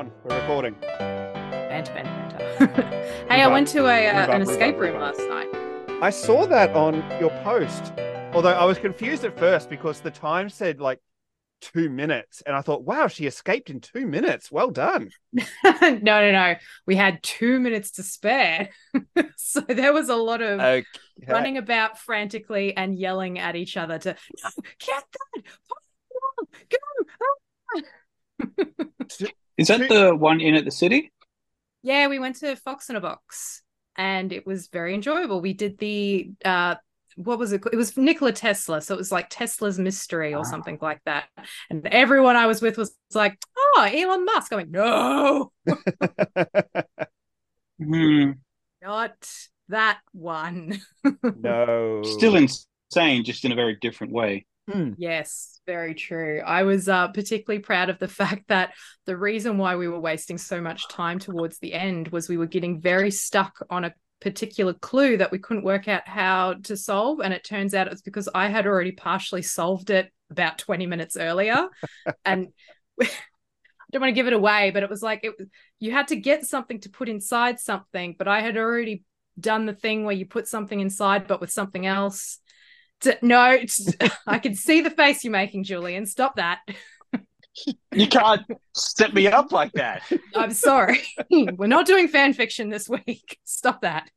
on. 0.00 0.10
We're 0.24 0.40
recording. 0.40 0.74
Banter, 0.80 1.92
banter, 1.92 2.38
banter. 2.38 2.82
hey, 2.82 3.22
Move 3.22 3.30
I 3.30 3.42
up, 3.42 3.52
went 3.52 3.68
to 3.68 3.86
a 3.86 4.08
uh, 4.08 4.22
up, 4.22 4.28
an 4.30 4.42
escape 4.42 4.76
up, 4.76 4.80
room 4.80 4.98
last 4.98 5.20
night. 5.28 5.48
I 6.02 6.08
saw 6.08 6.46
that 6.46 6.74
on 6.74 6.94
your 7.20 7.30
post. 7.42 7.92
Although 8.32 8.52
I 8.52 8.64
was 8.64 8.78
confused 8.78 9.24
at 9.24 9.38
first 9.38 9.68
because 9.68 10.00
the 10.00 10.10
time 10.10 10.48
said 10.48 10.80
like 10.80 11.00
two 11.60 11.90
minutes, 11.90 12.42
and 12.46 12.56
I 12.56 12.62
thought, 12.62 12.82
wow, 12.82 13.08
she 13.08 13.26
escaped 13.26 13.68
in 13.68 13.80
two 13.80 14.06
minutes. 14.06 14.50
Well 14.50 14.70
done. 14.70 15.10
no, 15.32 15.42
no, 15.82 16.32
no. 16.32 16.54
We 16.86 16.96
had 16.96 17.22
two 17.22 17.60
minutes 17.60 17.90
to 17.92 18.02
spare, 18.02 18.70
so 19.36 19.60
there 19.60 19.92
was 19.92 20.08
a 20.08 20.16
lot 20.16 20.40
of 20.40 20.60
Okay. 20.60 20.84
running 21.28 21.58
about 21.58 21.98
frantically 21.98 22.74
and 22.74 22.96
yelling 22.96 23.38
at 23.38 23.54
each 23.54 23.76
other 23.76 23.98
to 23.98 24.16
no, 24.42 24.50
get 24.78 25.04
that, 25.34 25.42
go. 26.70 26.78
ah." 28.48 29.30
Is 29.60 29.68
that 29.68 29.90
the 29.90 30.16
one 30.16 30.40
in 30.40 30.54
at 30.54 30.64
the 30.64 30.70
city? 30.70 31.12
Yeah, 31.82 32.08
we 32.08 32.18
went 32.18 32.36
to 32.36 32.56
Fox 32.56 32.88
in 32.88 32.96
a 32.96 33.00
Box, 33.00 33.62
and 33.94 34.32
it 34.32 34.46
was 34.46 34.68
very 34.68 34.94
enjoyable. 34.94 35.42
We 35.42 35.52
did 35.52 35.76
the 35.78 36.30
uh, 36.44 36.76
what 37.16 37.38
was 37.38 37.52
it? 37.52 37.60
It 37.70 37.76
was 37.76 37.94
Nikola 37.94 38.32
Tesla, 38.32 38.80
so 38.80 38.94
it 38.94 38.96
was 38.96 39.12
like 39.12 39.26
Tesla's 39.28 39.78
mystery 39.78 40.32
or 40.32 40.40
Ah. 40.40 40.44
something 40.44 40.78
like 40.80 41.00
that. 41.04 41.28
And 41.68 41.86
everyone 41.86 42.36
I 42.36 42.46
was 42.46 42.62
with 42.62 42.78
was 42.78 42.96
like, 43.14 43.38
"Oh, 43.58 43.90
Elon 43.92 44.24
Musk." 44.24 44.50
I 44.52 44.56
went, 44.56 44.70
"No, 44.70 45.52
Hmm. 47.78 48.30
not 48.82 49.14
that 49.68 49.98
one." 50.12 50.80
no. 51.36 52.02
Still 52.02 52.36
insane, 52.36 53.24
just 53.24 53.44
in 53.44 53.52
a 53.52 53.56
very 53.56 53.76
different 53.80 54.12
way. 54.14 54.46
Hmm. 54.70 54.92
Yes, 54.98 55.60
very 55.66 55.94
true. 55.94 56.42
I 56.44 56.62
was 56.62 56.88
uh, 56.88 57.08
particularly 57.08 57.62
proud 57.62 57.90
of 57.90 57.98
the 57.98 58.08
fact 58.20 58.48
that 58.48 58.74
the 59.06 59.16
reason 59.16 59.58
why 59.58 59.76
we 59.76 59.88
were 59.88 60.00
wasting 60.00 60.38
so 60.38 60.60
much 60.60 60.88
time 60.88 61.18
towards 61.18 61.58
the 61.58 61.74
end 61.74 62.08
was 62.08 62.28
we 62.28 62.36
were 62.36 62.46
getting 62.46 62.80
very 62.80 63.10
stuck 63.10 63.54
on 63.70 63.84
a 63.84 63.94
particular 64.20 64.74
clue 64.74 65.16
that 65.16 65.32
we 65.32 65.38
couldn't 65.38 65.64
work 65.64 65.88
out 65.88 66.06
how 66.06 66.54
to 66.64 66.76
solve. 66.76 67.20
And 67.20 67.32
it 67.32 67.44
turns 67.44 67.74
out 67.74 67.88
it's 67.88 68.02
because 68.02 68.28
I 68.34 68.48
had 68.48 68.66
already 68.66 68.92
partially 68.92 69.42
solved 69.42 69.90
it 69.90 70.12
about 70.30 70.58
20 70.58 70.86
minutes 70.86 71.16
earlier. 71.16 71.68
and 72.24 72.48
I 73.00 73.08
don't 73.92 74.02
want 74.02 74.10
to 74.10 74.14
give 74.14 74.26
it 74.26 74.32
away, 74.32 74.70
but 74.70 74.82
it 74.82 74.90
was 74.90 75.02
like 75.02 75.20
it 75.24 75.34
you 75.80 75.90
had 75.90 76.08
to 76.08 76.16
get 76.16 76.44
something 76.44 76.80
to 76.80 76.90
put 76.90 77.08
inside 77.08 77.58
something, 77.58 78.14
but 78.18 78.28
I 78.28 78.40
had 78.40 78.56
already 78.56 79.02
done 79.38 79.64
the 79.64 79.72
thing 79.72 80.04
where 80.04 80.14
you 80.14 80.26
put 80.26 80.46
something 80.46 80.78
inside 80.78 81.26
but 81.26 81.40
with 81.40 81.50
something 81.50 81.86
else. 81.86 82.39
D- 83.00 83.12
No, 83.22 83.58
I 84.26 84.38
can 84.38 84.54
see 84.54 84.80
the 84.80 84.90
face 84.90 85.24
you're 85.24 85.32
making, 85.32 85.64
Julian. 85.64 86.06
Stop 86.06 86.36
that. 86.36 86.60
You 87.92 88.06
can't 88.06 88.42
set 88.74 89.12
me 89.12 89.26
up 89.26 89.50
like 89.52 89.72
that. 89.72 90.02
I'm 90.34 90.52
sorry. 90.52 91.00
We're 91.30 91.66
not 91.66 91.84
doing 91.86 92.06
fan 92.08 92.32
fiction 92.32 92.70
this 92.70 92.88
week. 92.88 93.38
Stop 93.44 93.82
that. 93.82 94.08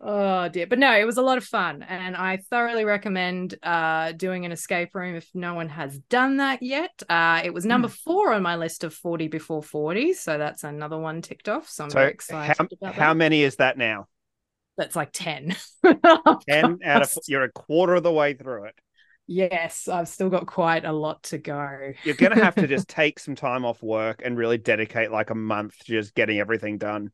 oh 0.00 0.48
dear. 0.48 0.66
But 0.66 0.80
no, 0.80 0.92
it 0.98 1.04
was 1.04 1.16
a 1.16 1.22
lot 1.22 1.38
of 1.38 1.44
fun. 1.44 1.82
And 1.82 2.16
I 2.16 2.38
thoroughly 2.50 2.84
recommend 2.84 3.54
uh, 3.62 4.12
doing 4.12 4.44
an 4.44 4.52
escape 4.52 4.94
room 4.94 5.14
if 5.14 5.28
no 5.34 5.54
one 5.54 5.68
has 5.68 5.98
done 6.10 6.38
that 6.38 6.62
yet. 6.62 7.02
Uh, 7.08 7.40
it 7.44 7.54
was 7.54 7.64
number 7.64 7.88
four 7.88 8.32
on 8.32 8.42
my 8.42 8.56
list 8.56 8.82
of 8.84 8.92
40 8.92 9.28
before 9.28 9.62
40. 9.62 10.12
So 10.14 10.36
that's 10.36 10.64
another 10.64 10.98
one 10.98 11.22
ticked 11.22 11.48
off. 11.48 11.68
So 11.68 11.84
I'm 11.84 11.90
So 11.90 11.94
very 12.00 12.10
excited 12.10 12.56
how, 12.82 12.92
how 12.92 13.14
many 13.14 13.42
is 13.42 13.56
that 13.56 13.78
now? 13.78 14.08
That's 14.80 14.96
like 14.96 15.10
10. 15.12 15.54
10 16.48 16.78
out 16.86 17.02
of 17.02 17.12
you're 17.28 17.42
a 17.42 17.52
quarter 17.52 17.96
of 17.96 18.02
the 18.02 18.10
way 18.10 18.32
through 18.32 18.64
it. 18.64 18.74
Yes, 19.26 19.88
I've 19.88 20.08
still 20.08 20.30
got 20.30 20.46
quite 20.46 20.86
a 20.86 20.92
lot 20.92 21.22
to 21.24 21.36
go. 21.36 21.92
You're 22.02 22.14
gonna 22.14 22.42
have 22.42 22.54
to 22.54 22.66
just 22.66 22.88
take 22.88 23.18
some 23.18 23.34
time 23.34 23.66
off 23.66 23.82
work 23.82 24.22
and 24.24 24.38
really 24.38 24.56
dedicate 24.56 25.12
like 25.12 25.28
a 25.28 25.34
month 25.34 25.78
to 25.80 25.84
just 25.84 26.14
getting 26.14 26.38
everything 26.38 26.78
done. 26.78 27.10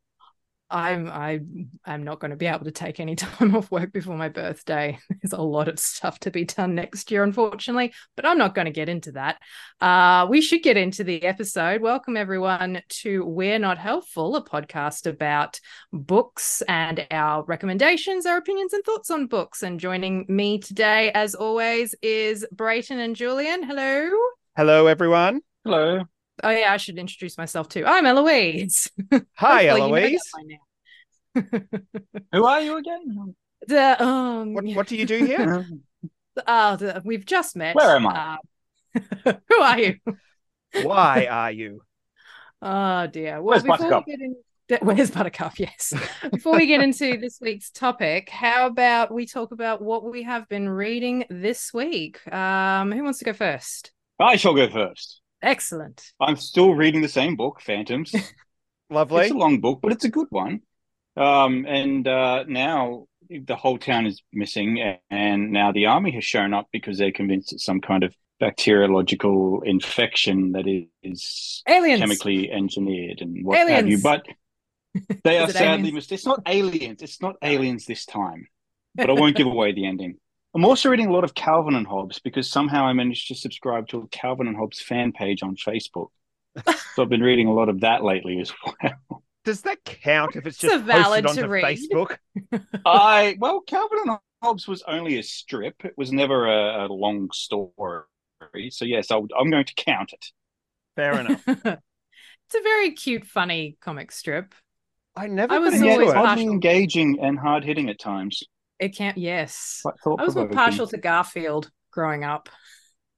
I'm 0.68 1.08
I 1.08 1.40
am 1.86 2.02
not 2.02 2.18
going 2.18 2.32
to 2.32 2.36
be 2.36 2.46
able 2.46 2.64
to 2.64 2.70
take 2.70 2.98
any 2.98 3.14
time 3.16 3.54
off 3.54 3.70
work 3.70 3.92
before 3.92 4.16
my 4.16 4.28
birthday. 4.28 4.98
There's 5.22 5.32
a 5.32 5.40
lot 5.40 5.68
of 5.68 5.78
stuff 5.78 6.18
to 6.20 6.30
be 6.30 6.44
done 6.44 6.74
next 6.74 7.10
year, 7.10 7.22
unfortunately, 7.22 7.92
but 8.16 8.26
I'm 8.26 8.38
not 8.38 8.54
going 8.54 8.64
to 8.66 8.72
get 8.72 8.88
into 8.88 9.12
that. 9.12 9.40
Uh, 9.80 10.26
we 10.28 10.40
should 10.40 10.62
get 10.62 10.76
into 10.76 11.04
the 11.04 11.22
episode. 11.22 11.82
Welcome 11.82 12.16
everyone 12.16 12.82
to 12.88 13.24
We're 13.24 13.58
Not 13.58 13.78
Helpful, 13.78 14.36
a 14.36 14.44
podcast 14.44 15.06
about 15.06 15.60
books 15.92 16.62
and 16.68 17.06
our 17.10 17.44
recommendations, 17.44 18.26
our 18.26 18.38
opinions 18.38 18.72
and 18.72 18.84
thoughts 18.84 19.10
on 19.10 19.26
books. 19.26 19.62
And 19.62 19.78
joining 19.78 20.26
me 20.28 20.58
today, 20.58 21.12
as 21.12 21.34
always, 21.34 21.94
is 22.02 22.44
Brayton 22.52 22.98
and 22.98 23.14
Julian. 23.14 23.62
Hello. 23.62 24.10
Hello 24.56 24.86
everyone. 24.86 25.42
Hello. 25.64 26.06
Oh 26.42 26.50
yeah, 26.50 26.72
I 26.72 26.76
should 26.76 26.98
introduce 26.98 27.38
myself 27.38 27.68
too. 27.68 27.84
I'm 27.86 28.04
Eloise. 28.04 28.90
Hi 29.34 29.66
Hopefully 29.66 30.12
you 30.12 30.18
know 31.34 31.44
Eloise. 31.44 31.62
Who 32.32 32.44
are 32.44 32.60
you 32.60 32.76
again? 32.76 33.34
The, 33.66 34.02
um, 34.02 34.54
What 34.54 34.64
what 34.66 34.86
do 34.86 34.96
you 34.96 35.06
do 35.06 35.24
here? 35.24 35.66
uh, 36.46 36.76
the- 36.76 37.02
we've 37.04 37.24
just 37.24 37.56
met. 37.56 37.74
Where 37.74 37.96
am 37.96 38.06
I? 38.06 38.38
Uh, 39.24 39.32
who 39.48 39.60
are 39.60 39.78
you? 39.78 39.96
Why 40.82 41.26
are 41.30 41.52
you? 41.52 41.82
Oh 42.62 43.06
dear. 43.06 43.42
Well, 43.42 43.44
Where's 43.44 43.62
before 43.62 43.78
Buttercup? 43.78 44.04
we 44.06 44.12
get 44.16 44.20
in, 44.20 44.86
where's 44.86 45.10
Buttercup? 45.10 45.58
Yes. 45.58 45.92
before 46.32 46.56
we 46.56 46.66
get 46.66 46.82
into 46.82 47.18
this 47.18 47.38
week's 47.40 47.70
topic, 47.70 48.28
how 48.30 48.66
about 48.66 49.12
we 49.12 49.26
talk 49.26 49.52
about 49.52 49.80
what 49.82 50.04
we 50.04 50.22
have 50.24 50.48
been 50.48 50.68
reading 50.68 51.24
this 51.30 51.72
week? 51.72 52.26
Um, 52.32 52.92
who 52.92 53.04
wants 53.04 53.18
to 53.20 53.24
go 53.24 53.32
first? 53.32 53.92
I 54.18 54.36
shall 54.36 54.54
go 54.54 54.68
first. 54.68 55.20
Excellent. 55.42 56.02
I'm 56.20 56.36
still 56.36 56.74
reading 56.74 57.02
the 57.02 57.08
same 57.08 57.36
book, 57.36 57.60
Phantoms. 57.60 58.14
Lovely. 58.90 59.22
It's 59.22 59.32
a 59.32 59.36
long 59.36 59.60
book, 59.60 59.80
but 59.82 59.92
it's 59.92 60.04
a 60.04 60.10
good 60.10 60.28
one. 60.30 60.60
Um, 61.16 61.66
and 61.66 62.06
uh, 62.06 62.44
now 62.46 63.06
the 63.28 63.56
whole 63.56 63.78
town 63.78 64.06
is 64.06 64.22
missing, 64.32 64.98
and 65.10 65.50
now 65.50 65.72
the 65.72 65.86
army 65.86 66.12
has 66.12 66.24
shown 66.24 66.54
up 66.54 66.68
because 66.72 66.98
they're 66.98 67.12
convinced 67.12 67.52
it's 67.52 67.64
some 67.64 67.80
kind 67.80 68.04
of 68.04 68.14
bacteriological 68.38 69.62
infection 69.62 70.52
that 70.52 70.66
is 71.02 71.62
Aliens. 71.68 72.00
chemically 72.00 72.50
engineered 72.50 73.22
and 73.22 73.44
what 73.44 73.68
have 73.68 73.88
you. 73.88 74.00
But 74.02 74.26
they 75.24 75.38
are 75.40 75.48
sadly 75.48 75.88
aliens? 75.88 75.92
missed. 75.94 76.12
It's 76.12 76.26
not 76.26 76.42
aliens. 76.46 77.02
It's 77.02 77.20
not 77.20 77.36
aliens 77.42 77.86
this 77.86 78.04
time. 78.04 78.46
But 78.94 79.10
I 79.10 79.14
won't 79.14 79.36
give 79.36 79.46
away 79.46 79.72
the 79.72 79.86
ending. 79.86 80.18
I'm 80.56 80.64
also 80.64 80.88
reading 80.88 81.08
a 81.08 81.12
lot 81.12 81.24
of 81.24 81.34
Calvin 81.34 81.76
and 81.76 81.86
Hobbes 81.86 82.18
because 82.18 82.50
somehow 82.50 82.86
I 82.86 82.94
managed 82.94 83.28
to 83.28 83.36
subscribe 83.36 83.88
to 83.88 84.00
a 84.00 84.08
Calvin 84.08 84.48
and 84.48 84.56
Hobbes 84.56 84.80
fan 84.82 85.12
page 85.12 85.42
on 85.42 85.56
Facebook. 85.56 86.08
so 86.94 87.02
I've 87.02 87.10
been 87.10 87.22
reading 87.22 87.48
a 87.48 87.54
lot 87.54 87.68
of 87.68 87.80
that 87.82 88.04
lately 88.04 88.40
as 88.40 88.52
well. 88.82 89.22
Does 89.44 89.62
that 89.62 89.84
count 89.84 90.36
if 90.36 90.46
it's 90.46 90.58
It's 90.58 90.62
just 90.62 90.74
a 90.74 90.78
valid 90.78 91.24
posted 91.24 91.26
to 91.28 91.44
onto 91.44 91.48
read. 91.48 91.64
Facebook? 91.64 92.18
I 92.84 93.36
well, 93.40 93.60
Calvin 93.60 93.98
and 94.06 94.18
Hobbes 94.42 94.68
was 94.68 94.82
only 94.88 95.18
a 95.18 95.22
strip. 95.22 95.84
It 95.84 95.94
was 95.96 96.12
never 96.12 96.46
a, 96.46 96.86
a 96.86 96.92
long 96.92 97.30
story. 97.32 98.04
So 98.70 98.84
yes, 98.84 99.10
I'll, 99.10 99.26
I'm 99.38 99.50
going 99.50 99.64
to 99.66 99.74
count 99.74 100.12
it. 100.12 100.26
Fair 100.96 101.18
enough. 101.20 101.42
it's 101.46 102.56
a 102.56 102.62
very 102.62 102.92
cute, 102.92 103.26
funny 103.26 103.76
comic 103.80 104.12
strip. 104.12 104.54
I 105.14 105.26
never 105.28 105.54
I 105.54 105.58
was 105.58 105.82
Yeah, 105.82 105.92
always 105.92 106.10
it. 106.10 106.16
oddly 106.16 106.44
engaging 106.44 107.18
and 107.20 107.38
hard 107.38 107.64
hitting 107.64 107.88
at 107.88 107.98
times. 107.98 108.42
It 108.78 108.96
can't. 108.96 109.16
Yes. 109.16 109.82
I 109.84 110.24
was 110.24 110.36
more 110.36 110.48
partial 110.48 110.86
to 110.86 110.98
Garfield 110.98 111.70
growing 111.90 112.24
up. 112.24 112.48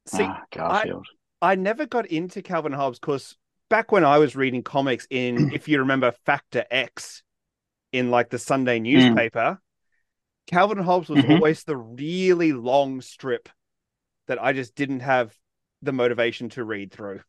See, 0.07 0.25
ah, 0.25 0.45
Garfield. 0.53 1.07
I 1.43 1.55
never 1.55 1.87
got 1.87 2.07
into 2.07 2.43
Calvin 2.43 2.73
Hobbes 2.73 2.99
because 2.99 3.37
back 3.69 3.93
when 3.93 4.05
I 4.05 4.19
was 4.19 4.37
reading 4.37 4.63
comics 4.63 5.07
in, 5.11 5.49
if 5.53 5.69
you 5.69 5.81
remember 5.81 6.13
Factor 6.25 6.65
X 6.71 7.23
in 7.93 8.11
like 8.11 8.31
the 8.31 8.39
Sunday 8.39 8.79
newspaper, 8.81 9.61
Calvin 10.47 10.79
Hobbes 10.79 11.09
was 11.09 11.25
Mhm. 11.25 11.31
always 11.31 11.65
the 11.65 11.77
really 11.77 12.53
long 12.53 13.01
strip 13.01 13.49
that 14.29 14.43
I 14.43 14.53
just 14.53 14.75
didn't 14.75 15.01
have 15.01 15.35
the 15.83 15.93
motivation 15.93 16.49
to 16.51 16.65
read 16.65 16.93
through. 16.93 17.21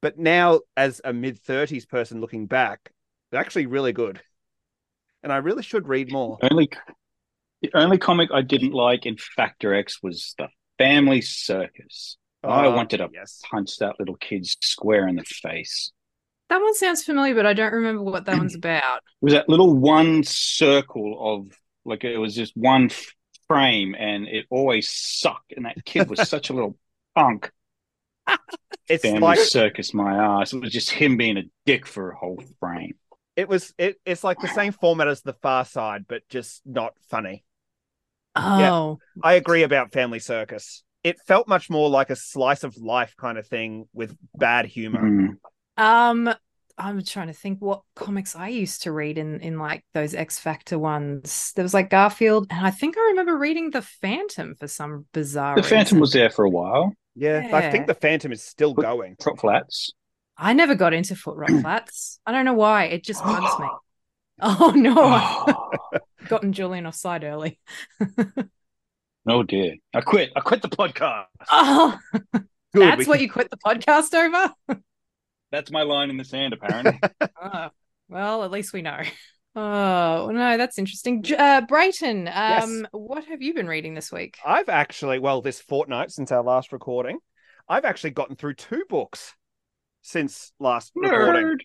But 0.00 0.18
now, 0.18 0.60
as 0.76 1.00
a 1.04 1.12
mid 1.12 1.38
30s 1.38 1.86
person 1.86 2.20
looking 2.20 2.46
back, 2.46 2.92
it's 3.30 3.38
actually 3.38 3.66
really 3.66 3.92
good. 3.92 4.20
And 5.22 5.32
I 5.32 5.36
really 5.36 5.62
should 5.62 5.88
read 5.88 6.10
more. 6.10 6.38
Only 6.42 6.68
the 7.62 7.70
only 7.74 7.98
comic 7.98 8.30
I 8.32 8.42
didn't 8.42 8.72
like 8.72 9.06
in 9.06 9.16
Factor 9.16 9.74
X 9.74 10.02
was 10.02 10.34
the 10.38 10.48
Family 10.78 11.20
Circus. 11.20 12.16
I 12.44 12.66
Oh, 12.66 12.74
wanted 12.74 12.98
to 12.98 13.08
yes. 13.12 13.40
punch 13.48 13.78
that 13.78 13.96
little 14.00 14.16
kid 14.16 14.46
square 14.46 15.06
in 15.06 15.16
the 15.16 15.24
face. 15.24 15.92
That 16.48 16.60
one 16.60 16.74
sounds 16.74 17.04
familiar, 17.04 17.34
but 17.34 17.46
I 17.46 17.52
don't 17.54 17.72
remember 17.72 18.02
what 18.02 18.24
that 18.26 18.36
one's 18.38 18.54
about. 18.56 18.98
It 18.98 19.24
was 19.24 19.32
that 19.34 19.48
little 19.48 19.72
one 19.74 20.24
circle 20.24 21.16
of 21.20 21.56
like 21.84 22.04
it 22.04 22.18
was 22.18 22.34
just 22.34 22.56
one 22.56 22.90
frame, 23.48 23.94
and 23.98 24.26
it 24.26 24.46
always 24.50 24.90
sucked. 24.90 25.52
And 25.56 25.66
that 25.66 25.84
kid 25.84 26.10
was 26.10 26.28
such 26.28 26.50
a 26.50 26.52
little 26.52 26.76
punk. 27.14 27.50
It's 28.88 29.02
Family 29.02 29.20
like 29.20 29.38
Circus, 29.38 29.94
my 29.94 30.40
ass. 30.40 30.52
It 30.52 30.60
was 30.60 30.72
just 30.72 30.90
him 30.90 31.16
being 31.16 31.36
a 31.38 31.44
dick 31.64 31.86
for 31.86 32.10
a 32.10 32.16
whole 32.16 32.42
frame. 32.60 32.94
it 33.36 33.48
was 33.48 33.72
it, 33.78 34.00
it's 34.04 34.24
like 34.24 34.40
the 34.40 34.48
same 34.48 34.72
format 34.72 35.08
as 35.08 35.22
the 35.22 35.32
far 35.34 35.64
side, 35.64 36.04
but 36.08 36.28
just 36.28 36.60
not 36.66 36.94
funny. 37.08 37.44
Oh, 38.34 38.98
I 39.22 39.34
agree 39.34 39.62
about 39.62 39.92
Family 39.92 40.18
Circus. 40.18 40.82
It 41.04 41.20
felt 41.26 41.48
much 41.48 41.68
more 41.68 41.90
like 41.90 42.10
a 42.10 42.16
slice 42.16 42.64
of 42.64 42.76
life 42.76 43.14
kind 43.18 43.36
of 43.36 43.46
thing 43.46 43.88
with 43.92 44.16
bad 44.34 44.66
humor. 44.66 45.02
Mm. 45.02 45.36
Um, 45.76 46.34
I'm 46.78 47.04
trying 47.04 47.26
to 47.26 47.32
think 47.32 47.60
what 47.60 47.82
comics 47.94 48.34
I 48.34 48.48
used 48.48 48.82
to 48.82 48.92
read 48.92 49.18
in 49.18 49.40
in 49.40 49.58
like 49.58 49.84
those 49.94 50.14
X 50.14 50.38
Factor 50.38 50.78
ones. 50.78 51.52
There 51.54 51.62
was 51.62 51.74
like 51.74 51.90
Garfield, 51.90 52.46
and 52.50 52.66
I 52.66 52.70
think 52.70 52.96
I 52.96 53.00
remember 53.10 53.36
reading 53.36 53.70
The 53.70 53.82
Phantom 53.82 54.54
for 54.58 54.68
some 54.68 55.06
bizarre. 55.12 55.56
The 55.56 55.62
Phantom 55.62 55.96
reason. 55.96 56.00
was 56.00 56.12
there 56.12 56.30
for 56.30 56.44
a 56.44 56.50
while. 56.50 56.94
Yeah, 57.14 57.48
I 57.52 57.70
think 57.70 57.86
the 57.86 57.94
Phantom 57.94 58.32
is 58.32 58.42
still 58.42 58.74
going. 58.74 59.16
Foot 59.22 59.38
flats. 59.40 59.90
I 60.36 60.54
never 60.54 60.74
got 60.74 60.94
into 60.94 61.14
Foot 61.14 61.36
Rot 61.36 61.50
Flats. 61.60 62.18
I 62.26 62.32
don't 62.32 62.44
know 62.44 62.54
why. 62.54 62.84
It 62.84 63.04
just 63.04 63.22
bugs 63.22 63.58
me. 63.58 63.66
Oh 64.44 64.72
no, 64.74 64.98
I've 64.98 66.00
gotten 66.28 66.52
Julian 66.52 66.86
offside 66.86 67.24
early. 67.24 67.58
oh 69.28 69.42
dear. 69.42 69.76
I 69.94 70.00
quit. 70.00 70.30
I 70.36 70.40
quit 70.40 70.62
the 70.62 70.68
podcast. 70.68 71.26
Oh, 71.50 71.98
Good. 72.12 72.42
that's 72.74 72.98
we 72.98 73.04
what 73.06 73.14
can- 73.14 73.22
you 73.22 73.30
quit 73.30 73.50
the 73.50 73.58
podcast 73.58 74.14
over. 74.14 74.80
That's 75.50 75.70
my 75.70 75.82
line 75.82 76.08
in 76.08 76.16
the 76.16 76.24
sand, 76.24 76.54
apparently. 76.54 76.98
Oh, 77.42 77.68
well, 78.08 78.44
at 78.44 78.50
least 78.50 78.72
we 78.72 78.80
know. 78.82 79.00
Oh 79.54 80.30
no, 80.32 80.56
that's 80.56 80.78
interesting. 80.78 81.22
Uh, 81.38 81.60
Brayton, 81.68 82.26
um, 82.32 82.86
what 82.92 83.26
have 83.26 83.42
you 83.42 83.52
been 83.52 83.66
reading 83.66 83.92
this 83.92 84.10
week? 84.10 84.38
I've 84.46 84.70
actually, 84.70 85.18
well, 85.18 85.42
this 85.42 85.60
fortnight 85.60 86.10
since 86.10 86.32
our 86.32 86.42
last 86.42 86.72
recording, 86.72 87.18
I've 87.68 87.84
actually 87.84 88.12
gotten 88.12 88.34
through 88.36 88.54
two 88.54 88.84
books 88.88 89.34
since 90.00 90.52
last 90.58 90.92
recording. 90.96 91.58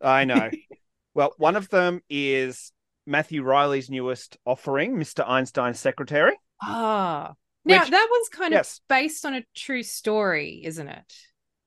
I 0.00 0.24
know. 0.24 0.50
well, 1.14 1.32
one 1.38 1.54
of 1.54 1.68
them 1.68 2.00
is 2.10 2.72
Matthew 3.06 3.42
Reilly's 3.42 3.90
newest 3.90 4.36
offering, 4.46 4.96
Mr. 4.96 5.28
Einstein's 5.28 5.80
Secretary. 5.80 6.34
Ah, 6.62 7.34
now 7.64 7.80
Which- 7.80 7.90
that 7.90 8.08
one's 8.10 8.28
kind 8.28 8.52
yes. 8.52 8.78
of 8.78 8.88
based 8.88 9.26
on 9.26 9.34
a 9.34 9.44
true 9.54 9.82
story, 9.82 10.62
isn't 10.64 10.88
it? 10.88 11.14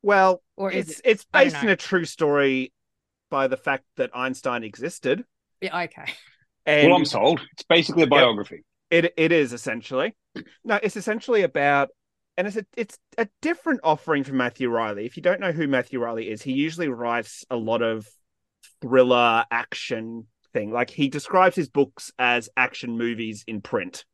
Well, 0.01 0.41
Or 0.55 0.71
is 0.71 0.89
it's 0.89 0.99
it? 0.99 1.05
it's 1.05 1.25
based 1.25 1.55
on 1.55 1.67
a 1.69 1.75
true 1.75 2.05
story 2.05 2.71
by 3.31 3.47
the 3.47 3.57
fact 3.57 3.85
that 3.97 4.11
Einstein 4.15 4.63
existed. 4.63 5.25
Yeah, 5.61 5.81
okay. 5.83 6.13
And 6.65 6.89
Well, 6.89 6.97
I'm 6.99 7.05
sold. 7.05 7.41
It's 7.53 7.63
basically 7.63 8.03
a 8.03 8.07
biography. 8.07 8.63
It 8.91 9.13
it 9.17 9.31
is 9.31 9.51
essentially. 9.51 10.15
No, 10.63 10.79
it's 10.81 10.95
essentially 10.95 11.41
about 11.41 11.89
and 12.37 12.45
it's 12.47 12.55
a 12.57 12.65
it's 12.77 12.97
a 13.17 13.27
different 13.41 13.79
offering 13.83 14.23
from 14.23 14.37
Matthew 14.37 14.69
Reilly. 14.69 15.05
If 15.05 15.17
you 15.17 15.23
don't 15.23 15.39
know 15.39 15.51
who 15.51 15.67
Matthew 15.67 15.99
Reilly 16.03 16.29
is, 16.29 16.41
he 16.41 16.53
usually 16.53 16.87
writes 16.87 17.43
a 17.49 17.55
lot 17.55 17.81
of 17.81 18.07
thriller 18.81 19.45
action 19.49 20.27
thing. 20.55 20.71
Like 20.71 20.89
he 20.89 21.09
describes 21.09 21.55
his 21.55 21.69
books 21.69 22.11
as 22.17 22.49
action 22.57 22.97
movies 22.97 23.43
in 23.45 23.61
print. 23.61 24.05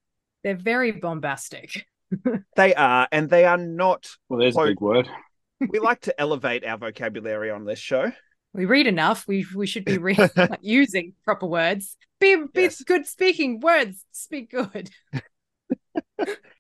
They're 0.44 0.56
very 0.56 0.92
bombastic. 0.92 1.86
They 2.58 2.76
are, 2.76 3.08
and 3.14 3.30
they 3.30 3.46
are 3.46 3.58
not. 3.58 4.06
Well, 4.28 4.38
there's 4.42 4.58
a 4.58 4.66
big 4.66 4.82
word. 4.82 5.08
We 5.70 5.80
like 5.80 6.02
to 6.02 6.20
elevate 6.20 6.66
our 6.66 6.78
vocabulary 6.78 7.52
on 7.52 7.64
this 7.64 7.80
show. 7.80 8.12
We 8.54 8.66
read 8.66 8.86
enough. 8.88 9.26
We 9.30 9.46
we 9.56 9.66
should 9.66 9.86
be 9.86 9.98
re- 9.98 10.18
like, 10.36 10.60
using 10.62 11.14
proper 11.24 11.46
words. 11.46 11.96
Be 12.20 12.36
be 12.54 12.64
Yes. 12.64 12.84
good 12.84 13.06
speaking 13.06 13.62
words. 13.62 14.04
Speak 14.12 14.52
good. 14.52 14.90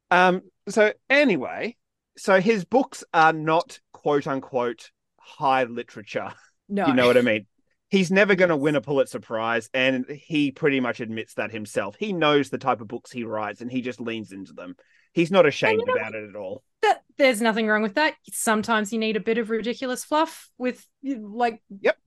Um. 0.09 0.41
So 0.69 0.93
anyway, 1.09 1.75
so 2.17 2.39
his 2.39 2.63
books 2.63 3.03
are 3.13 3.33
not 3.33 3.79
quote 3.91 4.27
unquote 4.27 4.91
high 5.19 5.63
literature. 5.63 6.31
No, 6.69 6.87
You 6.87 6.93
know 6.93 7.07
what 7.07 7.17
I 7.17 7.21
mean? 7.21 7.45
He's 7.91 8.09
never 8.09 8.35
going 8.35 8.49
to 8.49 8.55
win 8.57 8.75
a 8.75 8.81
Pulitzer 8.81 9.19
Prize, 9.19 9.69
and 9.73 10.05
he 10.09 10.51
pretty 10.51 10.79
much 10.79 10.99
admits 11.01 11.33
that 11.35 11.51
himself. 11.51 11.95
He 11.99 12.13
knows 12.13 12.49
the 12.49 12.57
type 12.57 12.81
of 12.81 12.87
books 12.87 13.11
he 13.11 13.25
writes, 13.25 13.61
and 13.61 13.69
he 13.69 13.81
just 13.81 13.99
leans 14.01 14.31
into 14.31 14.53
them. 14.53 14.75
He's 15.13 15.29
not 15.29 15.45
ashamed 15.45 15.83
know- 15.85 15.93
about 15.93 16.15
it 16.15 16.29
at 16.29 16.35
all. 16.37 16.63
that 16.81 17.01
there's 17.17 17.41
nothing 17.41 17.67
wrong 17.67 17.83
with 17.83 17.95
that. 17.95 18.15
Sometimes 18.31 18.91
you 18.93 18.97
need 18.97 19.17
a 19.17 19.19
bit 19.19 19.37
of 19.37 19.49
ridiculous 19.51 20.03
fluff 20.05 20.49
with 20.57 20.87
like 21.03 21.61
Yep. 21.81 21.97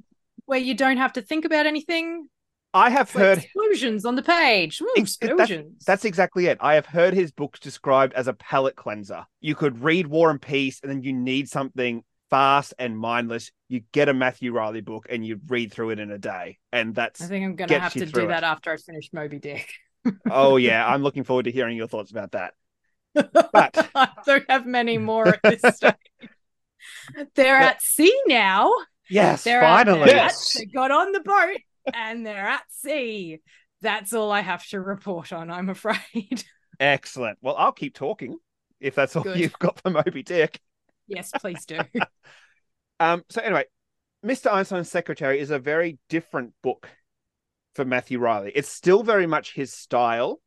where 0.47 0.59
you 0.59 0.75
don't 0.75 0.97
have 0.97 1.13
to 1.13 1.23
think 1.23 1.45
about 1.45 1.67
anything. 1.67 2.29
I 2.73 2.91
have 2.91 3.15
like 3.15 3.23
heard 3.25 3.39
explosions 3.39 4.05
on 4.05 4.17
the 4.17 4.23
page. 4.23 4.81
Ooh, 4.81 4.89
Ex- 4.97 5.17
that's- 5.19 5.39
explosions. 5.39 5.85
that's 5.85 6.05
exactly 6.05 6.47
it. 6.47 6.59
I 6.61 6.75
have 6.75 6.87
heard 6.87 7.15
his 7.15 7.31
books 7.31 7.61
described 7.61 8.15
as 8.15 8.27
a 8.27 8.33
palate 8.33 8.75
cleanser. 8.75 9.27
You 9.41 9.55
could 9.55 9.81
read 9.85 10.09
War 10.09 10.31
and 10.31 10.43
Peace, 10.43 10.81
and 10.83 10.91
then 10.91 11.03
you 11.05 11.13
need 11.13 11.49
something 11.49 12.03
fast 12.31 12.75
and 12.79 12.99
mindless. 12.99 13.51
You 13.69 13.83
get 13.93 14.09
a 14.09 14.15
Matthew 14.15 14.53
Reilly 14.53 14.81
book, 14.81 15.07
and 15.09 15.25
you 15.27 15.41
read 15.49 15.73
through 15.73 15.91
it 15.91 15.99
in 16.01 16.11
a 16.11 16.19
day, 16.19 16.59
and 16.73 16.95
that's 16.95 17.21
I 17.23 17.27
think 17.27 17.45
I'm 17.45 17.57
gonna 17.57 17.79
have 17.79 17.93
to 17.95 18.07
do 18.07 18.25
it. 18.25 18.29
that 18.29 18.45
after 18.45 18.73
I 18.73 18.77
finish 18.77 19.11
Moby 19.13 19.39
Dick. 19.39 19.69
oh 20.31 20.57
yeah. 20.59 20.87
I'm 20.87 21.03
looking 21.03 21.25
forward 21.25 21.45
to 21.45 21.51
hearing 21.53 21.77
your 21.77 21.89
thoughts 21.89 22.11
about 22.11 22.33
that. 22.33 22.55
But- 23.15 23.91
I 23.95 24.09
don't 24.27 24.45
have 24.51 24.67
many 24.67 24.99
more 24.99 25.29
at 25.29 25.41
this 25.43 25.63
stage. 25.77 25.95
They're 27.35 27.59
But- 27.61 27.67
at 27.77 27.83
sea 27.83 28.17
now. 28.27 28.73
Yes, 29.11 29.45
They're 29.45 29.63
out 29.63 29.87
finally. 29.87 30.07
there. 30.07 30.17
Yes. 30.17 30.57
They 30.59 30.65
got 30.67 30.91
on 30.91 31.13
the 31.13 31.21
boat 31.21 31.59
and 31.93 32.25
they're 32.27 32.47
at 32.49 32.63
sea. 32.71 33.41
That's 33.83 34.15
all 34.15 34.33
I 34.33 34.41
have 34.41 34.67
to 34.69 34.81
report 34.81 35.31
on, 35.33 35.51
I'm 35.51 35.69
afraid. 35.69 36.43
Excellent. 36.81 37.39
Well, 37.43 37.55
I'll 37.57 37.73
keep 37.73 37.95
talking 37.95 38.39
if 38.81 38.95
that's 38.95 39.15
all 39.15 39.23
Good. 39.23 39.39
you've 39.39 39.59
got 39.59 39.79
for 39.81 39.91
Moby 39.91 40.23
Dick. 40.23 40.59
Yes, 41.07 41.31
please 41.41 41.65
do. 41.65 41.81
Um, 43.01 43.25
so 43.29 43.43
anyway, 43.43 43.65
Mr. 44.25 44.53
Einstein's 44.53 44.91
Secretary 44.91 45.41
is 45.41 45.51
a 45.51 45.59
very 45.59 45.99
different 46.09 46.53
book 46.63 46.89
for 47.75 47.85
Matthew 47.85 48.19
Reilly. 48.19 48.53
It's 48.55 48.69
still 48.69 49.03
very 49.03 49.27
much 49.27 49.55
his 49.55 49.73
style, 49.73 50.41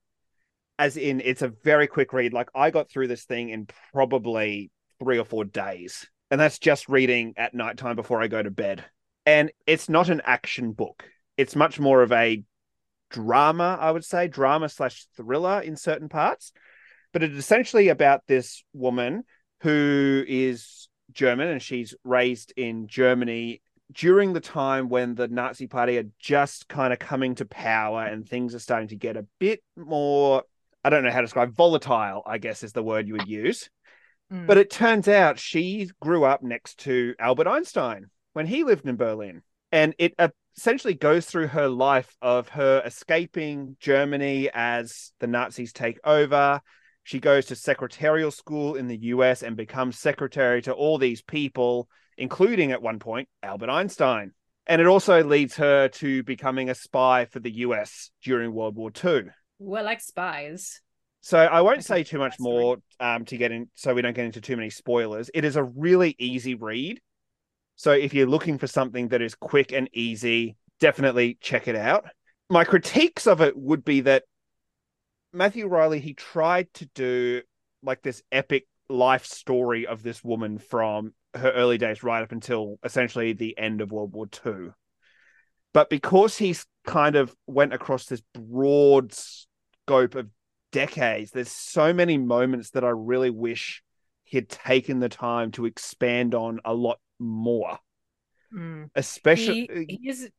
as 0.79 0.97
in 0.97 1.21
it's 1.21 1.41
a 1.41 1.49
very 1.49 1.87
quick 1.87 2.13
read. 2.13 2.33
Like 2.33 2.49
I 2.55 2.71
got 2.71 2.89
through 2.89 3.09
this 3.09 3.25
thing 3.25 3.49
in 3.49 3.67
probably 3.91 4.71
three 4.99 5.19
or 5.19 5.25
four 5.25 5.43
days, 5.43 6.07
and 6.31 6.39
that's 6.39 6.57
just 6.57 6.89
reading 6.89 7.33
at 7.37 7.53
nighttime 7.53 7.95
before 7.95 8.21
I 8.21 8.27
go 8.27 8.41
to 8.41 8.49
bed. 8.49 8.83
And 9.25 9.51
it's 9.65 9.89
not 9.89 10.09
an 10.09 10.21
action 10.23 10.71
book. 10.71 11.03
It's 11.35 11.55
much 11.55 11.79
more 11.79 12.01
of 12.01 12.11
a 12.11 12.43
drama, 13.09 13.77
I 13.79 13.91
would 13.91 14.05
say, 14.05 14.27
drama 14.27 14.69
slash 14.69 15.05
thriller 15.17 15.61
in 15.61 15.75
certain 15.75 16.09
parts. 16.09 16.53
But 17.13 17.23
it's 17.23 17.37
essentially 17.37 17.89
about 17.89 18.21
this 18.27 18.63
woman 18.73 19.23
who 19.61 20.23
is 20.27 20.87
German 21.11 21.47
and 21.47 21.61
she's 21.61 21.95
raised 22.03 22.53
in 22.55 22.87
Germany 22.87 23.61
during 23.91 24.33
the 24.33 24.41
time 24.41 24.89
when 24.89 25.15
the 25.15 25.27
Nazi 25.27 25.67
Party 25.67 25.97
are 25.97 26.09
just 26.19 26.67
kind 26.67 26.91
of 26.91 26.99
coming 26.99 27.35
to 27.35 27.45
power 27.45 28.03
and 28.03 28.27
things 28.27 28.53
are 28.53 28.59
starting 28.59 28.89
to 28.89 28.95
get 28.95 29.15
a 29.15 29.25
bit 29.39 29.63
more, 29.75 30.43
I 30.83 30.89
don't 30.89 31.03
know 31.03 31.11
how 31.11 31.21
to 31.21 31.25
describe, 31.25 31.55
volatile, 31.55 32.21
I 32.25 32.37
guess 32.37 32.63
is 32.63 32.73
the 32.73 32.83
word 32.83 33.07
you 33.07 33.13
would 33.13 33.27
use. 33.27 33.69
Mm. 34.31 34.45
But 34.45 34.57
it 34.57 34.69
turns 34.69 35.07
out 35.07 35.39
she 35.39 35.89
grew 36.01 36.25
up 36.25 36.43
next 36.43 36.79
to 36.81 37.15
Albert 37.17 37.47
Einstein 37.47 38.07
when 38.33 38.45
he 38.45 38.63
lived 38.63 38.85
in 38.87 38.97
Berlin. 38.97 39.41
And 39.71 39.95
it 39.97 40.15
essentially 40.57 40.93
goes 40.93 41.25
through 41.25 41.47
her 41.47 41.69
life 41.69 42.15
of 42.21 42.49
her 42.49 42.81
escaping 42.85 43.77
Germany 43.79 44.49
as 44.53 45.11
the 45.19 45.27
Nazis 45.27 45.71
take 45.71 45.99
over. 46.03 46.61
She 47.07 47.21
goes 47.21 47.45
to 47.45 47.55
secretarial 47.55 48.31
school 48.31 48.75
in 48.75 48.89
the 48.89 48.97
US 49.13 49.41
and 49.41 49.55
becomes 49.55 49.97
secretary 49.97 50.61
to 50.63 50.73
all 50.73 50.97
these 50.97 51.21
people, 51.21 51.87
including 52.17 52.73
at 52.73 52.81
one 52.81 52.99
point 52.99 53.29
Albert 53.41 53.69
Einstein. 53.69 54.33
And 54.65 54.81
it 54.81 54.87
also 54.87 55.23
leads 55.23 55.55
her 55.55 55.87
to 55.87 56.23
becoming 56.23 56.69
a 56.69 56.75
spy 56.75 57.23
for 57.23 57.39
the 57.39 57.59
US 57.59 58.11
during 58.21 58.51
World 58.51 58.75
War 58.75 58.91
II. 58.91 59.27
We're 59.59 59.83
like 59.83 60.01
spies. 60.01 60.81
So 61.21 61.37
I 61.39 61.61
won't 61.61 61.83
Okay, 61.83 61.85
say 61.85 62.03
too 62.03 62.19
much 62.19 62.39
more 62.39 62.77
um, 62.99 63.25
to 63.25 63.37
get 63.37 63.51
in, 63.51 63.69
so 63.75 63.93
we 63.93 64.01
don't 64.01 64.13
get 64.15 64.25
into 64.25 64.41
too 64.41 64.57
many 64.57 64.69
spoilers. 64.69 65.29
It 65.33 65.45
is 65.45 65.55
a 65.55 65.63
really 65.63 66.13
easy 66.19 66.55
read. 66.55 66.99
So 67.75 67.91
if 67.91 68.13
you're 68.13 68.27
looking 68.27 68.57
for 68.57 68.67
something 68.67 69.09
that 69.09 69.21
is 69.21 69.35
quick 69.35 69.71
and 69.71 69.89
easy, 69.93 70.57
definitely 70.79 71.37
check 71.41 71.67
it 71.67 71.75
out. 71.75 72.05
My 72.49 72.63
critiques 72.63 73.27
of 73.27 73.41
it 73.41 73.57
would 73.57 73.85
be 73.85 74.01
that 74.01 74.23
Matthew 75.33 75.67
Reilly 75.67 75.99
he 75.99 76.13
tried 76.13 76.73
to 76.75 76.85
do 76.95 77.41
like 77.83 78.01
this 78.01 78.23
epic 78.31 78.65
life 78.89 79.25
story 79.25 79.85
of 79.85 80.03
this 80.03 80.23
woman 80.23 80.57
from 80.57 81.13
her 81.33 81.51
early 81.51 81.77
days 81.77 82.03
right 82.03 82.23
up 82.23 82.31
until 82.31 82.77
essentially 82.83 83.33
the 83.33 83.57
end 83.57 83.81
of 83.81 83.91
World 83.91 84.13
War 84.13 84.27
II. 84.45 84.69
But 85.73 85.89
because 85.89 86.37
he's 86.37 86.65
kind 86.85 87.15
of 87.15 87.35
went 87.45 87.73
across 87.73 88.05
this 88.05 88.21
broad 88.33 89.13
scope 89.13 90.15
of 90.15 90.27
decades, 90.71 91.31
there's 91.31 91.51
so 91.51 91.93
many 91.93 92.17
moments 92.17 92.71
that 92.71 92.83
I 92.83 92.89
really 92.89 93.29
wish 93.29 93.83
he'd 94.23 94.49
taken 94.49 94.99
the 94.99 95.09
time 95.09 95.51
to 95.51 95.65
expand 95.65 96.33
on 96.33 96.59
a 96.65 96.73
lot 96.73 96.99
more. 97.19 97.77
Mm. 98.53 98.89
Especially 98.95 99.69
he, 99.87 99.97
he 100.01 100.09
is 100.09 100.29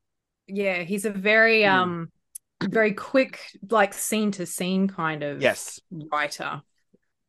yeah 0.46 0.82
he's 0.82 1.04
a 1.04 1.10
very 1.10 1.60
Mm. 1.60 1.68
um 1.68 2.12
very 2.62 2.92
quick 2.92 3.40
like 3.70 3.94
scene 3.94 4.30
to 4.32 4.46
scene 4.46 4.88
kind 4.88 5.22
of 5.22 5.40
yes, 5.40 5.80
writer. 5.90 6.62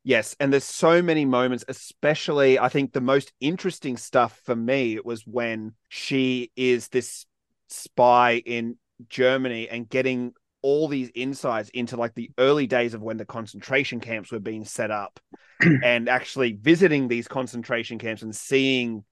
Yes, 0.03 0.35
and 0.39 0.51
there's 0.51 0.63
so 0.63 1.01
many 1.01 1.25
moments, 1.25 1.65
especially 1.67 2.57
I 2.57 2.69
think 2.69 2.93
the 2.93 3.01
most 3.01 3.31
interesting 3.39 3.97
stuff 3.97 4.39
for 4.43 4.55
me 4.55 4.99
was 5.03 5.27
when 5.27 5.73
she 5.89 6.51
is 6.55 6.87
this 6.87 7.25
spy 7.67 8.41
in 8.45 8.77
Germany 9.09 9.69
and 9.69 9.87
getting 9.87 10.33
all 10.61 10.87
these 10.87 11.11
insights 11.15 11.69
into 11.69 11.95
like 11.95 12.15
the 12.15 12.31
early 12.37 12.67
days 12.67 12.93
of 12.93 13.01
when 13.01 13.17
the 13.17 13.25
concentration 13.25 13.99
camps 13.99 14.31
were 14.31 14.39
being 14.39 14.65
set 14.65 14.91
up 14.91 15.19
and 15.83 16.09
actually 16.09 16.53
visiting 16.53 17.07
these 17.07 17.27
concentration 17.27 17.97
camps 17.97 18.21
and 18.21 18.35
seeing 18.35 19.03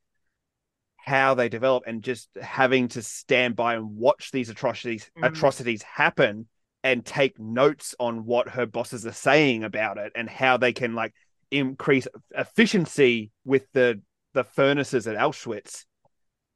how 1.08 1.34
they 1.36 1.48
develop 1.48 1.84
and 1.88 2.04
just 2.04 2.28
having 2.42 2.90
to 2.90 3.02
stand 3.02 3.56
by 3.56 3.76
and 3.76 3.96
watch 3.96 4.32
these 4.32 4.50
atrocities 4.50 5.10
Mm. 5.18 5.28
atrocities 5.28 5.82
happen 5.82 6.48
and 6.84 7.06
take 7.06 7.40
notes 7.40 7.96
on 7.98 8.26
what 8.26 8.50
her 8.50 8.66
bosses 8.66 9.06
are 9.06 9.14
saying 9.14 9.64
about 9.64 9.98
it 9.98 10.12
and 10.16 10.30
how 10.30 10.58
they 10.58 10.74
can 10.74 10.96
like 10.96 11.14
increase 11.50 12.08
efficiency 12.36 13.32
with 13.46 13.66
the 13.72 14.02
the 14.34 14.44
furnaces 14.44 15.08
at 15.08 15.16
Auschwitz. 15.16 15.86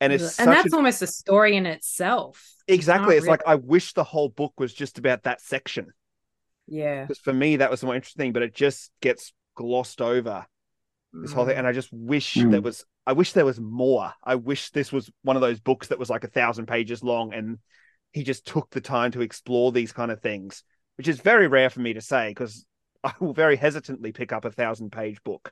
And 0.02 0.12
it's 0.12 0.38
and 0.38 0.50
that's 0.52 0.74
a- 0.74 0.76
almost 0.76 1.02
a 1.02 1.08
story 1.08 1.56
in 1.56 1.66
itself. 1.66 2.36
exactly 2.68 3.16
not 3.16 3.18
it's 3.20 3.28
like 3.28 3.44
I 3.48 3.56
wish 3.56 3.94
the 3.94 4.04
whole 4.04 4.30
book 4.30 4.54
was 4.58 4.74
just 4.74 4.98
about 4.98 5.24
that 5.24 5.40
section. 5.42 5.88
Yeah. 6.68 7.04
Because 7.06 7.20
for 7.20 7.34
me 7.34 7.56
that 7.56 7.72
was 7.72 7.80
the 7.80 7.86
more 7.86 7.96
interesting 7.96 8.34
but 8.34 8.44
it 8.44 8.54
just 8.54 8.92
gets 9.02 9.32
glossed 9.56 10.02
over 10.02 10.46
this 11.14 11.32
whole 11.34 11.46
thing. 11.46 11.58
And 11.58 11.68
I 11.68 11.72
just 11.72 11.90
wish 11.92 12.36
Mm. 12.36 12.52
there 12.52 12.62
was 12.62 12.86
I 13.06 13.14
wish 13.14 13.34
there 13.34 13.46
was 13.46 13.60
more. 13.60 14.14
I 14.24 14.36
wish 14.36 14.70
this 14.72 14.92
was 14.92 15.12
one 15.24 15.36
of 15.36 15.42
those 15.42 15.60
books 15.60 15.88
that 15.88 16.00
was 16.00 16.10
like 16.10 16.24
a 16.24 16.28
thousand 16.30 16.68
pages 16.68 17.04
long 17.04 17.34
and 17.34 17.58
he 18.12 18.24
just 18.24 18.46
took 18.46 18.70
the 18.70 18.82
time 18.82 19.12
to 19.12 19.22
explore 19.22 19.72
these 19.72 19.92
kind 19.92 20.12
of 20.12 20.22
things, 20.22 20.64
which 20.98 21.08
is 21.08 21.20
very 21.20 21.48
rare 21.48 21.70
for 21.70 21.80
me 21.80 21.94
to 21.94 22.02
say 22.02 22.30
because 22.30 22.66
I 23.04 23.14
will 23.20 23.34
very 23.34 23.56
hesitantly 23.56 24.12
pick 24.12 24.32
up 24.32 24.46
a 24.46 24.52
thousand 24.52 24.92
page 24.92 25.24
book. 25.24 25.52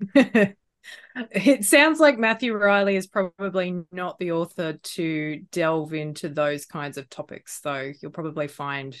it 0.14 1.64
sounds 1.64 2.00
like 2.00 2.18
Matthew 2.18 2.56
Reilly 2.56 2.96
is 2.96 3.06
probably 3.06 3.82
not 3.92 4.18
the 4.18 4.32
author 4.32 4.74
to 4.74 5.40
delve 5.52 5.92
into 5.92 6.28
those 6.28 6.64
kinds 6.64 6.96
of 6.96 7.10
topics, 7.10 7.60
though. 7.60 7.92
You'll 8.00 8.12
probably 8.12 8.48
find 8.48 8.96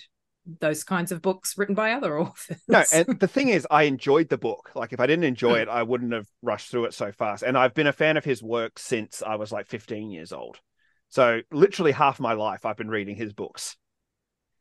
those 0.60 0.82
kinds 0.84 1.12
of 1.12 1.20
books 1.22 1.56
written 1.58 1.74
by 1.74 1.92
other 1.92 2.18
authors. 2.20 2.60
No, 2.68 2.82
and 2.92 3.20
the 3.20 3.28
thing 3.28 3.48
is, 3.48 3.66
I 3.70 3.84
enjoyed 3.84 4.28
the 4.28 4.38
book. 4.38 4.70
Like, 4.74 4.92
if 4.92 5.00
I 5.00 5.06
didn't 5.06 5.24
enjoy 5.24 5.56
it, 5.58 5.68
I 5.68 5.82
wouldn't 5.82 6.12
have 6.12 6.26
rushed 6.42 6.70
through 6.70 6.86
it 6.86 6.94
so 6.94 7.12
fast. 7.12 7.42
And 7.42 7.56
I've 7.58 7.74
been 7.74 7.86
a 7.86 7.92
fan 7.92 8.16
of 8.16 8.24
his 8.24 8.42
work 8.42 8.78
since 8.78 9.22
I 9.22 9.34
was 9.36 9.52
like 9.52 9.66
15 9.68 10.10
years 10.10 10.32
old. 10.32 10.58
So, 11.10 11.40
literally 11.52 11.92
half 11.92 12.18
my 12.20 12.32
life, 12.34 12.64
I've 12.66 12.76
been 12.76 12.90
reading 12.90 13.16
his 13.16 13.32
books. 13.32 13.76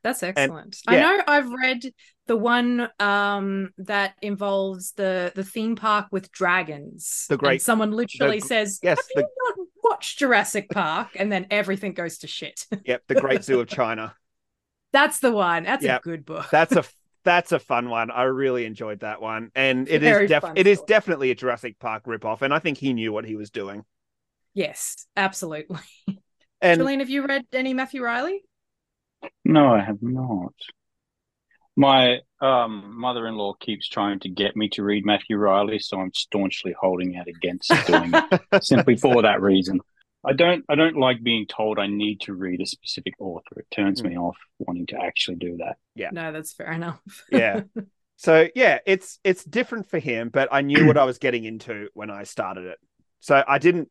That's 0.03 0.24
excellent. 0.24 0.77
yeah. 0.89 0.94
I 0.94 1.00
know 1.17 1.24
I've 1.27 1.50
read 1.50 1.82
the 2.27 2.38
one 2.38 2.88
um, 3.00 3.72
that 3.79 4.13
involves 4.22 4.91
the 4.94 5.34
the 5.36 5.44
theme 5.44 5.75
park 5.75 6.08
with 6.12 6.32
dragons. 6.32 7.25
The 7.27 7.36
great- 7.36 7.53
And 7.53 7.62
someone 7.62 7.91
literally 7.91 8.39
the- 8.39 8.46
says, 8.46 8.79
yes, 8.84 8.98
"Have 8.98 9.06
the- 9.15 9.22
you 9.22 9.56
not 9.58 9.67
watched 9.84 10.20
Jurassic 10.20 10.70
Park?" 10.70 11.10
And 11.15 11.29
then 11.32 11.48
everything 11.51 11.94
goes 11.94 12.20
to 12.20 12.27
shit. 12.27 12.65
Yep, 12.86 13.03
The 13.08 13.15
Great 13.15 13.44
Zoo 13.44 13.60
of 13.60 13.67
China. 13.67 14.15
That's 14.94 15.20
the 15.20 15.32
one. 15.32 15.63
That's 15.63 15.84
Yep. 15.84 16.01
a 16.01 16.03
good 16.03 16.25
book. 16.25 16.48
That's 16.51 16.75
a 16.75 16.84
that's 17.24 17.51
a 17.51 17.60
fun 17.60 17.89
one. 17.89 18.10
I 18.10 18.24
really 18.24 18.63
enjoyed 18.65 19.01
that 19.01 19.22
one, 19.22 19.51
and 19.53 19.89
it 19.89 20.01
Very 20.01 20.25
is 20.25 20.29
def- 20.29 20.46
it 20.56 20.65
is 20.65 20.82
definitely 20.84 21.29
a 21.32 21.36
Jurassic 21.36 21.77
Park 21.77 22.06
ripoff, 22.06 22.41
and 22.41 22.53
I 22.53 22.60
think 22.60 22.77
he 22.77 22.94
knew 22.94 23.12
what 23.12 23.25
he 23.25 23.36
was 23.36 23.50
doing. 23.50 23.84
yes, 24.53 25.08
absolutely. 25.15 25.79
And 26.62 26.79
Julian, 26.79 27.01
have 27.01 27.10
you 27.10 27.25
read 27.25 27.46
any 27.53 27.74
Matthew 27.74 28.03
Reilly? 28.03 28.44
No, 29.44 29.74
I 29.74 29.82
have 29.82 30.01
not. 30.01 30.53
My 31.75 32.22
um, 32.41 33.00
mother-in-law 33.00 33.53
keeps 33.60 33.88
trying 33.88 34.20
to 34.22 34.29
get 34.29 34.56
me 34.56 34.67
to 34.70 34.84
read 34.84 35.06
Matthew 35.06 35.38
Reilly, 35.38 35.77
so 35.79 36.00
I'm 36.01 36.12
staunchly 36.13 36.74
holding 36.79 37.15
out 37.17 37.27
against 37.27 37.72
doing 37.86 38.12
it 38.13 38.41
simply 38.63 38.96
for 38.98 39.22
that 39.22 39.41
reason. 39.41 39.79
I 40.28 40.34
don't 40.34 40.66
I 40.68 40.76
don't 40.76 40.98
like 40.98 41.24
being 41.24 41.46
told 41.48 41.80
I 41.80 41.88
need 41.88 42.22
to 42.22 42.34
read 42.34 42.60
a 42.60 42.66
specific 42.66 43.14
author. 43.20 43.60
It 43.60 43.72
turns 43.72 44.02
mm. 44.02 44.10
me 44.10 44.18
off 44.18 44.38
wanting 44.60 44.86
to 44.88 44.98
actually 45.02 45.38
do 45.38 45.58
that. 45.58 45.78
Yeah. 45.96 46.10
No, 46.12 46.34
that's 46.34 46.54
fair 46.54 46.74
enough. 46.74 47.00
yeah, 47.32 47.62
so 48.18 48.50
yeah, 48.54 48.80
it's 48.86 49.20
it's 49.24 49.44
different 49.46 49.90
for 49.90 50.00
him, 50.00 50.30
but 50.30 50.50
I 50.52 50.62
knew 50.62 50.86
what 50.86 50.98
I 50.98 51.06
was 51.06 51.18
getting 51.18 51.46
into 51.46 51.88
when 51.94 52.10
I 52.10 52.24
started 52.24 52.66
it, 52.66 52.78
so 53.22 53.42
I 53.48 53.58
didn't. 53.58 53.90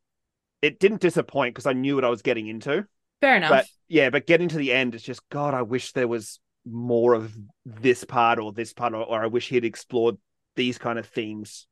It 0.62 0.80
didn't 0.80 1.00
disappoint 1.00 1.54
because 1.54 1.66
I 1.66 1.74
knew 1.74 1.94
what 1.94 2.04
I 2.04 2.08
was 2.08 2.22
getting 2.22 2.48
into. 2.48 2.86
fair 3.20 3.36
enough. 3.36 3.50
But 3.50 3.66
yeah, 3.88 4.10
but 4.10 4.26
getting 4.26 4.48
to 4.48 4.58
the 4.58 4.72
end, 4.72 4.94
it's 4.94 5.04
just 5.04 5.26
God. 5.30 5.54
I 5.54 5.62
wish 5.62 5.92
there 5.92 6.08
was 6.08 6.40
more 6.66 7.14
of 7.14 7.34
this 7.64 8.04
part 8.04 8.38
or 8.38 8.52
this 8.52 8.72
part, 8.72 8.92
or, 8.92 9.02
or 9.02 9.22
I 9.22 9.26
wish 9.26 9.48
he'd 9.48 9.64
explored 9.64 10.16
these 10.56 10.76
kind 10.76 10.98
of 10.98 11.06
themes 11.06 11.66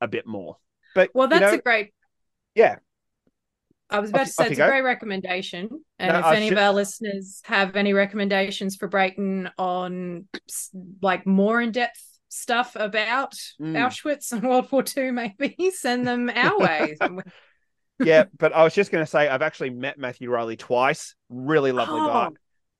a 0.00 0.06
bit 0.06 0.26
more. 0.26 0.58
But 0.94 1.10
well, 1.14 1.26
you 1.26 1.38
that's 1.38 1.52
know, 1.52 1.58
a 1.58 1.62
great. 1.62 1.92
yeah, 2.54 2.76
I 3.88 4.00
was 4.00 4.10
about 4.10 4.22
Off 4.22 4.26
to 4.28 4.32
say 4.32 4.44
it's 4.46 4.52
a 4.54 4.56
go. 4.56 4.68
great 4.68 4.82
recommendation, 4.82 5.68
and 5.98 6.12
No, 6.12 6.18
if 6.18 6.24
I 6.24 6.36
any 6.36 6.48
should- 6.48 6.58
of 6.58 6.64
our 6.64 6.72
listeners 6.72 7.40
have 7.44 7.76
any 7.76 7.92
recommendations 7.92 8.76
for 8.76 8.88
Brayton 8.88 9.48
on 9.58 10.26
like 11.02 11.26
more 11.26 11.60
in 11.60 11.70
depth 11.72 12.02
stuff 12.28 12.76
about 12.76 13.34
Mm. 13.60 13.76
Auschwitz 13.76 14.32
and 14.32 14.42
World 14.42 14.70
War 14.72 14.82
II, 14.96 15.10
maybe 15.12 15.70
send 15.70 16.06
them 16.06 16.28
our 16.34 16.58
way. 16.60 16.96
yeah. 18.00 18.24
But 18.38 18.52
I 18.52 18.64
was 18.64 18.74
just 18.74 18.90
going 18.90 19.04
to 19.04 19.10
say 19.10 19.28
I've 19.28 19.42
actually 19.42 19.70
met 19.70 19.98
Matthew 19.98 20.30
Reilly 20.30 20.56
twice. 20.56 21.14
Really 21.30 21.72
lovely 21.72 22.00
guy. 22.00 22.28
Oh. 22.30 22.36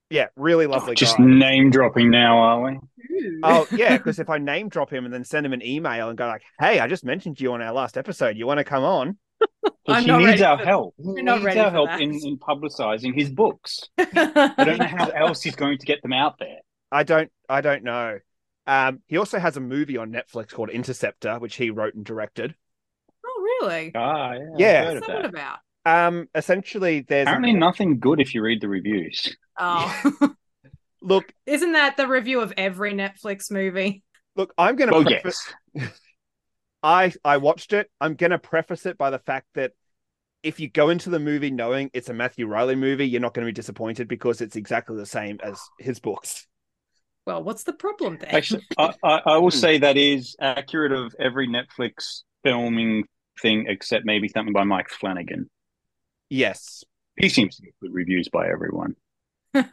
Yeah, 0.09 0.27
really 0.37 0.67
lovely 0.67 0.95
Just 0.95 1.17
guy. 1.17 1.25
name 1.25 1.69
dropping 1.69 2.09
now, 2.11 2.37
are 2.37 2.61
we? 2.63 2.71
Ooh. 2.73 3.39
Oh 3.43 3.67
yeah, 3.71 3.97
because 3.97 4.19
if 4.19 4.29
I 4.29 4.37
name 4.37 4.69
drop 4.69 4.89
him 4.91 5.05
and 5.05 5.13
then 5.13 5.23
send 5.23 5.45
him 5.45 5.53
an 5.53 5.65
email 5.65 6.07
and 6.09 6.17
go 6.17 6.27
like, 6.27 6.43
"Hey, 6.59 6.79
I 6.79 6.87
just 6.87 7.03
mentioned 7.03 7.41
you 7.41 7.51
on 7.53 7.61
our 7.61 7.73
last 7.73 7.97
episode. 7.97 8.37
You 8.37 8.45
want 8.47 8.59
to 8.59 8.63
come 8.63 8.83
on?" 8.85 9.17
I'm 9.87 10.03
he 10.03 10.25
needs 10.25 10.41
our 10.41 10.57
for- 10.57 10.65
help. 10.65 10.95
He 10.97 11.03
we're 11.07 11.21
not 11.21 11.35
needs 11.35 11.45
ready 11.45 11.59
our 11.59 11.71
help 11.71 11.89
that. 11.89 12.01
in, 12.01 12.11
in 12.13 12.37
publicizing 12.37 13.15
his 13.15 13.29
books. 13.29 13.81
I 13.97 14.53
don't 14.57 14.77
know 14.79 14.85
how 14.85 15.09
else 15.09 15.41
he's 15.41 15.55
going 15.55 15.77
to 15.77 15.85
get 15.85 16.01
them 16.01 16.13
out 16.13 16.39
there. 16.39 16.57
I 16.91 17.03
don't. 17.03 17.31
I 17.49 17.61
don't 17.61 17.83
know. 17.83 18.19
Um, 18.65 18.99
he 19.07 19.17
also 19.17 19.39
has 19.39 19.55
a 19.55 19.61
movie 19.61 19.97
on 19.97 20.11
Netflix 20.11 20.51
called 20.51 20.69
Interceptor, 20.69 21.39
which 21.39 21.55
he 21.55 21.69
wrote 21.69 21.93
and 21.95 22.03
directed. 22.05 22.53
oh, 23.25 23.41
really? 23.61 23.91
Ah, 23.95 24.33
yeah. 24.33 24.39
I've 24.39 24.59
Yeah. 24.59 24.93
What's 24.93 25.01
of 25.01 25.07
that 25.07 25.21
that. 25.21 25.25
about? 25.25 25.57
Um, 25.85 26.27
essentially, 26.35 27.05
there's 27.07 27.27
Apparently, 27.27 27.53
nothing 27.53 27.99
good 27.99 28.19
if 28.19 28.35
you 28.35 28.41
read 28.41 28.59
the 28.59 28.67
reviews. 28.67 29.35
Oh, 29.57 30.19
look, 31.01 31.31
isn't 31.45 31.71
that 31.71 31.95
the 31.95 32.07
review 32.07 32.41
of 32.41 32.53
every 32.57 32.93
Netflix 32.93 33.49
movie? 33.49 34.03
look. 34.35 34.53
I'm 34.57 34.75
going 34.75 34.89
to 34.89 34.95
Well, 34.97 35.05
preface. 35.05 35.53
yes. 35.73 35.99
I 36.87 37.11
I 37.25 37.35
watched 37.37 37.73
it. 37.73 37.91
I'm 37.99 38.15
going 38.15 38.31
to 38.31 38.39
preface 38.39 38.85
it 38.85 38.97
by 38.97 39.09
the 39.09 39.19
fact 39.19 39.47
that 39.55 39.73
if 40.41 40.61
you 40.61 40.69
go 40.69 40.89
into 40.89 41.09
the 41.09 41.19
movie 41.19 41.51
knowing 41.51 41.91
it's 41.93 42.07
a 42.07 42.13
Matthew 42.13 42.47
Reilly 42.47 42.75
movie, 42.75 43.05
you're 43.05 43.19
not 43.19 43.33
going 43.33 43.45
to 43.45 43.51
be 43.51 43.55
disappointed 43.55 44.07
because 44.07 44.39
it's 44.39 44.55
exactly 44.55 44.95
the 44.95 45.05
same 45.05 45.37
as 45.43 45.59
his 45.77 45.99
books. 45.99 46.47
Well, 47.25 47.43
what's 47.43 47.63
the 47.63 47.73
problem 47.73 48.17
there? 48.19 48.33
Actually, 48.33 48.63
I, 48.77 48.93
I, 49.03 49.21
I 49.25 49.37
will 49.37 49.49
hmm. 49.49 49.57
say 49.57 49.79
that 49.79 49.97
is 49.97 50.37
accurate 50.39 50.93
of 50.93 51.13
every 51.19 51.49
Netflix 51.49 52.21
filming 52.45 53.03
thing 53.41 53.65
except 53.67 54.05
maybe 54.05 54.29
something 54.29 54.53
by 54.53 54.63
Mike 54.63 54.87
Flanagan. 54.89 55.49
Yes. 56.29 56.85
He 57.17 57.27
seems 57.27 57.57
to 57.57 57.63
get 57.63 57.73
good 57.81 57.93
reviews 57.93 58.29
by 58.29 58.47
everyone. 58.47 58.95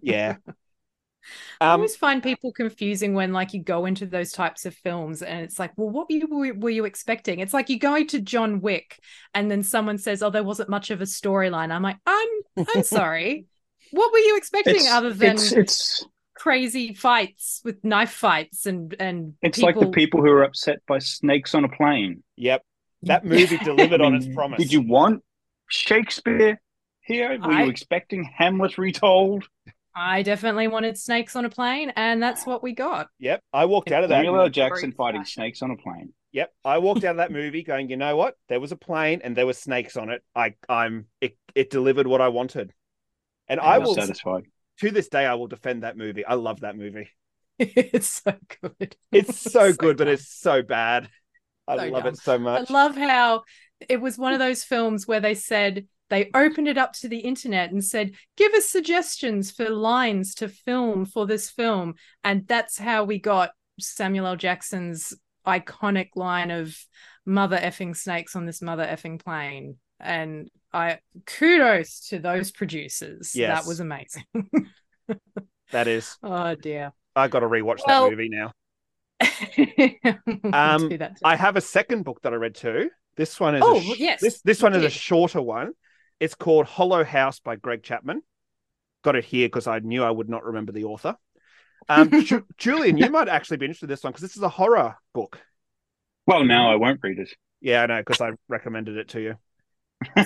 Yeah. 0.00 0.36
I 1.60 1.66
Um, 1.66 1.80
always 1.80 1.96
find 1.96 2.22
people 2.22 2.52
confusing 2.52 3.14
when 3.14 3.32
like 3.32 3.54
you 3.54 3.62
go 3.62 3.86
into 3.86 4.06
those 4.06 4.32
types 4.32 4.66
of 4.66 4.74
films 4.74 5.22
and 5.22 5.40
it's 5.40 5.58
like, 5.58 5.72
well, 5.76 5.90
what 5.90 6.08
were 6.10 6.16
you, 6.16 6.54
were 6.54 6.70
you 6.70 6.84
expecting? 6.84 7.40
It's 7.40 7.54
like 7.54 7.68
you 7.70 7.78
go 7.78 8.04
to 8.04 8.20
John 8.20 8.60
Wick 8.60 9.00
and 9.34 9.50
then 9.50 9.62
someone 9.62 9.98
says, 9.98 10.22
oh, 10.22 10.30
there 10.30 10.44
wasn't 10.44 10.68
much 10.68 10.90
of 10.90 11.00
a 11.00 11.04
storyline. 11.04 11.70
I'm 11.72 11.82
like, 11.82 11.98
I'm 12.06 12.28
I'm 12.74 12.82
sorry. 12.98 13.46
What 13.90 14.12
were 14.12 14.18
you 14.18 14.36
expecting 14.36 14.76
It's, 14.76 14.90
other 14.90 15.12
than 15.12 15.32
it's 15.32 15.52
it's 15.52 16.06
crazy 16.34 16.94
fights 16.94 17.60
with 17.64 17.84
knife 17.84 18.10
fights 18.10 18.66
and 18.66 18.94
and 18.98 19.34
it's 19.40 19.60
like 19.60 19.78
the 19.78 19.88
people 19.90 20.20
who 20.20 20.30
are 20.30 20.42
upset 20.42 20.80
by 20.86 20.98
snakes 20.98 21.54
on 21.54 21.64
a 21.64 21.68
plane. 21.68 22.22
yep. 22.36 22.62
That 23.02 23.24
movie 23.24 23.58
delivered 23.58 24.00
on 24.00 24.14
its 24.14 24.26
promise. 24.34 24.58
Did 24.58 24.72
you 24.72 24.80
want 24.80 25.22
Shakespeare 25.68 26.60
here? 27.02 27.38
Were 27.38 27.52
I- 27.52 27.64
you 27.64 27.70
expecting 27.70 28.24
Hamlet 28.24 28.78
retold? 28.78 29.46
I 29.94 30.22
definitely 30.22 30.68
wanted 30.68 30.98
snakes 30.98 31.36
on 31.36 31.44
a 31.44 31.50
plane, 31.50 31.92
and 31.96 32.22
that's 32.22 32.44
what 32.46 32.62
we 32.62 32.72
got. 32.72 33.08
Yep. 33.20 33.42
I 33.52 33.66
walked 33.66 33.92
out 33.92 34.02
of 34.02 34.10
that. 34.10 34.16
Samuel 34.16 34.40
L. 34.40 34.48
Jackson 34.48 34.92
fighting 34.92 35.20
fashion. 35.20 35.32
snakes 35.42 35.62
on 35.62 35.70
a 35.70 35.76
plane. 35.76 36.12
Yep. 36.32 36.52
I 36.64 36.78
walked 36.78 37.04
out 37.04 37.12
of 37.12 37.16
that 37.18 37.30
movie 37.30 37.62
going, 37.62 37.88
you 37.90 37.96
know 37.96 38.16
what? 38.16 38.34
There 38.48 38.58
was 38.60 38.72
a 38.72 38.76
plane 38.76 39.20
and 39.22 39.36
there 39.36 39.46
were 39.46 39.52
snakes 39.52 39.96
on 39.96 40.10
it. 40.10 40.22
I 40.34 40.54
I'm 40.68 41.06
it, 41.20 41.36
it 41.54 41.70
delivered 41.70 42.06
what 42.08 42.20
I 42.20 42.28
wanted. 42.28 42.72
And 43.48 43.60
I 43.60 43.78
was 43.78 43.88
will 43.88 43.94
satisfied. 43.94 44.44
to 44.80 44.90
this 44.90 45.08
day 45.08 45.24
I 45.26 45.34
will 45.34 45.46
defend 45.46 45.84
that 45.84 45.96
movie. 45.96 46.24
I 46.24 46.34
love 46.34 46.60
that 46.60 46.76
movie. 46.76 47.08
it's 47.58 48.22
so 48.24 48.34
good. 48.60 48.96
It's 49.12 49.32
so 49.52 49.72
good, 49.72 49.96
but 49.96 50.08
it's 50.08 50.28
so 50.28 50.62
bad. 50.62 51.08
I 51.68 51.76
So 51.76 51.84
love 51.86 52.04
dumb. 52.04 52.14
it 52.14 52.16
so 52.16 52.38
much. 52.38 52.70
I 52.70 52.72
love 52.72 52.96
how 52.96 53.44
it 53.88 54.00
was 54.00 54.18
one 54.18 54.32
of 54.32 54.38
those 54.38 54.64
films 54.64 55.06
where 55.06 55.20
they 55.20 55.34
said 55.34 55.86
they 56.10 56.30
opened 56.34 56.68
it 56.68 56.78
up 56.78 56.92
to 56.94 57.08
the 57.08 57.18
internet 57.20 57.70
and 57.72 57.82
said, 57.84 58.12
"Give 58.36 58.52
us 58.54 58.68
suggestions 58.68 59.50
for 59.50 59.68
lines 59.70 60.34
to 60.36 60.48
film 60.48 61.06
for 61.06 61.26
this 61.26 61.50
film," 61.50 61.94
and 62.22 62.46
that's 62.46 62.78
how 62.78 63.04
we 63.04 63.18
got 63.18 63.50
Samuel 63.80 64.26
L. 64.26 64.36
Jackson's 64.36 65.14
iconic 65.46 66.10
line 66.14 66.50
of 66.50 66.76
"Mother 67.26 67.56
effing 67.56 67.96
snakes 67.96 68.36
on 68.36 68.46
this 68.46 68.60
mother 68.62 68.84
effing 68.84 69.22
plane." 69.22 69.76
And 70.00 70.50
I 70.72 70.98
kudos 71.26 72.08
to 72.08 72.18
those 72.18 72.50
producers. 72.50 73.34
Yes. 73.34 73.60
That 73.62 73.68
was 73.68 73.80
amazing. 73.80 74.24
that 75.72 75.88
is. 75.88 76.16
oh 76.22 76.54
dear. 76.54 76.92
I 77.16 77.28
got 77.28 77.40
to 77.40 77.46
rewatch 77.46 77.80
Well- 77.86 78.04
that 78.04 78.10
movie 78.10 78.28
now. 78.28 78.52
Um, 80.52 80.88
do 80.88 80.98
that 80.98 81.16
too. 81.16 81.22
I 81.24 81.36
have 81.36 81.56
a 81.56 81.60
second 81.60 82.04
book 82.04 82.20
that 82.22 82.32
I 82.32 82.36
read 82.36 82.54
too. 82.54 82.90
This 83.16 83.38
one 83.40 83.54
is 83.54 83.62
Oh, 83.64 83.80
sh- 83.80 83.98
yes, 83.98 84.20
This 84.20 84.40
this 84.42 84.62
one 84.62 84.74
is 84.74 84.84
a 84.84 84.90
shorter 84.90 85.40
one. 85.40 85.72
It's 86.24 86.34
called 86.34 86.64
Hollow 86.64 87.04
House 87.04 87.38
by 87.38 87.56
Greg 87.56 87.82
Chapman. 87.82 88.22
Got 89.02 89.16
it 89.16 89.26
here 89.26 89.46
because 89.46 89.66
I 89.66 89.80
knew 89.80 90.02
I 90.02 90.10
would 90.10 90.30
not 90.30 90.42
remember 90.42 90.72
the 90.72 90.84
author. 90.84 91.16
Um, 91.86 92.10
Ju- 92.24 92.46
Julian, 92.56 92.96
you 92.96 93.10
might 93.10 93.28
actually 93.28 93.58
be 93.58 93.66
interested 93.66 93.84
in 93.84 93.90
this 93.90 94.02
one 94.02 94.12
because 94.12 94.22
this 94.22 94.34
is 94.34 94.42
a 94.42 94.48
horror 94.48 94.96
book. 95.12 95.38
Well, 96.26 96.42
now 96.44 96.72
I 96.72 96.76
won't 96.76 97.00
read 97.02 97.18
it. 97.18 97.28
Yeah, 97.60 97.82
I 97.82 97.86
know 97.86 97.98
because 98.00 98.22
I 98.22 98.30
recommended 98.48 98.96
it 98.96 99.08
to 99.10 99.20
you. 99.20 99.34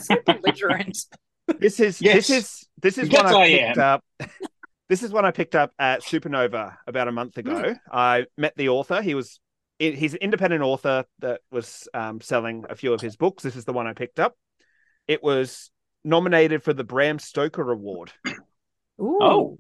so 0.00 0.16
belligerent. 0.24 0.98
This 1.58 1.80
is 1.80 2.00
Yes. 2.00 2.28
this 2.28 2.30
is 2.30 2.68
this 2.80 2.98
is 2.98 3.08
Yes, 3.08 3.24
one 3.24 3.34
I 3.34 3.38
I 3.40 3.48
picked 3.48 3.78
up. 3.78 4.04
this 4.88 5.02
is 5.02 5.10
one 5.10 5.24
I 5.24 5.32
picked 5.32 5.56
up 5.56 5.72
at 5.80 6.02
Supernova 6.02 6.76
about 6.86 7.08
a 7.08 7.12
month 7.12 7.38
ago. 7.38 7.74
I 7.90 8.26
met 8.36 8.52
the 8.54 8.68
author. 8.68 9.02
He 9.02 9.14
was 9.16 9.40
he's 9.80 10.12
an 10.12 10.20
independent 10.20 10.62
author 10.62 11.06
that 11.20 11.40
was 11.50 11.88
um, 11.92 12.20
selling 12.20 12.66
a 12.70 12.76
few 12.76 12.92
of 12.92 13.00
his 13.00 13.16
books. 13.16 13.42
This 13.42 13.56
is 13.56 13.64
the 13.64 13.72
one 13.72 13.88
I 13.88 13.94
picked 13.94 14.20
up. 14.20 14.36
It 15.08 15.22
was 15.24 15.70
nominated 16.04 16.62
for 16.62 16.72
the 16.72 16.84
Bram 16.84 17.18
Stoker 17.18 17.70
Award. 17.70 18.12
Ooh. 19.00 19.18
Oh. 19.20 19.58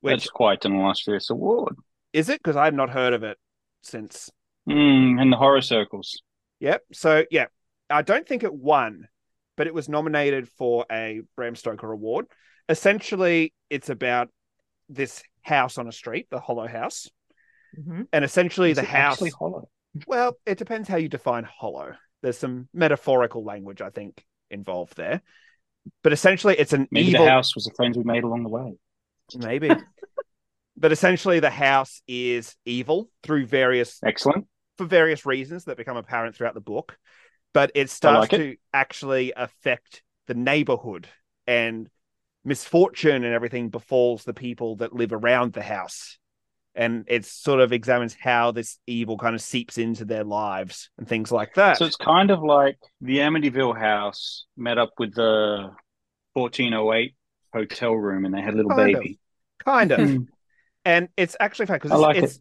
Which 0.00 0.22
That's 0.22 0.30
quite 0.30 0.64
an 0.64 0.74
illustrious 0.74 1.28
award. 1.30 1.76
is 2.12 2.28
it? 2.30 2.40
Because 2.42 2.56
I've 2.56 2.74
not 2.74 2.88
heard 2.90 3.12
of 3.12 3.22
it 3.22 3.36
since. 3.82 4.30
Mm, 4.68 5.20
in 5.20 5.30
the 5.30 5.36
horror 5.36 5.60
circles. 5.60 6.22
Yep. 6.60 6.82
So 6.92 7.24
yeah, 7.30 7.46
I 7.90 8.00
don't 8.02 8.26
think 8.26 8.42
it 8.42 8.52
won, 8.54 9.08
but 9.56 9.66
it 9.66 9.74
was 9.74 9.88
nominated 9.90 10.48
for 10.48 10.86
a 10.90 11.20
Bram 11.36 11.54
Stoker 11.54 11.90
award. 11.92 12.26
Essentially, 12.68 13.52
it's 13.68 13.90
about 13.90 14.28
this 14.88 15.22
house 15.42 15.76
on 15.76 15.86
a 15.86 15.92
street, 15.92 16.28
the 16.30 16.40
Hollow 16.40 16.66
House, 16.66 17.08
Mhm. 17.78 18.06
and 18.12 18.24
essentially 18.24 18.70
Is 18.70 18.76
the 18.78 18.82
it 18.84 18.88
house. 18.88 19.22
hollow. 19.34 19.68
Well, 20.06 20.36
it 20.46 20.56
depends 20.58 20.88
how 20.88 20.96
you 20.96 21.08
define 21.08 21.44
hollow. 21.44 21.94
There's 22.22 22.38
some 22.38 22.68
metaphorical 22.72 23.44
language 23.44 23.80
I 23.82 23.90
think 23.90 24.24
involved 24.50 24.96
there, 24.96 25.20
but 26.02 26.12
essentially, 26.12 26.56
it's 26.58 26.72
an 26.72 26.88
Maybe 26.90 27.08
evil. 27.08 27.24
the 27.24 27.30
house 27.30 27.54
was 27.54 27.64
the 27.64 27.72
friends 27.74 27.96
we 27.96 28.04
made 28.04 28.24
along 28.24 28.42
the 28.42 28.48
way. 28.48 28.74
Maybe. 29.36 29.70
but 30.76 30.92
essentially, 30.92 31.40
the 31.40 31.50
house 31.50 32.02
is 32.06 32.54
evil 32.64 33.10
through 33.22 33.46
various 33.46 33.98
Excellent. 34.04 34.46
for 34.78 34.86
various 34.86 35.26
reasons 35.26 35.64
that 35.64 35.76
become 35.76 35.96
apparent 35.96 36.36
throughout 36.36 36.54
the 36.54 36.60
book. 36.60 36.96
But 37.52 37.72
it 37.74 37.90
starts 37.90 38.32
like 38.32 38.32
it. 38.34 38.38
to 38.38 38.56
actually 38.72 39.32
affect 39.36 40.02
the 40.28 40.34
neighborhood 40.34 41.08
and 41.46 41.88
misfortune 42.44 43.24
and 43.24 43.34
everything 43.34 43.68
befalls 43.70 44.24
the 44.24 44.34
people 44.34 44.76
that 44.76 44.92
live 44.92 45.12
around 45.12 45.52
the 45.52 45.62
house. 45.62 46.18
And 46.80 47.04
it 47.08 47.26
sort 47.26 47.60
of 47.60 47.72
examines 47.72 48.16
how 48.18 48.52
this 48.52 48.78
evil 48.86 49.18
kind 49.18 49.34
of 49.34 49.42
seeps 49.42 49.76
into 49.76 50.06
their 50.06 50.24
lives 50.24 50.88
and 50.96 51.06
things 51.06 51.30
like 51.30 51.54
that. 51.54 51.76
So 51.76 51.84
it's 51.84 51.96
kind 51.96 52.30
of 52.30 52.42
like 52.42 52.78
the 53.02 53.18
Amityville 53.18 53.78
house 53.78 54.46
met 54.56 54.78
up 54.78 54.92
with 54.98 55.14
the 55.14 55.70
1408 56.32 57.14
hotel 57.52 57.92
room 57.92 58.24
and 58.24 58.32
they 58.34 58.40
had 58.40 58.54
a 58.54 58.56
little 58.56 58.70
Kind 58.70 58.94
of. 58.96 59.02
baby. 59.02 59.20
kind 59.62 59.92
of. 59.92 60.00
Hmm. 60.00 60.22
and 60.86 61.08
it's 61.18 61.36
actually 61.38 61.66
fun 61.66 61.76
because 61.76 61.92
I 61.92 61.96
like 61.96 62.16
it's, 62.16 62.40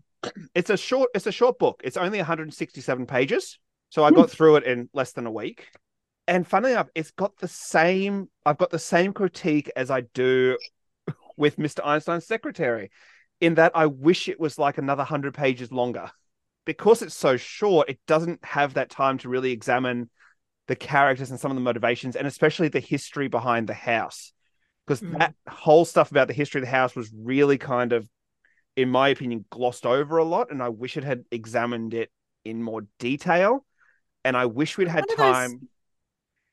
it's 0.55 0.69
a 0.69 0.77
short 0.77 1.09
it's 1.13 1.27
a 1.27 1.31
short 1.33 1.59
book. 1.59 1.81
It's 1.83 1.97
only 1.97 2.19
167 2.19 3.05
pages, 3.07 3.59
so 3.89 4.03
I 4.05 4.11
got 4.11 4.29
through 4.31 4.57
it 4.57 4.63
in 4.63 4.89
less 4.93 5.11
than 5.11 5.25
a 5.25 5.31
week. 5.31 5.67
And 6.27 6.47
funnily 6.47 6.73
enough, 6.73 6.89
it's 6.95 7.11
got 7.11 7.35
the 7.39 7.47
same. 7.47 8.29
I've 8.45 8.57
got 8.57 8.69
the 8.69 8.79
same 8.79 9.11
critique 9.13 9.69
as 9.75 9.89
I 9.91 10.01
do 10.13 10.57
with 11.37 11.57
Mr. 11.57 11.85
Einstein's 11.85 12.25
secretary, 12.25 12.91
in 13.41 13.55
that 13.55 13.71
I 13.75 13.85
wish 13.85 14.27
it 14.27 14.39
was 14.39 14.57
like 14.57 14.77
another 14.77 15.03
hundred 15.03 15.33
pages 15.33 15.71
longer, 15.71 16.11
because 16.65 17.01
it's 17.01 17.15
so 17.15 17.37
short. 17.37 17.89
It 17.89 17.99
doesn't 18.07 18.43
have 18.43 18.73
that 18.75 18.89
time 18.89 19.17
to 19.19 19.29
really 19.29 19.51
examine 19.51 20.09
the 20.67 20.75
characters 20.75 21.31
and 21.31 21.39
some 21.39 21.51
of 21.51 21.55
the 21.55 21.61
motivations, 21.61 22.15
and 22.15 22.27
especially 22.27 22.67
the 22.67 22.79
history 22.79 23.27
behind 23.27 23.67
the 23.67 23.73
house 23.73 24.33
because 24.85 25.01
Mm. 25.01 25.19
that 25.19 25.35
whole 25.47 25.85
stuff 25.85 26.11
about 26.11 26.27
the 26.27 26.33
history 26.33 26.61
of 26.61 26.65
the 26.65 26.71
house 26.71 26.95
was 26.95 27.11
really 27.15 27.57
kind 27.57 27.93
of, 27.93 28.09
in 28.75 28.89
my 28.89 29.09
opinion, 29.09 29.45
glossed 29.49 29.85
over 29.85 30.17
a 30.17 30.23
lot, 30.23 30.51
and 30.51 30.63
I 30.63 30.69
wish 30.69 30.97
it 30.97 31.03
had 31.03 31.25
examined 31.31 31.93
it 31.93 32.11
in 32.43 32.63
more 32.63 32.87
detail. 32.97 33.65
And 34.25 34.35
I 34.35 34.47
wish 34.47 34.77
we'd 34.77 34.87
had 34.87 35.05
One 35.05 35.11
of 35.11 35.17
those 35.17 35.35
time. 35.35 35.69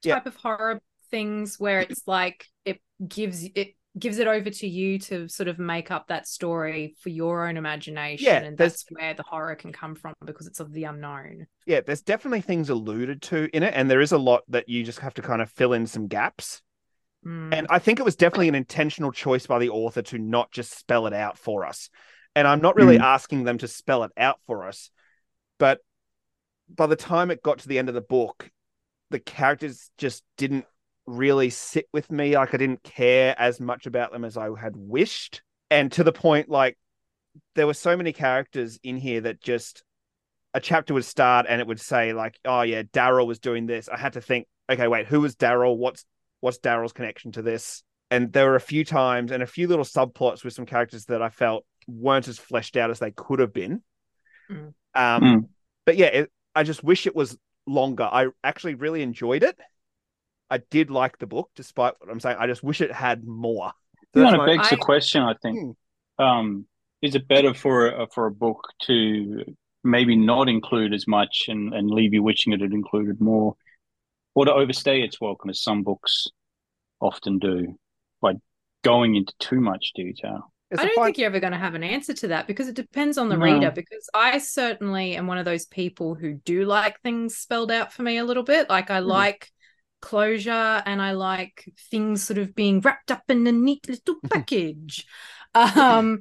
Yeah. 0.02 0.14
type 0.16 0.26
of 0.26 0.36
horror 0.36 0.80
things 1.10 1.58
where 1.58 1.80
it's 1.80 2.06
like 2.06 2.46
it 2.64 2.80
gives 3.06 3.42
it 3.42 3.74
gives 3.98 4.18
it 4.18 4.26
over 4.26 4.50
to 4.50 4.68
you 4.68 4.98
to 4.98 5.28
sort 5.28 5.48
of 5.48 5.58
make 5.58 5.90
up 5.90 6.08
that 6.08 6.26
story 6.26 6.94
for 7.00 7.08
your 7.08 7.48
own 7.48 7.56
imagination 7.56 8.26
Yeah, 8.26 8.42
and 8.42 8.58
there's- 8.58 8.82
that's 8.82 8.86
where 8.90 9.14
the 9.14 9.22
horror 9.22 9.54
can 9.54 9.72
come 9.72 9.94
from 9.94 10.14
because 10.24 10.46
it's 10.46 10.60
of 10.60 10.72
the 10.72 10.84
unknown 10.84 11.46
Yeah, 11.64 11.80
there's 11.80 12.02
definitely 12.02 12.42
things 12.42 12.68
alluded 12.68 13.22
to 13.22 13.48
in 13.56 13.62
it, 13.62 13.72
and 13.74 13.90
there 13.90 14.00
is 14.00 14.12
a 14.12 14.18
lot 14.18 14.42
that 14.48 14.68
you 14.68 14.84
just 14.84 14.98
have 15.00 15.14
to 15.14 15.22
kind 15.22 15.40
of 15.40 15.50
fill 15.50 15.72
in 15.72 15.86
some 15.86 16.08
gaps. 16.08 16.62
Mm. 17.24 17.54
And 17.54 17.66
I 17.70 17.78
think 17.78 17.98
it 17.98 18.04
was 18.04 18.16
definitely 18.16 18.48
an 18.48 18.54
intentional 18.54 19.12
choice 19.12 19.46
by 19.46 19.58
the 19.58 19.70
author 19.70 20.02
to 20.02 20.18
not 20.18 20.52
just 20.52 20.78
spell 20.78 21.06
it 21.06 21.12
out 21.12 21.38
for 21.38 21.64
us. 21.64 21.88
And 22.34 22.46
I'm 22.46 22.60
not 22.60 22.76
really 22.76 22.98
Mm. 22.98 23.02
asking 23.02 23.44
them 23.44 23.58
to 23.58 23.66
spell 23.68 24.04
it 24.04 24.12
out 24.16 24.38
for 24.46 24.68
us, 24.68 24.90
but 25.58 25.80
by 26.68 26.86
the 26.86 26.96
time 26.96 27.30
it 27.30 27.42
got 27.42 27.60
to 27.60 27.68
the 27.68 27.78
end 27.78 27.88
of 27.88 27.94
the 27.94 28.00
book, 28.00 28.50
the 29.10 29.18
characters 29.20 29.90
just 29.96 30.22
didn't 30.36 30.66
really 31.06 31.50
sit 31.50 31.86
with 31.92 32.10
me. 32.10 32.36
Like 32.36 32.54
I 32.54 32.56
didn't 32.56 32.82
care 32.82 33.34
as 33.38 33.60
much 33.60 33.86
about 33.86 34.12
them 34.12 34.24
as 34.24 34.36
I 34.36 34.48
had 34.58 34.76
wished. 34.76 35.42
And 35.70 35.90
to 35.92 36.04
the 36.04 36.12
point, 36.12 36.48
like, 36.48 36.76
there 37.54 37.66
were 37.66 37.74
so 37.74 37.96
many 37.96 38.12
characters 38.12 38.78
in 38.82 38.96
here 38.96 39.20
that 39.22 39.40
just 39.40 39.82
a 40.54 40.60
chapter 40.60 40.94
would 40.94 41.04
start 41.04 41.46
and 41.48 41.60
it 41.60 41.66
would 41.66 41.80
say, 41.80 42.12
like, 42.12 42.38
oh 42.44 42.62
yeah, 42.62 42.82
Daryl 42.82 43.26
was 43.26 43.38
doing 43.38 43.66
this. 43.66 43.88
I 43.88 43.98
had 43.98 44.14
to 44.14 44.20
think, 44.20 44.46
okay, 44.70 44.88
wait, 44.88 45.06
who 45.06 45.20
was 45.20 45.36
Daryl? 45.36 45.76
What's 45.76 46.04
what's 46.40 46.58
Daryl's 46.58 46.92
connection 46.92 47.32
to 47.32 47.42
this? 47.42 47.82
And 48.10 48.32
there 48.32 48.46
were 48.46 48.56
a 48.56 48.60
few 48.60 48.84
times 48.84 49.32
and 49.32 49.42
a 49.42 49.46
few 49.46 49.68
little 49.68 49.84
subplots 49.84 50.44
with 50.44 50.54
some 50.54 50.66
characters 50.66 51.06
that 51.06 51.22
I 51.22 51.28
felt 51.28 51.64
weren't 51.88 52.28
as 52.28 52.38
fleshed 52.38 52.76
out 52.76 52.90
as 52.90 53.00
they 53.00 53.10
could 53.10 53.40
have 53.40 53.52
been. 53.52 53.82
Mm. 54.50 54.72
Um, 54.94 55.22
Mm. 55.22 55.48
but 55.84 55.96
yeah, 55.96 56.06
it, 56.06 56.32
I 56.54 56.62
just 56.62 56.84
wish 56.84 57.06
it 57.06 57.16
was 57.16 57.36
longer. 57.66 58.04
I 58.04 58.28
actually 58.44 58.74
really 58.74 59.02
enjoyed 59.02 59.42
it. 59.42 59.58
I 60.50 60.58
did 60.58 60.90
like 60.90 61.18
the 61.18 61.26
book, 61.26 61.50
despite 61.56 61.94
what 61.98 62.10
I'm 62.10 62.20
saying. 62.20 62.36
I 62.38 62.46
just 62.46 62.62
wish 62.62 62.80
it 62.80 62.92
had 62.92 63.24
more. 63.26 63.72
So 64.14 64.22
kind 64.22 64.34
of 64.36 64.40
my- 64.40 64.46
begs 64.56 64.70
the 64.70 64.76
question, 64.76 65.22
I 65.22 65.34
think. 65.42 65.76
Um, 66.18 66.66
is 67.02 67.14
it 67.14 67.28
better 67.28 67.52
for 67.52 67.88
a, 67.88 68.06
for 68.14 68.26
a 68.26 68.30
book 68.30 68.60
to 68.82 69.44
maybe 69.84 70.16
not 70.16 70.48
include 70.48 70.94
as 70.94 71.06
much 71.06 71.44
and, 71.48 71.74
and 71.74 71.90
leave 71.90 72.14
you 72.14 72.22
wishing 72.22 72.52
it 72.52 72.60
had 72.60 72.72
included 72.72 73.20
more, 73.20 73.54
or 74.34 74.44
to 74.46 74.52
overstay 74.52 75.02
its 75.02 75.20
welcome, 75.20 75.50
as 75.50 75.60
some 75.62 75.82
books 75.82 76.26
often 77.00 77.38
do, 77.38 77.78
by 78.22 78.32
going 78.82 79.14
into 79.16 79.32
too 79.38 79.60
much 79.60 79.92
detail? 79.94 80.52
it's 80.70 80.80
I 80.80 80.84
a 80.84 80.86
don't 80.86 80.94
fine- 80.96 81.04
think 81.06 81.18
you're 81.18 81.26
ever 81.26 81.38
going 81.40 81.52
to 81.52 81.58
have 81.58 81.74
an 81.74 81.84
answer 81.84 82.12
to 82.14 82.28
that 82.28 82.46
because 82.48 82.66
it 82.68 82.74
depends 82.74 83.18
on 83.18 83.28
the 83.28 83.36
No. 83.36 83.44
reader. 83.44 83.70
Because 83.70 84.08
I 84.14 84.38
certainly 84.38 85.14
am 85.16 85.26
one 85.28 85.38
of 85.38 85.44
those 85.44 85.66
people 85.66 86.14
who 86.16 86.34
do 86.34 86.64
like 86.64 87.00
things 87.02 87.36
spelled 87.36 87.70
out 87.70 87.92
for 87.92 88.02
me 88.02 88.16
a 88.18 88.24
little 88.24 88.42
bit. 88.42 88.68
Like 88.68 88.90
I 88.90 89.00
Mhm. 89.00 89.06
like 89.06 89.52
closure 90.06 90.82
and 90.86 91.02
I 91.02 91.12
like 91.12 91.64
things 91.90 92.22
sort 92.22 92.38
of 92.38 92.54
being 92.54 92.80
wrapped 92.80 93.10
up 93.10 93.24
in 93.28 93.44
a 93.46 93.50
neat 93.52 93.88
little 93.88 94.16
package. 94.30 95.04
um, 95.54 96.20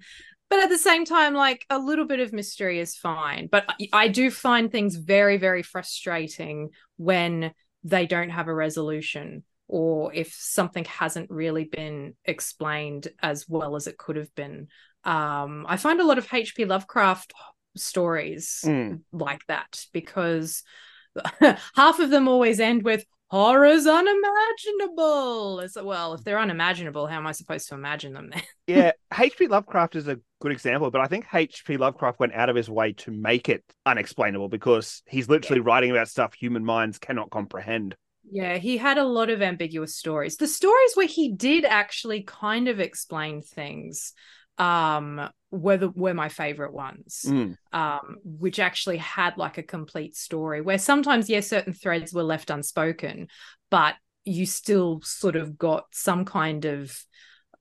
but 0.50 0.60
at 0.63 0.69
the 0.69 0.78
same 0.78 1.06
time, 1.06 1.36
like 1.36 1.65
a 1.69 1.78
little 1.78 2.06
bit 2.06 2.19
of 2.19 2.34
mystery 2.34 2.80
is 2.80 2.95
fine. 2.95 3.48
But 3.52 3.65
I, 3.69 3.88
I 3.93 4.08
do 4.08 4.32
find 4.32 4.71
things 4.71 4.95
very, 4.95 5.38
very 5.38 5.62
frustrating 5.62 6.69
when 6.98 7.54
they 7.84 8.08
don't 8.08 8.32
have 8.32 8.48
a 8.48 8.54
resolution 8.56 9.43
or 9.67 10.12
if 10.13 10.34
something 10.34 10.86
hasn't 10.86 11.30
really 11.30 11.65
been 11.65 12.15
explained 12.26 13.08
as 13.21 13.45
well 13.48 13.76
as 13.76 13.86
it 13.86 13.98
could 14.00 14.15
have 14.15 14.34
been. 14.34 14.67
Um, 15.04 15.65
I 15.69 15.78
find 15.78 16.02
a 16.02 16.06
lot 16.06 16.17
of 16.17 16.28
H.P. 16.34 16.65
Lovecraft 16.65 17.34
stories 17.78 18.62
Mm. 18.65 19.02
like 19.12 19.45
that 19.48 19.86
because 19.93 20.63
half 21.76 22.00
of 22.00 22.10
them 22.10 22.28
always 22.28 22.60
end 22.60 22.84
with 22.84 23.06
horrors 23.28 23.88
unimaginable. 23.88 25.60
It's 25.60 25.76
well, 25.82 26.14
if 26.14 26.24
they're 26.24 26.40
unimaginable, 26.40 27.08
how 27.08 27.18
am 27.18 27.28
I 27.28 27.32
supposed 27.32 27.68
to 27.70 27.76
imagine 27.76 28.14
them 28.14 28.30
then? 28.32 28.44
yeah, 28.68 28.92
H.P. 29.18 29.48
Lovecraft 29.48 29.96
is 29.96 30.08
a 30.08 30.20
good 30.42 30.52
example, 30.52 30.92
but 30.92 31.02
I 31.02 31.08
think 31.08 31.26
H.P. 31.34 31.78
Lovecraft 31.78 32.20
went 32.20 32.34
out 32.34 32.50
of 32.50 32.56
his 32.56 32.70
way 32.70 32.94
to 32.94 33.12
make 33.12 33.50
it 33.50 33.64
unexplainable 33.86 34.50
because 34.50 35.02
he's 35.08 35.30
literally 35.30 35.62
writing 35.62 35.92
about 35.92 36.08
stuff 36.08 36.34
human 36.34 36.64
minds 36.64 37.00
cannot 37.00 37.30
comprehend. 37.30 37.96
Yeah, 38.32 38.58
he 38.58 38.78
had 38.78 38.98
a 38.98 39.04
lot 39.04 39.30
of 39.30 39.42
ambiguous 39.42 39.96
stories. 39.96 40.38
The 40.38 40.48
stories 40.48 40.92
where 40.96 41.08
he 41.08 41.32
did 41.32 41.64
actually 41.64 42.24
kind 42.24 42.68
of 42.68 42.80
explain 42.80 43.42
things 43.42 44.14
um 44.58 45.30
were 45.52 45.78
the 45.78 45.89
were 45.89 46.13
my 46.13 46.30
favorite 46.30 46.74
ones. 46.74 47.24
Mm. 47.26 47.58
um, 47.72 48.18
which 48.24 48.60
actually 48.60 48.98
had 48.98 49.38
like 49.38 49.58
a 49.58 49.63
complete 49.63 50.15
story 50.15 50.62
where 50.62 50.78
sometimes, 50.78 51.30
yes, 51.30 51.48
certain 51.48 51.74
threads 51.74 52.13
were 52.13 52.24
left 52.24 52.50
unspoken, 52.50 53.28
but 53.70 53.96
you 54.24 54.46
still 54.46 55.02
sort 55.04 55.36
of 55.36 55.58
got 55.58 55.86
some 55.91 56.26
kind 56.26 56.65
of 56.65 56.98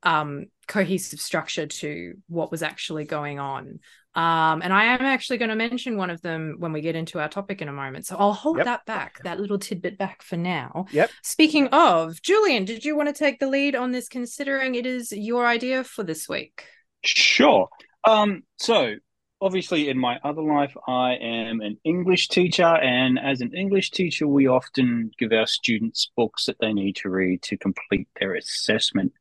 um, 0.02 0.46
cohesive 0.66 1.20
structure 1.20 1.66
to 1.66 2.14
what 2.28 2.50
was 2.50 2.62
actually 2.62 3.04
going 3.04 3.38
on. 3.38 3.80
Um, 4.14 4.62
and 4.62 4.72
I 4.72 4.84
am 4.84 5.02
actually 5.02 5.38
going 5.38 5.48
to 5.48 5.56
mention 5.56 5.96
one 5.96 6.10
of 6.10 6.22
them 6.22 6.56
when 6.58 6.72
we 6.72 6.80
get 6.80 6.94
into 6.94 7.18
our 7.18 7.28
topic 7.28 7.60
in 7.60 7.68
a 7.68 7.72
moment. 7.72 8.06
So 8.06 8.16
I'll 8.16 8.32
hold 8.32 8.58
Yep. 8.58 8.66
that 8.66 8.86
back, 8.86 9.22
that 9.24 9.40
little 9.40 9.58
tidbit 9.58 9.98
back 9.98 10.22
for 10.22 10.36
now. 10.36 10.86
Yep. 10.92 11.10
Speaking 11.22 11.66
of, 11.68 12.22
Julian, 12.22 12.64
did 12.64 12.84
you 12.84 12.96
want 12.96 13.08
to 13.08 13.14
take 13.14 13.40
the 13.40 13.48
lead 13.48 13.74
on 13.74 13.92
this, 13.92 14.08
considering 14.08 14.74
it 14.74 14.86
is 14.86 15.10
your 15.10 15.46
idea 15.46 15.84
for 15.84 16.04
this 16.04 16.28
week? 16.28 16.64
Sure. 17.04 17.68
Um, 18.04 18.42
so 18.56 18.94
obviously 19.40 19.88
in 19.88 19.98
my 19.98 20.18
other 20.24 20.42
life, 20.42 20.74
I 20.88 21.14
am 21.14 21.60
an 21.60 21.78
English 21.84 22.28
teacher, 22.28 22.64
and 22.64 23.18
as 23.18 23.40
an 23.40 23.54
English 23.54 23.90
teacher, 23.90 24.26
we 24.26 24.46
often 24.46 25.10
give 25.18 25.32
our 25.32 25.46
students 25.46 26.10
books 26.16 26.46
that 26.46 26.56
they 26.60 26.72
need 26.72 26.96
to 26.96 27.10
read 27.10 27.42
to 27.42 27.58
complete 27.58 28.08
their 28.18 28.34
assessment. 28.34 29.12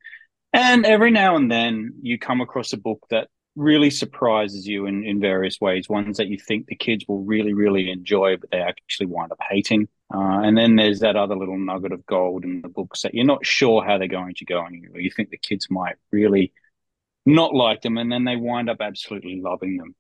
And 0.54 0.86
every 0.86 1.12
now 1.12 1.36
and 1.36 1.52
then 1.52 1.94
you 2.02 2.18
come 2.18 2.40
across 2.40 2.74
a 2.74 2.78
book 2.78 3.06
that 3.10 3.28
really 3.56 3.90
surprises 3.90 4.68
you 4.68 4.86
in, 4.86 5.04
in 5.04 5.20
various 5.20 5.60
ways, 5.60 5.90
ones 5.90 6.18
that 6.18 6.28
you 6.28 6.38
think 6.38 6.68
the 6.68 6.76
kids 6.76 7.06
will 7.08 7.24
really, 7.24 7.54
really 7.54 7.90
enjoy, 7.90 8.38
but 8.38 8.50
they 8.50 8.60
actually 8.60 9.08
wind 9.08 9.32
up 9.32 9.40
hating. 9.50 9.88
Uh, 10.14 10.42
and 10.42 10.58
then 10.58 10.76
there's 10.76 11.00
that 11.02 11.16
other 11.16 11.36
little 11.36 11.58
nugget 11.58 11.92
of 11.92 12.06
gold 12.06 12.44
in 12.44 12.62
the 12.62 12.70
books 12.70 13.02
that 13.02 13.14
you're 13.14 13.26
not 13.26 13.46
sure 13.46 13.84
how 13.84 13.98
they're 13.98 14.08
going 14.08 14.36
to 14.36 14.46
go, 14.46 14.64
and 14.64 14.76
you, 14.76 14.90
you 14.96 15.12
think 15.12 15.30
the 15.30 15.38
kids 15.38 15.68
might 15.70 15.96
really 16.12 16.54
not 17.26 17.54
like 17.54 17.82
them, 17.82 17.98
and 17.98 18.12
then 18.12 18.24
they 18.24 18.36
wind 18.36 18.70
up 18.70 18.82
absolutely 18.82 19.42
loving 19.42 19.78
them. 19.78 19.96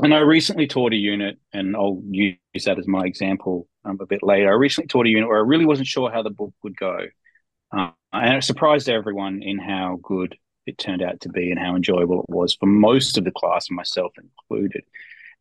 And 0.00 0.14
I 0.14 0.20
recently 0.20 0.66
taught 0.66 0.92
a 0.92 0.96
unit, 0.96 1.38
and 1.52 1.74
I'll 1.74 2.00
use 2.08 2.36
that 2.64 2.78
as 2.78 2.86
my 2.86 3.04
example 3.04 3.66
um, 3.84 3.98
a 4.00 4.06
bit 4.06 4.22
later. 4.22 4.48
I 4.48 4.54
recently 4.54 4.86
taught 4.86 5.06
a 5.06 5.10
unit 5.10 5.28
where 5.28 5.38
I 5.38 5.46
really 5.46 5.66
wasn't 5.66 5.88
sure 5.88 6.10
how 6.10 6.22
the 6.22 6.30
book 6.30 6.54
would 6.62 6.76
go. 6.76 7.00
Uh, 7.76 7.90
and 8.12 8.38
it 8.38 8.44
surprised 8.44 8.88
everyone 8.88 9.42
in 9.42 9.58
how 9.58 9.98
good 10.02 10.36
it 10.66 10.78
turned 10.78 11.02
out 11.02 11.20
to 11.22 11.28
be 11.28 11.50
and 11.50 11.58
how 11.58 11.74
enjoyable 11.74 12.20
it 12.20 12.32
was 12.32 12.54
for 12.54 12.66
most 12.66 13.18
of 13.18 13.24
the 13.24 13.32
class, 13.32 13.70
myself 13.70 14.12
included. 14.16 14.84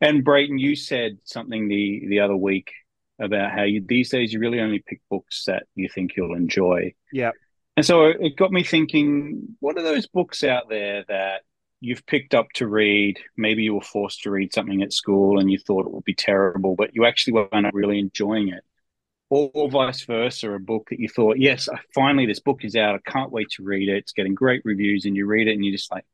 And 0.01 0.23
Brayton, 0.23 0.57
you 0.57 0.75
said 0.75 1.17
something 1.23 1.67
the, 1.67 2.05
the 2.07 2.19
other 2.19 2.35
week 2.35 2.71
about 3.19 3.51
how 3.51 3.63
you, 3.63 3.83
these 3.85 4.09
days 4.09 4.31
you 4.31 4.39
really 4.39 4.59
only 4.59 4.79
pick 4.79 5.01
books 5.09 5.45
that 5.45 5.63
you 5.75 5.89
think 5.89 6.15
you'll 6.15 6.35
enjoy. 6.35 6.93
Yeah. 7.11 7.31
And 7.77 7.85
so 7.85 8.05
it 8.07 8.35
got 8.35 8.51
me 8.51 8.63
thinking, 8.63 9.55
what 9.59 9.77
are 9.77 9.83
those 9.83 10.07
books 10.07 10.43
out 10.43 10.67
there 10.67 11.05
that 11.09 11.43
you've 11.79 12.07
picked 12.07 12.33
up 12.33 12.47
to 12.55 12.67
read? 12.67 13.19
Maybe 13.37 13.61
you 13.61 13.75
were 13.75 13.81
forced 13.81 14.23
to 14.23 14.31
read 14.31 14.51
something 14.51 14.81
at 14.81 14.91
school 14.91 15.39
and 15.39 15.49
you 15.49 15.59
thought 15.59 15.85
it 15.85 15.93
would 15.93 16.03
be 16.03 16.15
terrible, 16.15 16.75
but 16.75 16.95
you 16.95 17.05
actually 17.05 17.43
up 17.43 17.73
really 17.75 17.99
enjoying 17.99 18.49
it. 18.49 18.63
Or, 19.29 19.51
or 19.53 19.69
vice 19.69 20.03
versa, 20.05 20.51
a 20.51 20.59
book 20.59 20.87
that 20.89 20.99
you 20.99 21.07
thought, 21.07 21.37
yes, 21.37 21.69
I- 21.69 21.79
finally 21.93 22.25
this 22.25 22.39
book 22.39 22.65
is 22.65 22.75
out. 22.75 22.95
I 22.95 23.11
can't 23.11 23.31
wait 23.31 23.51
to 23.51 23.63
read 23.63 23.89
it. 23.89 23.97
It's 23.97 24.13
getting 24.13 24.33
great 24.33 24.63
reviews, 24.65 25.05
and 25.05 25.15
you 25.15 25.27
read 25.27 25.47
it 25.47 25.53
and 25.53 25.63
you're 25.63 25.75
just 25.75 25.91
like, 25.91 26.05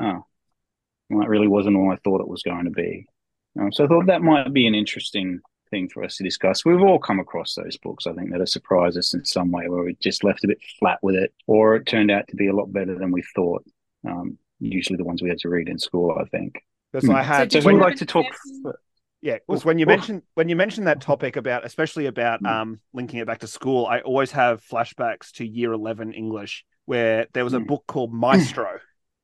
oh, 0.00 0.24
well, 1.08 1.20
that 1.20 1.28
really 1.28 1.48
wasn't 1.48 1.76
all 1.76 1.92
I 1.92 1.96
thought 2.02 2.20
it 2.20 2.28
was 2.28 2.42
going 2.42 2.64
to 2.64 2.70
be. 2.70 3.06
Um, 3.60 3.70
so 3.70 3.84
I 3.84 3.86
thought 3.86 4.06
that 4.06 4.22
might 4.22 4.52
be 4.52 4.66
an 4.66 4.74
interesting 4.74 5.40
thing 5.70 5.88
for 5.88 6.04
us 6.04 6.16
to 6.16 6.24
discuss. 6.24 6.64
We've 6.64 6.80
all 6.80 6.98
come 6.98 7.20
across 7.20 7.54
those 7.54 7.76
books, 7.76 8.06
I 8.06 8.12
think, 8.12 8.30
that 8.30 8.40
have 8.40 8.48
surprised 8.48 8.96
us 8.98 9.14
in 9.14 9.24
some 9.24 9.50
way, 9.50 9.68
where 9.68 9.82
we 9.82 9.96
just 10.00 10.24
left 10.24 10.44
a 10.44 10.48
bit 10.48 10.58
flat 10.78 10.98
with 11.02 11.14
it, 11.14 11.32
or 11.46 11.76
it 11.76 11.86
turned 11.86 12.10
out 12.10 12.28
to 12.28 12.36
be 12.36 12.48
a 12.48 12.54
lot 12.54 12.72
better 12.72 12.96
than 12.98 13.10
we 13.12 13.22
thought. 13.34 13.64
Um, 14.06 14.38
usually 14.60 14.96
the 14.96 15.04
ones 15.04 15.22
we 15.22 15.28
had 15.28 15.38
to 15.40 15.48
read 15.48 15.68
in 15.68 15.78
school, 15.78 16.16
I 16.20 16.24
think. 16.26 16.62
Because 16.92 17.08
Hmm. 17.08 17.14
I 17.16 17.22
had 17.22 17.52
So 17.52 17.58
did 17.58 17.64
who 17.64 17.70
you 17.70 17.76
would 17.76 17.82
like 17.82 17.96
to 17.96 18.06
talk? 18.06 18.26
example? 18.26 18.72
yeah, 19.20 19.38
was 19.48 19.62
Oh, 19.64 19.66
when 19.66 19.78
you 19.78 19.86
oh. 19.86 19.88
mentioned 19.88 20.22
when 20.34 20.48
you 20.48 20.56
mentioned 20.56 20.86
that 20.86 21.00
topic 21.00 21.36
about 21.36 21.64
especially 21.64 22.06
about 22.06 22.42
Mm. 22.42 22.48
um 22.48 22.80
linking 22.92 23.18
it 23.20 23.26
back 23.26 23.40
to 23.40 23.46
school, 23.46 23.86
I 23.86 24.00
always 24.00 24.30
have 24.32 24.62
flashbacks 24.64 25.32
to 25.32 25.46
year 25.46 25.72
eleven 25.72 26.12
English 26.12 26.64
where 26.84 27.26
there 27.32 27.44
was 27.44 27.54
a 27.54 27.58
Mm. 27.58 27.66
book 27.66 27.84
called 27.86 28.12
Maestro 28.12 28.78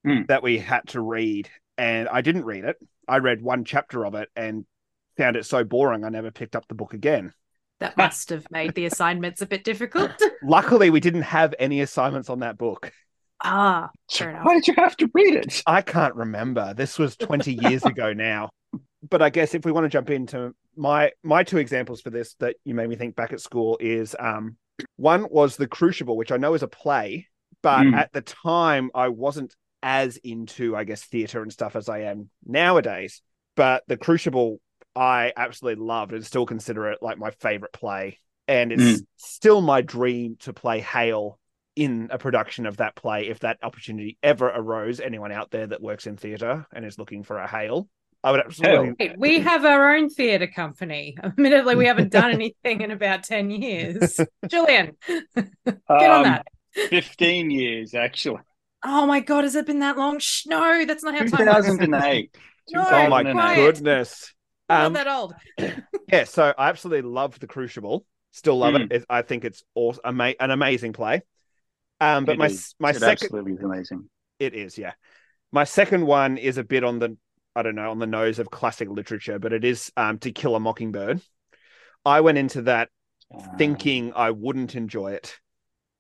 that 0.05 0.43
we 0.43 0.59
had 0.59 0.89
to 0.89 1.01
read, 1.01 1.49
and 1.79 2.09
I 2.09 2.23
didn't 2.23 2.45
read 2.45 2.65
it. 2.65 2.77
I 3.07 3.19
read 3.19 3.41
one 3.41 3.65
chapter 3.65 4.05
of 4.05 4.15
it 4.17 4.29
and 4.35 4.65
found 5.17 5.37
it 5.37 5.47
so 5.47 5.65
boring 5.65 6.05
I 6.05 6.09
never 6.09 6.31
picked 6.31 6.57
up 6.57 6.67
the 6.69 6.75
book 6.75 6.95
again. 6.95 7.33
That 7.81 7.97
must 7.97 8.31
have 8.31 8.47
made 8.51 8.75
the 8.75 8.87
assignments 8.87 9.43
a 9.43 9.47
bit 9.47 9.65
difficult. 9.65 10.13
Luckily, 10.43 10.91
we 10.91 11.01
didn't 11.01 11.23
have 11.23 11.55
any 11.59 11.81
assignments 11.81 12.31
on 12.31 12.39
that 12.41 12.57
book. 12.57 12.93
ah, 13.43 13.91
So 14.09 14.25
fair 14.25 14.31
enough. 14.31 14.45
why 14.45 14.55
did 14.55 14.69
you 14.69 14.75
have 14.77 14.97
to 14.99 15.11
read 15.13 15.35
it? 15.35 15.63
I 15.67 15.83
can't 15.83 16.15
remember. 16.15 16.75
This 16.75 16.99
was 16.99 17.17
20 17.17 17.53
years 17.55 17.85
ago 17.85 18.13
now. 18.13 18.51
But 19.11 19.21
I 19.21 19.31
guess 19.31 19.55
if 19.55 19.65
we 19.65 19.73
want 19.73 19.85
to 19.85 19.89
jump 19.89 20.11
into 20.11 20.55
my 20.77 21.11
my 21.25 21.43
two 21.43 21.59
examples 21.59 22.01
for 22.01 22.11
this 22.11 22.35
that 22.35 22.57
you 22.65 22.75
made 22.75 22.89
me 22.89 22.95
think 22.97 23.17
back 23.17 23.33
at 23.33 23.41
school 23.41 23.77
is 23.81 24.15
um 24.19 24.57
one 24.97 25.27
was 25.29 25.57
The 25.57 25.67
Crucible, 25.67 26.17
which 26.17 26.31
I 26.33 26.37
know 26.37 26.55
is 26.55 26.63
a 26.63 26.69
play, 26.69 27.27
but 27.63 27.81
Mm. 27.85 27.95
at 27.95 28.13
the 28.13 28.23
time 28.23 28.91
I 28.95 29.09
wasn't 29.09 29.55
as 29.83 30.19
into 30.19 30.77
I 30.77 30.85
guess 30.85 31.03
theater 31.03 31.43
and 31.43 31.53
stuff 31.53 31.75
as 31.75 31.89
I 31.89 32.03
am 32.03 32.31
nowadays. 32.47 33.23
But 33.57 33.83
The 33.89 33.97
Crucible 33.97 34.61
I 34.95 35.33
absolutely 35.37 35.85
loved 35.85 36.13
and 36.13 36.25
still 36.25 36.47
consider 36.47 36.91
it 36.91 36.99
like 37.03 37.19
my 37.19 37.31
favorite 37.31 37.73
play. 37.73 38.19
And 38.49 38.73
it's 38.73 39.03
Mm. 39.03 39.07
still 39.17 39.61
my 39.61 39.81
dream 39.83 40.37
to 40.41 40.53
play 40.53 40.81
Hale 40.81 41.39
in 41.77 42.09
a 42.11 42.19
production 42.19 42.67
of 42.67 42.79
that 42.79 42.95
play 42.97 43.29
if 43.29 43.41
that 43.41 43.59
opportunity 43.63 44.19
ever 44.23 44.47
arose. 44.49 45.01
Anyone 45.01 45.33
out 45.33 45.51
there 45.51 45.67
that 45.69 45.81
works 45.81 46.07
in 46.07 46.17
theatre 46.17 46.67
and 46.73 46.85
is 46.85 46.99
looking 46.99 47.23
for 47.23 47.39
a 47.39 47.49
Hale, 47.49 47.89
I 48.23 48.31
would 48.33 48.41
absolutely. 48.41 48.95
Wait, 48.99 49.19
we 49.19 49.41
have 49.41 49.65
our 49.65 49.95
own 49.95 50.11
theatre 50.11 50.47
company. 50.49 51.17
Admittedly, 51.23 51.77
we 51.77 51.87
haven't 51.87 52.13
done 52.13 52.31
anything 52.33 52.83
in 52.83 52.91
about 52.91 53.25
10 53.25 53.51
years. 53.51 54.21
Julian, 54.49 54.97
get 55.07 56.11
on 56.11 56.23
Um, 56.23 56.25
that. 56.25 56.47
15 56.75 57.51
years, 57.51 57.95
actually. 57.95 58.41
Oh 58.85 59.07
my 59.07 59.21
God, 59.21 59.45
has 59.45 59.55
it 59.55 59.65
been 59.67 59.79
that 59.79 59.97
long? 59.97 60.19
Shh, 60.19 60.47
no, 60.47 60.85
that's 60.85 61.05
not 61.05 61.15
how 61.15 61.25
time 61.25 61.47
works. 61.47 61.67
2008. 61.69 62.37
No, 62.71 62.83
Oh 62.85 63.09
my 63.09 63.23
quiet. 63.25 63.75
goodness. 63.77 64.35
I'm 64.69 64.87
Um, 64.87 64.93
not 64.93 65.05
that 65.05 65.09
old. 65.11 65.35
yeah, 66.13 66.25
so 66.25 66.55
I 66.57 66.69
absolutely 66.69 67.09
love 67.11 67.39
The 67.39 67.47
Crucible. 67.47 68.07
Still 68.31 68.59
love 68.59 68.75
Mm. 68.75 68.85
it. 68.87 68.93
it. 68.93 69.05
I 69.11 69.23
think 69.23 69.45
it's 69.45 69.63
awesome, 69.75 70.01
ama- 70.05 70.35
an 70.41 70.51
amazing 70.51 70.93
play. 70.95 71.23
Um, 72.01 72.25
but 72.25 72.33
It 72.33 72.39
my 72.39 72.47
is. 72.47 72.75
my 72.79 72.91
it 72.91 72.95
second 72.95 73.13
absolutely 73.13 73.53
is 73.53 73.63
amazing. 73.63 74.09
It 74.39 74.55
is, 74.55 74.79
yeah. 74.79 74.93
My 75.53 75.65
second 75.65 76.07
one 76.07 76.39
is 76.39 76.57
a 76.59 76.65
bit 76.65 76.85
on 76.85 76.99
the 76.99 77.17
I 77.55 77.63
don't 77.63 77.75
know 77.75 77.91
on 77.91 77.99
the 77.99 78.07
nose 78.07 78.39
of 78.39 78.51
classic 78.51 78.89
literature, 78.89 79.39
but 79.39 79.53
it 79.53 79.65
is 79.65 79.93
um, 79.97 80.19
To 80.21 80.33
Kill 80.33 80.57
a 80.57 80.61
Mockingbird. 80.61 81.21
I 82.05 82.21
went 82.23 82.39
into 82.39 82.63
that 82.63 82.89
Uh, 83.33 83.57
thinking 83.59 84.13
I 84.15 84.31
wouldn't 84.31 84.75
enjoy 84.75 85.13
it 85.13 85.39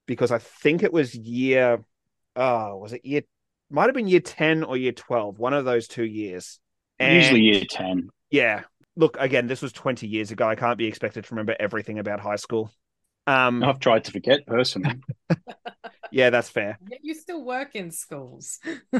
because 0.07 0.31
I 0.33 0.38
think 0.38 0.83
it 0.83 0.92
was 0.92 1.14
year, 1.14 1.85
oh, 2.37 2.79
was 2.79 2.92
it 2.94 3.05
year? 3.05 3.22
Might 3.70 3.87
have 3.87 3.94
been 3.94 4.09
year 4.09 4.20
ten 4.20 4.64
or 4.64 4.77
year 4.77 4.92
twelve, 4.92 5.38
one 5.38 5.53
of 5.55 5.64
those 5.64 5.87
two 5.88 6.05
years. 6.05 6.59
And 6.98 7.14
usually 7.14 7.40
year 7.42 7.64
10. 7.68 8.09
Yeah, 8.33 8.62
look 8.97 9.16
again. 9.21 9.47
This 9.47 9.62
was 9.62 9.73
twenty 9.73 10.09
years 10.09 10.31
ago. 10.31 10.49
I 10.49 10.57
can't 10.57 10.79
be 10.79 10.87
expected 10.87 11.25
to 11.25 11.35
remember 11.35 11.55
everything 11.61 11.99
about 11.99 12.18
high 12.18 12.37
school. 12.37 12.73
Um, 13.27 13.62
I've 13.62 13.79
tried 13.79 14.05
to 14.05 14.11
forget 14.11 14.47
personally. 14.47 15.01
yeah, 16.11 16.31
that's 16.31 16.49
fair. 16.49 16.79
Yet 16.88 17.01
you 17.03 17.14
still 17.14 17.45
work 17.45 17.75
in 17.75 17.90
schools. 17.90 18.59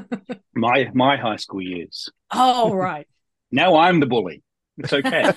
my 0.55 0.91
my 0.95 1.17
high 1.17 1.37
school 1.37 1.63
years. 1.63 2.09
oh, 2.31 2.73
right. 2.73 3.09
Now 3.51 3.77
I'm 3.77 4.01
the 4.01 4.07
bully. 4.07 4.43
It's 4.79 4.93
okay. 4.93 5.33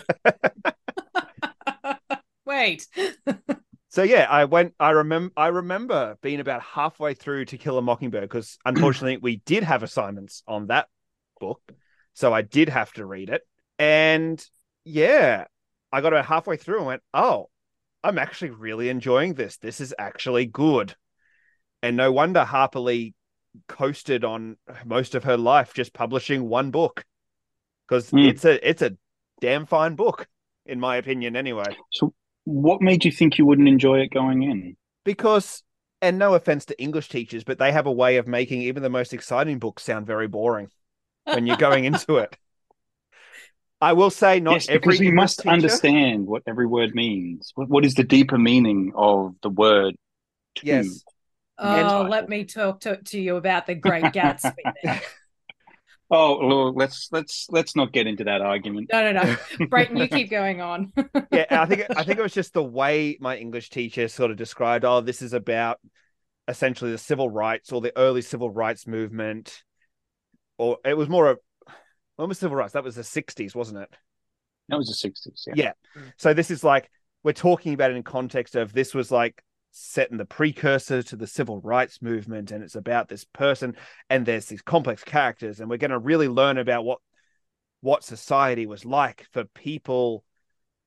Wait. 2.45 2.87
So 3.89 4.03
yeah, 4.03 4.27
I 4.29 4.43
went. 4.43 4.73
I 4.77 4.89
remember. 4.89 5.33
I 5.37 5.47
remember 5.47 6.17
being 6.21 6.41
about 6.41 6.61
halfway 6.61 7.13
through 7.13 7.45
To 7.45 7.57
Kill 7.57 7.77
a 7.77 7.81
Mockingbird 7.81 8.23
because 8.23 8.57
unfortunately 8.65 9.17
we 9.17 9.37
did 9.45 9.63
have 9.63 9.83
assignments 9.83 10.43
on 10.47 10.67
that 10.67 10.87
book, 11.39 11.61
so 12.13 12.33
I 12.33 12.41
did 12.41 12.69
have 12.69 12.91
to 12.93 13.05
read 13.05 13.29
it. 13.29 13.41
And 13.79 14.43
yeah, 14.83 15.45
I 15.91 16.01
got 16.01 16.13
about 16.13 16.25
halfway 16.25 16.57
through 16.57 16.77
and 16.77 16.87
went, 16.87 17.03
"Oh, 17.13 17.49
I'm 18.03 18.17
actually 18.17 18.51
really 18.51 18.89
enjoying 18.89 19.33
this. 19.33 19.57
This 19.57 19.81
is 19.81 19.93
actually 19.97 20.45
good." 20.45 20.95
And 21.83 21.97
no 21.97 22.11
wonder 22.11 22.43
Harper 22.43 22.79
Lee 22.79 23.13
coasted 23.67 24.23
on 24.25 24.57
most 24.85 25.15
of 25.15 25.23
her 25.25 25.37
life 25.37 25.73
just 25.73 25.93
publishing 25.93 26.49
one 26.49 26.71
book 26.71 27.05
because 27.87 28.09
Hmm. 28.09 28.17
it's 28.25 28.45
a 28.45 28.69
it's 28.69 28.81
a 28.81 28.97
damn 29.41 29.65
fine 29.65 29.95
book 29.95 30.27
in 30.65 30.79
my 30.79 30.97
opinion 30.97 31.35
anyway 31.35 31.75
so 31.91 32.13
what 32.45 32.81
made 32.81 33.05
you 33.05 33.11
think 33.11 33.37
you 33.37 33.45
wouldn't 33.45 33.67
enjoy 33.67 33.99
it 33.99 34.11
going 34.11 34.43
in? 34.43 34.75
because 35.03 35.63
and 36.01 36.19
no 36.19 36.33
offense 36.33 36.65
to 36.65 36.81
english 36.81 37.09
teachers 37.09 37.43
but 37.43 37.57
they 37.59 37.71
have 37.71 37.85
a 37.85 37.91
way 37.91 38.17
of 38.17 38.27
making 38.27 38.61
even 38.61 38.83
the 38.83 38.89
most 38.89 39.13
exciting 39.13 39.59
books 39.59 39.83
sound 39.83 40.05
very 40.05 40.27
boring 40.27 40.69
when 41.25 41.45
you're 41.47 41.57
going 41.57 41.85
into 41.91 42.17
it 42.17 42.35
i 43.89 43.93
will 43.93 44.09
say 44.09 44.39
not 44.39 44.53
yes, 44.53 44.67
every 44.69 44.79
because 44.79 44.99
we 44.99 45.11
must 45.11 45.37
teacher- 45.39 45.49
understand 45.57 46.25
what 46.25 46.41
every 46.47 46.65
word 46.75 46.91
means. 46.95 47.51
What, 47.55 47.67
what 47.69 47.83
is 47.85 47.93
the 47.93 48.03
deeper 48.03 48.37
meaning 48.37 48.91
of 48.95 49.35
the 49.43 49.49
word 49.49 49.95
to? 50.57 50.65
yes 50.65 51.03
Oh, 51.57 52.01
And- 52.01 52.09
let 52.09 52.27
me 52.27 52.43
talk 52.43 52.81
to, 52.81 52.97
to 53.11 53.17
you 53.19 53.37
about 53.37 53.65
the 53.65 53.75
Great 53.75 54.03
Gatsby. 54.17 54.63
Oh, 56.11 56.47
well, 56.47 56.73
let's 56.75 57.09
let's 57.11 57.47
let's 57.49 57.75
not 57.75 57.91
get 57.91 58.05
into 58.05 58.25
that 58.25 58.39
argument. 58.41 58.91
No, 58.93 59.11
no, 59.11 59.23
no. 59.23 59.65
Brayton, 59.71 59.97
you 59.97 60.07
keep 60.07 60.29
going 60.29 60.61
on. 60.61 60.93
yeah 61.31 61.45
i 61.49 61.65
think 61.65 61.81
i 61.97 62.03
think 62.03 62.19
it 62.19 62.21
was 62.21 62.33
just 62.41 62.53
the 62.53 62.63
way 62.63 63.17
my 63.19 63.35
english 63.37 63.71
teacher 63.71 64.07
sort 64.07 64.29
of 64.29 64.37
described 64.37 64.85
oh 64.85 65.01
this 65.01 65.23
is 65.23 65.33
about 65.33 65.79
essentially 66.47 66.91
the 66.91 66.97
civil 66.99 67.27
rights 67.29 67.71
or 67.71 67.81
the 67.81 67.91
early 67.97 68.21
civil 68.21 68.51
rights 68.51 68.85
movement 68.85 69.63
or 70.59 70.77
it 70.85 70.95
was 70.95 71.09
more 71.09 71.27
of 71.31 71.39
when 72.15 72.29
was 72.29 72.39
civil 72.39 72.57
rights? 72.57 72.73
That 72.73 72.83
was 72.83 72.95
the 72.95 73.01
60s, 73.01 73.55
wasn't 73.55 73.79
it? 73.79 73.93
That 74.69 74.77
was 74.77 74.87
the 74.87 75.09
60s. 75.09 75.47
Yeah. 75.47 75.53
Yeah. 75.55 76.01
So 76.17 76.33
this 76.33 76.51
is 76.51 76.63
like 76.63 76.89
we're 77.23 77.33
talking 77.33 77.73
about 77.73 77.91
it 77.91 77.97
in 77.97 78.03
context 78.03 78.55
of 78.55 78.73
this 78.73 78.93
was 78.93 79.11
like 79.11 79.43
set 79.71 80.09
in 80.09 80.17
the 80.17 80.25
precursor 80.25 81.03
to 81.03 81.15
the 81.17 81.27
civil 81.27 81.59
rights 81.59 82.01
movement 82.01 82.51
and 82.51 82.63
it's 82.63 82.75
about 82.75 83.09
this 83.09 83.25
person 83.25 83.75
and 84.09 84.25
there's 84.25 84.45
these 84.45 84.61
complex 84.61 85.03
characters 85.03 85.59
and 85.59 85.69
we're 85.69 85.75
going 85.75 85.91
to 85.91 85.99
really 85.99 86.29
learn 86.29 86.57
about 86.57 86.85
what 86.85 86.99
what 87.81 88.03
society 88.03 88.65
was 88.65 88.85
like 88.85 89.27
for 89.33 89.43
people 89.43 90.23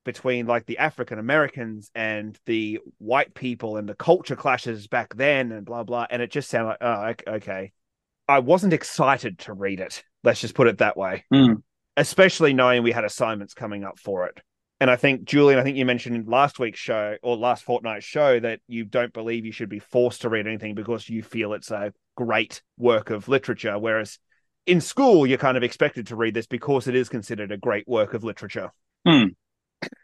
between 0.07 0.47
like 0.47 0.64
the 0.64 0.79
African 0.79 1.19
Americans 1.19 1.91
and 1.95 2.38
the 2.47 2.79
white 2.97 3.35
people 3.35 3.77
and 3.77 3.87
the 3.87 3.95
culture 3.95 4.37
clashes 4.37 4.87
back 4.87 5.14
then 5.14 5.53
and 5.53 5.67
blah 5.67 5.83
blah 5.83 6.07
and 6.09 6.23
it 6.23 6.31
just 6.31 6.49
sounded 6.49 6.79
like 6.81 7.25
oh 7.29 7.35
okay 7.35 7.73
I 8.29 8.41
wasn't 8.41 8.73
excited 8.73 9.38
to 9.41 9.53
read 9.53 9.81
it 9.81 10.03
let's 10.25 10.41
just 10.41 10.55
put 10.55 10.67
it 10.69 10.79
that 10.79 10.97
way 10.97 11.25
Mm. 11.33 11.62
especially 11.97 12.53
knowing 12.53 12.83
we 12.83 12.93
had 12.93 13.05
assignments 13.05 13.55
coming 13.55 13.85
up 13.85 13.99
for 13.99 14.27
it 14.27 14.41
and 14.81 14.91
I 14.91 14.97
think 14.97 15.25
Julian 15.25 15.59
I 15.59 15.62
think 15.64 15.77
you 15.77 15.85
mentioned 15.87 16.14
in 16.17 16.27
last 16.27 16.59
week's 16.59 16.79
show 16.79 17.17
or 17.23 17.37
last 17.37 17.64
fortnight's 17.64 18.05
show 18.05 18.38
that 18.41 18.61
you 18.69 18.85
don't 18.85 19.12
believe 19.12 19.45
you 19.47 19.53
should 19.53 19.69
be 19.69 19.79
forced 19.81 20.23
to 20.23 20.29
read 20.29 20.47
anything 20.47 20.75
because 20.75 21.09
you 21.09 21.23
feel 21.23 21.53
it's 21.55 21.71
a 21.71 21.93
great 22.17 22.62
work 22.77 23.11
of 23.11 23.29
literature 23.29 23.79
whereas 23.79 24.19
in 24.67 24.81
school 24.81 25.27
you're 25.27 25.38
kind 25.38 25.57
of 25.57 25.62
expected 25.62 26.09
to 26.09 26.17
read 26.17 26.35
this 26.35 26.47
because 26.47 26.87
it 26.88 26.95
is 26.95 27.09
considered 27.09 27.51
a 27.53 27.57
great 27.57 27.88
work 27.88 28.12
of 28.14 28.23
literature 28.25 28.71
Hmm. 29.07 29.29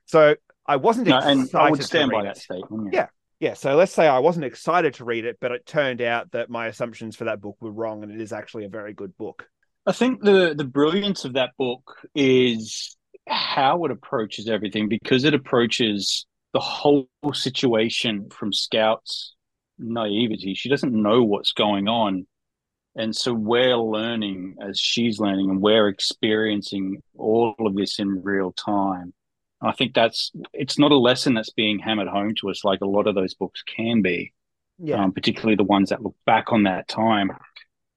so 0.06 0.36
I 0.66 0.76
wasn't 0.76 1.08
No, 1.08 1.18
excited 1.18 1.38
and 1.40 1.50
I 1.54 1.70
would 1.70 1.80
to 1.80 1.86
stand 1.86 2.10
by 2.10 2.22
that 2.22 2.36
it. 2.38 2.42
statement. 2.42 2.88
Yeah. 2.92 3.00
Yeah, 3.00 3.06
so 3.52 3.76
let's 3.76 3.92
say 3.92 4.06
I 4.08 4.20
wasn't 4.20 4.46
excited 4.46 4.94
to 4.94 5.04
read 5.04 5.26
it, 5.26 5.36
but 5.40 5.52
it 5.52 5.66
turned 5.66 6.00
out 6.00 6.30
that 6.32 6.48
my 6.48 6.68
assumptions 6.68 7.16
for 7.16 7.24
that 7.24 7.42
book 7.42 7.56
were 7.60 7.70
wrong, 7.70 8.02
and 8.02 8.10
it 8.10 8.20
is 8.20 8.32
actually 8.32 8.64
a 8.64 8.70
very 8.70 8.94
good 8.94 9.14
book. 9.18 9.46
I 9.86 9.92
think 9.92 10.22
the 10.22 10.54
the 10.56 10.64
brilliance 10.64 11.26
of 11.26 11.34
that 11.34 11.50
book 11.58 12.08
is 12.14 12.96
how 13.28 13.84
it 13.84 13.90
approaches 13.90 14.48
everything 14.48 14.88
because 14.88 15.24
it 15.24 15.34
approaches 15.34 16.26
the 16.54 16.60
whole 16.60 17.08
situation 17.32 18.30
from 18.30 18.52
Scout's 18.52 19.34
naivety. 19.78 20.54
She 20.54 20.68
doesn't 20.68 20.94
know 20.94 21.22
what's 21.22 21.52
going 21.52 21.88
on. 21.88 22.26
And 22.96 23.14
so 23.14 23.34
we're 23.34 23.76
learning 23.76 24.56
as 24.62 24.78
she's 24.78 25.18
learning 25.18 25.50
and 25.50 25.60
we're 25.60 25.88
experiencing 25.88 27.02
all 27.18 27.56
of 27.58 27.74
this 27.74 27.98
in 27.98 28.22
real 28.22 28.52
time. 28.52 29.12
I 29.64 29.72
think 29.72 29.94
that's 29.94 30.30
it's 30.52 30.78
not 30.78 30.92
a 30.92 30.96
lesson 30.98 31.34
that's 31.34 31.50
being 31.50 31.78
hammered 31.78 32.08
home 32.08 32.34
to 32.36 32.50
us 32.50 32.64
like 32.64 32.80
a 32.82 32.86
lot 32.86 33.06
of 33.06 33.14
those 33.14 33.34
books 33.34 33.62
can 33.62 34.02
be 34.02 34.32
Yeah, 34.78 35.02
um, 35.02 35.12
particularly 35.12 35.56
the 35.56 35.64
ones 35.64 35.88
that 35.90 36.02
look 36.02 36.16
back 36.26 36.52
on 36.52 36.64
that 36.64 36.88
time. 36.88 37.30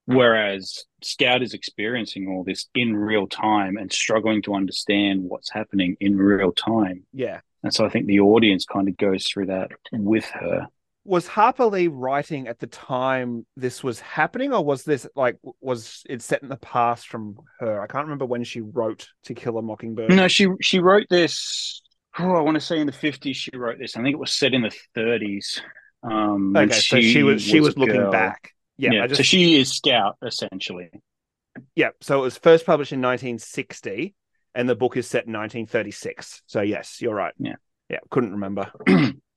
Whereas 0.05 0.85
Scout 1.03 1.41
is 1.41 1.53
experiencing 1.53 2.29
all 2.29 2.43
this 2.45 2.67
in 2.73 2.95
real 2.95 3.27
time 3.27 3.75
and 3.75 3.91
struggling 3.91 4.41
to 4.43 4.55
understand 4.55 5.23
what's 5.23 5.51
happening 5.51 5.97
in 5.99 6.17
real 6.17 6.53
time. 6.53 7.03
yeah. 7.11 7.41
And 7.63 7.73
so 7.73 7.85
I 7.85 7.89
think 7.89 8.05
the 8.05 8.21
audience 8.21 8.65
kind 8.65 8.87
of 8.87 8.95
goes 8.95 9.27
through 9.27 9.47
that 9.47 9.71
with 9.91 10.25
her. 10.25 10.67
Was 11.07 11.25
Harper 11.25 11.65
Lee 11.65 11.87
writing 11.87 12.49
at 12.49 12.59
the 12.59 12.67
time 12.67 13.45
this 13.55 13.81
was 13.81 14.01
happening, 14.01 14.53
or 14.53 14.63
was 14.63 14.83
this 14.83 15.07
like 15.15 15.37
was 15.61 16.03
it 16.09 16.21
set 16.21 16.43
in 16.43 16.49
the 16.49 16.57
past 16.57 17.07
from 17.07 17.37
her? 17.61 17.81
I 17.81 17.87
can't 17.87 18.03
remember 18.03 18.25
when 18.25 18.43
she 18.43 18.59
wrote 18.59 19.07
To 19.23 19.33
Kill 19.33 19.57
a 19.57 19.61
Mockingbird. 19.61 20.09
No, 20.09 20.27
she 20.27 20.47
she 20.61 20.79
wrote 20.79 21.07
this. 21.09 21.81
Oh, 22.19 22.33
I 22.33 22.41
want 22.41 22.55
to 22.55 22.61
say 22.61 22.79
in 22.79 22.87
the 22.87 22.91
fifties 22.93 23.37
she 23.37 23.51
wrote 23.55 23.79
this. 23.79 23.95
I 23.95 24.01
think 24.03 24.13
it 24.13 24.19
was 24.19 24.31
set 24.33 24.53
in 24.53 24.63
the 24.63 24.71
thirties. 24.93 25.61
Um, 26.03 26.55
okay, 26.55 26.73
so 26.73 26.99
she 26.99 27.23
was 27.23 27.41
she 27.41 27.61
was 27.61 27.75
a 27.75 27.79
looking 27.79 27.95
girl. 27.95 28.11
back. 28.11 28.51
Yeah, 28.77 28.91
Yeah, 28.91 29.03
I 29.03 29.07
just 29.07 29.19
so 29.19 29.23
she 29.23 29.59
is 29.59 29.71
Scout 29.71 30.17
essentially. 30.21 30.89
yeah. 31.73 31.89
So 32.01 32.19
it 32.19 32.21
was 32.23 32.37
first 32.37 32.65
published 32.65 32.91
in 32.91 32.99
1960, 32.99 34.13
and 34.53 34.67
the 34.67 34.75
book 34.75 34.97
is 34.97 35.07
set 35.07 35.25
in 35.25 35.31
1936. 35.33 36.43
So 36.47 36.61
yes, 36.61 37.01
you're 37.01 37.15
right. 37.15 37.33
Yeah. 37.39 37.55
Yeah. 37.89 37.99
Couldn't 38.09 38.31
remember. 38.31 38.71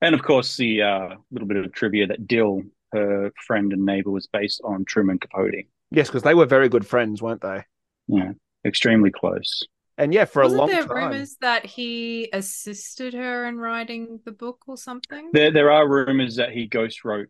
And 0.03 0.15
of 0.15 0.23
course, 0.23 0.57
the 0.57 0.81
uh, 0.81 1.15
little 1.31 1.47
bit 1.47 1.57
of 1.57 1.71
trivia 1.73 2.07
that 2.07 2.27
Dill, 2.27 2.63
her 2.91 3.31
friend 3.45 3.71
and 3.71 3.85
neighbor, 3.85 4.09
was 4.09 4.25
based 4.27 4.59
on 4.63 4.83
Truman 4.85 5.19
Capote. 5.19 5.65
Yes, 5.91 6.07
because 6.07 6.23
they 6.23 6.33
were 6.33 6.45
very 6.47 6.69
good 6.69 6.87
friends, 6.87 7.21
weren't 7.21 7.41
they? 7.41 7.63
Yeah, 8.07 8.31
extremely 8.65 9.11
close. 9.11 9.61
And 9.97 10.11
yeah, 10.13 10.25
for 10.25 10.41
Wasn't 10.41 10.57
a 10.57 10.61
long 10.61 10.69
there 10.71 10.85
time. 10.87 11.11
rumors 11.11 11.35
that 11.41 11.65
he 11.65 12.29
assisted 12.33 13.13
her 13.13 13.45
in 13.45 13.57
writing 13.57 14.19
the 14.25 14.31
book 14.31 14.59
or 14.67 14.75
something? 14.77 15.29
There, 15.33 15.51
there 15.51 15.69
are 15.69 15.87
rumors 15.87 16.37
that 16.37 16.51
he 16.51 16.65
ghost 16.65 17.05
wrote 17.05 17.27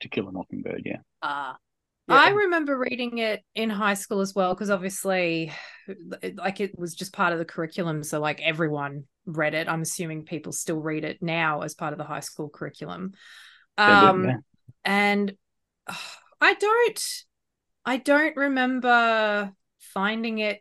To 0.00 0.08
Kill 0.08 0.28
a 0.28 0.32
Mockingbird. 0.32 0.82
Yeah, 0.86 0.98
Ah. 1.20 1.56
Yeah. 2.08 2.16
I 2.16 2.30
remember 2.30 2.76
reading 2.76 3.18
it 3.18 3.42
in 3.54 3.70
high 3.70 3.94
school 3.94 4.20
as 4.20 4.34
well 4.34 4.52
because 4.52 4.68
obviously 4.68 5.52
like 6.36 6.60
it 6.60 6.78
was 6.78 6.94
just 6.94 7.14
part 7.14 7.32
of 7.32 7.38
the 7.38 7.46
curriculum 7.46 8.02
so 8.02 8.20
like 8.20 8.42
everyone 8.42 9.04
read 9.24 9.54
it 9.54 9.68
I'm 9.68 9.80
assuming 9.80 10.24
people 10.24 10.52
still 10.52 10.80
read 10.80 11.04
it 11.04 11.22
now 11.22 11.62
as 11.62 11.74
part 11.74 11.92
of 11.94 11.98
the 11.98 12.04
high 12.04 12.20
school 12.20 12.50
curriculum 12.50 13.12
um 13.78 14.24
yeah. 14.24 14.36
and 14.84 15.34
uh, 15.86 15.94
I 16.40 16.52
don't 16.54 17.24
I 17.86 17.96
don't 17.96 18.36
remember 18.36 19.52
finding 19.78 20.38
it 20.40 20.60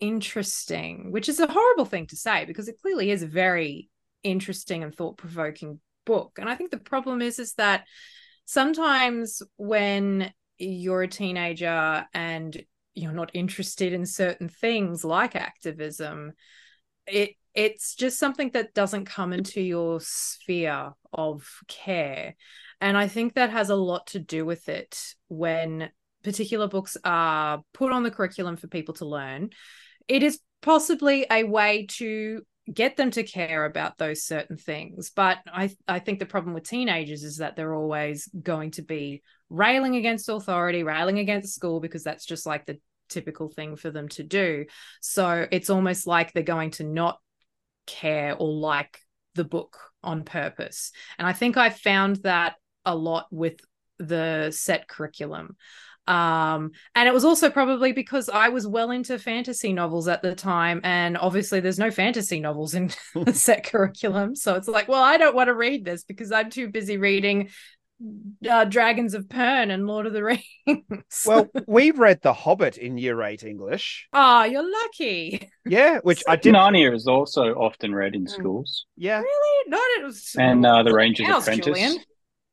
interesting 0.00 1.12
which 1.12 1.28
is 1.28 1.38
a 1.38 1.46
horrible 1.46 1.84
thing 1.84 2.08
to 2.08 2.16
say 2.16 2.46
because 2.46 2.66
it 2.66 2.80
clearly 2.82 3.12
is 3.12 3.22
a 3.22 3.28
very 3.28 3.88
interesting 4.24 4.82
and 4.82 4.92
thought-provoking 4.92 5.78
book 6.04 6.36
and 6.40 6.48
I 6.48 6.56
think 6.56 6.72
the 6.72 6.78
problem 6.78 7.22
is 7.22 7.38
is 7.38 7.54
that 7.54 7.84
sometimes 8.44 9.40
when 9.56 10.32
you're 10.64 11.02
a 11.02 11.08
teenager 11.08 12.06
and 12.14 12.62
you're 12.94 13.12
not 13.12 13.30
interested 13.34 13.92
in 13.92 14.06
certain 14.06 14.48
things 14.48 15.04
like 15.04 15.34
activism 15.34 16.32
it 17.06 17.34
it's 17.54 17.94
just 17.94 18.18
something 18.18 18.50
that 18.52 18.74
doesn't 18.74 19.04
come 19.04 19.32
into 19.32 19.60
your 19.60 20.00
sphere 20.00 20.92
of 21.12 21.48
care. 21.68 22.34
And 22.80 22.96
i 22.96 23.06
think 23.08 23.34
that 23.34 23.50
has 23.50 23.70
a 23.70 23.76
lot 23.76 24.08
to 24.08 24.18
do 24.18 24.44
with 24.44 24.68
it 24.68 25.14
when 25.28 25.90
particular 26.22 26.66
books 26.66 26.96
are 27.04 27.62
put 27.72 27.92
on 27.92 28.02
the 28.02 28.10
curriculum 28.10 28.56
for 28.56 28.66
people 28.66 28.94
to 28.94 29.04
learn. 29.04 29.50
It 30.08 30.22
is 30.22 30.40
possibly 30.62 31.26
a 31.30 31.44
way 31.44 31.86
to 31.98 32.42
get 32.72 32.96
them 32.96 33.10
to 33.10 33.22
care 33.22 33.64
about 33.64 33.98
those 33.98 34.22
certain 34.24 34.56
things. 34.56 35.10
But 35.10 35.38
i 35.46 35.70
i 35.86 35.98
think 35.98 36.18
the 36.18 36.26
problem 36.26 36.54
with 36.54 36.68
teenagers 36.68 37.22
is 37.22 37.38
that 37.38 37.56
they're 37.56 37.74
always 37.74 38.28
going 38.40 38.70
to 38.72 38.82
be 38.82 39.22
railing 39.50 39.96
against 39.96 40.28
authority 40.28 40.82
railing 40.82 41.18
against 41.18 41.54
school 41.54 41.78
because 41.80 42.02
that's 42.02 42.24
just 42.24 42.46
like 42.46 42.64
the 42.66 42.78
typical 43.08 43.48
thing 43.48 43.76
for 43.76 43.90
them 43.90 44.08
to 44.08 44.22
do. 44.22 44.64
So 45.00 45.46
it's 45.50 45.70
almost 45.70 46.06
like 46.06 46.32
they're 46.32 46.42
going 46.42 46.70
to 46.72 46.84
not 46.84 47.18
care 47.86 48.34
or 48.34 48.50
like 48.50 48.98
the 49.34 49.44
book 49.44 49.78
on 50.02 50.24
purpose. 50.24 50.92
And 51.18 51.26
i 51.26 51.32
think 51.32 51.56
i 51.56 51.70
found 51.70 52.16
that 52.22 52.54
a 52.84 52.94
lot 52.94 53.26
with 53.30 53.60
the 53.98 54.50
set 54.50 54.88
curriculum 54.88 55.56
um 56.06 56.70
and 56.94 57.08
it 57.08 57.14
was 57.14 57.24
also 57.24 57.48
probably 57.48 57.92
because 57.92 58.28
i 58.28 58.48
was 58.50 58.66
well 58.66 58.90
into 58.90 59.18
fantasy 59.18 59.72
novels 59.72 60.06
at 60.06 60.20
the 60.22 60.34
time 60.34 60.80
and 60.84 61.16
obviously 61.16 61.60
there's 61.60 61.78
no 61.78 61.90
fantasy 61.90 62.40
novels 62.40 62.74
in 62.74 62.90
the 63.14 63.32
set 63.34 63.64
curriculum 63.64 64.36
so 64.36 64.54
it's 64.54 64.68
like 64.68 64.86
well 64.88 65.02
i 65.02 65.16
don't 65.16 65.34
want 65.34 65.48
to 65.48 65.54
read 65.54 65.84
this 65.84 66.04
because 66.04 66.30
i'm 66.30 66.50
too 66.50 66.68
busy 66.68 66.98
reading 66.98 67.48
uh, 68.50 68.64
dragons 68.64 69.14
of 69.14 69.28
pern 69.28 69.70
and 69.72 69.86
lord 69.86 70.04
of 70.06 70.12
the 70.12 70.22
rings 70.66 70.82
Well, 71.24 71.48
we 71.66 71.90
read 71.92 72.20
The 72.22 72.32
Hobbit 72.34 72.76
in 72.76 72.98
year 72.98 73.22
eight 73.22 73.44
English. 73.44 74.08
oh 74.12 74.42
you're 74.44 74.68
lucky 74.84 75.48
Yeah, 75.64 76.00
which 76.02 76.22
I 76.28 76.36
did. 76.36 76.54
Narnia 76.54 76.92
is 76.94 77.06
also 77.06 77.54
often 77.54 77.94
read 77.94 78.14
in 78.14 78.24
Mm. 78.24 78.30
schools, 78.30 78.86
Yeah, 78.96 79.20
really 79.20 79.70
not 79.70 79.80
it 79.98 80.04
was 80.04 80.34
and 80.38 80.66
uh, 80.66 80.82
The 80.82 80.92
Ranger's 80.92 81.26
House, 81.28 81.44
Apprentice. 81.44 81.64
Julian. 81.64 81.98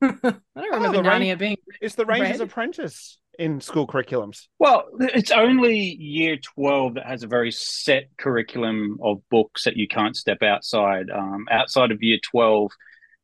i 0.02 0.08
don't 0.22 0.72
remember 0.72 1.00
Oh, 1.00 1.02
the 1.02 1.04
Ran- 1.04 1.38
being 1.38 1.58
it's 1.82 1.96
the 1.96 2.06
Ranger's 2.06 2.40
Read? 2.40 2.42
Apprentice 2.42 3.18
in 3.39 3.62
school 3.62 3.88
curriculums. 3.88 4.48
Well, 4.60 4.86
it's 5.00 5.32
only 5.32 5.78
year 5.78 6.38
12 6.38 6.96
that 6.96 7.06
has 7.06 7.24
a 7.24 7.28
very 7.28 7.52
set 7.52 8.10
curriculum 8.17 8.98
of 9.02 9.22
books 9.30 9.63
that 9.63 9.78
you 9.78 9.88
can't 9.88 10.15
step 10.15 10.41
outside. 10.44 11.10
Um, 11.10 11.46
outside 11.50 11.91
of 11.91 12.04
year 12.04 12.20
12, 12.24 12.72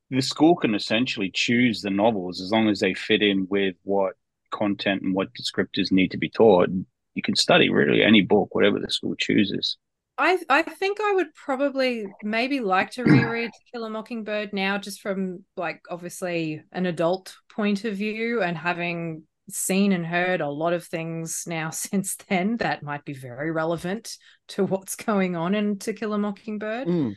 the 0.10 0.22
school 0.22 0.56
can 0.56 0.74
essentially 0.74 1.32
choose 1.34 1.82
the 1.82 1.90
novels 1.90 2.42
as 2.42 2.52
long 2.52 2.70
as 2.70 2.80
they 2.80 2.94
fit 2.94 3.22
in 3.22 3.48
with 3.50 3.76
what 3.84 4.14
content 4.52 5.02
and 5.02 5.14
what 5.14 5.30
descriptors 5.34 5.92
need 5.92 6.12
to 6.12 6.18
be 6.18 6.30
taught. 6.30 6.70
You 7.14 7.22
can 7.22 7.36
study 7.36 7.70
really 7.70 8.04
any 8.04 8.22
book, 8.22 8.56
whatever 8.56 8.80
the 8.80 8.92
school 8.92 9.16
chooses. 9.16 9.78
I 10.18 10.40
I 10.50 10.64
think 10.64 11.00
I 11.00 11.14
would 11.14 11.34
probably 11.36 12.08
maybe 12.24 12.60
like 12.60 12.92
to 12.92 13.04
reread 13.04 13.52
To 13.54 13.60
Kill 13.72 13.84
a 13.84 13.90
Mockingbird 13.90 14.52
now, 14.52 14.78
just 14.78 15.02
from 15.02 15.44
like 15.56 15.82
obviously 15.90 16.64
an 16.72 16.86
adult 16.88 17.36
point 17.50 17.86
of 17.86 17.96
view, 17.96 18.42
and 18.42 18.58
having 18.58 19.24
seen 19.50 19.92
and 19.92 20.06
heard 20.06 20.42
a 20.42 20.50
lot 20.50 20.74
of 20.74 20.86
things 20.86 21.44
now 21.48 21.70
since 21.72 22.16
then 22.30 22.58
that 22.58 22.84
might 22.84 23.06
be 23.06 23.14
very 23.14 23.52
relevant 23.52 24.18
to 24.50 24.64
what's 24.64 24.96
going 24.96 25.36
on 25.36 25.56
in 25.56 25.80
To 25.80 25.94
Kill 25.94 26.14
a 26.14 26.18
Mockingbird. 26.18 26.88
Mm. 26.88 27.16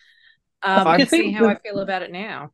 Um, 0.63 0.87
I 0.87 0.97
and 0.97 1.09
see 1.09 1.33
how 1.33 1.45
the- 1.45 1.51
I 1.51 1.55
feel 1.57 1.81
about 1.81 2.03
it 2.03 2.13
now. 2.13 2.51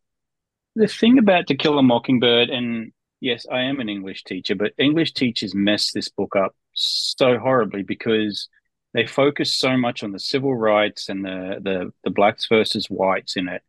The 0.75 0.87
thing 0.87 1.19
about 1.19 1.47
To 1.47 1.57
Kill 1.57 1.79
a 1.79 1.83
Mockingbird, 1.83 2.51
and 2.51 2.93
yes, 3.21 3.47
I 3.51 3.63
am 3.63 3.81
an 3.81 3.89
English 3.89 4.25
teacher, 4.25 4.55
but 4.55 4.73
English 4.79 5.13
teachers 5.15 5.55
mess 5.55 5.91
this 5.93 6.11
book 6.11 6.37
up 6.37 6.55
so 6.75 7.39
horribly 7.39 7.83
because 7.83 8.49
they 8.93 9.07
focus 9.07 9.55
so 9.55 9.77
much 9.77 10.03
on 10.03 10.13
the 10.13 10.19
civil 10.19 10.55
rights 10.55 11.09
and 11.09 11.25
the 11.25 11.61
the 11.63 11.93
the 12.05 12.11
blacks 12.11 12.47
versus 12.49 12.87
whites 12.89 13.37
in 13.37 13.49
it, 13.49 13.63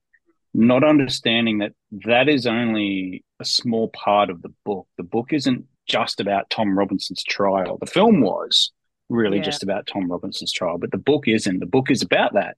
not 0.54 0.84
understanding 0.84 1.60
that 1.60 1.74
that 2.06 2.28
is 2.28 2.46
only 2.46 3.24
a 3.40 3.46
small 3.46 3.88
part 3.90 4.30
of 4.30 4.42
the 4.42 4.54
book. 4.66 4.88
The 4.98 5.04
book 5.04 5.32
isn't 5.32 5.66
just 5.88 6.20
about 6.20 6.50
Tom 6.50 6.78
Robinson's 6.78 7.24
trial. 7.24 7.78
The 7.80 7.86
film 7.86 8.22
was 8.22 8.72
really 9.10 9.38
Yeah. 9.38 9.44
just 9.44 9.64
about 9.64 9.88
Tom 9.88 10.10
Robinson's 10.12 10.52
trial, 10.52 10.78
but 10.78 10.92
the 10.92 10.98
book 10.98 11.28
isn't. 11.28 11.60
The 11.60 11.66
book 11.66 11.90
is 11.90 12.02
about 12.02 12.34
that. 12.34 12.58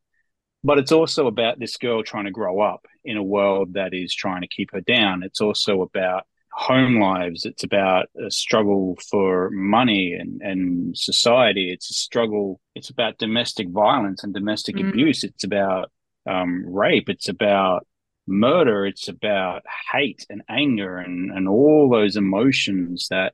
But 0.64 0.78
it's 0.78 0.92
also 0.92 1.28
about 1.28 1.58
this 1.60 1.78
girl 1.78 2.04
trying 2.04 2.26
to 2.26 2.32
grow 2.32 2.60
up 2.60 2.86
in 3.06 3.16
a 3.16 3.24
world 3.24 3.74
that 3.76 3.94
is 3.94 4.14
trying 4.14 4.42
to 4.42 4.48
keep 4.48 4.72
her 4.74 4.82
down. 4.82 5.24
It's 5.24 5.40
also 5.40 5.82
about 5.82 6.24
home 6.52 7.00
lives. 7.00 7.46
It's 7.46 7.64
about 7.64 8.08
a 8.22 8.30
struggle 8.30 8.98
for 9.10 9.50
money 9.52 10.14
and, 10.14 10.42
and 10.42 10.98
society. 10.98 11.72
It's 11.72 11.90
a 11.92 11.94
struggle. 11.94 12.60
It's 12.76 12.90
about 12.90 13.18
domestic 13.20 13.70
violence 13.70 14.24
and 14.24 14.34
domestic 14.34 14.76
Mm. 14.76 14.90
abuse. 14.90 15.24
It's 15.24 15.44
about 15.46 15.92
um, 16.26 16.64
rape. 16.68 17.08
It's 17.10 17.30
about 17.30 17.88
murder. 18.30 18.86
It's 18.86 19.08
about 19.08 19.64
hate 19.92 20.26
and 20.30 20.42
anger 20.48 20.98
and, 20.98 21.32
and 21.32 21.48
all 21.50 21.90
those 21.90 22.16
emotions 22.16 23.08
that 23.10 23.34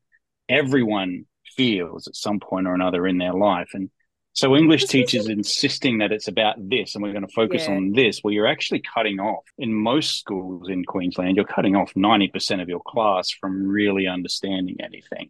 everyone 0.49 1.25
feels 1.55 2.07
at 2.07 2.15
some 2.15 2.39
point 2.39 2.67
or 2.67 2.73
another 2.73 3.05
in 3.05 3.17
their 3.17 3.33
life. 3.33 3.69
And 3.73 3.89
so 4.33 4.55
English 4.55 4.85
teachers 4.85 5.27
insisting 5.29 5.99
that 5.99 6.11
it's 6.11 6.27
about 6.27 6.55
this 6.57 6.95
and 6.95 7.03
we're 7.03 7.13
going 7.13 7.25
to 7.25 7.33
focus 7.33 7.67
Yeah. 7.67 7.75
on 7.75 7.93
this, 7.93 8.21
well, 8.23 8.33
you're 8.33 8.47
actually 8.47 8.81
cutting 8.81 9.19
off 9.19 9.45
in 9.57 9.73
most 9.73 10.19
schools 10.19 10.67
in 10.69 10.83
Queensland, 10.83 11.37
you're 11.37 11.45
cutting 11.45 11.75
off 11.75 11.93
90% 11.93 12.61
of 12.61 12.67
your 12.67 12.81
class 12.85 13.29
from 13.31 13.65
really 13.65 14.07
understanding 14.07 14.77
anything. 14.81 15.29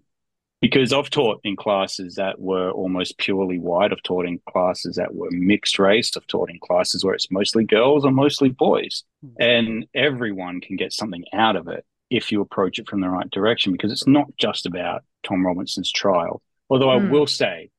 Because 0.66 0.92
I've 0.92 1.12
taught 1.12 1.42
in 1.44 1.56
classes 1.56 2.16
that 2.16 2.40
were 2.42 2.72
almost 2.72 3.20
purely 3.20 3.60
white. 3.60 3.92
I've 3.92 4.02
taught 4.02 4.26
in 4.26 4.40
classes 4.50 4.96
that 4.96 5.14
were 5.14 5.30
mixed 5.30 5.78
race. 5.78 6.18
I've 6.18 6.26
taught 6.26 6.50
in 6.50 6.58
classes 6.60 7.06
where 7.06 7.14
it's 7.14 7.30
mostly 7.30 7.66
girls 7.66 8.04
or 8.04 8.10
mostly 8.12 8.50
boys. 8.50 9.04
And 9.40 9.86
everyone 9.94 10.62
can 10.62 10.76
get 10.76 10.92
something 10.92 11.24
out 11.34 11.56
of 11.56 11.68
it 11.68 11.86
if 12.10 12.32
you 12.32 12.42
approach 12.42 12.80
it 12.80 12.90
from 12.90 13.02
the 13.02 13.10
right 13.10 13.30
direction, 13.30 13.74
because 13.74 13.92
it's 13.92 14.08
not 14.08 14.26
just 14.38 14.66
about 14.66 15.04
Tom 15.24 15.46
Robinson's 15.46 15.92
trial. 15.92 16.42
Although 16.68 16.90
I 16.90 17.00
Hmm. 17.00 17.12
will 17.12 17.28
say, 17.28 17.70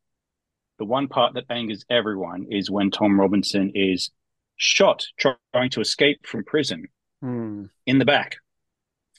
the 0.79 0.85
one 0.85 1.09
part 1.09 1.35
that 1.35 1.47
angers 1.51 1.85
everyone 1.91 2.47
is 2.53 2.71
when 2.71 2.93
Tom 2.93 3.19
Robinson 3.19 3.73
is 3.75 4.11
shot 4.59 5.07
trying 5.19 5.71
to 5.71 5.81
escape 5.81 6.25
from 6.25 6.45
prison 6.45 6.87
Hmm. 7.21 7.65
in 7.85 7.99
the 7.99 8.05
back 8.05 8.37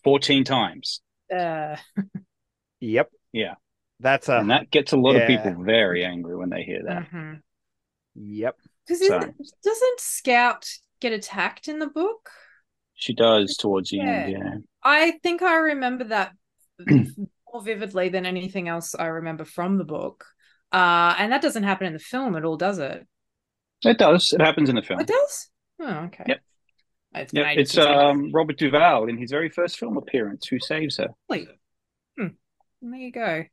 14 0.05 0.45
times. 0.45 1.01
Uh, 1.29 1.75
Yep. 2.79 3.09
Yeah. 3.37 3.55
That's 3.99 4.29
a 4.29 4.37
And 4.39 4.51
that 4.51 4.69
gets 4.71 4.93
a 4.93 4.97
lot 4.97 5.15
of 5.15 5.27
people 5.27 5.55
very 5.63 6.05
angry 6.05 6.35
when 6.37 6.49
they 6.49 6.63
hear 6.63 6.83
that. 6.87 7.09
mhm. 7.11 7.41
yep. 8.15 8.55
Because 8.85 9.05
So- 9.07 9.19
doesn't 9.63 9.99
Scout 9.99 10.69
get 11.01 11.13
attacked 11.13 11.67
in 11.67 11.79
the 11.79 11.87
book? 11.87 12.29
She 12.95 13.13
does 13.13 13.55
towards 13.57 13.89
the 13.91 13.99
end, 14.01 14.31
Yeah. 14.31 14.37
yeah. 14.37 14.53
I 14.83 15.11
think 15.23 15.41
I 15.41 15.57
remember 15.57 16.05
that 16.05 16.33
more 16.87 17.61
vividly 17.61 18.09
than 18.09 18.25
anything 18.25 18.67
else 18.67 18.95
I 18.95 19.05
remember 19.07 19.45
from 19.45 19.77
the 19.77 19.83
book. 19.83 20.25
Uh, 20.71 21.15
and 21.17 21.31
that 21.31 21.41
doesn't 21.41 21.63
happen 21.63 21.87
in 21.87 21.93
the 21.93 21.99
film 21.99 22.35
at 22.35 22.43
all, 22.45 22.57
does 22.57 22.79
it? 22.79 23.05
It 23.83 23.97
does. 23.97 24.33
It 24.33 24.41
happens 24.41 24.69
in 24.69 24.75
the 24.75 24.81
film. 24.81 24.99
It 24.99 25.07
does. 25.07 25.49
Oh, 25.79 26.05
okay. 26.05 26.23
Yep. 26.27 26.39
It's, 27.15 27.33
Yeah, 27.33 27.51
it's 27.51 27.77
um, 27.77 28.31
Robert 28.31 28.57
Duvall 28.57 29.07
in 29.09 29.17
his 29.17 29.31
very 29.31 29.49
first 29.49 29.77
film 29.77 29.97
appearance 29.97 30.47
who 30.47 30.59
saves 30.59 30.97
her. 30.97 31.09
Really? 31.29 31.47
There 32.81 32.99
you 32.99 33.11
go. 33.11 33.43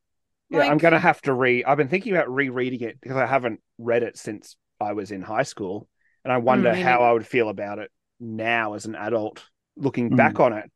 Yeah, 0.50 0.60
I'm 0.60 0.78
gonna 0.78 0.98
have 1.00 1.20
to 1.22 1.32
re. 1.32 1.64
I've 1.64 1.78
been 1.78 1.88
thinking 1.88 2.12
about 2.12 2.32
rereading 2.32 2.80
it 2.82 3.00
because 3.00 3.16
I 3.16 3.26
haven't 3.26 3.60
read 3.78 4.02
it 4.02 4.16
since 4.16 4.56
I 4.80 4.92
was 4.92 5.10
in 5.10 5.22
high 5.22 5.42
school, 5.42 5.88
and 6.24 6.32
I 6.32 6.38
wonder 6.38 6.72
me 6.72 6.80
how. 6.80 7.02
I 7.02 7.12
would 7.12 7.26
feel 7.26 7.48
about 7.48 7.78
it 7.78 7.90
now 8.20 8.74
as 8.74 8.84
an 8.84 8.94
adult, 8.94 9.44
looking 9.76 10.10
Mm. 10.10 10.16
back 10.16 10.40
on 10.40 10.52
it. 10.52 10.70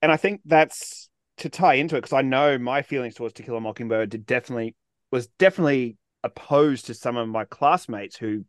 And 0.00 0.10
I 0.10 0.16
think 0.16 0.40
that's 0.44 1.08
to 1.38 1.48
tie 1.48 1.74
into 1.74 1.96
it 1.96 2.02
because 2.02 2.12
I 2.12 2.22
know 2.22 2.58
my 2.58 2.82
feelings 2.82 3.14
towards 3.14 3.34
To 3.34 3.42
Kill 3.42 3.56
a 3.56 3.60
Mockingbird 3.60 4.10
did 4.10 4.26
definitely 4.26 4.76
was 5.10 5.26
definitely 5.38 5.96
opposed 6.22 6.86
to 6.86 6.94
some 6.94 7.16
of 7.16 7.28
my 7.28 7.44
classmates 7.44 8.16
who 8.16 8.44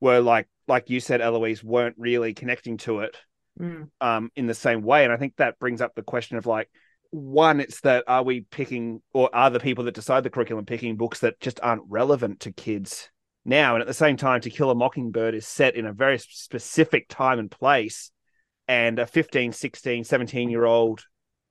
were 0.00 0.20
like 0.20 0.48
like 0.68 0.90
you 0.90 0.98
said, 0.98 1.20
Eloise, 1.20 1.62
weren't 1.62 1.94
really 1.96 2.34
connecting 2.34 2.76
to 2.78 3.00
it 3.00 3.16
Mm. 3.58 3.88
um, 4.02 4.30
in 4.36 4.46
the 4.46 4.54
same 4.54 4.82
way. 4.82 5.04
And 5.04 5.12
I 5.12 5.16
think 5.16 5.36
that 5.36 5.58
brings 5.58 5.80
up 5.80 5.94
the 5.94 6.02
question 6.02 6.36
of 6.36 6.44
like, 6.44 6.68
one, 7.16 7.60
it's 7.60 7.80
that 7.80 8.04
are 8.06 8.22
we 8.22 8.42
picking 8.42 9.02
or 9.12 9.34
are 9.34 9.50
the 9.50 9.60
people 9.60 9.84
that 9.84 9.94
decide 9.94 10.22
the 10.22 10.30
curriculum 10.30 10.66
picking 10.66 10.96
books 10.96 11.20
that 11.20 11.40
just 11.40 11.60
aren't 11.62 11.82
relevant 11.88 12.40
to 12.40 12.52
kids 12.52 13.10
now? 13.44 13.74
And 13.74 13.80
at 13.80 13.86
the 13.86 13.94
same 13.94 14.16
time, 14.16 14.40
To 14.42 14.50
Kill 14.50 14.70
a 14.70 14.74
Mockingbird 14.74 15.34
is 15.34 15.46
set 15.46 15.76
in 15.76 15.86
a 15.86 15.92
very 15.92 16.18
specific 16.18 17.08
time 17.08 17.38
and 17.38 17.50
place. 17.50 18.10
And 18.68 18.98
a 18.98 19.06
15, 19.06 19.52
16, 19.52 20.04
17 20.04 20.50
year 20.50 20.64
old 20.64 21.04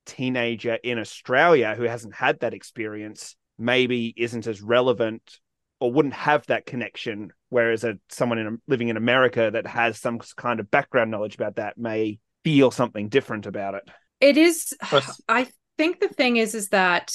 teenager 0.06 0.76
in 0.76 1.00
Australia 1.00 1.74
who 1.76 1.84
hasn't 1.84 2.14
had 2.14 2.40
that 2.42 2.54
experience 2.54 3.36
maybe 3.58 4.14
isn't 4.18 4.48
as 4.48 4.62
relevant 4.62 5.40
or 5.80 5.92
wouldn't 5.92 6.14
have 6.14 6.46
that 6.48 6.66
connection 6.66 7.32
whereas 7.50 7.84
a 7.84 7.96
someone 8.10 8.38
in 8.38 8.62
living 8.68 8.90
in 8.90 8.98
America 8.98 9.50
that 9.52 9.66
has 9.66 9.98
some 9.98 10.20
kind 10.36 10.60
of 10.60 10.70
background 10.70 11.10
knowledge 11.10 11.36
about 11.36 11.56
that 11.56 11.78
may 11.78 12.20
feel 12.44 12.70
something 12.70 13.10
different 13.10 13.46
about 13.46 13.76
it. 13.76 13.90
It 14.26 14.38
is. 14.38 14.76
Plus- 14.82 15.22
I 15.30 15.48
think 15.78 16.00
the 16.00 16.08
thing 16.08 16.38
is, 16.38 16.56
is 16.56 16.70
that 16.70 17.14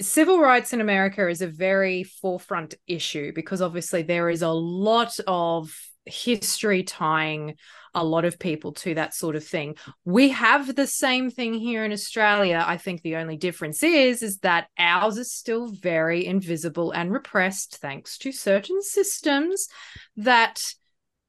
civil 0.00 0.40
rights 0.40 0.72
in 0.72 0.80
America 0.80 1.28
is 1.28 1.42
a 1.42 1.46
very 1.46 2.04
forefront 2.04 2.74
issue 2.86 3.32
because 3.34 3.60
obviously 3.60 4.02
there 4.02 4.30
is 4.30 4.40
a 4.40 4.48
lot 4.48 5.14
of 5.26 5.74
history 6.06 6.82
tying 6.82 7.54
a 7.94 8.02
lot 8.02 8.24
of 8.24 8.38
people 8.38 8.72
to 8.72 8.94
that 8.94 9.12
sort 9.12 9.36
of 9.36 9.44
thing. 9.44 9.74
We 10.06 10.30
have 10.30 10.74
the 10.74 10.86
same 10.86 11.30
thing 11.30 11.52
here 11.52 11.84
in 11.84 11.92
Australia. 11.92 12.64
I 12.66 12.78
think 12.78 13.02
the 13.02 13.16
only 13.16 13.36
difference 13.36 13.82
is 13.82 14.22
is 14.22 14.38
that 14.38 14.68
ours 14.78 15.18
is 15.18 15.32
still 15.32 15.68
very 15.68 16.24
invisible 16.24 16.92
and 16.92 17.12
repressed 17.12 17.76
thanks 17.76 18.16
to 18.18 18.32
certain 18.32 18.80
systems 18.80 19.68
that 20.16 20.62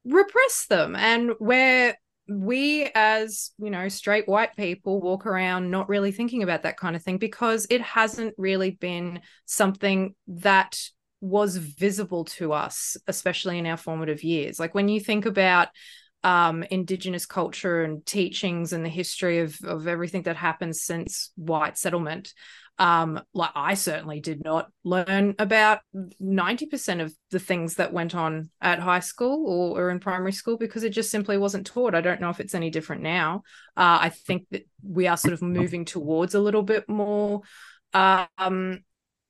repress 0.04 0.64
them 0.66 0.96
and 0.96 1.32
where 1.38 1.98
we 2.30 2.88
as 2.94 3.50
you 3.58 3.70
know 3.70 3.88
straight 3.88 4.28
white 4.28 4.54
people 4.56 5.00
walk 5.00 5.26
around 5.26 5.70
not 5.70 5.88
really 5.88 6.12
thinking 6.12 6.44
about 6.44 6.62
that 6.62 6.76
kind 6.76 6.94
of 6.94 7.02
thing 7.02 7.18
because 7.18 7.66
it 7.70 7.80
hasn't 7.80 8.34
really 8.38 8.70
been 8.70 9.20
something 9.46 10.14
that 10.28 10.80
was 11.20 11.56
visible 11.56 12.24
to 12.24 12.52
us 12.52 12.96
especially 13.08 13.58
in 13.58 13.66
our 13.66 13.76
formative 13.76 14.22
years. 14.22 14.58
Like 14.60 14.74
when 14.74 14.88
you 14.88 15.00
think 15.00 15.26
about 15.26 15.68
um 16.22 16.62
indigenous 16.64 17.26
culture 17.26 17.82
and 17.82 18.04
teachings 18.06 18.72
and 18.72 18.84
the 18.84 18.90
history 18.90 19.40
of 19.40 19.58
of 19.64 19.88
everything 19.88 20.22
that 20.22 20.36
happened 20.36 20.76
since 20.76 21.32
white 21.34 21.78
settlement 21.78 22.32
um 22.80 23.20
like 23.34 23.50
i 23.54 23.74
certainly 23.74 24.18
did 24.18 24.42
not 24.42 24.70
learn 24.82 25.34
about 25.38 25.80
90% 26.20 27.00
of 27.00 27.14
the 27.30 27.38
things 27.38 27.76
that 27.76 27.92
went 27.92 28.14
on 28.14 28.50
at 28.60 28.80
high 28.80 29.00
school 29.00 29.46
or, 29.46 29.80
or 29.80 29.90
in 29.90 30.00
primary 30.00 30.32
school 30.32 30.56
because 30.56 30.82
it 30.82 30.90
just 30.90 31.10
simply 31.10 31.38
wasn't 31.38 31.66
taught. 31.66 31.94
I 31.94 32.00
don't 32.00 32.20
know 32.20 32.30
if 32.30 32.40
it's 32.40 32.54
any 32.54 32.70
different 32.70 33.02
now. 33.02 33.42
Uh, 33.76 33.98
i 34.02 34.08
think 34.08 34.46
that 34.50 34.66
we 34.82 35.06
are 35.06 35.16
sort 35.16 35.34
of 35.34 35.42
moving 35.42 35.84
towards 35.84 36.34
a 36.34 36.40
little 36.40 36.62
bit 36.62 36.88
more 36.88 37.42
um 37.94 38.80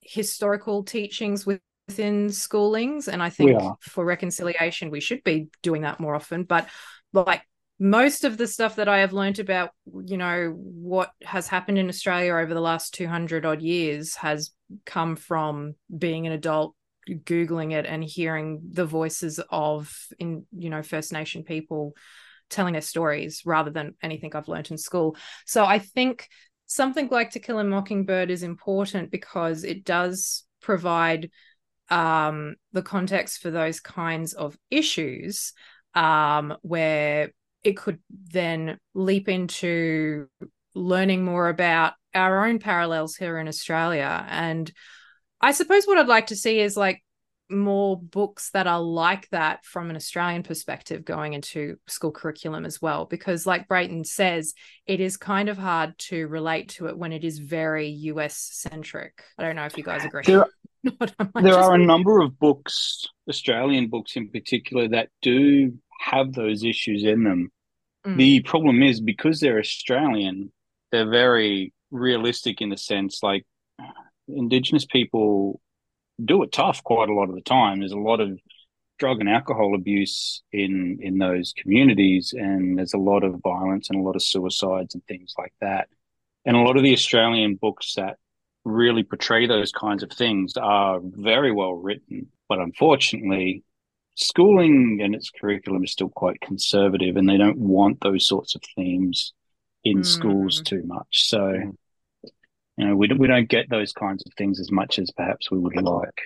historical 0.02 0.82
teachings 0.84 1.44
with 1.44 1.60
within 1.90 2.28
schoolings. 2.28 3.08
And 3.08 3.20
i 3.20 3.30
think 3.30 3.60
for 3.80 4.04
reconciliation 4.04 4.90
we 4.90 5.00
should 5.00 5.24
be 5.24 5.48
doing 5.62 5.82
that 5.82 5.98
more 5.98 6.14
often. 6.14 6.44
But 6.44 6.68
like 7.12 7.42
most 7.82 8.24
of 8.24 8.36
the 8.36 8.46
stuff 8.46 8.76
that 8.76 8.88
I 8.88 8.98
have 8.98 9.14
learned 9.14 9.38
about, 9.38 9.70
you 10.04 10.18
know, 10.18 10.50
what 10.54 11.12
has 11.22 11.48
happened 11.48 11.78
in 11.78 11.88
Australia 11.88 12.34
over 12.34 12.52
the 12.52 12.60
last 12.60 12.92
200 12.92 13.46
odd 13.46 13.62
years 13.62 14.14
has 14.16 14.50
come 14.84 15.16
from 15.16 15.74
being 15.96 16.26
an 16.26 16.32
adult, 16.32 16.74
Googling 17.08 17.72
it 17.72 17.86
and 17.86 18.04
hearing 18.04 18.60
the 18.70 18.84
voices 18.84 19.40
of, 19.50 19.90
in, 20.18 20.46
you 20.56 20.68
know, 20.68 20.82
First 20.82 21.10
Nation 21.10 21.42
people 21.42 21.94
telling 22.50 22.74
their 22.74 22.82
stories 22.82 23.42
rather 23.46 23.70
than 23.70 23.94
anything 24.02 24.36
I've 24.36 24.48
learned 24.48 24.70
in 24.70 24.76
school. 24.76 25.16
So 25.46 25.64
I 25.64 25.78
think 25.78 26.28
something 26.66 27.08
like 27.10 27.30
To 27.30 27.40
Kill 27.40 27.58
a 27.58 27.64
Mockingbird 27.64 28.30
is 28.30 28.42
important 28.42 29.10
because 29.10 29.64
it 29.64 29.84
does 29.84 30.44
provide 30.60 31.30
um, 31.88 32.56
the 32.72 32.82
context 32.82 33.40
for 33.40 33.50
those 33.50 33.80
kinds 33.80 34.34
of 34.34 34.58
issues 34.70 35.54
um, 35.94 36.54
where 36.60 37.30
it 37.62 37.76
could 37.76 37.98
then 38.10 38.78
leap 38.94 39.28
into 39.28 40.28
learning 40.74 41.24
more 41.24 41.48
about 41.48 41.94
our 42.14 42.46
own 42.46 42.58
parallels 42.58 43.16
here 43.16 43.38
in 43.38 43.48
Australia. 43.48 44.24
And 44.28 44.70
I 45.40 45.52
suppose 45.52 45.86
what 45.86 45.98
I'd 45.98 46.06
like 46.06 46.28
to 46.28 46.36
see 46.36 46.60
is 46.60 46.76
like 46.76 47.02
more 47.50 48.00
books 48.00 48.50
that 48.50 48.66
are 48.66 48.80
like 48.80 49.28
that 49.30 49.64
from 49.64 49.90
an 49.90 49.96
Australian 49.96 50.42
perspective 50.42 51.04
going 51.04 51.32
into 51.32 51.76
school 51.88 52.12
curriculum 52.12 52.64
as 52.64 52.80
well. 52.80 53.06
Because, 53.06 53.46
like 53.46 53.68
Brayton 53.68 54.04
says, 54.04 54.54
it 54.86 55.00
is 55.00 55.16
kind 55.16 55.48
of 55.48 55.58
hard 55.58 55.98
to 55.98 56.26
relate 56.28 56.70
to 56.70 56.86
it 56.86 56.96
when 56.96 57.12
it 57.12 57.24
is 57.24 57.38
very 57.38 57.88
US 57.88 58.36
centric. 58.52 59.22
I 59.36 59.42
don't 59.42 59.56
know 59.56 59.64
if 59.64 59.76
you 59.76 59.84
guys 59.84 60.04
agree. 60.04 60.22
There, 60.24 60.46
there 61.40 61.58
are 61.58 61.74
a 61.74 61.84
number 61.84 62.20
of 62.20 62.38
books, 62.38 63.04
Australian 63.28 63.88
books 63.88 64.16
in 64.16 64.30
particular, 64.30 64.88
that 64.88 65.08
do 65.20 65.74
have 66.00 66.32
those 66.32 66.64
issues 66.64 67.04
in 67.04 67.24
them. 67.24 67.52
Mm. 68.06 68.16
The 68.16 68.40
problem 68.40 68.82
is 68.82 69.00
because 69.00 69.40
they're 69.40 69.58
Australian, 69.58 70.50
they're 70.90 71.08
very 71.08 71.72
realistic 71.90 72.60
in 72.60 72.70
the 72.70 72.76
sense 72.76 73.22
like 73.22 73.44
Indigenous 74.28 74.86
people 74.86 75.60
do 76.24 76.42
it 76.42 76.52
tough 76.52 76.82
quite 76.84 77.08
a 77.08 77.14
lot 77.14 77.28
of 77.28 77.34
the 77.34 77.40
time. 77.40 77.80
There's 77.80 77.92
a 77.92 77.98
lot 77.98 78.20
of 78.20 78.38
drug 78.98 79.20
and 79.20 79.28
alcohol 79.28 79.74
abuse 79.74 80.42
in 80.52 80.98
in 81.00 81.18
those 81.18 81.52
communities, 81.56 82.34
and 82.36 82.78
there's 82.78 82.94
a 82.94 82.98
lot 82.98 83.24
of 83.24 83.40
violence 83.42 83.90
and 83.90 83.98
a 83.98 84.02
lot 84.02 84.16
of 84.16 84.22
suicides 84.22 84.94
and 84.94 85.04
things 85.06 85.34
like 85.36 85.54
that. 85.60 85.88
And 86.44 86.56
a 86.56 86.60
lot 86.60 86.76
of 86.76 86.82
the 86.82 86.92
Australian 86.92 87.56
books 87.56 87.94
that 87.94 88.16
really 88.64 89.02
portray 89.02 89.46
those 89.46 89.72
kinds 89.72 90.02
of 90.02 90.10
things 90.10 90.56
are 90.56 91.00
very 91.02 91.50
well 91.52 91.72
written, 91.72 92.28
but 92.48 92.58
unfortunately, 92.58 93.64
schooling 94.20 95.00
and 95.02 95.14
its 95.14 95.30
curriculum 95.30 95.84
is 95.84 95.92
still 95.92 96.10
quite 96.10 96.40
conservative, 96.40 97.16
and 97.16 97.28
they 97.28 97.38
don't 97.38 97.58
want 97.58 98.00
those 98.00 98.26
sorts 98.26 98.54
of 98.54 98.62
themes 98.76 99.32
in 99.84 99.98
mm. 99.98 100.06
schools 100.06 100.60
too 100.62 100.82
much. 100.84 101.28
So, 101.28 101.72
you 102.76 102.86
know, 102.86 102.96
we 102.96 103.08
don't, 103.08 103.18
we 103.18 103.26
don't 103.26 103.48
get 103.48 103.70
those 103.70 103.92
kinds 103.92 104.24
of 104.26 104.32
things 104.34 104.60
as 104.60 104.70
much 104.70 104.98
as 104.98 105.10
perhaps 105.10 105.50
we 105.50 105.58
would 105.58 105.76
like. 105.76 106.20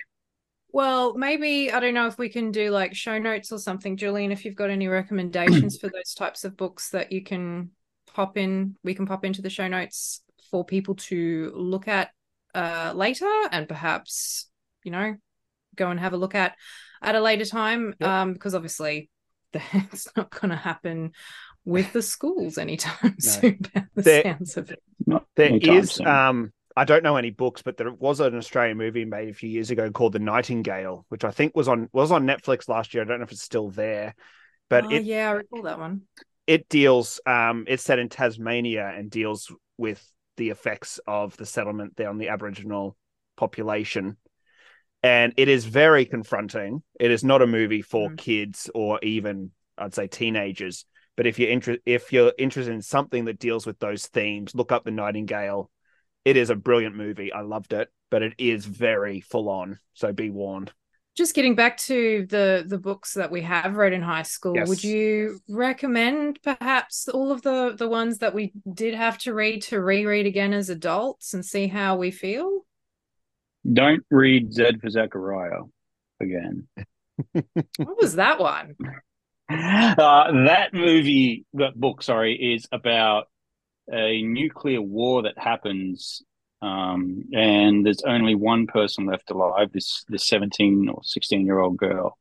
Well, 0.71 1.13
maybe 1.13 1.71
I 1.71 1.79
don't 1.79 1.93
know 1.93 2.07
if 2.07 2.17
we 2.17 2.27
can 2.27 2.51
do 2.51 2.69
like 2.69 2.93
show 2.95 3.17
notes 3.17 3.51
or 3.51 3.59
something, 3.59 3.95
Julian. 3.95 4.33
If 4.33 4.43
you've 4.43 4.55
got 4.55 4.69
any 4.69 4.89
recommendations 4.89 5.77
for 5.77 5.89
those 5.89 6.13
types 6.13 6.43
of 6.43 6.57
books 6.57 6.89
that 6.89 7.13
you 7.13 7.23
can 7.23 7.71
pop 8.13 8.37
in, 8.37 8.75
we 8.83 8.93
can 8.93 9.05
pop 9.05 9.23
into 9.23 9.41
the 9.41 9.49
show 9.49 9.69
notes 9.69 10.21
for 10.51 10.65
people 10.65 10.95
to 10.95 11.53
look 11.55 11.87
at 11.87 12.09
uh, 12.53 12.91
later, 12.93 13.31
and 13.51 13.69
perhaps 13.69 14.49
you 14.83 14.91
know 14.91 15.15
go 15.77 15.89
and 15.89 15.99
have 15.99 16.11
a 16.11 16.17
look 16.17 16.35
at 16.35 16.55
at 17.01 17.15
a 17.15 17.21
later 17.21 17.45
time. 17.45 17.93
Yep. 17.99 18.09
Um, 18.09 18.33
because 18.33 18.55
obviously 18.55 19.09
that's 19.53 20.07
not 20.15 20.29
going 20.29 20.49
to 20.49 20.55
happen 20.55 21.11
with 21.65 21.91
the 21.93 22.01
schools 22.01 22.57
anytime 22.57 22.95
no. 23.03 23.13
soon. 23.19 23.59
the 23.95 24.01
there, 24.01 24.23
sounds 24.23 24.57
of 24.57 24.71
it. 24.71 24.81
There 25.35 25.57
is 25.61 25.99
um 26.01 26.51
I 26.77 26.83
don't 26.83 27.03
know 27.03 27.15
any 27.15 27.31
books, 27.31 27.61
but 27.61 27.77
there 27.77 27.91
was 27.91 28.19
an 28.19 28.35
Australian 28.37 28.77
movie 28.77 29.05
made 29.05 29.29
a 29.29 29.33
few 29.33 29.49
years 29.49 29.71
ago 29.71 29.89
called 29.91 30.11
The 30.11 30.19
Nightingale, 30.19 31.05
which 31.07 31.23
I 31.23 31.31
think 31.31 31.55
was 31.55 31.67
on 31.67 31.89
was 31.93 32.11
on 32.11 32.25
Netflix 32.25 32.67
last 32.67 32.93
year. 32.93 33.03
I 33.03 33.07
don't 33.07 33.19
know 33.19 33.23
if 33.23 33.31
it's 33.31 33.41
still 33.41 33.69
there, 33.69 34.13
but 34.69 34.85
oh, 34.85 34.89
it, 34.91 35.03
yeah, 35.03 35.29
I 35.29 35.33
recall 35.33 35.63
that 35.63 35.79
one. 35.79 36.01
It 36.47 36.67
deals. 36.67 37.21
Um, 37.25 37.65
it's 37.67 37.83
set 37.83 37.99
in 37.99 38.09
Tasmania 38.09 38.87
and 38.87 39.09
deals 39.09 39.51
with 39.77 40.05
the 40.37 40.49
effects 40.49 40.99
of 41.07 41.37
the 41.37 41.45
settlement 41.45 41.95
there 41.95 42.09
on 42.09 42.17
the 42.17 42.27
Aboriginal 42.27 42.97
population, 43.37 44.17
and 45.03 45.33
it 45.37 45.47
is 45.47 45.65
very 45.65 46.05
confronting. 46.05 46.83
It 46.99 47.11
is 47.11 47.23
not 47.23 47.41
a 47.41 47.47
movie 47.47 47.81
for 47.81 48.09
mm. 48.09 48.17
kids 48.17 48.69
or 48.73 48.99
even 49.03 49.51
I'd 49.77 49.93
say 49.93 50.07
teenagers. 50.07 50.85
But 51.15 51.27
if 51.27 51.39
you're 51.39 51.49
inter- 51.49 51.77
if 51.85 52.11
you're 52.11 52.33
interested 52.37 52.73
in 52.73 52.81
something 52.81 53.25
that 53.25 53.39
deals 53.39 53.65
with 53.65 53.79
those 53.79 54.07
themes, 54.07 54.53
look 54.53 54.71
up 54.71 54.83
The 54.83 54.91
Nightingale 54.91 55.69
it 56.25 56.37
is 56.37 56.49
a 56.49 56.55
brilliant 56.55 56.95
movie. 56.95 57.31
I 57.31 57.41
loved 57.41 57.71
it, 57.71 57.89
but 58.09 58.23
it 58.23 58.33
is 58.39 58.65
very 58.65 59.21
full 59.21 59.47
on. 59.47 59.79
So 59.93 60.11
be 60.11 60.31
warned. 60.31 60.73
Just 61.15 61.35
getting 61.35 61.55
back 61.55 61.77
to 61.77 62.25
the 62.29 62.65
the 62.67 62.79
books 62.79 63.13
that 63.13 63.31
we 63.31 63.41
have 63.43 63.75
read 63.75 63.93
in 63.93 64.01
high 64.01 64.23
school, 64.23 64.55
yes. 64.55 64.67
would 64.67 64.83
you 64.83 65.39
recommend 65.47 66.39
perhaps 66.43 67.07
all 67.07 67.31
of 67.31 67.41
the 67.43 67.73
the 67.77 67.87
ones 67.87 68.17
that 68.17 68.33
we 68.33 68.51
did 68.73 68.95
have 68.95 69.17
to 69.19 69.33
read 69.33 69.61
to 69.63 69.79
reread 69.79 70.25
again 70.25 70.51
as 70.51 70.69
adults 70.69 71.33
and 71.33 71.45
see 71.45 71.67
how 71.67 71.95
we 71.95 72.11
feel? 72.11 72.65
Don't 73.71 74.05
read 74.11 74.53
Zed 74.53 74.81
for 74.81 74.89
Zachariah 74.89 75.63
again. 76.21 76.67
what 77.31 77.97
was 78.01 78.15
that 78.15 78.39
one? 78.39 78.75
Uh, 79.49 80.45
that 80.45 80.69
movie, 80.73 81.45
that 81.53 81.75
book, 81.75 82.01
sorry, 82.01 82.35
is 82.35 82.67
about 82.71 83.27
a 83.91 84.21
nuclear 84.21 84.81
war 84.81 85.23
that 85.23 85.37
happens, 85.37 86.23
um, 86.61 87.23
and 87.33 87.85
there's 87.85 88.01
only 88.01 88.35
one 88.35 88.67
person 88.67 89.05
left 89.05 89.29
alive. 89.29 89.71
This 89.71 90.03
this 90.07 90.27
17 90.27 90.89
or 90.89 91.01
16 91.03 91.45
year 91.45 91.59
old 91.59 91.77
girl, 91.77 92.17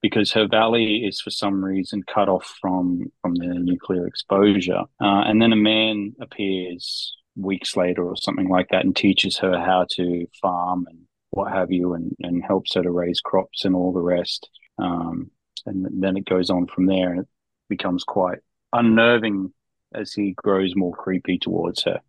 because 0.00 0.32
her 0.32 0.48
valley 0.48 1.04
is 1.06 1.20
for 1.20 1.30
some 1.30 1.62
reason 1.64 2.02
cut 2.02 2.28
off 2.28 2.56
from 2.60 3.12
from 3.20 3.34
the 3.34 3.46
nuclear 3.46 4.06
exposure, 4.06 4.84
uh, 5.00 5.22
and 5.26 5.40
then 5.42 5.52
a 5.52 5.56
man 5.56 6.14
appears 6.20 7.14
weeks 7.36 7.76
later 7.76 8.04
or 8.04 8.16
something 8.16 8.48
like 8.48 8.68
that 8.70 8.84
and 8.84 8.94
teaches 8.94 9.38
her 9.38 9.58
how 9.58 9.86
to 9.92 10.26
farm 10.40 10.86
and 10.88 11.00
what 11.30 11.50
have 11.52 11.72
you, 11.72 11.94
and 11.94 12.14
and 12.20 12.44
helps 12.44 12.74
her 12.74 12.82
to 12.82 12.90
raise 12.90 13.20
crops 13.20 13.64
and 13.64 13.74
all 13.74 13.92
the 13.92 14.00
rest. 14.00 14.50
Um, 14.78 15.30
and 15.64 15.86
then 16.02 16.16
it 16.16 16.26
goes 16.26 16.50
on 16.50 16.66
from 16.66 16.86
there, 16.86 17.10
and 17.10 17.20
it 17.20 17.28
becomes 17.68 18.04
quite 18.04 18.38
unnerving 18.72 19.52
as 19.94 20.12
he 20.12 20.32
grows 20.32 20.74
more 20.74 20.94
creepy 20.94 21.38
towards 21.38 21.84
her. 21.84 22.00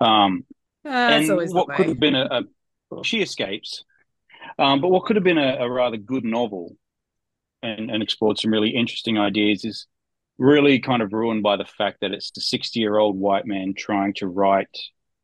Um, 0.00 0.44
uh, 0.84 0.88
and 0.88 1.52
what 1.52 1.74
could 1.74 1.88
have 1.88 2.00
been 2.00 2.14
a, 2.14 2.42
a 2.90 3.04
she 3.04 3.22
escapes, 3.22 3.84
um, 4.58 4.80
but 4.80 4.88
what 4.88 5.04
could 5.04 5.16
have 5.16 5.24
been 5.24 5.38
a, 5.38 5.58
a 5.60 5.70
rather 5.70 5.96
good 5.96 6.24
novel 6.24 6.76
and, 7.62 7.90
and 7.90 8.02
explored 8.02 8.38
some 8.38 8.52
really 8.52 8.70
interesting 8.70 9.18
ideas 9.18 9.64
is 9.64 9.86
really 10.40 10.80
kind 10.80 11.02
of 11.02 11.12
ruined 11.12 11.42
by 11.42 11.56
the 11.56 11.66
fact 11.66 11.98
that 12.00 12.12
it's 12.12 12.30
the 12.30 12.40
60 12.40 12.80
year 12.80 12.96
old 12.96 13.16
white 13.16 13.46
man 13.46 13.74
trying 13.76 14.14
to 14.14 14.26
write 14.26 14.76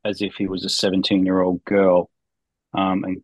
as 0.05 0.21
if 0.21 0.35
he 0.35 0.47
was 0.47 0.64
a 0.64 0.69
17 0.69 1.25
year 1.25 1.41
old 1.41 1.64
girl 1.64 2.11
um, 2.75 3.03
and 3.03 3.23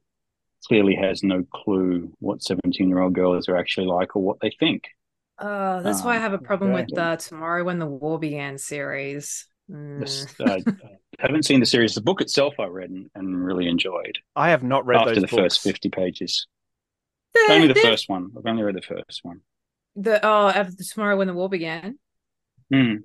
clearly 0.66 0.95
has 0.95 1.22
no 1.22 1.45
clue 1.53 2.12
what 2.18 2.43
17 2.43 2.88
year 2.88 3.01
old 3.01 3.12
girls 3.12 3.49
are 3.49 3.57
actually 3.57 3.86
like 3.86 4.16
or 4.16 4.22
what 4.22 4.38
they 4.40 4.51
think. 4.59 4.84
Uh, 5.38 5.82
that's 5.82 6.01
um, 6.01 6.07
why 6.07 6.14
I 6.14 6.16
um, 6.16 6.22
have 6.22 6.32
a 6.32 6.38
problem 6.38 6.72
with 6.72 6.88
the 6.88 7.16
Tomorrow 7.16 7.64
When 7.64 7.78
the 7.78 7.86
War 7.86 8.18
Began 8.18 8.57
series. 8.59 9.47
Mm. 9.70 10.40
uh, 10.40 10.72
I 11.20 11.26
haven't 11.26 11.45
seen 11.45 11.61
the 11.61 11.66
series. 11.66 11.95
The 11.95 12.01
book 12.01 12.20
itself 12.20 12.55
I 12.59 12.66
read 12.66 12.90
and, 12.90 13.11
and 13.14 13.45
really 13.45 13.68
enjoyed. 13.68 14.18
I 14.34 14.51
have 14.51 14.62
not 14.62 14.86
read 14.86 15.01
after 15.01 15.14
the 15.16 15.20
books. 15.22 15.34
first 15.34 15.61
fifty 15.61 15.88
pages. 15.88 16.47
only 17.51 17.68
the 17.68 17.74
first 17.74 18.09
one. 18.09 18.30
I've 18.36 18.47
only 18.47 18.62
read 18.62 18.76
the 18.76 18.82
first 18.82 19.20
one. 19.22 19.40
The 19.97 20.24
oh, 20.24 20.51
of 20.51 20.76
the 20.76 20.84
Tomorrow 20.84 21.16
When 21.16 21.26
the 21.28 21.34
War 21.34 21.49
Began. 21.49 21.99
Mm 22.72 23.03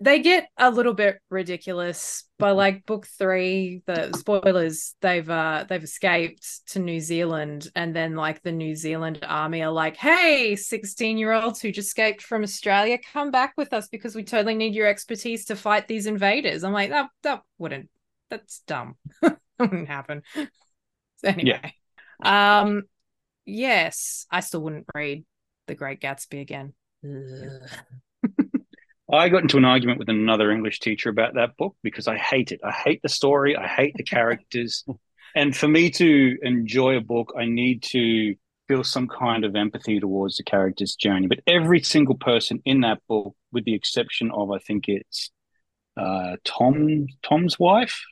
they 0.00 0.20
get 0.20 0.48
a 0.58 0.70
little 0.70 0.92
bit 0.92 1.20
ridiculous 1.30 2.24
by 2.38 2.50
like 2.50 2.84
book 2.84 3.06
three 3.06 3.82
the 3.86 4.12
spoilers 4.16 4.94
they've 5.00 5.28
uh 5.30 5.64
they've 5.68 5.84
escaped 5.84 6.66
to 6.66 6.80
new 6.80 6.98
zealand 6.98 7.68
and 7.76 7.94
then 7.94 8.16
like 8.16 8.42
the 8.42 8.50
new 8.50 8.74
zealand 8.74 9.18
army 9.22 9.62
are 9.62 9.70
like 9.70 9.96
hey 9.96 10.56
16 10.56 11.16
year 11.16 11.32
olds 11.32 11.60
who 11.60 11.70
just 11.70 11.88
escaped 11.88 12.22
from 12.22 12.42
australia 12.42 12.98
come 13.12 13.30
back 13.30 13.54
with 13.56 13.72
us 13.72 13.88
because 13.88 14.14
we 14.14 14.24
totally 14.24 14.54
need 14.54 14.74
your 14.74 14.88
expertise 14.88 15.44
to 15.44 15.56
fight 15.56 15.86
these 15.86 16.06
invaders 16.06 16.64
i'm 16.64 16.72
like 16.72 16.90
that 16.90 17.08
that 17.22 17.42
wouldn't 17.58 17.88
that's 18.30 18.60
dumb 18.66 18.96
that 19.22 19.38
wouldn't 19.60 19.88
happen 19.88 20.22
so 20.36 20.48
anyway 21.28 21.72
yeah. 22.22 22.60
um 22.60 22.82
yes 23.44 24.26
i 24.30 24.40
still 24.40 24.60
wouldn't 24.60 24.86
read 24.94 25.24
the 25.66 25.74
great 25.74 26.00
gatsby 26.00 26.40
again 26.40 26.72
I 29.12 29.28
got 29.28 29.42
into 29.42 29.58
an 29.58 29.64
argument 29.64 29.98
with 29.98 30.08
another 30.08 30.50
English 30.50 30.80
teacher 30.80 31.10
about 31.10 31.34
that 31.34 31.56
book 31.56 31.76
because 31.82 32.08
I 32.08 32.16
hate 32.16 32.52
it. 32.52 32.60
I 32.64 32.72
hate 32.72 33.02
the 33.02 33.08
story. 33.08 33.56
I 33.56 33.66
hate 33.66 33.94
the 33.96 34.02
characters. 34.02 34.84
and 35.36 35.54
for 35.56 35.68
me 35.68 35.90
to 35.90 36.38
enjoy 36.42 36.96
a 36.96 37.02
book, 37.02 37.34
I 37.38 37.44
need 37.44 37.82
to 37.84 38.34
feel 38.66 38.82
some 38.82 39.08
kind 39.08 39.44
of 39.44 39.54
empathy 39.54 40.00
towards 40.00 40.36
the 40.36 40.42
character's 40.42 40.94
journey. 40.94 41.26
But 41.26 41.40
every 41.46 41.82
single 41.82 42.14
person 42.14 42.62
in 42.64 42.80
that 42.80 43.02
book, 43.06 43.36
with 43.52 43.64
the 43.64 43.74
exception 43.74 44.30
of, 44.32 44.50
I 44.50 44.58
think 44.58 44.84
it's 44.88 45.30
uh, 45.96 46.36
Tom 46.44 47.06
Tom's 47.22 47.58
wife. 47.58 48.02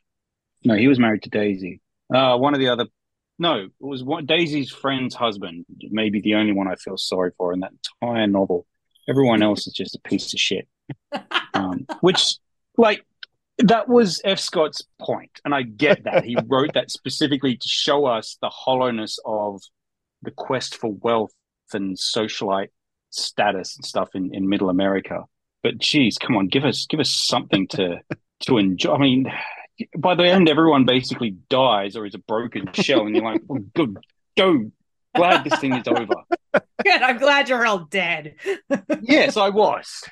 No, 0.65 0.75
he 0.75 0.89
was 0.89 0.99
married 1.01 1.23
to 1.23 1.31
Daisy. 1.31 1.81
Uh, 2.15 2.37
one 2.37 2.55
of 2.55 2.61
the 2.61 2.69
other. 2.69 2.87
No, 3.39 3.65
it 3.65 3.71
was 3.81 4.05
one, 4.05 4.27
Daisy's 4.27 4.71
friend's 4.71 5.15
husband. 5.15 5.67
Maybe 5.91 6.21
the 6.21 6.35
only 6.35 6.53
one 6.53 6.69
I 6.69 6.77
feel 6.77 6.97
sorry 6.97 7.33
for 7.37 7.53
in 7.53 7.61
that 7.61 7.73
entire 8.03 8.27
novel. 8.27 8.67
Everyone 9.09 9.43
else 9.43 9.67
is 9.67 9.73
just 9.73 9.97
a 9.97 10.01
piece 10.01 10.33
of 10.33 10.39
shit 10.39 10.69
um, 11.55 11.87
which 12.01 12.37
like 12.77 13.05
that 13.59 13.89
was 13.89 14.21
F. 14.25 14.39
Scott's 14.39 14.83
point, 15.01 15.41
and 15.45 15.55
I 15.55 15.63
get 15.63 16.05
that 16.05 16.25
he 16.25 16.37
wrote 16.47 16.75
that 16.75 16.91
specifically 16.91 17.57
to 17.57 17.69
show 17.69 18.07
us 18.07 18.39
the 18.41 18.49
hollowness 18.49 19.19
of 19.25 19.63
the 20.23 20.31
quest 20.31 20.77
for 20.77 20.93
wealth 20.93 21.33
and 21.73 21.97
socialite 21.97 22.69
status 23.11 23.77
and 23.77 23.85
stuff 23.85 24.11
in, 24.15 24.35
in 24.35 24.49
Middle 24.49 24.71
America. 24.71 25.25
But 25.63 25.79
geez, 25.79 26.19
come 26.19 26.37
on, 26.37 26.49
give 26.49 26.65
us 26.65 26.87
give 26.87 27.01
us 27.01 27.11
something 27.11 27.69
to 27.69 28.01
to 28.41 28.59
enjoy. 28.59 28.95
I 28.95 28.99
mean, 28.99 29.33
by 29.97 30.15
the 30.15 30.25
end, 30.25 30.49
everyone 30.49 30.85
basically 30.85 31.31
dies 31.49 31.97
or 31.97 32.07
is 32.07 32.15
a 32.15 32.19
broken 32.19 32.73
shell, 32.73 33.07
and 33.07 33.15
you're 33.17 33.25
like, 33.25 33.43
well, 33.47 33.63
good, 33.75 33.97
go. 34.37 34.71
Glad 35.15 35.45
this 35.45 35.59
thing 35.59 35.75
is 35.75 35.87
over. 35.87 36.15
Good. 36.83 37.03
I'm 37.03 37.19
glad 37.19 37.51
you're 37.51 37.67
all 37.67 37.81
dead. 37.85 38.37
yes, 39.03 39.37
I 39.37 39.51
was. 39.51 40.03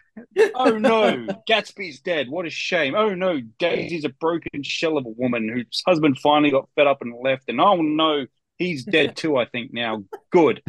Oh 0.54 0.76
no, 0.76 1.26
Gatsby's 1.48 2.00
dead. 2.00 2.28
What 2.28 2.44
a 2.44 2.50
shame. 2.50 2.94
Oh 2.94 3.14
no, 3.14 3.40
Daisy's 3.58 4.04
a 4.04 4.11
broken 4.11 4.62
shell 4.62 4.98
of 4.98 5.06
a 5.06 5.08
woman 5.08 5.48
whose 5.48 5.82
husband 5.86 6.18
finally 6.18 6.50
got 6.50 6.68
fed 6.76 6.86
up 6.86 7.00
and 7.00 7.14
left. 7.22 7.44
And 7.48 7.62
oh 7.62 7.76
no, 7.76 8.26
He's 8.58 8.84
dead 8.84 9.16
too, 9.16 9.38
I 9.38 9.46
think 9.46 9.72
now. 9.72 10.04
Good. 10.30 10.62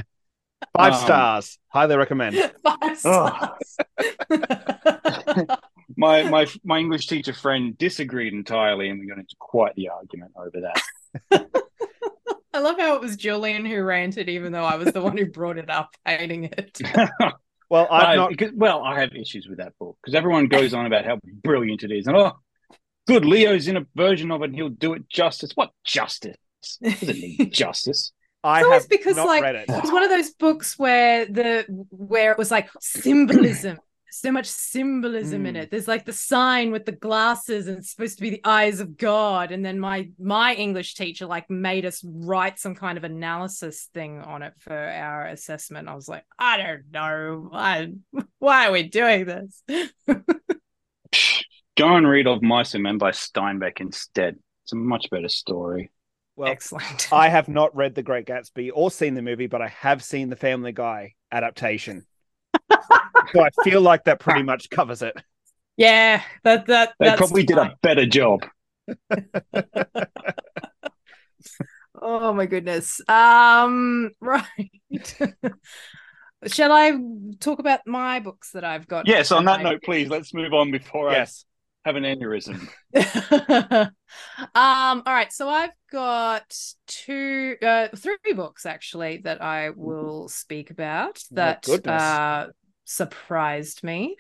Five 0.73 0.93
Um, 0.93 0.99
stars. 1.01 1.59
Highly 1.67 1.97
recommend. 1.97 2.37
Five 2.63 3.01
Oh. 3.03 3.57
Stars. 6.01 6.25
My 6.25 6.29
my 6.29 6.47
my 6.63 6.79
English 6.79 7.07
teacher 7.07 7.33
friend 7.33 7.77
disagreed 7.77 8.33
entirely, 8.33 8.89
and 8.89 8.99
we 8.99 9.07
got 9.07 9.17
into 9.17 9.35
quite 9.39 9.75
the 9.75 9.89
argument 9.89 10.31
over 10.35 10.61
that. 10.61 11.47
I 12.53 12.59
love 12.59 12.77
how 12.77 12.95
it 12.95 13.01
was 13.01 13.15
Julian 13.15 13.65
who 13.65 13.81
ranted, 13.81 14.27
even 14.27 14.51
though 14.51 14.65
I 14.65 14.75
was 14.75 14.91
the 14.91 15.01
one 15.01 15.17
who 15.17 15.25
brought 15.25 15.57
it 15.57 15.69
up, 15.69 15.95
hating 16.05 16.45
it. 16.45 16.79
Well, 17.69 17.87
I've 17.89 18.05
I- 18.05 18.15
not. 18.17 18.29
because, 18.31 18.51
well, 18.53 18.83
I 18.83 18.99
have 18.99 19.13
issues 19.15 19.47
with 19.47 19.59
that 19.59 19.71
book 19.79 19.97
because 20.03 20.13
everyone 20.13 20.47
goes 20.49 20.73
on 20.73 20.85
about 20.87 21.05
how 21.05 21.19
brilliant 21.41 21.83
it 21.83 21.91
is, 21.91 22.05
and 22.05 22.17
oh, 22.17 22.33
good, 23.07 23.23
Leo's 23.23 23.69
in 23.69 23.77
a 23.77 23.85
version 23.95 24.29
of 24.29 24.41
it, 24.41 24.49
and 24.49 24.55
he'll 24.55 24.67
do 24.67 24.91
it 24.91 25.07
justice. 25.07 25.51
What 25.55 25.69
justice? 25.85 26.35
Doesn't 26.83 27.07
need 27.07 27.53
justice. 27.53 28.11
I 28.43 28.59
It's 28.59 28.65
always 28.65 28.83
have 28.83 28.89
because, 28.89 29.15
not 29.15 29.27
like, 29.27 29.43
read 29.43 29.55
it. 29.55 29.69
It 29.69 29.83
was 29.83 29.91
one 29.91 30.03
of 30.03 30.09
those 30.09 30.31
books 30.31 30.77
where 30.77 31.25
the 31.25 31.65
where 31.91 32.33
it 32.33 32.37
was 32.37 32.51
like 32.51 32.69
symbolism. 32.81 33.79
So 34.13 34.29
much 34.31 34.45
symbolism 34.47 35.45
in 35.45 35.55
Mm. 35.55 35.59
it. 35.63 35.71
There's 35.71 35.87
like 35.87 36.03
the 36.03 36.11
sign 36.13 36.71
with 36.71 36.85
the 36.85 36.91
glasses, 36.91 37.67
and 37.67 37.77
it's 37.77 37.91
supposed 37.91 38.17
to 38.17 38.21
be 38.21 38.29
the 38.29 38.41
eyes 38.43 38.81
of 38.81 38.97
God. 38.97 39.51
And 39.51 39.63
then 39.65 39.79
my 39.79 40.09
my 40.19 40.53
English 40.53 40.95
teacher 40.95 41.25
like 41.25 41.49
made 41.49 41.85
us 41.85 42.03
write 42.05 42.59
some 42.59 42.75
kind 42.75 42.97
of 42.97 43.05
analysis 43.05 43.89
thing 43.93 44.19
on 44.19 44.43
it 44.43 44.53
for 44.59 44.75
our 44.77 45.27
assessment. 45.27 45.87
I 45.87 45.95
was 45.95 46.09
like, 46.09 46.25
I 46.37 46.57
don't 46.57 46.91
know, 46.91 47.47
why 47.49 47.93
why 48.39 48.67
are 48.67 48.71
we 48.73 48.83
doing 48.83 49.25
this? 49.25 49.63
Go 51.77 51.95
and 51.95 52.07
read 52.07 52.27
Of 52.27 52.41
Mice 52.41 52.73
and 52.73 52.83
Men 52.83 52.97
by 52.97 53.11
Steinbeck 53.11 53.79
instead. 53.79 54.37
It's 54.65 54.73
a 54.73 54.75
much 54.75 55.09
better 55.09 55.29
story. 55.29 55.89
Well, 56.35 56.51
Excellent. 56.51 57.07
I 57.11 57.29
have 57.29 57.47
not 57.47 57.75
read 57.75 57.95
The 57.95 58.03
Great 58.03 58.25
Gatsby 58.25 58.71
or 58.73 58.91
seen 58.91 59.13
the 59.15 59.21
movie, 59.21 59.47
but 59.47 59.61
I 59.61 59.67
have 59.69 60.03
seen 60.03 60.29
the 60.29 60.35
Family 60.35 60.71
Guy 60.73 61.13
adaptation. 61.31 62.05
so 63.33 63.41
I 63.43 63.49
feel 63.63 63.81
like 63.81 64.03
that 64.05 64.19
pretty 64.19 64.43
much 64.43 64.69
covers 64.69 65.01
it. 65.01 65.15
yeah, 65.77 66.21
that 66.43 66.67
that 66.67 66.93
They 66.99 67.07
that's 67.07 67.17
probably 67.17 67.43
did 67.43 67.57
a 67.57 67.75
better 67.81 68.05
job. 68.05 68.45
Oh 72.03 72.33
my 72.33 72.45
goodness. 72.47 72.99
Um, 73.07 74.11
right. 74.21 74.45
Shall 76.47 76.71
I 76.71 76.93
talk 77.39 77.59
about 77.59 77.81
my 77.85 78.19
books 78.19 78.51
that 78.51 78.63
I've 78.63 78.87
got? 78.87 79.07
Yes, 79.07 79.31
on 79.31 79.45
that 79.45 79.59
I- 79.59 79.63
note, 79.63 79.83
please 79.83 80.09
let's 80.09 80.33
move 80.33 80.53
on 80.53 80.71
before 80.71 81.11
Yes. 81.11 81.45
I 81.85 81.89
have 81.89 81.95
an 81.95 82.03
aneurysm. 82.03 82.69
um, 84.55 85.03
all 85.05 85.13
right. 85.13 85.31
So 85.33 85.49
I've 85.49 85.71
got 85.91 86.55
two 86.87 87.55
uh 87.61 87.87
three 87.95 88.17
books 88.35 88.65
actually 88.67 89.17
that 89.23 89.41
I 89.41 89.71
will 89.71 90.27
speak 90.29 90.69
about 90.69 91.23
that 91.31 91.63
goodness. 91.63 92.01
uh 92.01 92.47
surprised 92.91 93.83
me. 93.83 94.15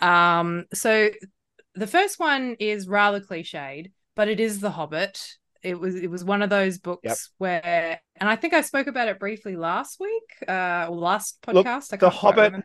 Um, 0.00 0.66
so 0.74 1.10
the 1.74 1.86
first 1.86 2.18
one 2.18 2.56
is 2.58 2.88
rather 2.88 3.20
cliched, 3.20 3.92
but 4.16 4.28
it 4.28 4.40
is 4.40 4.60
The 4.60 4.70
Hobbit. 4.70 5.22
It 5.62 5.78
was 5.78 5.96
it 5.96 6.08
was 6.08 6.24
one 6.24 6.42
of 6.42 6.50
those 6.50 6.78
books 6.78 7.02
Yep. 7.04 7.16
where, 7.38 8.00
and 8.16 8.28
I 8.28 8.36
think 8.36 8.54
I 8.54 8.60
spoke 8.60 8.86
about 8.86 9.08
it 9.08 9.18
briefly 9.18 9.56
last 9.56 9.98
week, 9.98 10.48
uh, 10.48 10.86
or 10.88 10.96
last 10.96 11.42
podcast. 11.42 11.90
Look, 11.90 12.02
I 12.02 12.06
The 12.06 12.10
Hobbit-. 12.10 12.64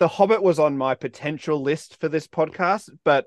The 0.00 0.08
Hobbit 0.08 0.42
was 0.42 0.58
on 0.58 0.76
my 0.76 0.96
potential 0.96 1.62
list 1.62 2.00
for 2.00 2.08
this 2.08 2.26
podcast, 2.26 2.90
but 3.04 3.26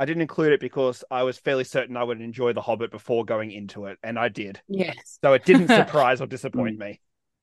I 0.00 0.06
didn't 0.06 0.22
include 0.22 0.52
it 0.52 0.60
because 0.60 1.04
I 1.10 1.22
was 1.22 1.38
fairly 1.38 1.64
certain 1.64 1.96
I 1.96 2.02
would 2.02 2.20
enjoy 2.20 2.52
The 2.52 2.60
Hobbit 2.60 2.90
before 2.90 3.24
going 3.24 3.52
into 3.52 3.86
it, 3.86 3.98
and 4.02 4.18
I 4.18 4.28
did. 4.28 4.60
Yes. 4.68 5.18
So 5.22 5.32
it 5.34 5.44
didn't 5.44 5.68
surprise 5.82 6.20
or 6.20 6.26
disappoint 6.26 6.78
me. 6.78 7.00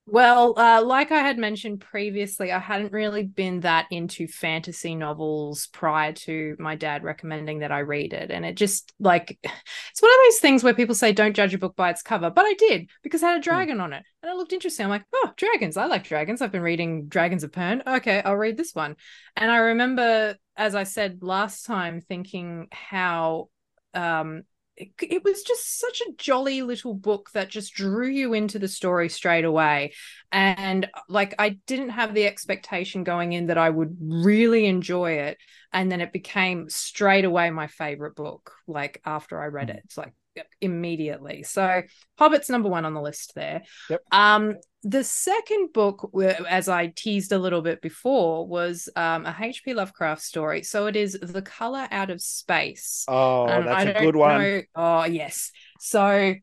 Well, 0.08 0.56
uh, 0.56 0.84
like 0.84 1.10
I 1.10 1.18
had 1.18 1.36
mentioned 1.36 1.80
previously, 1.80 2.52
I 2.52 2.60
hadn't 2.60 2.92
really 2.92 3.24
been 3.24 3.60
that 3.60 3.86
into 3.90 4.28
fantasy 4.28 4.94
novels 4.94 5.66
prior 5.66 6.12
to 6.12 6.54
my 6.60 6.76
dad 6.76 7.02
recommending 7.02 7.58
that 7.58 7.72
I 7.72 7.80
read 7.80 8.12
it. 8.12 8.30
And 8.30 8.44
it 8.46 8.54
just 8.54 8.92
like, 9.00 9.36
it's 9.42 10.02
one 10.02 10.12
of 10.12 10.18
those 10.26 10.38
things 10.38 10.62
where 10.62 10.74
people 10.74 10.94
say, 10.94 11.12
don't 11.12 11.34
judge 11.34 11.54
a 11.54 11.58
book 11.58 11.74
by 11.74 11.90
its 11.90 12.02
cover. 12.02 12.30
But 12.30 12.46
I 12.46 12.54
did 12.54 12.88
because 13.02 13.20
it 13.24 13.26
had 13.26 13.38
a 13.38 13.42
dragon 13.42 13.80
on 13.80 13.92
it 13.92 14.04
and 14.22 14.30
it 14.30 14.36
looked 14.36 14.52
interesting. 14.52 14.84
I'm 14.84 14.90
like, 14.90 15.04
oh, 15.12 15.32
dragons. 15.36 15.76
I 15.76 15.86
like 15.86 16.04
dragons. 16.04 16.40
I've 16.40 16.52
been 16.52 16.62
reading 16.62 17.08
Dragons 17.08 17.42
of 17.42 17.50
Pern. 17.50 17.84
Okay, 17.84 18.22
I'll 18.22 18.36
read 18.36 18.56
this 18.56 18.76
one. 18.76 18.94
And 19.34 19.50
I 19.50 19.56
remember, 19.56 20.36
as 20.56 20.76
I 20.76 20.84
said 20.84 21.18
last 21.22 21.66
time, 21.66 22.00
thinking 22.00 22.68
how. 22.70 23.48
Um, 23.92 24.42
it, 24.76 25.24
was 25.24 25.42
just 25.42 25.78
such 25.78 26.00
a 26.02 26.12
jolly 26.18 26.62
little 26.62 26.94
book 26.94 27.30
that 27.32 27.48
just 27.48 27.74
drew 27.74 28.08
you 28.08 28.34
into 28.34 28.58
the 28.58 28.68
story 28.68 29.08
straight 29.08 29.44
away. 29.44 29.92
And 30.30 30.84
uh, 30.84 31.00
like 31.08 31.34
i 31.38 31.50
didn't 31.66 31.90
have 31.90 32.14
the 32.14 32.26
expectation 32.26 33.04
going 33.04 33.32
in 33.32 33.46
that 33.46 33.58
i 33.58 33.70
would 33.70 33.96
really 34.00 34.66
enjoy 34.66 35.12
it. 35.12 35.38
And 35.72 35.90
then 35.90 36.00
it 36.00 36.12
became 36.12 36.68
straight 36.68 37.24
away 37.24 37.50
my 37.50 37.66
favorite 37.66 38.16
book 38.16 38.52
like 38.66 39.00
after 39.04 39.40
i 39.40 39.46
read 39.46 39.68
mm. 39.68 39.76
it. 39.76 39.82
It's 39.84 39.98
like 39.98 40.14
immediately 40.60 41.42
so 41.42 41.82
hobbit's 42.18 42.48
number 42.50 42.68
one 42.68 42.84
on 42.84 42.94
the 42.94 43.00
list 43.00 43.32
there 43.34 43.62
Yep. 43.90 44.02
um 44.12 44.54
the 44.82 45.02
second 45.02 45.72
book 45.72 46.10
as 46.48 46.68
i 46.68 46.86
teased 46.94 47.32
a 47.32 47.38
little 47.38 47.62
bit 47.62 47.80
before 47.82 48.46
was 48.46 48.88
um, 48.96 49.26
a 49.26 49.32
hp 49.32 49.74
lovecraft 49.74 50.22
story 50.22 50.62
so 50.62 50.86
it 50.86 50.94
is 50.96 51.18
the 51.20 51.42
color 51.42 51.88
out 51.90 52.10
of 52.10 52.20
space 52.20 53.04
Oh, 53.08 53.46
I 53.46 53.60
that's 53.62 53.98
a 53.98 54.02
good 54.04 54.16
one. 54.16 54.40
know- 54.40 54.62
Oh, 54.74 55.04
yes. 55.04 55.50
So, 55.80 56.34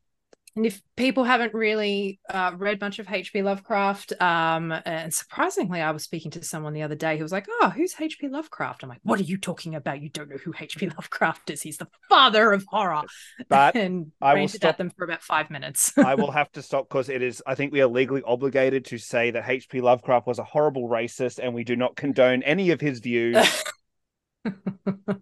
and 0.56 0.68
if 0.68 0.82
people 0.95 1.24
haven't 1.24 1.54
really 1.56 2.20
uh, 2.30 2.51
read 2.56 2.80
much 2.80 2.99
of 2.99 3.12
H.P. 3.12 3.41
Lovecraft, 3.41 4.14
um, 4.22 4.72
and 4.86 5.12
surprisingly, 5.12 5.82
I 5.82 5.89
was 5.89 6.04
speaking 6.04 6.30
to 6.32 6.43
someone 6.43 6.74
the 6.74 6.84
other 6.84 6.95
day 6.95 7.18
who 7.18 7.24
was 7.24 7.32
like, 7.32 7.47
"Oh, 7.49 7.72
who's 7.76 7.95
H.P. 7.99 8.28
Lovecraft?" 8.28 8.84
I'm 8.84 8.89
like, 8.89 8.99
"What 9.01 9.20
are 9.20 9.24
you 9.24 9.38
talking 9.38 9.74
about? 9.74 10.01
You 10.01 10.10
don't 10.10 10.30
know 10.30 10.38
who 10.38 10.54
H.P. 10.60 10.89
Lovecraft 10.97 11.49
is? 11.49 11.64
He's 11.64 11.78
the 11.78 11.88
father 12.08 12.51
of 12.51 12.64
horror." 12.68 13.01
But 13.49 13.76
and 13.76 14.12
I 14.22 14.36
will 14.36 14.47
stop- 14.47 14.70
at 14.70 14.78
them 14.78 14.91
for 14.95 15.04
about 15.04 15.24
five 15.24 15.49
minutes. 15.49 15.91
I 15.97 16.14
will 16.14 16.32
have 16.32 16.51
to 16.51 16.62
stop 16.62 16.88
because 16.88 17.10
it 17.10 17.24
is. 17.24 17.41
I 17.47 17.56
think 17.56 17.74
we 17.74 17.82
are 17.82 17.88
legally 17.88 18.22
obligated 18.22 18.86
to 18.86 18.99
say 18.99 19.32
that 19.32 19.49
H.P. 19.49 19.82
Lovecraft 19.82 20.28
was 20.28 20.38
a 20.38 20.43
horrible 20.43 20.88
racist, 20.88 21.39
and 21.41 21.56
we 21.56 21.64
do 21.64 21.76
not 21.76 21.95
condone 21.95 22.43
any 22.43 22.70
of 22.70 22.80
his 22.80 22.99
views 22.99 23.64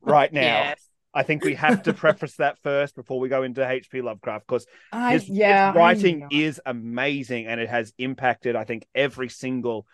right 0.01 0.33
now. 0.33 0.41
Yes. 0.41 0.90
I 1.13 1.23
think 1.23 1.43
we 1.43 1.55
have 1.55 1.83
to 1.83 1.93
preface 1.93 2.35
that 2.37 2.57
first 2.59 2.95
before 2.95 3.19
we 3.19 3.29
go 3.29 3.43
into 3.43 3.67
H.P. 3.67 4.01
Lovecraft 4.01 4.47
because 4.47 4.65
his, 5.07 5.23
his 5.27 5.29
yeah, 5.29 5.73
I 5.77 5.77
writing 5.77 6.27
is 6.29 6.61
amazing 6.65 7.47
and 7.47 7.59
it 7.59 7.69
has 7.69 7.93
impacted, 7.97 8.55
I 8.55 8.63
think, 8.63 8.85
every 8.95 9.29
single 9.29 9.85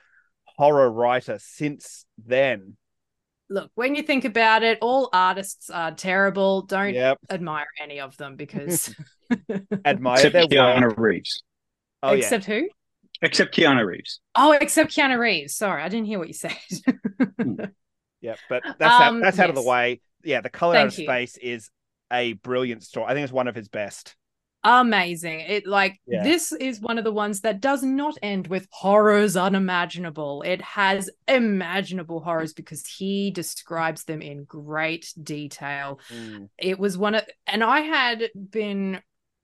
horror 0.46 0.92
writer 0.92 1.40
since 1.42 2.06
then. 2.18 2.78
Look, 3.50 3.72
when 3.76 3.96
you 3.96 4.04
think 4.04 4.26
about 4.26 4.64
it, 4.64 4.78
all 4.82 5.10
artists 5.14 5.70
are 5.70 5.92
terrible. 5.92 6.64
Don't 6.64 6.94
Yep, 6.94 7.18
admire 7.30 7.68
any 7.82 8.00
of 8.00 8.18
them 8.18 8.36
because 8.36 8.94
admire 9.86 10.16
Except 10.16 10.34
their 10.34 10.48
Keanu 10.48 10.84
work. 10.90 10.98
Reeves. 10.98 11.44
Oh 12.04 12.14
yeah, 12.14 12.18
except 12.20 12.46
who? 12.46 12.68
Except 13.22 13.56
Keanu 13.56 13.86
Reeves. 13.86 14.20
Oh, 14.36 14.52
except 14.52 14.92
Keanu 14.96 15.18
Reeves. 15.18 15.56
Sorry, 15.56 15.82
I 15.82 15.90
didn't 15.90 16.08
hear 16.08 16.20
what 16.20 16.28
you 16.28 16.34
said. 16.34 16.56
yeah, 18.22 18.36
but 18.48 18.64
that's 18.78 19.00
out, 19.00 19.14
Um, 19.14 19.22
that's 19.22 19.40
out 19.40 19.50
of 19.50 19.56
the 19.56 19.62
way. 19.62 20.02
Yeah, 20.24 20.42
the 20.42 20.50
color 20.50 20.76
out 20.78 20.88
of 20.88 20.98
you. 20.98 21.06
space 21.06 21.38
is 21.38 21.70
a 22.12 22.34
brilliant 22.34 22.84
story. 22.84 23.06
I 23.08 23.14
think 23.14 23.24
it's 23.24 23.34
one 23.34 23.48
of 23.48 23.56
his 23.56 23.68
best. 23.68 24.16
Amazing. 24.64 25.42
It 25.42 25.66
like 25.68 25.98
Yeah. 26.08 26.24
this 26.24 26.52
is 26.52 26.82
one 26.82 26.98
of 26.98 27.04
the 27.04 27.12
ones 27.12 27.42
that 27.42 27.62
does 27.62 27.84
not 27.84 28.18
end 28.22 28.48
with 28.48 28.68
horrors 28.72 29.38
unimaginable. 29.38 30.42
It 30.42 30.62
has 30.62 31.10
imaginable 31.28 32.20
horrors 32.22 32.54
because 32.54 32.86
he 32.86 33.32
describes 33.32 34.04
them 34.04 34.22
in 34.22 34.44
great 34.44 35.14
detail. 35.22 36.00
Mm. 36.10 36.50
It 36.58 36.80
was 36.80 36.98
one 36.98 37.16
of 37.16 37.24
and 37.46 37.64
I 37.64 37.82
had 37.82 38.30
been 38.50 38.96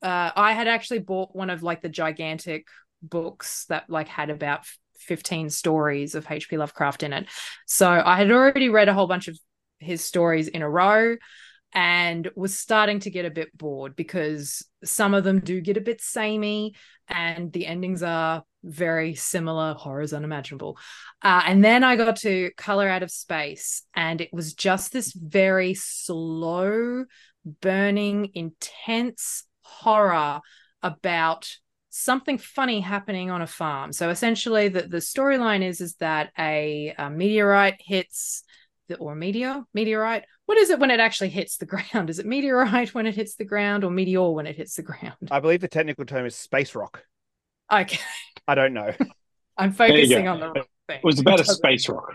uh 0.01 0.32
I 0.36 0.53
had 0.53 0.67
actually 0.67 0.99
bought 0.99 1.36
one 1.36 1.49
of 1.49 1.63
like 1.63 1.82
the 1.82 1.89
gigantic 1.89 2.67
books 3.01 3.65
that 3.69 3.89
like 3.89 4.07
had 4.07 4.30
about 4.30 4.65
15 4.97 5.49
stories 5.51 6.15
of 6.15 6.26
HP 6.26 6.57
Lovecraft 6.57 7.03
in 7.03 7.13
it. 7.13 7.28
So 7.65 7.89
I 7.89 8.17
had 8.17 8.32
already 8.32 8.69
read 8.69 8.89
a 8.89 8.93
whole 8.93 9.07
bunch 9.07 9.28
of 9.28 9.38
his 9.84 10.03
stories 10.03 10.47
in 10.47 10.61
a 10.61 10.69
row 10.69 11.15
and 11.73 12.29
was 12.36 12.57
starting 12.57 12.99
to 12.99 13.09
get 13.09 13.25
a 13.25 13.31
bit 13.31 13.55
bored 13.57 13.95
because 13.95 14.65
some 14.84 15.13
of 15.13 15.23
them 15.23 15.39
do 15.39 15.59
get 15.59 15.77
a 15.77 15.81
bit 15.81 16.01
samey 16.01 16.75
and 17.07 17.51
the 17.51 17.65
endings 17.65 18.03
are 18.03 18.43
very 18.63 19.15
similar 19.15 19.73
horrors 19.73 20.13
unimaginable. 20.13 20.77
Uh, 21.21 21.41
and 21.45 21.63
then 21.63 21.84
i 21.84 21.95
got 21.95 22.15
to 22.15 22.51
color 22.57 22.88
out 22.88 23.03
of 23.03 23.11
space 23.11 23.84
and 23.95 24.21
it 24.21 24.29
was 24.31 24.53
just 24.53 24.93
this 24.93 25.11
very 25.13 25.73
slow 25.73 27.05
burning 27.61 28.29
intense 28.34 29.45
horror 29.61 30.39
about 30.81 31.49
something 31.89 32.38
funny 32.38 32.81
happening 32.81 33.29
on 33.29 33.41
a 33.41 33.47
farm. 33.47 33.91
So 33.93 34.09
essentially 34.09 34.67
the, 34.67 34.81
the 34.81 34.97
storyline 34.97 35.63
is 35.63 35.79
is 35.79 35.95
that 35.95 36.31
a, 36.39 36.93
a 36.97 37.09
meteorite 37.09 37.79
hits 37.79 38.43
the 38.89 38.97
or 38.97 39.15
meteor 39.15 39.63
meteorite 39.73 40.23
what 40.45 40.57
is 40.57 40.69
it 40.69 40.79
when 40.79 40.91
it 40.91 40.99
actually 40.99 41.29
hits 41.29 41.57
the 41.57 41.65
ground 41.73 42.09
is 42.09 42.19
it 42.19 42.25
meteorite 42.25 42.93
when 42.93 43.05
it 43.07 43.15
hits 43.15 43.36
the 43.36 43.45
ground 43.45 43.84
or 43.84 43.89
meteor 43.91 44.31
when 44.31 44.45
it 44.47 44.55
hits 44.55 44.75
the 44.75 44.81
ground 44.84 45.15
I 45.31 45.39
believe 45.39 45.61
the 45.61 45.67
technical 45.67 46.05
term 46.05 46.25
is 46.25 46.36
space 46.36 46.75
rock. 46.75 47.03
Okay. 47.71 47.99
I 48.47 48.55
don't 48.55 48.73
know. 48.73 48.93
I'm 49.57 49.71
focusing 49.71 50.27
on 50.27 50.39
the 50.39 50.47
wrong 50.47 50.65
thing. 50.88 50.97
It 50.97 51.03
was 51.03 51.19
about 51.19 51.39
a 51.39 51.45
space 51.45 51.88
rock. 51.88 52.13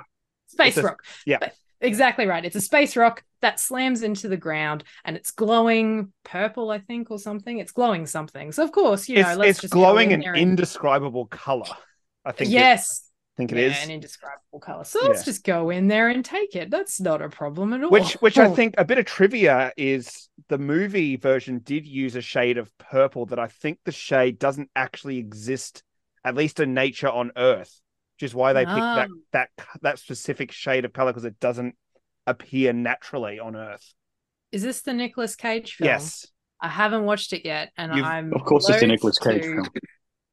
space 0.48 0.76
It's 0.76 0.84
a- 0.84 0.88
rock. 0.88 1.02
yeah. 1.26 1.38
But- 1.40 1.54
Exactly 1.80 2.26
right. 2.26 2.44
It's 2.44 2.56
a 2.56 2.60
space 2.60 2.96
rock 2.96 3.22
that 3.40 3.60
slams 3.60 4.02
into 4.02 4.26
the 4.26 4.36
ground 4.36 4.82
and 5.04 5.16
it's 5.16 5.30
glowing 5.30 6.12
purple, 6.24 6.72
I 6.72 6.80
think, 6.80 7.08
or 7.12 7.20
something. 7.20 7.58
It's 7.58 7.70
glowing 7.70 8.04
something. 8.04 8.50
So 8.50 8.64
of 8.64 8.72
course, 8.72 9.08
you 9.08 9.22
know, 9.22 9.28
it's 9.28 9.38
let's 9.38 9.50
it's 9.50 9.60
just 9.60 9.72
glowing 9.74 10.12
an 10.12 10.18
there 10.18 10.32
and- 10.32 10.42
indescribable 10.42 11.26
color. 11.26 11.66
I 12.24 12.32
think. 12.32 12.50
it- 12.50 12.54
yes, 12.54 13.07
think 13.38 13.52
it 13.52 13.58
yeah, 13.58 13.68
is. 13.68 13.84
an 13.84 13.90
indescribable 13.92 14.60
color. 14.60 14.84
So 14.84 14.98
let's 15.06 15.20
Yeah. 15.20 15.24
just 15.24 15.44
go 15.44 15.70
in 15.70 15.86
there 15.88 16.08
and 16.08 16.24
take 16.24 16.54
it. 16.56 16.70
That's 16.70 17.00
not 17.00 17.22
a 17.22 17.28
problem 17.30 17.72
at 17.72 17.82
all. 17.84 17.90
Which, 17.90 18.12
which 18.14 18.36
I 18.36 18.46
Oh. 18.46 18.54
think 18.54 18.74
a 18.76 18.84
bit 18.84 18.98
of 18.98 19.06
trivia 19.06 19.72
is 19.76 20.28
the 20.48 20.58
movie 20.58 21.16
version 21.16 21.60
did 21.60 21.86
use 21.86 22.16
a 22.16 22.20
shade 22.20 22.58
of 22.58 22.76
purple 22.78 23.26
that 23.26 23.38
I 23.38 23.46
think 23.46 23.78
the 23.84 23.92
shade 23.92 24.38
doesn't 24.38 24.70
actually 24.76 25.18
exist, 25.18 25.82
at 26.24 26.34
least 26.34 26.58
in 26.60 26.74
nature 26.74 27.08
on 27.08 27.30
Earth, 27.36 27.80
which 28.16 28.24
is 28.24 28.34
why 28.34 28.52
they 28.52 28.64
picked 28.64 28.76
that 28.76 29.08
Ah. 29.10 29.14
that 29.32 29.50
that 29.82 29.98
specific 30.00 30.50
shade 30.52 30.84
of 30.84 30.92
color 30.92 31.12
because 31.12 31.24
it 31.24 31.38
doesn't 31.40 31.76
appear 32.26 32.72
naturally 32.74 33.38
on 33.38 33.56
Earth. 33.56 33.94
is 34.50 34.62
this 34.62 34.80
the 34.80 34.94
Nicolas 34.94 35.36
Cage 35.36 35.74
film? 35.74 35.86
Yes, 35.88 36.26
I 36.60 36.68
haven't 36.68 37.04
watched 37.04 37.32
it 37.34 37.44
yet, 37.44 37.70
and 37.76 37.92
You've- 37.94 38.02
I'm 38.08 38.32
Of 38.32 38.44
course, 38.44 38.68
it's 38.68 38.78
a 38.78 38.80
loath 38.80 38.88
Nicolas 38.88 39.18
Cage 39.18 39.42
to- 39.42 39.48
film. 39.48 39.66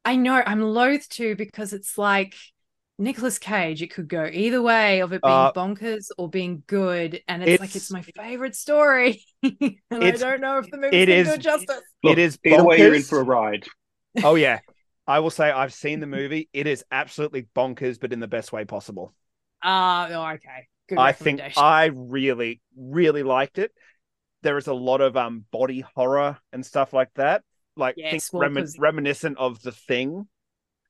I 0.06 0.16
know 0.16 0.42
I'm 0.46 0.62
loath 0.62 1.10
to 1.10 1.36
because 1.36 1.74
it's 1.74 1.98
like 1.98 2.34
Nicolas 2.98 3.38
Cage. 3.40 3.82
It 3.82 3.94
could 3.94 4.08
go 4.08 4.26
either 4.32 4.62
way 4.62 5.02
of 5.02 5.12
it 5.14 5.22
being 5.22 5.34
Uh, 5.34 5.52
bonkers 5.52 6.08
or 6.18 6.30
being 6.30 6.64
good, 6.68 7.22
and 7.28 7.44
it's, 7.44 7.60
like 7.60 7.70
it's- 7.70 7.76
it's 7.76 7.92
my 7.92 8.02
favorite 8.02 8.56
story, 8.56 9.24
and 9.44 9.76
I 9.92 10.12
don't 10.12 10.42
know 10.42 10.60
if 10.60 10.70
the 10.72 10.78
movie's 10.78 11.02
it 11.04 11.06
gonna 11.08 11.20
is- 11.20 11.28
do 11.28 11.34
it 11.34 11.42
justice. 11.42 11.82
Look, 12.04 12.12
it 12.14 12.20
is. 12.20 12.40
Either 12.46 12.64
way, 12.64 12.78
you're 12.78 12.94
in 12.94 13.02
for 13.04 13.20
a 13.20 13.24
ride. 13.24 13.66
Oh 14.24 14.36
yeah, 14.36 14.60
I 15.06 15.20
will 15.20 15.30
say 15.30 15.52
I've 15.52 15.74
seen 15.74 16.00
the 16.00 16.08
movie. 16.08 16.50
It 16.54 16.68
is 16.68 16.86
absolutely 16.92 17.48
bonkers, 17.56 18.00
but 18.00 18.14
in 18.14 18.20
the 18.20 18.28
best 18.28 18.54
way 18.54 18.64
possible. 18.66 19.14
Ah, 19.62 20.08
oh, 20.10 20.34
okay, 20.36 20.68
good 20.88 20.98
I 20.98 21.12
think. 21.12 21.42
I 21.58 21.86
really, 21.94 22.62
really 22.78 23.24
liked 23.24 23.58
it. 23.60 23.72
There 24.44 24.58
is 24.58 24.68
a 24.68 24.74
lot 24.74 25.02
of 25.02 25.18
um 25.18 25.44
body 25.52 25.84
horror 25.96 26.38
and 26.54 26.66
stuff 26.66 26.94
like 26.94 27.10
that, 27.16 27.44
like 27.76 27.96
think 27.96 28.14
Yes, 28.14 28.32
well, 28.32 28.42
remi- 28.44 28.68
reminiscent 28.78 29.38
of 29.38 29.62
the 29.64 29.72
thing. 29.72 30.28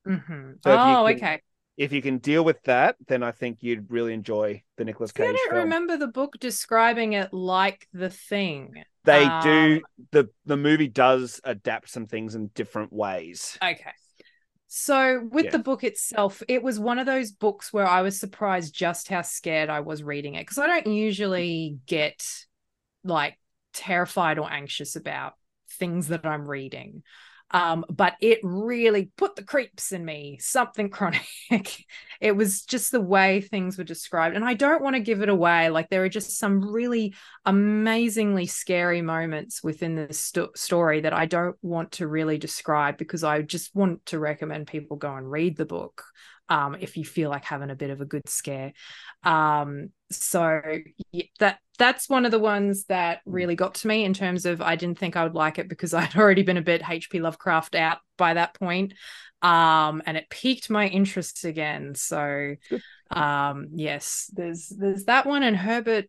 Mhm. 0.06 0.62
So 0.62 0.70
oh, 0.70 1.04
can- 1.08 1.16
okay. 1.16 1.42
If 1.76 1.92
you 1.92 2.00
can 2.02 2.18
deal 2.18 2.44
with 2.44 2.62
that, 2.64 2.96
then 3.06 3.22
I 3.22 3.32
think 3.32 3.62
you'd 3.62 3.90
really 3.90 4.14
enjoy 4.14 4.62
the 4.76 4.84
Nicolas 4.84 5.12
See, 5.16 5.22
I 5.22 5.32
don't 5.32 5.50
film. 5.50 5.64
remember 5.64 5.96
the 5.96 6.08
book 6.08 6.38
describing 6.38 7.12
it 7.14 7.32
like 7.32 7.88
the 7.92 8.10
thing. 8.10 8.84
They 9.04 9.28
Um, 9.28 9.30
do 9.30 9.84
the 10.10 10.30
the 10.44 10.56
movie 10.56 10.88
does 10.88 11.40
adapt 11.44 11.88
some 11.90 12.06
things 12.06 12.34
in 12.34 12.48
different 12.48 12.92
ways. 12.92 13.60
Okay. 13.62 13.92
So 14.68 15.28
with 15.30 15.46
Yeah. 15.46 15.52
the 15.52 15.58
book 15.60 15.84
itself, 15.84 16.42
it 16.48 16.62
was 16.62 16.78
one 16.80 16.98
of 16.98 17.06
those 17.06 17.32
books 17.32 17.72
where 17.72 17.86
I 17.86 18.02
was 18.02 18.18
surprised 18.18 18.74
just 18.74 19.08
how 19.08 19.22
scared 19.22 19.70
I 19.70 19.80
was 19.80 20.02
reading 20.02 20.34
it 20.34 20.42
because 20.42 20.58
I 20.58 20.66
don't 20.66 20.92
usually 20.94 21.78
get 21.86 22.24
like 23.04 23.38
terrified 23.72 24.38
or 24.38 24.50
anxious 24.50 24.96
about 24.96 25.34
things 25.72 26.08
that 26.08 26.26
I'm 26.26 26.48
reading. 26.48 27.02
Um, 27.52 27.84
but 27.88 28.14
it 28.20 28.40
really 28.42 29.10
put 29.16 29.36
the 29.36 29.44
creeps 29.44 29.92
in 29.92 30.04
me, 30.04 30.38
something 30.40 30.90
chronic. 30.90 31.26
it 32.20 32.32
was 32.32 32.62
just 32.62 32.90
the 32.90 33.00
way 33.00 33.40
things 33.40 33.78
were 33.78 33.84
described. 33.84 34.34
And 34.34 34.44
I 34.44 34.54
don't 34.54 34.82
want 34.82 34.96
to 34.96 35.00
give 35.00 35.22
it 35.22 35.28
away. 35.28 35.70
Like 35.70 35.88
there 35.88 36.02
are 36.04 36.08
just 36.08 36.38
some 36.38 36.72
really 36.72 37.14
amazingly 37.44 38.46
scary 38.46 39.02
moments 39.02 39.62
within 39.62 39.94
the 39.94 40.12
sto- 40.12 40.50
story 40.56 41.02
that 41.02 41.12
I 41.12 41.26
don't 41.26 41.56
want 41.62 41.92
to 41.92 42.08
really 42.08 42.38
describe 42.38 42.98
because 42.98 43.22
I 43.22 43.42
just 43.42 43.74
want 43.74 44.04
to 44.06 44.18
recommend 44.18 44.66
people 44.66 44.96
go 44.96 45.14
and 45.14 45.30
read 45.30 45.56
the 45.56 45.66
book 45.66 46.02
um, 46.48 46.76
if 46.80 46.96
you 46.96 47.04
feel 47.04 47.30
like 47.30 47.44
having 47.44 47.70
a 47.70 47.76
bit 47.76 47.90
of 47.90 48.00
a 48.00 48.06
good 48.06 48.28
scare. 48.28 48.72
Um, 49.24 49.90
so 50.10 50.60
yeah, 51.12 51.24
that 51.40 51.58
that's 51.78 52.08
one 52.08 52.24
of 52.24 52.30
the 52.30 52.38
ones 52.38 52.84
that 52.84 53.20
really 53.26 53.54
got 53.54 53.74
to 53.76 53.88
me 53.88 54.04
in 54.04 54.14
terms 54.14 54.46
of 54.46 54.62
I 54.62 54.76
didn't 54.76 54.98
think 54.98 55.16
I 55.16 55.24
would 55.24 55.34
like 55.34 55.58
it 55.58 55.68
because 55.68 55.92
I'd 55.94 56.16
already 56.16 56.42
been 56.42 56.56
a 56.56 56.62
bit 56.62 56.82
HP 56.82 57.20
Lovecraft 57.20 57.74
out 57.74 57.98
by 58.16 58.34
that 58.34 58.54
point. 58.54 58.94
Um, 59.42 60.02
and 60.06 60.16
it 60.16 60.30
piqued 60.30 60.70
my 60.70 60.86
interest 60.88 61.44
again. 61.44 61.94
So 61.94 62.54
um 63.10 63.68
yes, 63.74 64.30
there's 64.34 64.68
there's 64.68 65.04
that 65.04 65.26
one 65.26 65.42
and 65.42 65.56
Herbert 65.56 66.06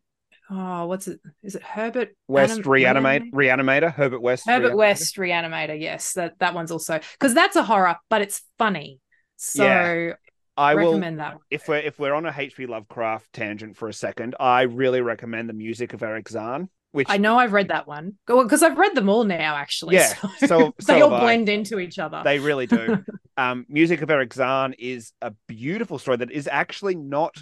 oh 0.49 0.85
what's 0.85 1.07
it 1.07 1.19
is 1.43 1.55
it 1.55 1.63
Herbert 1.63 2.15
West 2.27 2.65
Anim- 2.65 2.69
reanimate 2.71 3.23
reanimator 3.33 3.93
Herbert 3.93 4.21
West. 4.21 4.45
Herbert 4.45 4.73
Reanimator. 4.73 4.77
West 4.77 5.15
Reanimator, 5.17 5.79
yes. 5.79 6.13
That 6.13 6.39
that 6.39 6.53
one's 6.53 6.71
also 6.71 6.99
because 7.19 7.33
that's 7.33 7.55
a 7.55 7.63
horror, 7.63 7.97
but 8.09 8.21
it's 8.21 8.41
funny. 8.57 8.99
So 9.35 9.63
Yeah. 9.65 10.13
I 10.57 10.75
will 10.75 10.85
recommend 10.93 11.19
that 11.19 11.37
if 11.51 11.67
we're 11.67 11.77
if 11.77 11.99
we're 11.99 12.13
on 12.13 12.25
a 12.25 12.31
HP 12.31 12.67
Lovecraft 12.67 13.31
tangent 13.33 13.77
for 13.77 13.87
a 13.87 13.93
second, 13.93 14.35
I 14.39 14.63
really 14.63 15.01
recommend 15.01 15.49
the 15.49 15.53
music 15.53 15.93
of 15.93 16.01
Erich 16.03 16.29
Zann, 16.29 16.69
which 16.91 17.07
I 17.09 17.17
know 17.17 17.37
I've 17.37 17.53
read 17.53 17.67
that 17.69 17.87
one 17.87 18.15
because 18.25 18.63
I've 18.63 18.77
read 18.77 18.95
them 18.95 19.07
all 19.09 19.23
now. 19.23 19.55
Actually, 19.55 19.95
Yeah, 19.95 20.13
so, 20.15 20.29
so- 20.47 20.73
so 20.79 20.93
they 20.93 21.01
all 21.01 21.09
have 21.11 21.19
I. 21.21 21.23
blend 21.25 21.49
into 21.49 21.79
each 21.79 21.99
other. 21.99 22.21
they 22.23 22.39
really 22.39 22.65
do. 22.67 23.03
um, 23.37 23.65
music 23.69 24.01
of 24.01 24.09
Erich 24.09 24.33
Zann 24.33 24.73
is 24.79 25.13
a 25.21 25.31
beautiful 25.47 25.99
story 25.99 26.17
that 26.17 26.31
is 26.31 26.47
actually 26.47 26.95
not. 26.95 27.35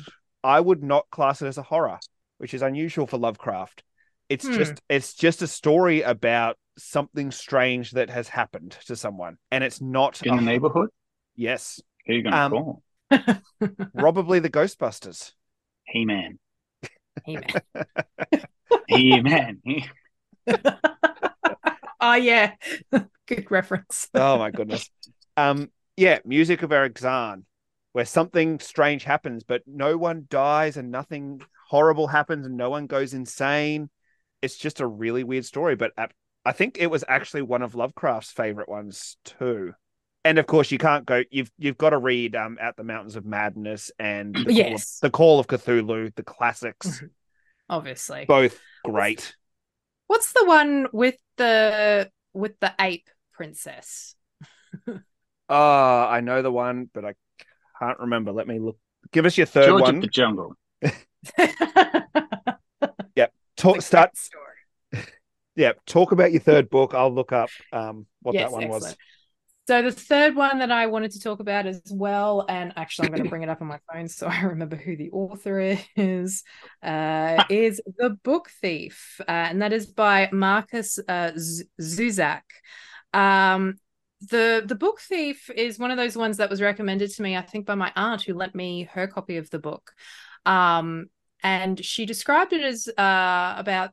I 0.44 0.60
would 0.60 0.84
not 0.84 1.10
class 1.10 1.42
it 1.42 1.48
as 1.48 1.58
a 1.58 1.64
horror, 1.64 2.00
which 2.38 2.54
is 2.54 2.62
unusual 2.62 3.08
for 3.08 3.18
Lovecraft. 3.18 3.84
It's 4.28 4.46
Hmm. 4.46 4.54
just 4.56 4.74
it's 4.90 5.14
just 5.14 5.42
a 5.42 5.48
story 5.48 6.02
about 6.02 6.58
something 6.78 7.32
strange 7.32 7.92
that 7.92 8.10
has 8.10 8.28
happened 8.28 8.78
to 8.88 8.96
someone, 8.98 9.38
and 9.52 9.64
it's 9.64 9.80
not 9.82 10.22
In 10.26 10.34
a- 10.34 10.36
the 10.38 10.42
neighborhood? 10.42 10.90
Yes, 11.38 11.80
Who 12.08 12.14
you 12.14 12.22
going 12.24 12.34
to 12.34 12.38
Um, 12.40 12.52
call? 12.52 12.84
Probably 13.98 14.40
the 14.40 14.50
Ghostbusters. 14.50 15.32
He 15.94 16.04
Man. 16.04 16.40
Hey, 18.88 19.22
man. 19.22 19.62
He 19.64 19.86
Man. 20.48 20.62
oh 22.02 22.16
yeah, 22.16 22.54
good 23.26 23.50
reference. 23.50 24.10
Oh 24.14 24.38
my 24.38 24.52
goodness. 24.52 24.90
Um, 25.38 25.72
yeah, 25.96 26.20
music 26.26 26.64
of 26.64 26.72
Erich 26.72 26.98
Zann, 26.98 27.46
where 27.94 28.06
something 28.06 28.60
strange 28.60 29.04
happens, 29.04 29.44
but 29.44 29.62
no 29.66 29.96
one 29.98 30.28
dies 30.30 30.76
and 30.76 30.92
nothing 30.92 31.42
horrible 31.70 32.08
happens 32.08 32.46
and 32.46 32.58
no 32.58 32.70
one 32.70 32.88
goes 32.88 33.14
insane. 33.14 33.90
It's 34.42 34.58
just 34.58 34.82
a 34.82 34.88
really 34.88 35.24
weird 35.24 35.46
story, 35.46 35.76
but 35.76 35.94
I 36.46 36.52
think 36.52 36.78
it 36.80 36.88
was 36.88 37.04
actually 37.08 37.42
one 37.42 37.64
of 37.64 37.74
Lovecraft's 37.74 38.32
favorite 38.32 38.70
ones 38.70 39.18
too. 39.26 39.74
And 40.26 40.40
of 40.40 40.48
course, 40.48 40.72
you 40.72 40.78
can't 40.78 41.06
go. 41.06 41.24
You've 41.30 41.52
you've 41.58 41.78
got 41.78 41.92
to 41.92 41.98
read 41.98 42.36
um, 42.36 42.58
"At 42.60 42.76
the 42.76 42.84
Mountains 42.84 43.16
of 43.16 43.26
Madness" 43.26 43.92
and 44.00 44.34
the, 44.36 44.44
Call, 44.44 44.52
of, 44.52 44.58
Yes. 44.58 45.00
the 45.00 45.10
Call 45.12 45.40
of 45.40 45.48
Cthulhu, 45.48 46.14
the 46.16 46.24
classics, 46.24 47.02
Obviously, 47.70 48.26
both 48.26 48.60
great. 48.84 49.36
what's 50.08 50.34
the 50.34 50.44
one 50.46 50.88
with 50.92 51.16
the 51.38 52.12
with 52.34 52.60
the 52.60 52.74
ape 52.80 53.08
princess? 53.34 54.16
Oh, 54.88 54.98
I 56.10 56.22
know 56.22 56.42
the 56.42 56.52
one, 56.52 56.90
but 56.92 57.06
I 57.06 57.14
can't 57.80 58.00
remember. 58.00 58.32
Let 58.32 58.48
me 58.48 58.60
look. 58.60 58.78
Give 59.12 59.26
us 59.26 59.38
your 59.38 59.46
third 59.48 59.68
George 59.68 59.82
one. 59.84 59.96
of 59.98 60.02
the 60.02 60.08
Jungle. 60.08 60.56
Talk, 63.58 63.82
start 63.82 64.18
story. 64.18 65.04
yeah 65.56 65.72
talk 65.86 66.12
about 66.12 66.32
your 66.34 66.42
third 66.42 66.70
book 66.70 66.94
i'll 66.94 67.14
look 67.14 67.32
up 67.32 67.50
um 67.72 68.06
what 68.22 68.36
Yes, 68.36 68.52
that 68.52 68.52
one 68.52 68.68
was 68.68 68.84
excellent. 68.84 68.98
So 69.68 69.82
the 69.82 69.92
third 69.92 70.36
one 70.36 70.60
that 70.60 70.72
I 70.72 70.86
wanted 70.86 71.12
to 71.12 71.20
talk 71.20 71.40
about 71.40 71.66
as 71.66 71.82
well, 71.90 72.46
and 72.48 72.72
actually 72.76 73.08
I'm 73.08 73.14
going 73.14 73.24
to 73.24 73.30
bring 73.30 73.42
it 73.42 73.50
up 73.50 73.62
on 73.62 73.68
my 73.68 73.80
phone 73.92 74.08
so 74.08 74.28
I 74.32 74.42
remember 74.42 74.76
who 74.76 74.96
the 74.96 75.10
author 75.10 75.78
is, 75.96 76.44
uh, 76.84 77.44
is 77.50 77.82
The 77.98 78.12
Book 78.24 78.52
Thief, 78.62 79.20
uh, 79.22 79.32
and 79.32 79.64
that 79.64 79.74
is 79.74 79.88
by 79.88 80.30
Marcus 80.32 81.00
uh, 81.08 81.32
Zusak. 81.82 82.44
Um, 83.12 83.76
the 84.22 84.64
The 84.64 84.76
Book 84.76 85.00
Thief 85.00 85.50
is 85.50 85.80
one 85.80 85.90
of 85.90 85.98
those 85.98 86.16
ones 86.16 86.38
that 86.38 86.52
was 86.52 86.62
recommended 86.62 87.10
to 87.14 87.24
me, 87.24 87.36
I 87.36 87.42
think, 87.42 87.66
by 87.66 87.76
my 87.76 87.92
aunt 87.96 88.22
who 88.22 88.36
lent 88.36 88.54
me 88.54 88.84
her 88.94 89.08
copy 89.08 89.38
of 89.38 89.50
the 89.50 89.60
book, 89.60 89.94
um, 90.46 91.08
and 91.42 91.84
she 91.84 92.06
described 92.06 92.54
it 92.54 92.62
as 92.62 92.88
uh, 92.88 93.56
about 93.58 93.92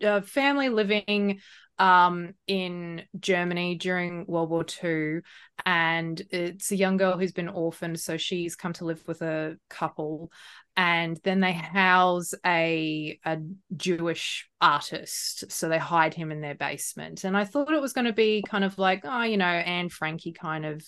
a 0.00 0.22
family 0.22 0.68
living 0.68 1.40
um 1.78 2.34
in 2.46 3.02
Germany 3.18 3.74
during 3.74 4.26
World 4.26 4.50
War 4.50 4.64
II 4.84 5.20
and 5.66 6.22
it's 6.30 6.70
a 6.70 6.76
young 6.76 6.96
girl 6.96 7.18
who's 7.18 7.32
been 7.32 7.48
orphaned 7.48 7.98
so 7.98 8.16
she's 8.16 8.54
come 8.54 8.72
to 8.74 8.84
live 8.84 9.02
with 9.06 9.22
a 9.22 9.56
couple 9.68 10.30
and 10.76 11.18
then 11.22 11.40
they 11.40 11.52
house 11.52 12.34
a 12.44 13.18
a 13.24 13.38
Jewish 13.76 14.48
artist 14.60 15.50
so 15.50 15.68
they 15.68 15.78
hide 15.78 16.14
him 16.14 16.32
in 16.32 16.40
their 16.40 16.54
basement. 16.54 17.24
And 17.24 17.36
I 17.36 17.44
thought 17.44 17.72
it 17.72 17.80
was 17.80 17.92
going 17.92 18.06
to 18.06 18.12
be 18.12 18.42
kind 18.48 18.64
of 18.64 18.78
like 18.78 19.02
oh 19.04 19.22
you 19.22 19.36
know 19.36 19.46
Anne 19.46 19.88
Frankie 19.88 20.32
kind 20.32 20.66
of 20.66 20.84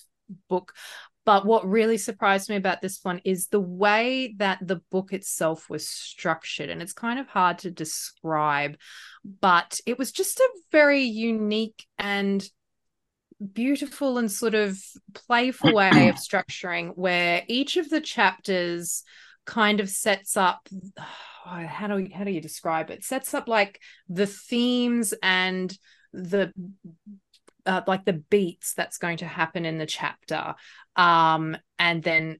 book 0.49 0.73
but 1.27 1.45
what 1.45 1.67
really 1.67 1.97
surprised 1.97 2.49
me 2.49 2.55
about 2.55 2.81
this 2.81 3.01
one 3.03 3.19
is 3.25 3.47
the 3.47 3.59
way 3.59 4.33
that 4.37 4.59
the 4.65 4.79
book 4.89 5.11
itself 5.11 5.69
was 5.69 5.85
structured 5.85 6.69
and 6.69 6.81
it's 6.81 6.93
kind 6.93 7.19
of 7.19 7.27
hard 7.27 7.57
to 7.57 7.69
describe 7.69 8.77
but 9.41 9.77
it 9.85 9.99
was 9.99 10.13
just 10.13 10.39
a 10.39 10.49
very 10.71 11.03
unique 11.03 11.85
and 11.99 12.49
beautiful 13.53 14.17
and 14.17 14.31
sort 14.31 14.55
of 14.55 14.81
playful 15.13 15.73
way 15.73 16.07
of 16.07 16.15
structuring 16.15 16.91
where 16.95 17.43
each 17.49 17.75
of 17.75 17.89
the 17.89 18.01
chapters 18.01 19.03
kind 19.45 19.81
of 19.81 19.89
sets 19.89 20.37
up 20.37 20.67
oh, 20.97 21.03
how 21.45 21.87
do 21.87 21.97
you, 21.97 22.09
how 22.15 22.23
do 22.23 22.31
you 22.31 22.41
describe 22.41 22.89
it? 22.89 23.03
Sets 23.03 23.33
up 23.33 23.47
like 23.47 23.81
the 24.07 24.27
themes 24.27 25.13
and 25.21 25.77
the 26.13 26.51
uh, 27.67 27.81
like 27.87 28.05
the 28.05 28.13
beats 28.13 28.73
that's 28.73 28.97
going 28.97 29.17
to 29.17 29.27
happen 29.27 29.65
in 29.65 29.77
the 29.77 29.85
chapter 29.85 30.55
um 30.95 31.55
and 31.77 32.01
then 32.03 32.37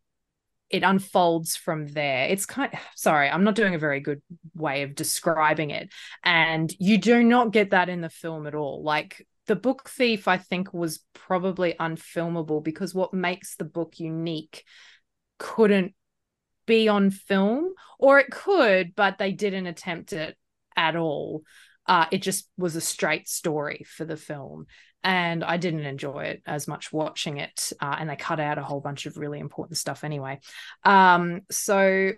it 0.70 0.84
unfolds 0.84 1.56
from 1.56 1.88
there. 1.88 2.26
It's 2.26 2.46
kind 2.46 2.74
of, 2.74 2.80
sorry 2.96 3.30
i'm 3.30 3.44
not 3.44 3.56
doing 3.56 3.76
a 3.76 3.80
very 3.80 4.00
good 4.00 4.22
way 4.56 4.84
of 4.84 4.96
describing 4.96 5.70
it. 5.70 5.90
And 6.24 6.74
you 6.80 6.98
do 6.98 7.24
not 7.24 7.52
get 7.52 7.72
that 7.72 7.90
in 7.90 8.02
the 8.02 8.10
film 8.10 8.48
at 8.48 8.56
all. 8.56 8.84
Like 8.84 9.26
the 9.46 9.56
book 9.56 9.90
thief 9.90 10.28
i 10.28 10.38
think 10.38 10.74
was 10.74 11.00
probably 11.14 11.74
unfilmable 11.80 12.62
because 12.62 12.94
what 12.94 13.14
makes 13.14 13.56
the 13.56 13.64
book 13.64 13.98
unique 13.98 14.66
couldn't 15.40 15.94
be 16.66 16.90
on 16.90 17.10
film 17.10 17.74
or 17.98 18.20
it 18.20 18.30
could 18.30 18.94
but 18.94 19.18
they 19.18 19.32
didn't 19.32 19.68
attempt 19.68 20.14
it 20.14 20.38
at 20.76 20.96
all. 20.96 21.44
Uh, 21.88 22.06
it 22.12 22.22
just 22.22 22.50
was 22.58 22.76
a 22.76 22.82
straight 22.82 23.30
story 23.30 23.86
for 23.88 24.04
the 24.04 24.18
film 24.18 24.66
and 25.04 25.44
I 25.44 25.58
didn't 25.58 25.86
enjoy 25.86 26.26
it 26.26 26.42
as 26.46 26.68
much 26.68 26.92
watching 26.92 27.38
it. 27.38 27.72
Uh, 27.80 27.96
and 28.00 28.10
they 28.10 28.16
cut 28.16 28.40
out 28.40 28.58
a 28.58 28.64
whole 28.64 28.82
bunch 28.82 29.06
of 29.06 29.18
really 29.18 29.40
important 29.40 29.78
stuff 29.78 30.04
anyway. 30.04 30.40
Um, 30.84 31.42
so 31.50 32.12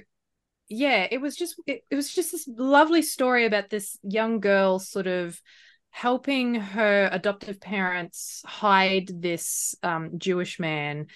yeah, 0.69 1.07
it 1.09 1.19
was 1.19 1.36
just 1.36 1.55
it, 1.65 1.82
it 1.89 1.95
was 1.95 2.13
just 2.13 2.32
this 2.32 2.47
lovely 2.47 3.01
story 3.01 3.45
about 3.45 3.69
this 3.69 3.97
young 4.03 4.39
girl 4.39 4.80
sort 4.80 5.07
of 5.07 5.39
helping 5.91 6.55
her 6.55 7.09
adoptive 7.11 7.59
parents 7.59 8.43
hide 8.45 9.09
this 9.21 9.75
um, 9.82 10.11
Jewish 10.17 10.59
man 10.59 11.07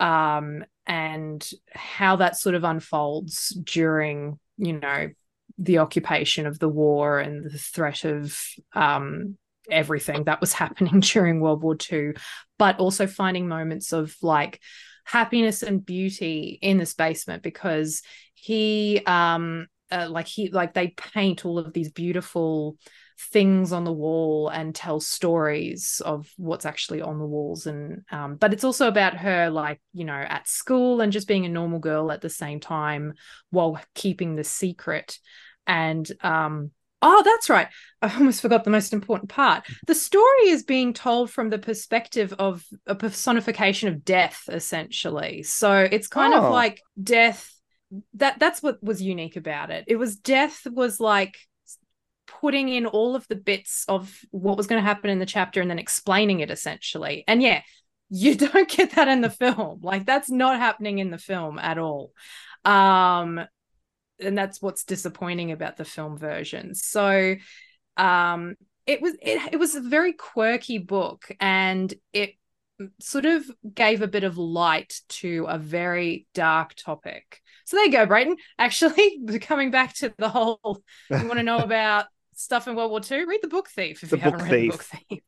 um, 0.00 0.64
and 0.86 1.48
how 1.70 2.16
that 2.16 2.36
sort 2.36 2.54
of 2.54 2.64
unfolds 2.64 3.50
during 3.62 4.38
you 4.56 4.80
know 4.80 5.10
the 5.58 5.78
occupation 5.78 6.46
of 6.46 6.58
the 6.58 6.68
war 6.68 7.20
and 7.20 7.44
the 7.44 7.58
threat 7.58 8.04
of 8.04 8.36
um, 8.72 9.36
everything 9.70 10.24
that 10.24 10.40
was 10.40 10.52
happening 10.62 11.00
during 11.00 11.40
World 11.40 11.62
War 11.62 11.76
II, 11.90 12.12
but 12.58 12.78
also 12.78 13.06
finding 13.06 13.48
moments 13.48 13.92
of 13.92 14.14
like 14.22 14.60
happiness 15.04 15.62
and 15.62 15.84
beauty 15.84 16.58
in 16.62 16.78
this 16.78 16.94
basement 16.94 17.42
because 17.42 18.02
he 18.34 19.02
um 19.06 19.66
uh, 19.90 20.08
like 20.08 20.26
he 20.26 20.48
like 20.50 20.72
they 20.72 20.88
paint 20.88 21.44
all 21.44 21.58
of 21.58 21.72
these 21.72 21.90
beautiful 21.90 22.76
things 23.30 23.72
on 23.72 23.84
the 23.84 23.92
wall 23.92 24.48
and 24.48 24.74
tell 24.74 24.98
stories 24.98 26.00
of 26.04 26.28
what's 26.36 26.64
actually 26.64 27.02
on 27.02 27.18
the 27.18 27.26
walls. 27.26 27.66
And 27.66 28.02
um 28.10 28.36
but 28.36 28.52
it's 28.52 28.64
also 28.64 28.88
about 28.88 29.14
her 29.18 29.50
like 29.50 29.80
you 29.92 30.04
know 30.04 30.14
at 30.14 30.48
school 30.48 31.00
and 31.00 31.12
just 31.12 31.28
being 31.28 31.44
a 31.44 31.50
normal 31.50 31.78
girl 31.78 32.10
at 32.10 32.20
the 32.20 32.30
same 32.30 32.58
time 32.58 33.14
while 33.50 33.78
keeping 33.94 34.34
the 34.34 34.44
secret. 34.44 35.18
And 35.66 36.10
um 36.22 36.70
Oh, 37.02 37.22
that's 37.24 37.50
right. 37.50 37.68
I 38.00 38.14
almost 38.14 38.40
forgot 38.40 38.64
the 38.64 38.70
most 38.70 38.92
important 38.92 39.28
part. 39.28 39.64
The 39.86 39.94
story 39.94 40.48
is 40.48 40.62
being 40.62 40.92
told 40.92 41.30
from 41.30 41.50
the 41.50 41.58
perspective 41.58 42.32
of 42.38 42.64
a 42.86 42.94
personification 42.94 43.88
of 43.88 44.04
death, 44.04 44.44
essentially. 44.48 45.42
So 45.42 45.76
it's 45.90 46.06
kind 46.06 46.32
oh. 46.32 46.44
of 46.44 46.52
like 46.52 46.80
death. 47.02 47.52
That 48.14 48.38
that's 48.38 48.62
what 48.62 48.82
was 48.82 49.02
unique 49.02 49.36
about 49.36 49.70
it. 49.70 49.84
It 49.88 49.96
was 49.96 50.16
death 50.16 50.66
was 50.66 51.00
like 51.00 51.36
putting 52.26 52.68
in 52.68 52.86
all 52.86 53.14
of 53.14 53.26
the 53.28 53.36
bits 53.36 53.84
of 53.88 54.20
what 54.30 54.56
was 54.56 54.66
going 54.66 54.80
to 54.80 54.86
happen 54.86 55.10
in 55.10 55.18
the 55.18 55.26
chapter 55.26 55.60
and 55.60 55.70
then 55.70 55.78
explaining 55.78 56.40
it 56.40 56.50
essentially. 56.50 57.24
And 57.28 57.42
yeah, 57.42 57.62
you 58.08 58.34
don't 58.36 58.68
get 58.68 58.92
that 58.92 59.08
in 59.08 59.20
the 59.20 59.30
film. 59.30 59.80
Like 59.82 60.06
that's 60.06 60.30
not 60.30 60.58
happening 60.58 60.98
in 60.98 61.10
the 61.10 61.18
film 61.18 61.58
at 61.58 61.78
all. 61.78 62.12
Um 62.64 63.40
and 64.22 64.36
that's 64.36 64.62
what's 64.62 64.84
disappointing 64.84 65.52
about 65.52 65.76
the 65.76 65.84
film 65.84 66.16
version. 66.16 66.74
So 66.74 67.36
um 67.96 68.56
it 68.86 69.00
was 69.00 69.14
it, 69.22 69.52
it 69.54 69.58
was 69.58 69.74
a 69.74 69.80
very 69.80 70.12
quirky 70.12 70.78
book 70.78 71.30
and 71.40 71.92
it 72.12 72.34
sort 73.00 73.26
of 73.26 73.44
gave 73.74 74.02
a 74.02 74.08
bit 74.08 74.24
of 74.24 74.38
light 74.38 75.00
to 75.08 75.46
a 75.48 75.58
very 75.58 76.26
dark 76.34 76.74
topic. 76.74 77.40
So 77.64 77.76
there 77.76 77.86
you 77.86 77.92
go, 77.92 78.06
Brayton. 78.06 78.36
Actually, 78.58 79.20
coming 79.40 79.70
back 79.70 79.94
to 79.96 80.12
the 80.18 80.28
whole 80.28 80.82
you 81.10 81.26
want 81.26 81.34
to 81.34 81.42
know 81.42 81.58
about 81.58 82.06
stuff 82.34 82.66
in 82.66 82.74
World 82.74 82.90
War 82.90 83.00
II, 83.08 83.24
read 83.24 83.40
the 83.42 83.48
book 83.48 83.68
Thief 83.68 84.02
if 84.02 84.10
the 84.10 84.16
you 84.16 84.22
haven't 84.22 84.42
read 84.42 84.50
Thief. 84.50 84.72
the 84.72 84.76
book 84.76 84.86
Thief. 85.08 85.20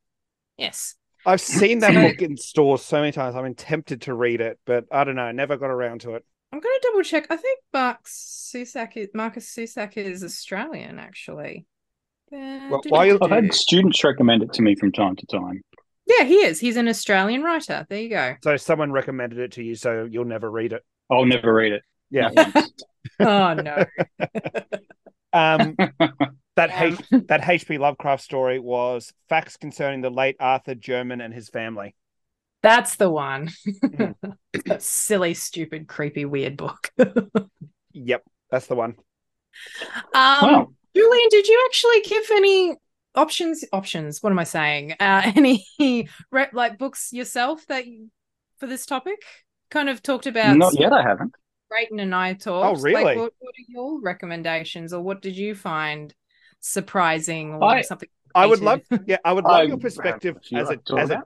Yes. 0.56 0.94
I've 1.26 1.40
seen 1.40 1.78
that 1.78 1.94
book 1.94 2.20
in 2.20 2.36
stores 2.36 2.82
so 2.82 3.00
many 3.00 3.12
times. 3.12 3.34
I've 3.34 3.44
been 3.44 3.54
tempted 3.54 4.02
to 4.02 4.14
read 4.14 4.40
it, 4.40 4.58
but 4.66 4.84
I 4.92 5.04
don't 5.04 5.16
know, 5.16 5.30
never 5.32 5.56
got 5.56 5.70
around 5.70 6.02
to 6.02 6.16
it. 6.16 6.24
I'm 6.54 6.60
going 6.60 6.76
to 6.80 6.88
double 6.88 7.02
check. 7.02 7.26
I 7.30 7.36
think 7.36 7.58
Mark 7.72 8.04
Susak 8.04 8.96
is, 8.96 9.08
Marcus 9.12 9.52
Zusak 9.52 9.96
is 9.96 10.22
Australian, 10.22 11.00
actually. 11.00 11.66
Well, 12.30 12.80
why, 12.86 13.10
I've 13.10 13.28
had 13.28 13.52
students 13.52 14.04
recommend 14.04 14.44
it 14.44 14.52
to 14.52 14.62
me 14.62 14.76
from 14.76 14.92
time 14.92 15.16
to 15.16 15.26
time. 15.26 15.64
Yeah, 16.06 16.22
he 16.22 16.36
is. 16.36 16.60
He's 16.60 16.76
an 16.76 16.86
Australian 16.86 17.42
writer. 17.42 17.84
There 17.90 18.00
you 18.00 18.08
go. 18.08 18.36
So 18.44 18.56
someone 18.56 18.92
recommended 18.92 19.40
it 19.40 19.50
to 19.52 19.64
you, 19.64 19.74
so 19.74 20.06
you'll 20.08 20.26
never 20.26 20.48
read 20.48 20.72
it. 20.72 20.82
I'll 21.10 21.24
never 21.24 21.52
read 21.52 21.72
it. 21.72 21.82
Yeah. 22.08 22.30
oh 23.20 23.54
no. 23.54 23.84
um, 25.32 25.76
that 26.54 26.70
H- 26.72 27.26
that 27.26 27.48
H.P. 27.48 27.78
Lovecraft 27.78 28.22
story 28.22 28.60
was 28.60 29.12
facts 29.28 29.56
concerning 29.56 30.02
the 30.02 30.10
late 30.10 30.36
Arthur 30.38 30.76
Jermyn 30.76 31.20
and 31.20 31.34
his 31.34 31.48
family. 31.48 31.96
That's 32.64 32.96
the 32.96 33.10
one. 33.10 33.50
Mm. 33.66 34.14
silly, 34.80 35.34
stupid, 35.34 35.86
creepy, 35.86 36.24
weird 36.24 36.56
book. 36.56 36.90
yep, 37.92 38.24
that's 38.50 38.68
the 38.68 38.74
one. 38.74 38.94
Um, 40.14 40.74
Julian, 40.96 41.28
did 41.28 41.46
you 41.46 41.62
actually 41.66 42.00
give 42.00 42.24
any 42.30 42.76
options? 43.14 43.66
Options. 43.70 44.22
What 44.22 44.32
am 44.32 44.38
I 44.38 44.44
saying? 44.44 44.92
Uh, 44.98 45.32
any 45.36 46.08
like 46.30 46.78
books 46.78 47.12
yourself 47.12 47.66
that 47.66 47.86
you, 47.86 48.10
for 48.56 48.66
this 48.66 48.86
topic? 48.86 49.22
Kind 49.70 49.90
of 49.90 50.02
talked 50.02 50.26
about. 50.26 50.56
Not 50.56 50.80
yet. 50.80 50.94
I 50.94 51.02
haven't. 51.02 51.34
Brayton 51.68 52.00
and 52.00 52.14
I 52.14 52.32
talked. 52.32 52.78
Oh, 52.78 52.82
really? 52.82 53.04
Like, 53.04 53.18
what, 53.18 53.34
what, 53.40 53.50
are 53.52 53.68
your 53.68 54.00
recommendations, 54.00 54.94
or 54.94 55.02
what 55.02 55.20
did 55.20 55.36
you 55.36 55.54
find 55.54 56.14
surprising, 56.60 57.56
or 57.56 57.64
I, 57.64 57.82
something? 57.82 58.08
I 58.34 58.46
would 58.46 58.60
love, 58.60 58.80
yeah, 59.06 59.18
I 59.22 59.34
would 59.34 59.44
love 59.44 59.68
your 59.68 59.76
perspective 59.76 60.38
as 60.54 60.70
a 60.70 60.78
as 60.96 61.10
a 61.10 61.22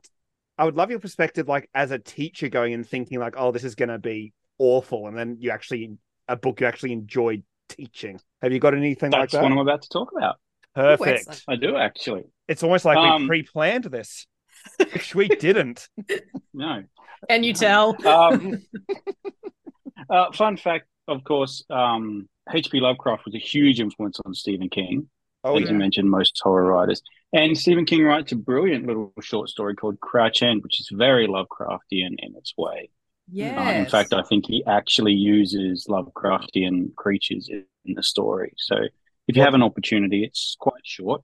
I 0.58 0.64
would 0.64 0.76
love 0.76 0.90
your 0.90 0.98
perspective, 0.98 1.48
like 1.48 1.70
as 1.74 1.90
a 1.90 1.98
teacher 1.98 2.48
going 2.48 2.74
and 2.74 2.86
thinking 2.86 3.18
like, 3.20 3.34
oh, 3.36 3.52
this 3.52 3.64
is 3.64 3.74
going 3.74 3.90
to 3.90 3.98
be 3.98 4.32
awful, 4.58 5.06
and 5.06 5.16
then 5.16 5.36
you 5.38 5.50
actually 5.50 5.96
a 6.26 6.36
book 6.36 6.60
you 6.60 6.66
actually 6.66 6.92
enjoyed 6.92 7.42
teaching. 7.68 8.20
Have 8.42 8.52
you 8.52 8.58
got 8.58 8.74
anything 8.74 9.10
That's 9.10 9.20
like 9.20 9.30
that? 9.30 9.36
That's 9.38 9.42
what 9.42 9.52
I'm 9.52 9.58
about 9.58 9.82
to 9.82 9.88
talk 9.88 10.10
about. 10.16 10.36
Perfect. 10.74 11.44
I 11.48 11.56
do 11.56 11.76
actually. 11.76 12.24
It's 12.46 12.62
almost 12.62 12.84
like 12.84 12.96
um, 12.96 13.22
we 13.22 13.28
pre-planned 13.28 13.84
this, 13.84 14.26
which 14.78 15.14
we 15.14 15.28
didn't. 15.28 15.88
No. 16.54 16.82
Can 17.28 17.44
you 17.44 17.52
tell? 17.52 17.96
Um, 18.06 18.62
uh, 20.10 20.32
fun 20.32 20.56
fact, 20.56 20.86
of 21.06 21.22
course, 21.24 21.64
um, 21.70 22.28
H.P. 22.52 22.80
Lovecraft 22.80 23.26
was 23.26 23.34
a 23.34 23.38
huge 23.38 23.80
influence 23.80 24.18
on 24.24 24.34
Stephen 24.34 24.68
King. 24.68 25.08
Oh, 25.44 25.56
as 25.56 25.62
yeah. 25.62 25.70
you 25.70 25.76
mentioned, 25.76 26.10
most 26.10 26.40
horror 26.42 26.64
writers. 26.64 27.02
And 27.32 27.56
Stephen 27.56 27.84
King 27.84 28.04
writes 28.04 28.32
a 28.32 28.36
brilliant 28.36 28.86
little 28.86 29.12
short 29.20 29.48
story 29.48 29.74
called 29.74 30.00
Crouch 30.00 30.42
End, 30.42 30.62
which 30.62 30.80
is 30.80 30.88
very 30.90 31.26
Lovecraftian 31.28 32.14
in 32.18 32.34
its 32.36 32.54
way. 32.56 32.90
Yeah. 33.30 33.60
Uh, 33.60 33.72
in 33.72 33.86
fact, 33.86 34.14
I 34.14 34.22
think 34.22 34.46
he 34.46 34.64
actually 34.66 35.12
uses 35.12 35.86
Lovecraftian 35.88 36.94
creatures 36.94 37.48
in, 37.48 37.64
in 37.84 37.94
the 37.94 38.02
story. 38.02 38.54
So 38.56 38.76
if 39.26 39.36
you 39.36 39.42
have 39.42 39.54
an 39.54 39.62
opportunity, 39.62 40.24
it's 40.24 40.56
quite 40.58 40.80
short. 40.84 41.22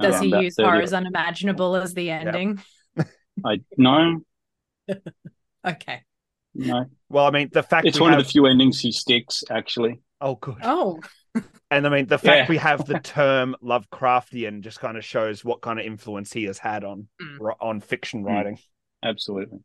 Does 0.00 0.16
um, 0.16 0.22
he 0.22 0.44
use 0.44 0.56
horrors 0.58 0.92
unimaginable 0.92 1.76
as 1.76 1.94
the 1.94 2.10
ending? 2.10 2.60
I 3.44 3.60
no. 3.76 4.20
okay. 5.66 6.02
No. 6.54 6.86
Well, 7.08 7.26
I 7.26 7.30
mean, 7.30 7.50
the 7.52 7.62
fact 7.62 7.86
it's 7.86 8.00
one 8.00 8.10
have... 8.10 8.20
of 8.20 8.26
the 8.26 8.30
few 8.30 8.46
endings 8.46 8.80
he 8.80 8.92
sticks, 8.92 9.44
actually. 9.50 10.00
Oh, 10.20 10.36
good. 10.36 10.56
Oh. 10.62 11.00
And 11.70 11.86
I 11.86 11.90
mean, 11.90 12.06
the 12.06 12.18
fact 12.18 12.36
yeah. 12.36 12.46
we 12.48 12.58
have 12.58 12.86
the 12.86 13.00
term 13.00 13.56
Lovecraftian 13.62 14.60
just 14.60 14.78
kind 14.78 14.96
of 14.96 15.04
shows 15.04 15.44
what 15.44 15.60
kind 15.60 15.80
of 15.80 15.86
influence 15.86 16.32
he 16.32 16.44
has 16.44 16.58
had 16.58 16.84
on 16.84 17.08
mm. 17.20 17.54
on 17.60 17.80
fiction 17.80 18.22
mm. 18.22 18.26
writing. 18.26 18.58
Absolutely. 19.02 19.58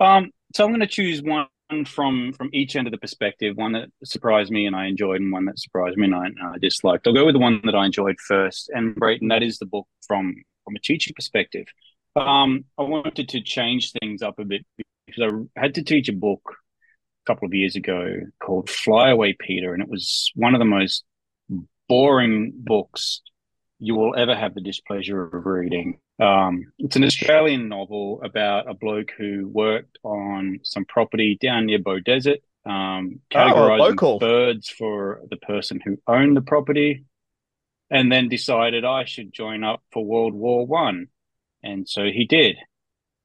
Um, 0.00 0.30
so 0.54 0.64
I'm 0.64 0.70
going 0.70 0.80
to 0.80 0.86
choose 0.86 1.22
one 1.22 1.46
from 1.86 2.32
from 2.32 2.50
each 2.52 2.76
end 2.76 2.86
of 2.86 2.92
the 2.92 2.98
perspective. 2.98 3.56
One 3.56 3.72
that 3.72 3.88
surprised 4.04 4.50
me 4.50 4.66
and 4.66 4.74
I 4.74 4.86
enjoyed, 4.86 5.20
and 5.20 5.32
one 5.32 5.44
that 5.46 5.58
surprised 5.58 5.98
me 5.98 6.06
and 6.06 6.14
I, 6.14 6.28
I 6.42 6.58
disliked. 6.58 7.06
I'll 7.06 7.12
go 7.12 7.26
with 7.26 7.34
the 7.34 7.40
one 7.40 7.60
that 7.64 7.74
I 7.74 7.84
enjoyed 7.84 8.16
first, 8.26 8.70
and 8.74 8.94
Brayton. 8.94 9.28
That 9.28 9.42
is 9.42 9.58
the 9.58 9.66
book 9.66 9.86
from 10.06 10.34
from 10.64 10.76
a 10.76 10.80
teaching 10.80 11.12
perspective. 11.14 11.66
Um, 12.16 12.64
I 12.78 12.82
wanted 12.82 13.28
to 13.28 13.40
change 13.42 13.92
things 13.92 14.22
up 14.22 14.38
a 14.38 14.44
bit 14.44 14.64
because 15.06 15.32
I 15.56 15.60
had 15.60 15.74
to 15.74 15.82
teach 15.82 16.08
a 16.08 16.12
book 16.12 16.42
a 16.48 16.54
couple 17.26 17.46
of 17.46 17.54
years 17.54 17.76
ago 17.76 18.20
called 18.40 18.70
Fly 18.70 19.10
Away 19.10 19.36
Peter, 19.38 19.72
and 19.72 19.82
it 19.82 19.88
was 19.88 20.30
one 20.34 20.54
of 20.54 20.58
the 20.58 20.64
most 20.64 21.04
boring 21.88 22.52
books 22.54 23.22
you 23.78 23.94
will 23.94 24.14
ever 24.16 24.34
have 24.34 24.54
the 24.54 24.60
displeasure 24.60 25.22
of 25.22 25.46
reading. 25.46 25.98
Um, 26.20 26.72
it's 26.78 26.96
an 26.96 27.04
Australian 27.04 27.68
novel 27.68 28.20
about 28.22 28.70
a 28.70 28.74
bloke 28.74 29.10
who 29.18 29.48
worked 29.48 29.98
on 30.02 30.60
some 30.62 30.84
property 30.84 31.36
down 31.40 31.66
near 31.66 31.78
Beaudesert, 31.78 32.38
um, 32.64 33.20
categorizing 33.30 33.78
local. 33.78 34.18
birds 34.18 34.68
for 34.68 35.22
the 35.28 35.36
person 35.36 35.80
who 35.84 35.98
owned 36.06 36.36
the 36.36 36.42
property, 36.42 37.04
and 37.90 38.10
then 38.10 38.28
decided 38.28 38.84
I 38.84 39.04
should 39.04 39.32
join 39.32 39.64
up 39.64 39.82
for 39.92 40.04
World 40.04 40.34
War 40.34 40.66
One, 40.66 41.08
and 41.62 41.88
so 41.88 42.04
he 42.04 42.26
did, 42.26 42.56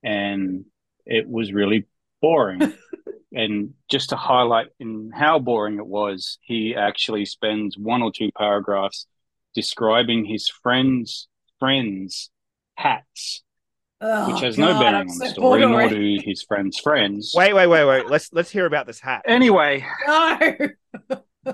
and 0.03 0.65
it 1.05 1.29
was 1.29 1.53
really 1.53 1.85
boring. 2.21 2.73
and 3.33 3.73
just 3.89 4.09
to 4.09 4.15
highlight 4.15 4.67
in 4.79 5.11
how 5.13 5.39
boring 5.39 5.75
it 5.77 5.85
was, 5.85 6.37
he 6.41 6.75
actually 6.75 7.25
spends 7.25 7.77
one 7.77 8.01
or 8.01 8.11
two 8.11 8.31
paragraphs 8.37 9.05
describing 9.55 10.25
his 10.25 10.49
friends' 10.49 11.27
friends' 11.59 12.29
hats, 12.75 13.43
Oh, 14.01 14.31
which 14.31 14.41
has 14.41 14.57
no 14.57 14.79
bearing 14.79 14.95
I'm 14.95 15.07
on 15.07 15.09
so 15.09 15.23
the 15.25 15.29
story, 15.31 15.59
bored 15.59 15.71
nor 15.71 15.81
already. 15.81 16.17
do 16.19 16.23
his 16.25 16.41
friends' 16.43 16.79
friends. 16.79 17.33
Wait, 17.35 17.53
wait, 17.53 17.67
wait, 17.67 17.85
wait. 17.85 18.07
Let's 18.07 18.31
let's 18.31 18.49
hear 18.49 18.65
about 18.65 18.87
this 18.87 18.99
hat. 18.99 19.23
Anyway, 19.25 19.85
No. 20.07 20.39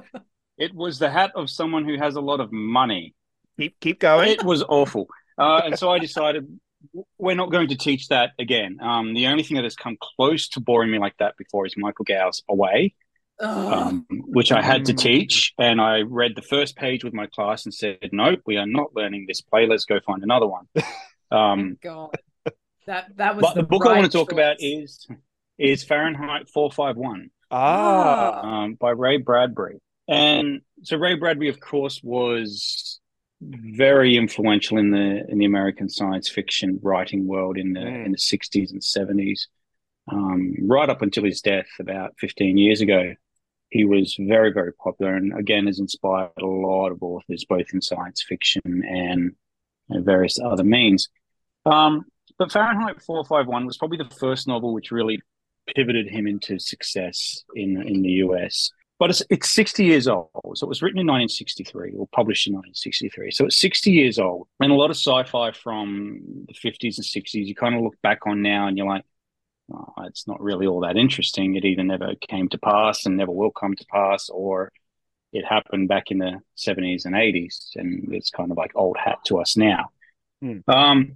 it 0.57 0.73
was 0.73 0.99
the 0.99 1.09
hat 1.09 1.31
of 1.35 1.49
someone 1.49 1.85
who 1.85 1.97
has 1.97 2.15
a 2.15 2.21
lot 2.21 2.39
of 2.39 2.51
money. 2.51 3.15
Keep 3.59 3.79
keep 3.79 3.99
going. 3.99 4.29
It 4.29 4.43
was 4.43 4.63
awful. 4.63 5.07
Uh, 5.37 5.61
and 5.65 5.77
so 5.79 5.89
I 5.91 5.99
decided 5.99 6.47
we're 7.17 7.35
not 7.35 7.51
going 7.51 7.69
to 7.69 7.77
teach 7.77 8.09
that 8.09 8.31
again. 8.39 8.77
Um, 8.81 9.13
the 9.13 9.27
only 9.27 9.43
thing 9.43 9.55
that 9.55 9.63
has 9.63 9.75
come 9.75 9.97
close 9.99 10.49
to 10.49 10.59
boring 10.59 10.91
me 10.91 10.99
like 10.99 11.17
that 11.19 11.37
before 11.37 11.65
is 11.65 11.75
Michael 11.77 12.05
Gow's 12.05 12.43
Away, 12.49 12.93
Ugh. 13.39 13.73
um, 13.73 14.05
which 14.09 14.51
I 14.51 14.61
had 14.61 14.85
to 14.85 14.93
teach. 14.93 15.53
And 15.57 15.79
I 15.81 16.01
read 16.01 16.33
the 16.35 16.41
first 16.41 16.75
page 16.75 17.03
with 17.03 17.13
my 17.13 17.27
class 17.27 17.65
and 17.65 17.73
said, 17.73 18.09
nope, 18.11 18.41
we 18.45 18.57
are 18.57 18.67
not 18.67 18.95
learning 18.95 19.25
this 19.27 19.41
play. 19.41 19.67
Let's 19.67 19.85
go 19.85 19.99
find 20.05 20.23
another 20.23 20.47
one. 20.47 20.67
Um, 21.31 21.77
God. 21.81 22.15
That 22.85 23.07
that 23.17 23.35
was 23.35 23.41
but 23.41 23.55
the, 23.55 23.63
book 23.63 23.83
I 23.85 23.93
want 23.93 24.05
to 24.05 24.15
talk 24.15 24.29
choice. 24.29 24.33
about 24.33 24.57
is 24.59 25.07
is 25.57 25.83
Fahrenheit 25.83 26.49
451 26.49 27.31
ah, 27.49 28.41
um, 28.41 28.75
by 28.75 28.91
Ray 28.91 29.17
Bradbury. 29.17 29.81
And 30.07 30.61
so 30.83 30.97
Ray 30.97 31.15
Bradbury, 31.15 31.49
of 31.49 31.59
course, 31.59 32.01
was 32.03 32.99
very 33.41 34.15
influential 34.15 34.77
in 34.77 34.91
the 34.91 35.25
in 35.29 35.37
the 35.37 35.45
American 35.45 35.89
science 35.89 36.29
fiction 36.29 36.79
writing 36.81 37.27
world 37.27 37.57
in 37.57 37.73
the 37.73 37.81
Mm. 37.81 38.05
in 38.05 38.11
the 38.13 38.17
sixties 38.17 38.71
and 38.71 38.83
seventies, 38.83 39.47
um, 40.11 40.55
right 40.61 40.89
up 40.89 41.01
until 41.01 41.23
his 41.25 41.41
death 41.41 41.67
about 41.79 42.15
fifteen 42.19 42.57
years 42.57 42.81
ago. 42.81 43.13
He 43.69 43.83
was 43.83 44.15
very 44.19 44.53
very 44.53 44.73
popular, 44.73 45.15
and 45.15 45.37
again 45.37 45.65
has 45.67 45.79
inspired 45.79 46.31
a 46.39 46.45
lot 46.45 46.91
of 46.91 47.03
authors, 47.03 47.45
both 47.45 47.67
in 47.73 47.81
science 47.81 48.23
fiction 48.23 48.61
and, 48.65 49.35
and 49.89 50.05
various 50.05 50.39
other 50.39 50.63
means. 50.63 51.09
Um, 51.65 52.05
but 52.37 52.51
Fahrenheit 52.51 53.01
451 53.01 53.65
was 53.65 53.77
probably 53.77 53.97
the 53.97 54.15
first 54.19 54.47
novel 54.47 54.73
which 54.73 54.91
really 54.91 55.21
pivoted 55.75 56.07
him 56.07 56.27
into 56.27 56.59
success 56.59 57.43
in 57.55 57.81
in 57.81 58.01
the 58.01 58.11
US. 58.25 58.71
But 58.97 59.09
it's 59.09 59.23
it's 59.29 59.51
60 59.51 59.83
years 59.83 60.07
old. 60.07 60.29
So 60.55 60.65
it 60.65 60.69
was 60.69 60.81
written 60.81 60.99
in 60.99 61.07
1963 61.07 61.93
or 61.97 62.07
published 62.13 62.47
in 62.47 62.53
1963. 62.53 63.31
So 63.31 63.45
it's 63.45 63.59
60 63.59 63.91
years 63.91 64.19
old. 64.19 64.47
And 64.61 64.71
a 64.71 64.75
lot 64.75 64.89
of 64.89 64.95
sci-fi 64.95 65.51
from 65.51 66.45
the 66.47 66.53
50s 66.53 66.97
and 66.97 67.05
60s 67.05 67.45
you 67.45 67.55
kind 67.55 67.75
of 67.75 67.81
look 67.81 68.01
back 68.01 68.25
on 68.25 68.41
now 68.41 68.67
and 68.67 68.77
you're 68.77 68.87
like, 68.87 69.03
oh, 69.73 69.93
it's 70.03 70.27
not 70.27 70.41
really 70.41 70.67
all 70.67 70.81
that 70.81 70.97
interesting. 70.97 71.55
It 71.55 71.65
either 71.65 71.83
never 71.83 72.13
came 72.27 72.49
to 72.49 72.57
pass 72.57 73.05
and 73.05 73.17
never 73.17 73.31
will 73.31 73.51
come 73.51 73.75
to 73.75 73.85
pass, 73.91 74.29
or 74.29 74.71
it 75.33 75.45
happened 75.45 75.87
back 75.89 76.11
in 76.11 76.19
the 76.19 76.39
70s 76.57 77.05
and 77.05 77.15
80s, 77.15 77.75
and 77.75 78.13
it's 78.13 78.29
kind 78.29 78.51
of 78.51 78.57
like 78.57 78.71
old 78.75 78.97
hat 78.97 79.19
to 79.25 79.39
us 79.39 79.57
now. 79.57 79.89
Hmm. 80.41 80.59
Um, 80.67 81.15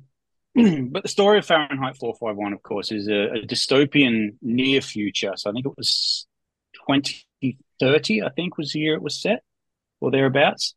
but 0.91 1.03
the 1.03 1.09
story 1.09 1.37
of 1.37 1.45
Fahrenheit 1.45 1.97
451, 1.97 2.53
of 2.53 2.63
course, 2.63 2.91
is 2.91 3.07
a, 3.07 3.35
a 3.35 3.41
dystopian 3.45 4.35
near 4.41 4.81
future. 4.81 5.33
So 5.35 5.49
I 5.49 5.53
think 5.53 5.65
it 5.65 5.77
was 5.77 6.27
2030, 7.79 8.23
I 8.23 8.29
think 8.29 8.57
was 8.57 8.73
the 8.73 8.79
year 8.79 8.95
it 8.95 9.01
was 9.01 9.21
set 9.21 9.43
or 10.01 10.11
thereabouts. 10.11 10.75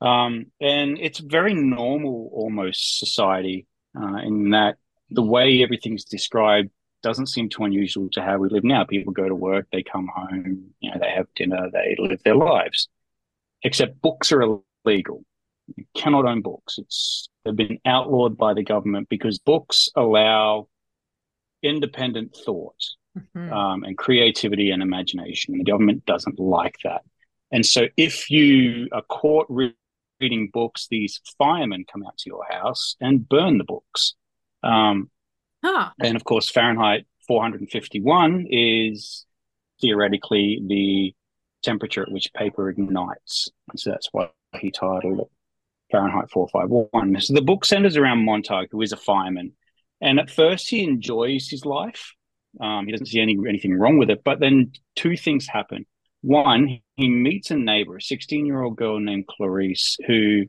Um, 0.00 0.46
and 0.60 0.98
it's 0.98 1.18
very 1.18 1.54
normal 1.54 2.30
almost 2.32 2.98
society 2.98 3.66
uh, 3.98 4.16
in 4.16 4.50
that 4.50 4.76
the 5.10 5.22
way 5.22 5.62
everything's 5.62 6.04
described 6.04 6.70
doesn't 7.02 7.28
seem 7.28 7.48
too 7.48 7.64
unusual 7.64 8.08
to 8.12 8.22
how 8.22 8.38
we 8.38 8.48
live 8.48 8.64
now. 8.64 8.84
People 8.84 9.12
go 9.12 9.28
to 9.28 9.34
work, 9.34 9.66
they 9.70 9.82
come 9.82 10.08
home, 10.14 10.70
you 10.80 10.90
know, 10.90 10.98
they 10.98 11.10
have 11.10 11.26
dinner, 11.36 11.68
they 11.72 11.96
live 11.98 12.22
their 12.24 12.34
lives. 12.34 12.88
Except 13.62 14.00
books 14.00 14.32
are 14.32 14.42
illegal. 14.84 15.24
You 15.76 15.84
cannot 15.94 16.26
own 16.26 16.42
books. 16.42 16.78
It's 16.78 17.28
they've 17.44 17.56
been 17.56 17.78
outlawed 17.86 18.36
by 18.36 18.54
the 18.54 18.62
government 18.62 19.08
because 19.08 19.38
books 19.38 19.88
allow 19.94 20.68
independent 21.62 22.36
thought 22.44 22.82
Mhm. 23.16 23.52
um, 23.52 23.84
and 23.84 23.96
creativity 23.96 24.70
and 24.70 24.82
imagination. 24.82 25.54
And 25.54 25.60
the 25.60 25.70
government 25.70 26.04
doesn't 26.04 26.38
like 26.38 26.78
that. 26.84 27.02
And 27.50 27.64
so 27.64 27.86
if 27.96 28.30
you 28.30 28.88
are 28.92 29.02
caught 29.02 29.46
re- 29.48 29.74
reading 30.20 30.48
books, 30.52 30.86
these 30.90 31.20
firemen 31.38 31.84
come 31.84 32.04
out 32.04 32.16
to 32.18 32.30
your 32.30 32.44
house 32.48 32.96
and 33.00 33.28
burn 33.28 33.58
the 33.58 33.64
books. 33.64 34.14
Um, 34.62 35.10
Huh. 35.62 35.90
and 36.00 36.16
of 36.16 36.24
course, 36.24 36.50
Fahrenheit 36.50 37.06
451 37.26 38.46
is 38.50 39.24
theoretically 39.80 40.60
the 40.66 41.14
temperature 41.62 42.02
at 42.02 42.10
which 42.10 42.32
paper 42.34 42.68
ignites. 42.68 43.48
And 43.70 43.78
so 43.80 43.90
that's 43.90 44.08
why 44.12 44.30
he 44.60 44.70
titled 44.70 45.20
it 45.20 45.30
Fahrenheit 45.90 46.30
451. 46.30 47.20
So 47.20 47.34
the 47.34 47.42
book 47.42 47.64
centers 47.64 47.96
around 47.96 48.24
Montag, 48.24 48.68
who 48.70 48.82
is 48.82 48.92
a 48.92 48.96
fireman. 48.96 49.52
And 50.00 50.18
at 50.18 50.30
first, 50.30 50.68
he 50.68 50.82
enjoys 50.82 51.48
his 51.48 51.64
life. 51.64 52.14
Um, 52.60 52.86
he 52.86 52.92
doesn't 52.92 53.06
see 53.06 53.20
any 53.20 53.36
anything 53.48 53.74
wrong 53.74 53.98
with 53.98 54.10
it. 54.10 54.22
But 54.24 54.40
then 54.40 54.72
two 54.96 55.16
things 55.16 55.46
happen. 55.46 55.86
One, 56.22 56.80
he 56.96 57.08
meets 57.08 57.50
a 57.50 57.56
neighbor, 57.56 57.96
a 57.96 58.02
16 58.02 58.46
year 58.46 58.62
old 58.62 58.76
girl 58.76 58.98
named 58.98 59.26
Clarice, 59.26 59.98
who 60.06 60.44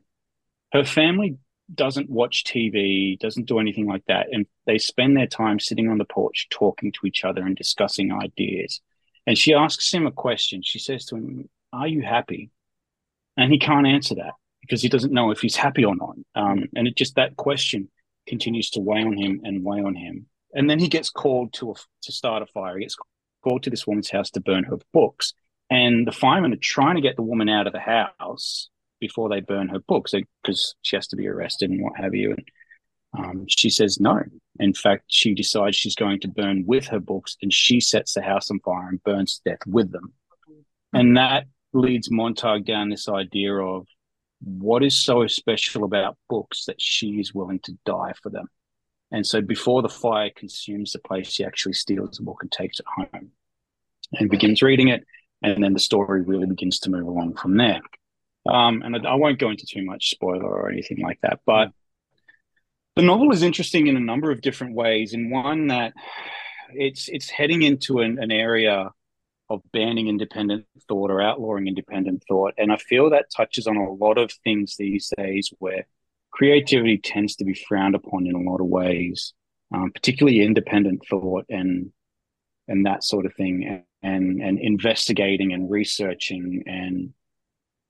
her 0.72 0.84
family 0.84 1.36
doesn't 1.74 2.08
watch 2.08 2.44
TV, 2.44 3.18
doesn't 3.18 3.46
do 3.46 3.58
anything 3.58 3.86
like 3.86 4.04
that. 4.06 4.26
And 4.30 4.46
they 4.66 4.78
spend 4.78 5.16
their 5.16 5.26
time 5.26 5.58
sitting 5.58 5.88
on 5.88 5.98
the 5.98 6.04
porch 6.04 6.48
talking 6.50 6.92
to 6.92 7.06
each 7.06 7.24
other 7.24 7.42
and 7.42 7.56
discussing 7.56 8.12
ideas. 8.12 8.80
And 9.26 9.36
she 9.36 9.54
asks 9.54 9.92
him 9.92 10.06
a 10.06 10.12
question. 10.12 10.62
She 10.62 10.78
says 10.78 11.04
to 11.06 11.16
him, 11.16 11.48
Are 11.72 11.88
you 11.88 12.02
happy? 12.02 12.50
And 13.36 13.52
he 13.52 13.58
can't 13.58 13.86
answer 13.86 14.14
that 14.16 14.34
because 14.60 14.80
he 14.80 14.88
doesn't 14.88 15.12
know 15.12 15.30
if 15.30 15.40
he's 15.40 15.56
happy 15.56 15.84
or 15.84 15.94
not. 15.94 16.16
Um, 16.34 16.66
and 16.74 16.86
it 16.88 16.96
just 16.96 17.16
that 17.16 17.36
question 17.36 17.90
continues 18.26 18.70
to 18.70 18.80
weigh 18.80 19.02
on 19.02 19.16
him 19.16 19.40
and 19.44 19.64
weigh 19.64 19.80
on 19.80 19.94
him. 19.94 20.26
And 20.56 20.68
then 20.68 20.78
he 20.78 20.88
gets 20.88 21.10
called 21.10 21.52
to 21.54 21.72
a, 21.72 21.74
to 22.02 22.12
start 22.12 22.42
a 22.42 22.46
fire. 22.46 22.76
He 22.76 22.84
gets 22.84 22.96
called 23.44 23.62
to 23.62 23.70
this 23.70 23.86
woman's 23.86 24.10
house 24.10 24.30
to 24.30 24.40
burn 24.40 24.64
her 24.64 24.78
books. 24.92 25.34
And 25.70 26.06
the 26.06 26.12
firemen 26.12 26.52
are 26.54 26.60
trying 26.60 26.96
to 26.96 27.02
get 27.02 27.16
the 27.16 27.22
woman 27.22 27.48
out 27.48 27.66
of 27.66 27.72
the 27.74 27.80
house 27.80 28.70
before 28.98 29.28
they 29.28 29.40
burn 29.40 29.68
her 29.68 29.80
books 29.80 30.14
because 30.42 30.74
she 30.82 30.96
has 30.96 31.06
to 31.08 31.16
be 31.16 31.28
arrested 31.28 31.70
and 31.70 31.82
what 31.82 31.96
have 31.98 32.14
you. 32.14 32.30
And 32.32 32.48
um, 33.18 33.44
she 33.48 33.68
says 33.68 34.00
no. 34.00 34.22
In 34.58 34.72
fact, 34.72 35.04
she 35.08 35.34
decides 35.34 35.76
she's 35.76 35.94
going 35.94 36.20
to 36.20 36.28
burn 36.28 36.64
with 36.66 36.86
her 36.86 37.00
books 37.00 37.36
and 37.42 37.52
she 37.52 37.78
sets 37.78 38.14
the 38.14 38.22
house 38.22 38.50
on 38.50 38.60
fire 38.60 38.88
and 38.88 39.02
burns 39.04 39.38
to 39.38 39.50
death 39.50 39.66
with 39.66 39.92
them. 39.92 40.14
And 40.94 41.16
that 41.18 41.46
leads 41.74 42.10
Montag 42.10 42.64
down 42.64 42.88
this 42.88 43.08
idea 43.08 43.54
of 43.54 43.86
what 44.40 44.82
is 44.82 44.98
so 44.98 45.26
special 45.26 45.84
about 45.84 46.16
books 46.30 46.64
that 46.66 46.80
she 46.80 47.20
is 47.20 47.34
willing 47.34 47.58
to 47.60 47.76
die 47.84 48.14
for 48.22 48.30
them. 48.30 48.48
And 49.12 49.26
so 49.26 49.40
before 49.40 49.82
the 49.82 49.88
fire 49.88 50.30
consumes 50.34 50.92
the 50.92 50.98
place, 50.98 51.28
she 51.28 51.44
actually 51.44 51.74
steals 51.74 52.16
the 52.16 52.24
book 52.24 52.38
and 52.42 52.50
takes 52.50 52.80
it 52.80 52.86
home 52.96 53.30
and 54.12 54.30
begins 54.30 54.62
reading 54.62 54.88
it. 54.88 55.04
And 55.42 55.62
then 55.62 55.74
the 55.74 55.78
story 55.78 56.22
really 56.22 56.46
begins 56.46 56.80
to 56.80 56.90
move 56.90 57.06
along 57.06 57.36
from 57.36 57.56
there. 57.56 57.80
Um, 58.48 58.82
and 58.82 58.96
I, 58.96 59.10
I 59.10 59.14
won't 59.14 59.38
go 59.38 59.50
into 59.50 59.66
too 59.66 59.84
much 59.84 60.10
spoiler 60.10 60.44
or 60.44 60.70
anything 60.70 60.98
like 61.00 61.20
that, 61.22 61.40
but 61.46 61.70
the 62.94 63.02
novel 63.02 63.32
is 63.32 63.42
interesting 63.42 63.86
in 63.88 63.96
a 63.96 64.00
number 64.00 64.30
of 64.30 64.40
different 64.40 64.74
ways. 64.74 65.12
In 65.12 65.30
one 65.30 65.66
that 65.68 65.92
it's 66.72 67.08
it's 67.08 67.28
heading 67.28 67.62
into 67.62 67.98
an, 67.98 68.18
an 68.18 68.30
area 68.30 68.90
of 69.50 69.60
banning 69.72 70.08
independent 70.08 70.64
thought 70.88 71.10
or 71.10 71.20
outlawing 71.20 71.68
independent 71.68 72.24
thought, 72.26 72.54
and 72.56 72.72
I 72.72 72.76
feel 72.76 73.10
that 73.10 73.30
touches 73.36 73.66
on 73.66 73.76
a 73.76 73.92
lot 73.92 74.16
of 74.16 74.32
things 74.44 74.76
these 74.76 75.12
days 75.16 75.52
where 75.58 75.86
creativity 76.36 76.98
tends 76.98 77.36
to 77.36 77.44
be 77.46 77.54
frowned 77.54 77.94
upon 77.94 78.26
in 78.26 78.34
a 78.34 78.50
lot 78.50 78.60
of 78.60 78.66
ways, 78.66 79.32
um, 79.74 79.90
particularly 79.90 80.42
independent 80.42 81.02
thought 81.08 81.46
and 81.48 81.90
and 82.68 82.84
that 82.84 83.02
sort 83.04 83.24
of 83.24 83.34
thing, 83.34 83.84
and 84.02 84.42
and 84.42 84.58
investigating 84.58 85.54
and 85.54 85.70
researching 85.70 86.62
and 86.66 87.14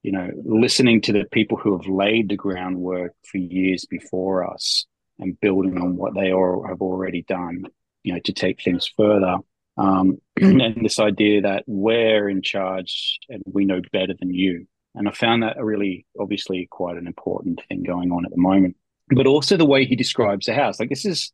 you 0.05 0.13
know 0.13 0.31
listening 0.45 1.01
to 1.01 1.13
the 1.13 1.25
people 1.33 1.59
who 1.59 1.77
have 1.77 1.89
laid 1.89 2.29
the 2.29 2.37
groundwork 2.37 3.15
for 3.29 3.39
years 3.39 3.85
before 3.87 4.49
us 4.49 4.87
and 5.19 5.41
building 5.41 5.81
on 5.81 5.97
what 5.97 6.15
they 6.15 6.33
all 6.33 6.65
have 6.69 6.83
already 6.83 7.23
done, 7.23 7.65
you 8.05 8.13
know, 8.13 8.21
to 8.21 8.33
take 8.33 8.63
things 8.63 8.89
further. 8.97 9.39
Um, 9.77 10.19
and 10.41 10.85
this 10.85 11.01
idea 11.01 11.43
that 11.43 11.65
we're 11.67 12.29
in 12.29 12.43
charge 12.43 13.19
and 13.29 13.43
we 13.45 13.65
know 13.65 13.81
better 13.93 14.15
than 14.19 14.33
you. 14.33 14.67
And 14.97 15.09
I 15.09 15.13
found 15.13 15.43
that 15.43 15.59
a 15.59 15.65
really, 15.65 16.07
obviously, 16.19 16.67
quite 16.71 16.97
an 16.97 17.07
important 17.07 17.61
thing 17.69 17.83
going 17.83 18.11
on 18.11 18.25
at 18.25 18.31
the 18.31 18.39
moment. 18.39 18.77
but 19.11 19.27
also 19.27 19.57
the 19.57 19.65
way 19.65 19.85
he 19.85 19.95
describes 19.95 20.47
the 20.47 20.55
house. 20.55 20.81
Like 20.81 20.89
this 20.89 21.05
is 21.05 21.33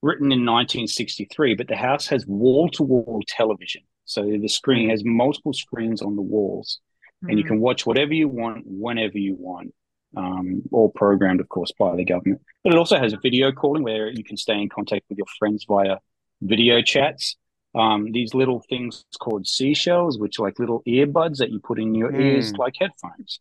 written 0.00 0.32
in 0.32 0.46
1963, 0.46 1.54
but 1.54 1.68
the 1.68 1.76
house 1.76 2.06
has 2.06 2.26
wall 2.26 2.70
to 2.70 2.82
wall 2.82 3.22
television. 3.26 3.82
So 4.04 4.22
the 4.22 4.48
screen 4.48 4.88
has 4.88 5.04
multiple 5.04 5.52
screens 5.52 6.00
on 6.00 6.16
the 6.16 6.22
walls, 6.22 6.80
mm. 7.22 7.28
and 7.28 7.38
you 7.38 7.44
hmm. 7.44 7.48
can 7.48 7.60
watch 7.60 7.86
whatever 7.86 8.14
you 8.14 8.28
want, 8.28 8.64
whenever 8.66 9.18
you 9.18 9.36
want. 9.38 9.74
Um, 10.14 10.62
all 10.72 10.90
programmed, 10.90 11.40
of 11.40 11.48
course, 11.48 11.72
by 11.78 11.96
the 11.96 12.04
government. 12.04 12.42
But 12.62 12.74
it 12.74 12.78
also 12.78 12.98
has 12.98 13.14
a 13.14 13.18
video 13.22 13.50
calling 13.50 13.82
where 13.82 14.10
you 14.10 14.22
can 14.22 14.36
stay 14.36 14.60
in 14.60 14.68
contact 14.68 15.06
with 15.08 15.16
your 15.16 15.26
friends 15.38 15.64
via 15.66 15.98
video 16.42 16.82
chats. 16.82 17.36
Um, 17.74 18.12
these 18.12 18.34
little 18.34 18.62
things 18.68 19.04
called 19.18 19.46
seashells, 19.46 20.18
which 20.18 20.38
are 20.38 20.42
like 20.42 20.58
little 20.58 20.82
earbuds 20.86 21.38
that 21.38 21.50
you 21.50 21.58
put 21.58 21.78
in 21.78 21.94
your 21.94 22.12
mm. 22.12 22.20
ears 22.20 22.52
like 22.54 22.74
headphones. 22.78 23.40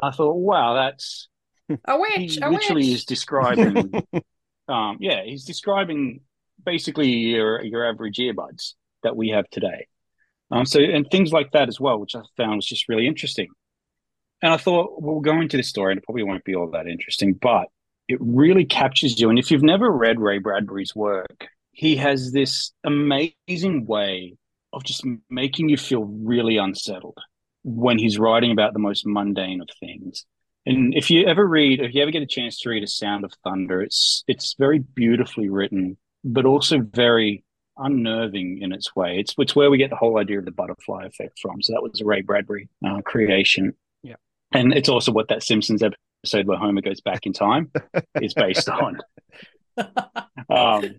I 0.00 0.10
thought, 0.10 0.34
wow, 0.36 0.74
that's 0.74 1.28
a 1.86 1.98
witch. 1.98 2.34
He 2.34 2.40
a 2.40 2.50
literally 2.50 2.82
witch. 2.82 2.94
is 2.94 3.04
describing. 3.04 3.92
um, 4.68 4.98
yeah, 5.00 5.22
he's 5.24 5.44
describing 5.44 6.20
basically 6.64 7.08
your 7.08 7.62
your 7.64 7.88
average 7.88 8.18
earbuds 8.18 8.74
that 9.02 9.16
we 9.16 9.30
have 9.30 9.48
today. 9.50 9.86
Um, 10.50 10.66
so 10.66 10.80
and 10.80 11.10
things 11.10 11.32
like 11.32 11.52
that 11.52 11.68
as 11.68 11.80
well, 11.80 11.98
which 11.98 12.14
I 12.14 12.20
found 12.36 12.56
was 12.56 12.66
just 12.66 12.88
really 12.88 13.06
interesting. 13.06 13.48
And 14.42 14.52
I 14.52 14.56
thought 14.56 15.00
we'll 15.00 15.20
go 15.20 15.40
into 15.40 15.56
this 15.56 15.68
story, 15.68 15.92
and 15.92 15.98
it 15.98 16.04
probably 16.04 16.24
won't 16.24 16.44
be 16.44 16.54
all 16.54 16.70
that 16.72 16.86
interesting, 16.86 17.32
but 17.32 17.68
it 18.08 18.18
really 18.20 18.64
captures 18.64 19.18
you. 19.18 19.30
And 19.30 19.38
if 19.38 19.50
you've 19.50 19.62
never 19.62 19.90
read 19.90 20.20
Ray 20.20 20.38
Bradbury's 20.38 20.94
work, 20.94 21.46
he 21.72 21.96
has 21.96 22.32
this 22.32 22.72
amazing 22.84 23.86
way 23.86 24.36
of 24.72 24.84
just 24.84 25.04
making 25.28 25.68
you 25.68 25.76
feel 25.76 26.04
really 26.04 26.56
unsettled 26.56 27.18
when 27.64 27.98
he's 27.98 28.18
writing 28.18 28.52
about 28.52 28.72
the 28.72 28.78
most 28.78 29.06
mundane 29.06 29.60
of 29.60 29.68
things. 29.80 30.24
And 30.64 30.94
if 30.94 31.10
you 31.10 31.26
ever 31.26 31.46
read, 31.46 31.80
if 31.80 31.94
you 31.94 32.02
ever 32.02 32.10
get 32.10 32.22
a 32.22 32.26
chance 32.26 32.60
to 32.60 32.70
read 32.70 32.84
A 32.84 32.86
Sound 32.86 33.24
of 33.24 33.32
Thunder, 33.42 33.82
it's 33.82 34.22
it's 34.28 34.54
very 34.58 34.78
beautifully 34.78 35.48
written, 35.48 35.96
but 36.24 36.46
also 36.46 36.78
very 36.78 37.44
unnerving 37.76 38.60
in 38.62 38.72
its 38.72 38.94
way. 38.94 39.18
It's 39.18 39.34
it's 39.38 39.56
where 39.56 39.70
we 39.70 39.78
get 39.78 39.90
the 39.90 39.96
whole 39.96 40.18
idea 40.18 40.38
of 40.38 40.44
the 40.44 40.52
butterfly 40.52 41.06
effect 41.06 41.38
from. 41.40 41.62
So 41.62 41.72
that 41.72 41.82
was 41.82 42.00
a 42.00 42.04
Ray 42.04 42.22
Bradbury 42.22 42.68
uh, 42.86 43.00
creation. 43.00 43.74
Yeah, 44.02 44.16
and 44.52 44.72
it's 44.72 44.88
also 44.88 45.10
what 45.10 45.28
that 45.28 45.42
Simpsons 45.42 45.82
episode 45.82 46.46
where 46.46 46.58
Homer 46.58 46.80
goes 46.80 47.00
back 47.00 47.26
in 47.26 47.32
time 47.32 47.72
is 48.20 48.34
based 48.34 48.68
on. 48.68 49.00
Um, 50.50 50.96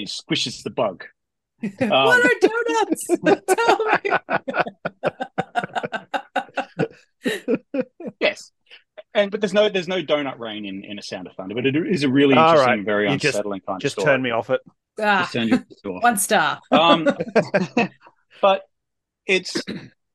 he 0.00 0.06
squishes 0.06 0.62
the 0.62 0.70
bug. 0.70 1.04
Um, 1.62 1.70
what 1.90 2.24
are 2.24 2.30
donuts? 2.40 3.06
yes, 8.20 8.52
and 9.14 9.30
but 9.30 9.40
there's 9.40 9.52
no 9.52 9.68
there's 9.68 9.88
no 9.88 10.02
donut 10.02 10.38
rain 10.38 10.64
in, 10.64 10.84
in 10.84 10.98
a 10.98 11.02
Sound 11.02 11.26
of 11.26 11.34
Thunder, 11.34 11.54
but 11.54 11.66
it 11.66 11.76
is 11.76 12.02
a 12.02 12.08
really 12.08 12.34
All 12.34 12.50
interesting, 12.50 12.76
right. 12.78 12.84
very 12.84 13.06
You 13.06 13.12
unsettling 13.14 13.60
just, 13.60 13.66
kind 13.66 13.80
Just 13.80 13.98
of 13.98 14.02
story. 14.02 14.14
turn 14.14 14.22
me 14.22 14.30
off 14.30 14.50
it. 14.50 14.60
Ah, 14.98 15.20
Just 15.20 15.32
turn 15.32 15.48
you 15.48 15.64
off. 15.94 16.02
one 16.02 16.16
star. 16.16 16.60
Um, 16.70 17.08
but 18.42 18.62
it's 19.26 19.62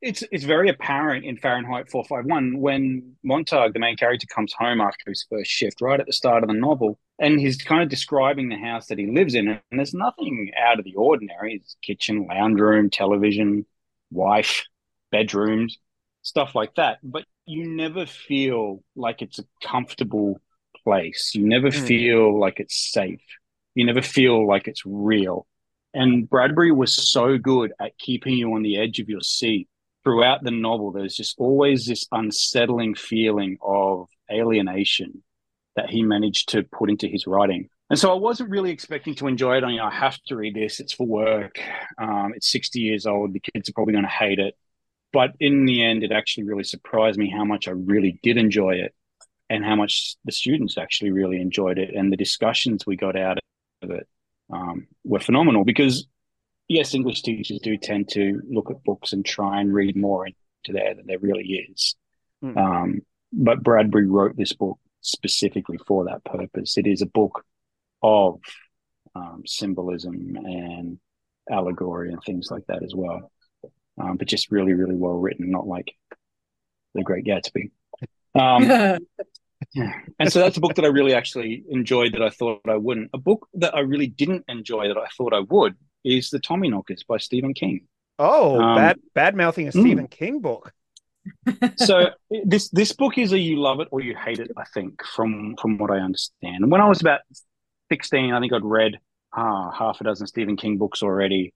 it's 0.06 0.24
it's 0.32 0.44
very 0.44 0.70
apparent 0.70 1.26
in 1.26 1.36
Fahrenheit 1.36 1.90
451 1.90 2.60
when 2.60 3.16
Montag, 3.24 3.74
the 3.74 3.80
main 3.80 3.98
character, 3.98 4.28
comes 4.28 4.54
home 4.54 4.80
after 4.80 5.10
his 5.10 5.26
first 5.28 5.50
shift, 5.50 5.82
right 5.82 6.00
at 6.00 6.06
the 6.06 6.14
start 6.14 6.44
of 6.44 6.48
the 6.48 6.54
novel, 6.54 7.00
and 7.20 7.40
he's 7.40 7.58
kind 7.58 7.82
of 7.82 7.90
describing 7.90 8.48
the 8.48 8.56
house 8.56 8.86
that 8.88 9.00
he 9.00 9.08
lives 9.08 9.34
in, 9.34 9.48
and 9.48 9.60
there's 9.72 9.96
nothing 9.96 10.52
out 10.56 10.78
of 10.78 10.86
the 10.86 10.94
ordinary. 10.94 11.56
It's 11.56 11.76
kitchen, 11.82 12.28
lounge 12.28 12.60
room, 12.60 12.92
television, 12.92 13.66
wife, 14.12 14.64
bedrooms, 15.12 15.80
stuff 16.22 16.54
like 16.54 16.76
that. 16.76 17.00
But 17.02 17.26
you 17.48 17.68
never 17.68 18.06
feel 18.06 18.84
like 18.96 19.24
it's 19.24 19.40
a 19.40 19.46
comfortable 19.64 20.40
place. 20.84 21.32
You 21.34 21.48
never 21.48 21.70
mm. 21.70 21.88
feel 21.88 22.40
like 22.40 22.60
it's 22.60 22.92
safe. 22.92 23.24
You 23.74 23.88
never 23.88 24.04
feel 24.04 24.48
like 24.48 24.68
it's 24.68 24.84
real. 24.86 25.48
And 25.96 26.30
Bradbury 26.30 26.72
was 26.72 26.94
so 26.94 27.40
good 27.40 27.74
at 27.80 27.98
keeping 27.98 28.34
you 28.36 28.54
on 28.54 28.62
the 28.62 28.78
edge 28.78 29.00
of 29.00 29.10
your 29.10 29.22
seat 29.22 29.68
throughout 30.06 30.44
the 30.44 30.52
novel. 30.52 30.92
There's 30.92 31.16
just 31.16 31.36
always 31.38 31.86
this 31.86 32.08
unsettling 32.12 32.96
feeling 32.96 33.58
of 33.62 34.08
alienation 34.32 35.24
that 35.76 35.90
he 35.90 36.04
managed 36.04 36.50
to 36.50 36.64
put 36.64 36.90
into 36.90 37.08
his 37.08 37.28
writing. 37.28 37.68
And 37.90 38.00
so 38.00 38.12
I 38.12 38.16
wasn't 38.16 38.50
really 38.50 38.72
expecting 38.72 39.14
to 39.16 39.28
enjoy 39.28 39.58
it. 39.58 39.64
I, 39.64 39.76
know, 39.76 39.84
I 39.84 39.94
have 39.94 40.18
to 40.28 40.36
read 40.36 40.56
this. 40.56 40.80
It's 40.80 40.94
for 40.94 41.06
work. 41.06 41.60
Um, 41.98 42.34
it's 42.36 42.50
60 42.50 42.80
years 42.80 43.06
old. 43.06 43.34
The 43.34 43.42
kids 43.54 43.70
are 43.70 43.74
probably 43.74 43.94
going 43.94 44.06
to 44.06 44.10
hate 44.10 44.40
it. 44.40 44.56
But 45.12 45.32
in 45.40 45.66
the 45.66 45.84
end, 45.84 46.04
it 46.04 46.12
actually 46.12 46.46
really 46.46 46.64
surprised 46.64 47.18
me 47.18 47.30
how 47.30 47.46
much 47.46 47.68
I 47.68 47.72
really 47.72 48.20
did 48.24 48.38
enjoy 48.38 48.76
it 48.76 48.94
and 49.50 49.64
how 49.64 49.76
much 49.76 50.16
the 50.26 50.32
students 50.32 50.78
actually 50.78 51.12
really 51.12 51.40
enjoyed 51.40 51.78
it. 51.78 51.94
And 51.94 52.12
the 52.12 52.18
discussions 52.18 52.86
we 52.86 52.96
got 52.96 53.16
out 53.16 53.38
of 53.82 53.92
it 53.92 54.08
um, 54.52 54.88
were 55.04 55.20
phenomenal 55.20 55.64
because, 55.64 56.08
yes, 56.68 56.94
English 56.94 57.22
teachers 57.22 57.60
do 57.62 57.78
tend 57.78 58.10
to 58.10 58.42
look 58.50 58.70
at 58.72 58.84
books 58.84 59.14
and 59.14 59.26
try 59.26 59.62
and 59.62 59.74
read 59.74 59.96
more 59.96 60.28
into 60.28 60.38
there 60.70 60.96
than 60.96 61.06
there 61.08 61.20
really 61.20 61.66
is. 61.70 61.96
Mm. 62.44 62.58
Um, 62.58 63.02
but 63.32 63.64
Bradbury 63.64 64.08
wrote 64.08 64.36
this 64.38 64.54
book 64.54 64.80
specifically 65.02 65.78
for 65.86 66.06
that 66.06 66.24
purpose. 66.24 66.78
It 66.78 66.88
is 66.88 67.02
a 67.02 67.08
book 67.08 67.44
of 68.02 68.40
um, 69.16 69.44
symbolism 69.46 70.36
and 70.36 71.00
allegory 71.50 72.12
and 72.12 72.22
things 72.24 72.50
like 72.50 72.66
that 72.68 72.84
as 72.84 72.94
well. 72.96 73.32
Um, 74.02 74.18
but 74.18 74.28
just 74.28 74.52
really, 74.52 74.74
really 74.74 74.96
well 74.96 75.14
written, 75.14 75.52
not 75.52 75.68
like 75.68 75.96
The 76.94 77.04
Great 77.04 77.26
Gatsby. 77.26 77.72
Um, 78.34 78.64
yeah. 78.64 78.98
And 80.20 80.32
so 80.32 80.40
that's 80.40 80.58
a 80.58 80.62
book 80.62 80.76
that 80.76 80.86
I 80.86 80.90
really 80.90 81.14
actually 81.14 81.64
enjoyed 81.70 82.14
that 82.14 82.22
I 82.22 82.30
thought 82.30 82.62
I 82.68 82.76
wouldn't. 82.76 83.10
A 83.14 83.18
book 83.18 83.48
that 83.56 83.76
I 83.76 83.80
really 83.80 84.08
didn't 84.08 84.46
enjoy 84.48 84.90
that 84.90 84.98
I 84.98 85.08
thought 85.18 85.34
I 85.34 85.40
would 85.40 85.76
is 86.06 86.30
The 86.30 86.40
Tommyknockers 86.40 87.06
by 87.08 87.18
Stephen 87.18 87.54
King. 87.54 87.88
Oh, 88.18 88.62
um, 88.62 88.76
bad 88.78 89.00
bad 89.14 89.36
mouthing 89.36 89.68
a 89.68 89.72
mm. 89.72 89.82
Stephen 89.82 90.08
mm. 90.08 90.12
King 90.12 90.40
book 90.40 90.72
so 91.78 92.10
this 92.46 92.70
this 92.70 92.92
book 92.94 93.18
is 93.18 93.32
a 93.32 93.40
you 93.40 93.60
love 93.60 93.80
it 93.80 93.88
or 93.92 94.02
you 94.02 94.16
hate 94.16 94.40
it. 94.40 94.52
I 94.58 94.64
think 94.74 95.04
from 95.04 95.56
from 95.62 95.78
what 95.78 95.92
I 95.92 95.98
understand. 95.98 96.64
And 96.64 96.72
when 96.72 96.82
I 96.82 96.88
was 96.88 97.02
about 97.02 97.22
sixteen, 97.90 98.34
I 98.34 98.40
think 98.40 98.54
I'd 98.54 98.64
read 98.64 99.00
ah, 99.34 99.72
half 99.72 100.02
a 100.02 100.04
dozen 100.04 100.28
Stephen 100.28 100.58
King 100.58 100.78
books 100.78 101.02
already, 101.02 101.54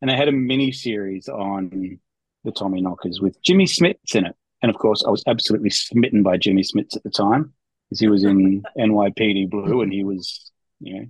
and 0.00 0.10
I 0.10 0.16
had 0.16 0.28
a 0.28 0.32
mini 0.32 0.72
series 0.72 1.28
on 1.28 1.98
the 2.44 2.52
Tommyknockers 2.52 3.20
with 3.20 3.40
Jimmy 3.42 3.66
Smits 3.66 4.14
in 4.14 4.26
it. 4.26 4.36
And 4.62 4.70
of 4.70 4.78
course, 4.78 5.04
I 5.06 5.10
was 5.10 5.24
absolutely 5.26 5.70
smitten 5.70 6.22
by 6.22 6.36
Jimmy 6.36 6.62
Smits 6.62 6.96
at 6.96 7.02
the 7.02 7.10
time 7.10 7.52
because 7.88 8.00
he 8.00 8.08
was 8.08 8.24
in 8.24 8.62
NYPD 8.78 9.50
Blue 9.50 9.82
and 9.82 9.92
he 9.92 10.04
was, 10.04 10.50
you 10.80 10.94
know, 10.94 11.06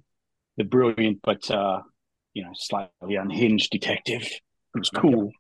the 0.57 0.65
brilliant 0.65 1.21
but 1.23 1.51
uh, 1.51 1.83
you 2.35 2.45
know 2.45 2.53
slightly 2.55 3.17
unhinged 3.17 3.71
detective. 3.71 4.23
It 4.23 4.79
was 4.79 4.91
cool. 4.91 5.33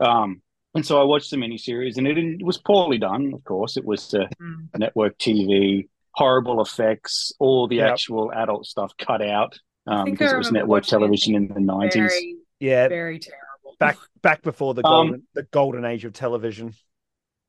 Um, 0.00 0.42
and 0.74 0.84
so 0.84 1.00
I 1.00 1.04
watched 1.04 1.30
the 1.30 1.36
miniseries, 1.36 1.96
and 1.96 2.06
it, 2.06 2.18
it 2.18 2.44
was 2.44 2.58
poorly 2.58 2.98
done. 2.98 3.32
Of 3.34 3.42
course, 3.44 3.76
it 3.76 3.84
was 3.84 4.14
uh, 4.14 4.26
mm. 4.40 4.68
network 4.76 5.18
TV, 5.18 5.88
horrible 6.12 6.60
effects, 6.60 7.32
all 7.38 7.66
the 7.66 7.76
yep. 7.76 7.92
actual 7.92 8.30
adult 8.32 8.66
stuff 8.66 8.92
cut 8.98 9.22
out 9.22 9.58
um, 9.86 10.04
because 10.04 10.32
it 10.32 10.38
was 10.38 10.52
network 10.52 10.84
television 10.84 11.34
in 11.34 11.48
the 11.48 11.60
nineties. 11.60 12.12
Yeah, 12.60 12.88
very 12.88 13.18
terrible. 13.18 13.76
Back 13.78 13.96
back 14.22 14.42
before 14.42 14.74
the 14.74 14.84
um, 14.84 14.90
golden 14.90 15.14
um, 15.14 15.22
the 15.34 15.42
golden 15.44 15.84
age 15.84 16.04
of 16.04 16.12
television. 16.12 16.74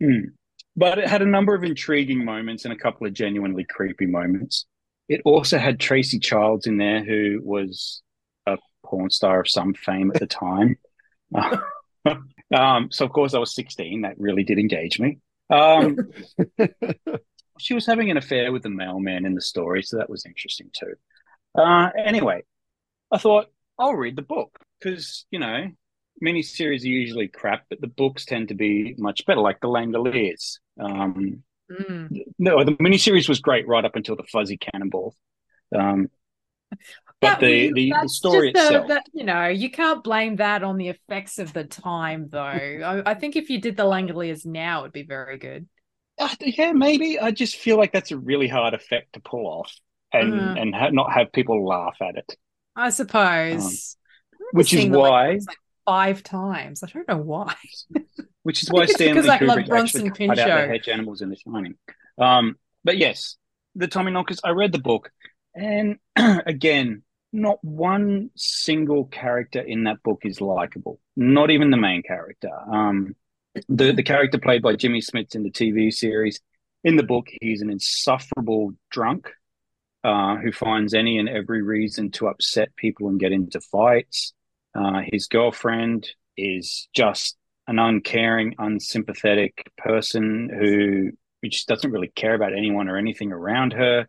Hmm. 0.02 0.30
But 0.76 1.00
it 1.00 1.08
had 1.08 1.22
a 1.22 1.26
number 1.26 1.54
of 1.54 1.64
intriguing 1.64 2.24
moments 2.24 2.64
and 2.64 2.74
a 2.74 2.78
couple 2.78 3.06
of 3.06 3.14
genuinely 3.14 3.66
creepy 3.66 4.06
moments. 4.06 4.66
It 5.10 5.22
also 5.26 5.58
had 5.58 5.80
Tracy 5.80 6.20
Childs 6.20 6.68
in 6.68 6.78
there, 6.78 7.04
who 7.04 7.42
was 7.44 8.02
a 8.09 8.09
porn 8.90 9.10
star 9.10 9.42
of 9.42 9.50
some 9.50 9.74
fame 9.74 10.12
at 10.14 10.20
the 10.20 10.28
time. 10.28 10.78
Um, 12.52 12.90
so 12.92 13.06
of 13.06 13.12
course 13.12 13.34
I 13.34 13.40
was 13.40 13.54
16. 13.54 14.02
That 14.02 14.20
really 14.20 14.44
did 14.44 14.60
engage 14.60 15.00
me. 15.00 15.20
Um, 15.50 15.98
she 17.60 17.74
was 17.74 17.86
having 17.86 18.10
an 18.10 18.18
affair 18.18 18.52
with 18.52 18.64
the 18.64 18.70
mailman 18.70 19.26
in 19.26 19.36
the 19.36 19.42
story, 19.42 19.84
so 19.84 19.98
that 19.98 20.10
was 20.10 20.26
interesting 20.26 20.70
too. 20.74 20.94
Uh, 21.56 21.90
anyway, 21.98 22.44
I 23.12 23.18
thought 23.18 23.48
I'll 23.78 23.96
read 23.96 24.16
the 24.16 24.22
book 24.22 24.58
because 24.80 25.26
you 25.32 25.40
know 25.40 25.68
miniseries 26.24 26.84
are 26.84 26.88
usually 26.88 27.28
crap, 27.28 27.66
but 27.70 27.82
the 27.82 27.88
books 27.88 28.26
tend 28.26 28.50
to 28.50 28.56
be 28.56 28.96
much 28.98 29.26
better, 29.26 29.42
like 29.42 29.60
the 29.62 29.68
Langoliers. 29.68 30.60
Um, 30.80 31.44
mm. 31.72 32.24
No, 32.38 32.64
the 32.64 32.74
miniseries 32.74 33.30
was 33.30 33.40
great 33.40 33.68
right 33.68 33.86
up 33.86 33.96
until 33.96 34.16
the 34.16 34.24
Fuzzy 34.24 34.58
Cannonball. 34.58 35.16
Um, 35.76 36.10
but 37.22 37.40
the, 37.40 37.72
the, 37.74 37.94
the, 38.02 38.10
story 38.10 38.50
itself. 38.50 38.88
that, 38.88 39.06
you 39.14 39.26
know, 39.26 39.48
you 39.48 39.70
can't 39.70 40.04
blame 40.04 40.38
that 40.38 40.64
on 40.64 40.78
the 40.78 40.90
effects 40.90 41.38
of 41.38 41.52
the 41.54 41.66
time, 41.66 42.30
though. 42.30 42.40
I, 42.40 43.12
I, 43.12 43.14
think 43.14 43.36
if 43.36 43.50
you 43.50 43.60
did 43.60 43.76
the 43.76 43.84
Langoliers 43.84 44.46
now, 44.46 44.82
it'd 44.82 44.94
be 44.94 45.04
very 45.04 45.38
good. 45.38 45.68
Uh, 46.18 46.30
yeah, 46.40 46.72
maybe. 46.72 47.20
I 47.20 47.32
just 47.32 47.58
feel 47.58 47.78
like 47.78 47.92
that's 47.92 48.12
a 48.12 48.18
really 48.18 48.48
hard 48.48 48.74
effect 48.74 49.14
to 49.14 49.20
pull 49.20 49.48
off 49.48 49.74
and, 50.14 50.34
uh, 50.34 50.56
and 50.58 50.74
ha- 50.74 50.90
not 50.92 51.12
have 51.12 51.32
people 51.32 51.66
laugh 51.66 51.98
at 52.02 52.16
it. 52.16 52.36
I 52.76 52.90
suppose. 52.90 53.98
Um, 54.34 54.48
which 54.52 54.74
is 54.74 54.90
why. 54.90 55.32
Like 55.34 55.58
five 55.86 56.24
times. 56.24 56.84
I 56.84 56.88
don't 56.88 57.08
know 57.08 57.18
why. 57.18 57.56
which 58.44 58.64
is 58.64 58.70
why 58.72 58.86
Stanley 58.86 59.22
Kubrick 59.22 59.70
actually 59.70 60.10
cut 60.10 60.40
out 60.40 60.62
the 60.62 60.68
hedge 60.68 60.88
animals 60.88 61.22
in 61.22 61.30
The 61.30 61.36
Shining. 61.36 61.76
Um, 62.18 62.56
but 62.84 62.98
yes, 62.98 63.38
the 63.76 63.88
Tommyknockers. 63.88 64.40
I 64.44 64.52
read 64.52 64.72
the 64.72 64.80
book, 64.80 65.12
and 65.56 65.98
again, 66.16 67.04
not 67.32 67.64
one 67.64 68.32
single 68.36 69.06
character 69.06 69.62
in 69.62 69.84
that 69.84 70.02
book 70.04 70.22
is 70.24 70.42
likable. 70.42 71.00
Not 71.16 71.52
even 71.52 71.70
the 71.70 71.78
main 71.78 72.02
character. 72.04 72.50
Um, 72.72 73.16
the 73.68 73.92
the 73.92 74.04
character 74.04 74.38
played 74.38 74.62
by 74.62 74.76
Jimmy 74.76 75.02
Smits 75.02 75.36
in 75.36 75.44
the 75.44 75.52
TV 75.52 75.94
series. 75.94 76.40
In 76.84 76.96
the 76.96 77.04
book, 77.04 77.28
he's 77.42 77.62
an 77.62 77.70
insufferable 77.70 78.74
drunk 78.90 79.30
uh, 80.04 80.38
who 80.38 80.52
finds 80.52 80.94
any 80.94 81.18
and 81.18 81.28
every 81.28 81.62
reason 81.62 82.12
to 82.12 82.28
upset 82.28 82.76
people 82.76 83.10
and 83.10 83.20
get 83.20 83.32
into 83.32 83.60
fights. 83.60 84.34
Uh, 84.74 85.02
his 85.12 85.28
girlfriend 85.28 86.08
is 86.38 86.88
just 86.94 87.36
an 87.68 87.80
uncaring, 87.80 88.56
unsympathetic 88.58 89.70
person 89.78 90.50
who, 90.50 91.12
who 91.42 91.50
just 91.50 91.68
doesn't 91.68 91.92
really 91.92 92.12
care 92.16 92.34
about 92.34 92.54
anyone 92.54 92.88
or 92.88 92.98
anything 92.98 93.32
around 93.32 93.74
her. 93.74 94.08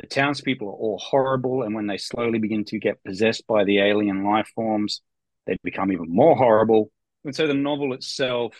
The 0.00 0.06
townspeople 0.06 0.66
are 0.66 0.72
all 0.72 0.98
horrible, 0.98 1.62
and 1.62 1.74
when 1.74 1.86
they 1.86 1.98
slowly 1.98 2.38
begin 2.38 2.64
to 2.66 2.78
get 2.78 3.04
possessed 3.04 3.46
by 3.46 3.64
the 3.64 3.80
alien 3.80 4.24
life 4.24 4.50
forms, 4.54 5.02
they 5.46 5.58
become 5.62 5.92
even 5.92 6.06
more 6.08 6.34
horrible. 6.36 6.90
And 7.24 7.34
so 7.34 7.46
the 7.46 7.54
novel 7.54 7.92
itself, 7.92 8.54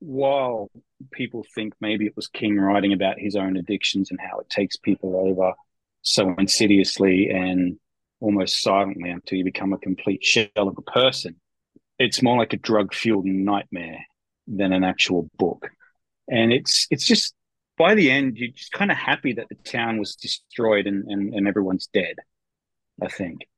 while 0.00 0.70
people 1.10 1.46
think 1.54 1.72
maybe 1.80 2.04
it 2.04 2.14
was 2.14 2.28
King 2.28 2.58
writing 2.58 2.92
about 2.92 3.18
his 3.18 3.36
own 3.36 3.56
addictions 3.56 4.10
and 4.10 4.20
how 4.20 4.40
it 4.40 4.50
takes 4.50 4.76
people 4.76 5.16
over 5.16 5.54
so 6.02 6.34
insidiously 6.36 7.30
and 7.30 7.78
almost 8.20 8.60
silently 8.60 9.08
until 9.08 9.38
you 9.38 9.44
become 9.44 9.72
a 9.72 9.78
complete 9.78 10.22
shell 10.22 10.48
of 10.56 10.76
a 10.76 10.82
person, 10.82 11.36
it's 11.98 12.22
more 12.22 12.36
like 12.36 12.52
a 12.52 12.58
drug 12.58 12.92
fueled 12.92 13.24
nightmare 13.24 14.04
than 14.46 14.72
an 14.72 14.84
actual 14.84 15.30
book. 15.38 15.70
And 16.28 16.52
it's 16.52 16.86
it's 16.90 17.06
just 17.06 17.34
by 17.82 17.96
the 17.96 18.12
end, 18.12 18.36
you're 18.36 18.52
just 18.52 18.70
kind 18.70 18.92
of 18.92 18.96
happy 18.96 19.32
that 19.32 19.48
the 19.48 19.56
town 19.56 19.98
was 19.98 20.14
destroyed 20.14 20.86
and, 20.86 21.04
and, 21.10 21.34
and 21.34 21.48
everyone's 21.48 21.88
dead. 21.92 22.14
I 23.02 23.08
think. 23.08 23.48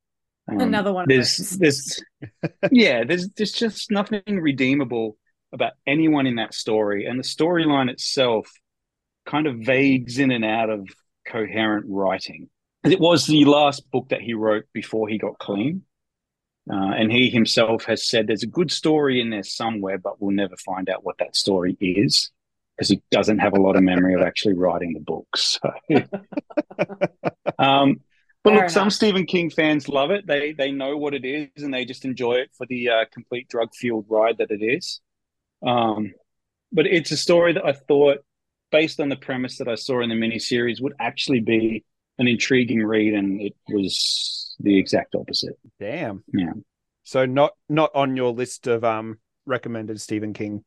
Um, 0.51 0.61
Another 0.61 0.95
one. 0.95 1.05
There's 1.07 1.51
there's 1.59 2.03
yeah, 2.71 3.05
there's 3.05 3.29
there's 3.37 3.53
just 3.53 3.91
nothing 3.91 4.23
redeemable 4.27 5.19
about 5.53 5.73
anyone 5.87 6.27
in 6.27 6.37
that 6.37 6.55
story, 6.55 7.05
and 7.05 7.19
the 7.19 7.23
storyline 7.23 7.91
itself 7.91 8.51
kind 9.27 9.47
of 9.47 9.57
vagues 9.59 10.19
in 10.19 10.31
and 10.31 10.45
out 10.45 10.71
of 10.71 10.89
coherent 11.27 11.85
writing. 11.87 12.49
It 12.83 13.01
was 13.01 13.27
the 13.27 13.45
last 13.45 13.91
book 13.91 14.09
that 14.09 14.23
he 14.23 14.33
wrote 14.33 14.65
before 14.73 15.07
he 15.07 15.19
got 15.19 15.39
clean. 15.39 15.83
Uh, 16.71 16.93
and 16.97 17.13
he 17.13 17.29
himself 17.29 17.85
has 17.85 18.09
said 18.09 18.27
there's 18.27 18.43
a 18.43 18.47
good 18.47 18.71
story 18.71 19.21
in 19.21 19.29
there 19.29 19.43
somewhere, 19.43 19.99
but 19.99 20.19
we'll 20.19 20.31
never 20.31 20.57
find 20.57 20.89
out 20.89 21.05
what 21.05 21.19
that 21.19 21.37
story 21.37 21.77
is 21.79 22.31
because 22.77 22.89
he 22.89 23.03
doesn't 23.11 23.39
have 23.39 23.53
a 23.53 23.61
lot 23.61 23.77
of 23.77 23.83
memory 23.83 24.15
of 24.15 24.23
actually 24.23 24.55
writing 24.55 24.93
the 24.93 25.01
books. 25.01 25.59
So. 25.63 25.71
um, 27.59 28.01
but 28.43 28.51
Fair 28.51 28.55
look, 28.57 28.63
enough. 28.65 28.71
some 28.71 28.91
Stephen 28.91 29.27
King 29.27 29.49
fans 29.51 29.89
love 29.89 30.11
it. 30.11 30.27
They 30.27 30.53
they 30.53 30.71
know 30.71 30.97
what 30.97 31.15
it 31.15 31.25
is 31.25 31.63
and 31.63 31.73
they 31.73 31.85
just 31.85 32.05
enjoy 32.05 32.35
it 32.35 32.51
for 32.57 32.67
the 32.67 32.89
uh, 32.91 33.05
complete 33.13 33.49
drug 33.49 33.71
fueled 33.75 34.07
ride 34.09 34.39
that 34.39 34.51
it 34.51 34.63
is. 34.63 35.01
Um, 35.67 36.13
but 36.73 36.87
it's 36.87 37.11
a 37.11 37.17
story 37.17 37.53
that 37.55 37.65
I 37.65 37.73
thought, 37.73 38.19
based 38.71 39.01
on 39.01 39.09
the 39.09 39.17
premise 39.17 39.59
that 39.59 39.69
I 39.69 39.77
saw 39.77 40.03
in 40.03 40.11
the 40.11 40.15
miniseries, 40.15 40.83
would 40.83 40.95
actually 41.01 41.41
be 41.41 41.85
an 42.19 42.29
intriguing 42.29 42.85
read, 42.85 43.15
and 43.15 43.41
it 43.41 43.55
was 43.69 44.55
the 44.61 44.79
exact 44.79 45.15
opposite. 45.15 45.59
Damn. 45.81 46.23
Yeah. 46.33 46.53
So 47.05 47.25
not 47.25 47.53
not 47.69 47.91
on 47.95 48.17
your 48.17 48.33
list 48.33 48.67
of 48.67 48.85
um 48.85 49.19
recommended 49.47 50.01
Stephen 50.01 50.33
King 50.33 50.65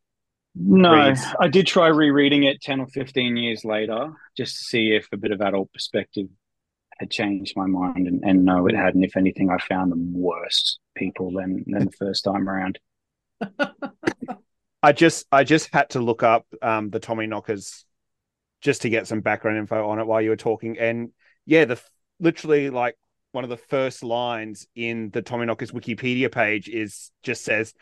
no, 0.59 1.07
reads. 1.07 1.23
I 1.39 1.47
did 1.47 1.67
try 1.67 1.87
rereading 1.87 2.43
it 2.43 2.61
10 2.61 2.81
or 2.81 2.87
15 2.87 3.37
years 3.37 3.63
later 3.65 4.13
just 4.35 4.57
to 4.57 4.63
see 4.63 4.95
if 4.95 5.07
a 5.11 5.17
bit 5.17 5.31
of 5.31 5.41
adult 5.41 5.71
perspective 5.73 6.27
had 6.99 7.11
changed 7.11 7.53
my 7.55 7.67
mind. 7.67 8.07
And, 8.07 8.23
and 8.23 8.45
no, 8.45 8.67
it 8.67 8.75
hadn't. 8.75 9.03
If 9.03 9.17
anything, 9.17 9.49
I 9.49 9.57
found 9.57 9.91
them 9.91 10.13
worse 10.13 10.79
people 10.95 11.31
than, 11.31 11.63
than 11.67 11.85
the 11.85 11.91
first 11.91 12.23
time 12.23 12.47
around. 12.49 12.79
I 14.83 14.91
just 14.91 15.25
I 15.31 15.43
just 15.43 15.73
had 15.73 15.89
to 15.91 15.99
look 15.99 16.23
up 16.23 16.45
um, 16.61 16.89
the 16.89 16.99
Tommyknockers 16.99 17.83
just 18.61 18.83
to 18.83 18.89
get 18.89 19.07
some 19.07 19.21
background 19.21 19.57
info 19.57 19.89
on 19.89 19.99
it 19.99 20.07
while 20.07 20.21
you 20.21 20.29
were 20.29 20.35
talking. 20.35 20.77
And 20.79 21.11
yeah, 21.45 21.65
the 21.65 21.81
literally 22.19 22.69
like 22.69 22.95
one 23.31 23.43
of 23.43 23.49
the 23.49 23.57
first 23.57 24.03
lines 24.03 24.67
in 24.75 25.09
the 25.11 25.21
Tommyknockers 25.21 25.71
Wikipedia 25.71 26.31
page 26.31 26.69
is 26.69 27.11
just 27.23 27.43
says 27.43 27.73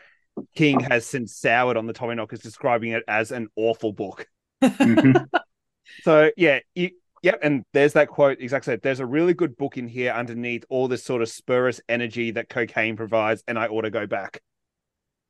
King 0.54 0.80
has 0.80 1.06
since 1.06 1.36
soured 1.36 1.76
on 1.76 1.86
the 1.86 1.92
Tommyknockers, 1.92 2.42
describing 2.42 2.90
it 2.90 3.02
as 3.08 3.30
an 3.30 3.48
awful 3.56 3.92
book. 3.92 4.26
Mm-hmm. 4.62 5.24
so 6.02 6.30
yeah, 6.36 6.60
you, 6.74 6.90
yep, 7.22 7.38
and 7.42 7.64
there's 7.72 7.94
that 7.94 8.08
quote 8.08 8.38
exactly. 8.40 8.76
There's 8.76 9.00
a 9.00 9.06
really 9.06 9.34
good 9.34 9.56
book 9.56 9.76
in 9.76 9.88
here 9.88 10.12
underneath 10.12 10.64
all 10.68 10.88
this 10.88 11.04
sort 11.04 11.22
of 11.22 11.28
spurious 11.28 11.80
energy 11.88 12.32
that 12.32 12.48
cocaine 12.48 12.96
provides, 12.96 13.42
and 13.46 13.58
I 13.58 13.66
ought 13.66 13.82
to 13.82 13.90
go 13.90 14.06
back. 14.06 14.40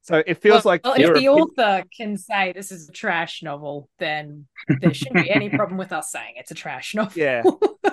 So 0.02 0.22
it 0.24 0.40
feels 0.40 0.64
well, 0.64 0.72
like 0.72 0.84
well, 0.84 0.94
if 0.96 1.14
the 1.14 1.28
author 1.28 1.82
can 1.96 2.16
say 2.16 2.52
this 2.52 2.70
is 2.70 2.88
a 2.88 2.92
trash 2.92 3.42
novel, 3.42 3.88
then 3.98 4.46
there 4.80 4.94
shouldn't 4.94 5.24
be 5.24 5.30
any 5.30 5.48
problem 5.48 5.78
with 5.78 5.92
us 5.92 6.12
saying 6.12 6.34
it's 6.36 6.52
a 6.52 6.54
trash 6.54 6.94
novel. 6.94 7.12
Yeah. 7.16 7.42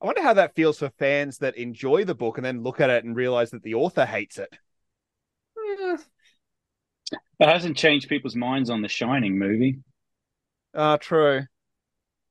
I 0.00 0.06
wonder 0.06 0.22
how 0.22 0.34
that 0.34 0.54
feels 0.56 0.78
for 0.78 0.90
fans 0.90 1.38
that 1.38 1.56
enjoy 1.56 2.04
the 2.04 2.16
book 2.16 2.36
and 2.36 2.44
then 2.44 2.62
look 2.62 2.80
at 2.80 2.90
it 2.90 3.04
and 3.04 3.14
realize 3.14 3.50
that 3.50 3.62
the 3.62 3.74
author 3.74 4.04
hates 4.04 4.38
it. 4.38 4.56
It 5.78 7.48
hasn't 7.48 7.76
changed 7.76 8.08
people's 8.08 8.36
minds 8.36 8.70
on 8.70 8.82
the 8.82 8.88
Shining 8.88 9.38
movie. 9.38 9.78
Ah, 10.74 10.94
uh, 10.94 10.96
true. 10.98 11.42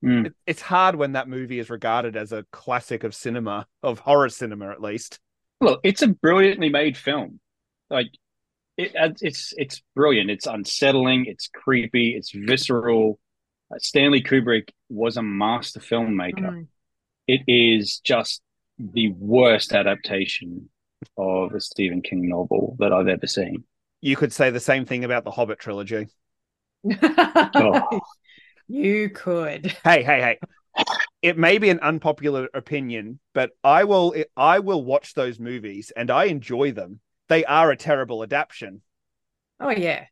Mm. 0.03 0.27
It, 0.27 0.33
it's 0.45 0.61
hard 0.61 0.95
when 0.95 1.13
that 1.13 1.27
movie 1.27 1.59
is 1.59 1.69
regarded 1.69 2.15
as 2.15 2.31
a 2.31 2.45
classic 2.51 3.03
of 3.03 3.15
cinema, 3.15 3.67
of 3.81 3.99
horror 3.99 4.29
cinema 4.29 4.69
at 4.69 4.81
least. 4.81 5.19
Look, 5.59 5.79
it's 5.83 6.01
a 6.01 6.07
brilliantly 6.07 6.69
made 6.69 6.97
film. 6.97 7.39
Like 7.89 8.07
it, 8.77 8.91
it's 9.21 9.53
it's 9.57 9.81
brilliant. 9.95 10.29
It's 10.29 10.45
unsettling. 10.45 11.25
It's 11.25 11.47
creepy. 11.47 12.15
It's 12.15 12.31
visceral. 12.31 13.19
Uh, 13.73 13.79
Stanley 13.79 14.21
Kubrick 14.21 14.69
was 14.89 15.17
a 15.17 15.23
master 15.23 15.79
filmmaker. 15.79 16.39
Mm. 16.39 16.67
It 17.27 17.41
is 17.47 17.99
just 17.99 18.41
the 18.77 19.09
worst 19.09 19.73
adaptation 19.73 20.69
of 21.17 21.53
a 21.53 21.61
Stephen 21.61 22.01
King 22.01 22.29
novel 22.29 22.75
that 22.79 22.91
I've 22.91 23.07
ever 23.07 23.27
seen. 23.27 23.63
You 24.01 24.15
could 24.15 24.33
say 24.33 24.49
the 24.49 24.59
same 24.59 24.85
thing 24.85 25.03
about 25.03 25.23
the 25.23 25.31
Hobbit 25.31 25.59
trilogy. 25.59 26.07
oh. 27.01 27.99
You 28.67 29.09
could. 29.09 29.67
Hey, 29.83 30.03
hey, 30.03 30.19
hey. 30.19 30.85
It 31.21 31.37
may 31.37 31.57
be 31.57 31.69
an 31.69 31.79
unpopular 31.79 32.49
opinion, 32.53 33.19
but 33.33 33.51
I 33.63 33.85
will 33.85 34.13
I 34.35 34.59
will 34.59 34.83
watch 34.83 35.13
those 35.13 35.39
movies 35.39 35.91
and 35.95 36.11
I 36.11 36.25
enjoy 36.25 36.73
them. 36.73 36.99
They 37.29 37.45
are 37.45 37.71
a 37.71 37.77
terrible 37.77 38.23
adaptation. 38.23 38.81
Oh 39.59 39.69
yeah. 39.69 40.05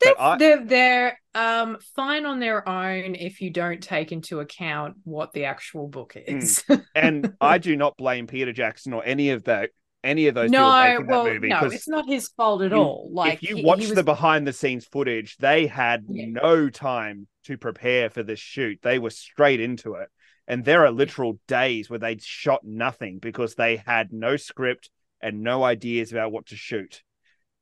They're, 0.00 0.20
I, 0.20 0.36
they're, 0.36 0.64
they're 0.64 1.20
um 1.34 1.78
fine 1.96 2.26
on 2.26 2.38
their 2.38 2.68
own 2.68 3.14
if 3.14 3.40
you 3.40 3.50
don't 3.50 3.82
take 3.82 4.12
into 4.12 4.40
account 4.40 4.96
what 5.04 5.32
the 5.32 5.46
actual 5.46 5.88
book 5.88 6.14
hmm. 6.14 6.38
is. 6.38 6.62
and 6.94 7.34
I 7.40 7.58
do 7.58 7.76
not 7.76 7.96
blame 7.96 8.26
Peter 8.26 8.52
Jackson 8.52 8.92
or 8.92 9.02
any 9.04 9.30
of 9.30 9.44
that 9.44 9.70
any 10.04 10.26
of 10.26 10.34
those 10.34 10.50
no, 10.50 10.60
well. 11.06 11.24
No, 11.40 11.64
it's 11.66 11.88
not 11.88 12.06
his 12.06 12.28
fault 12.28 12.62
at 12.62 12.72
all. 12.72 13.10
Like 13.12 13.34
if 13.34 13.48
you 13.48 13.56
he, 13.56 13.64
watch 13.64 13.80
he 13.80 13.86
was... 13.86 13.94
the 13.94 14.02
behind 14.02 14.46
the 14.46 14.52
scenes 14.52 14.84
footage, 14.84 15.36
they 15.38 15.66
had 15.66 16.04
yeah. 16.08 16.26
no 16.28 16.68
time 16.70 17.26
to 17.44 17.56
prepare 17.56 18.10
for 18.10 18.22
this 18.22 18.40
shoot. 18.40 18.78
They 18.82 18.98
were 18.98 19.10
straight 19.10 19.60
into 19.60 19.94
it. 19.94 20.08
And 20.48 20.64
there 20.64 20.84
are 20.84 20.90
literal 20.90 21.38
days 21.46 21.88
where 21.88 22.00
they 22.00 22.18
shot 22.18 22.62
nothing 22.64 23.18
because 23.20 23.54
they 23.54 23.76
had 23.76 24.12
no 24.12 24.36
script 24.36 24.90
and 25.20 25.42
no 25.42 25.62
ideas 25.62 26.10
about 26.10 26.32
what 26.32 26.46
to 26.46 26.56
shoot. 26.56 27.02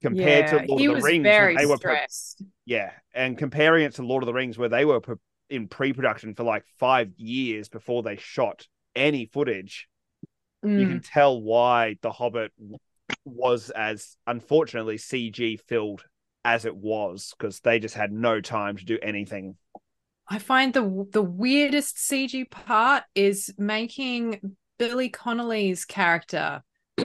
Compared 0.01 0.47
yeah, 0.47 0.59
to 0.59 0.67
Lord 0.67 0.97
of 0.97 0.97
the 0.97 1.03
Rings, 1.03 1.23
very 1.23 1.57
they 1.57 1.67
were 1.67 1.77
stressed. 1.77 2.39
Pre- 2.39 2.47
yeah, 2.65 2.93
and 3.15 3.37
comparing 3.37 3.85
it 3.85 3.97
to 3.97 4.03
Lord 4.03 4.23
of 4.23 4.27
the 4.27 4.33
Rings, 4.33 4.57
where 4.57 4.71
they 4.71 4.87
were 4.87 5.01
pre- 5.01 5.17
in 5.51 5.69
pre-production 5.69 6.35
for 6.35 6.43
like 6.43 6.65
five 6.79 7.11
years 7.17 7.69
before 7.69 8.03
they 8.03 8.17
shot 8.17 8.67
any 8.97 9.27
footage 9.27 9.89
mm. 10.65 10.81
you 10.81 10.87
can 10.87 11.01
tell 11.01 11.41
why 11.41 11.97
The 12.03 12.13
Hobbit 12.13 12.53
was 13.25 13.71
as 13.71 14.17
unfortunately 14.27 14.97
CG 14.97 15.61
filled 15.61 16.05
as 16.45 16.65
it 16.65 16.75
was 16.75 17.35
because 17.39 17.61
they 17.61 17.79
just 17.79 17.95
had 17.95 18.13
no 18.13 18.41
time 18.41 18.77
to 18.77 18.85
do 18.85 18.99
anything. 19.03 19.57
I 20.29 20.39
find 20.39 20.73
the 20.73 21.07
the 21.11 21.23
weirdest 21.23 21.97
CG 21.97 22.49
part 22.51 23.03
is 23.15 23.53
making 23.59 24.57
Billy 24.79 25.09
Connolly's 25.09 25.85
character. 25.85 26.63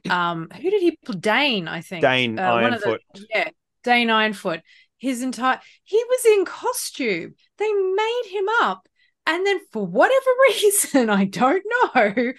Um, 0.09 0.49
who 0.53 0.69
did 0.69 0.81
he 0.81 0.97
play? 1.03 1.15
Dain, 1.15 1.67
I 1.67 1.81
think. 1.81 2.01
Dain 2.01 2.37
uh, 2.37 2.51
Ironfoot. 2.51 2.99
The, 3.13 3.25
yeah, 3.33 3.49
Dain 3.83 4.09
Ironfoot. 4.09 4.61
His 4.97 5.21
entire 5.21 5.59
he 5.83 6.01
was 6.07 6.25
in 6.25 6.45
costume. 6.45 7.35
They 7.57 7.71
made 7.71 8.23
him 8.29 8.45
up, 8.61 8.87
and 9.25 9.45
then 9.45 9.59
for 9.71 9.85
whatever 9.85 10.29
reason, 10.49 11.09
I 11.09 11.25
don't 11.25 11.63
know, 11.95 12.33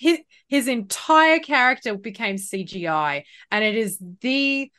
his 0.00 0.18
his 0.48 0.66
entire 0.66 1.38
character 1.38 1.96
became 1.96 2.38
CGI, 2.38 3.24
and 3.50 3.62
it 3.62 3.76
is 3.76 3.98
the 4.20 4.70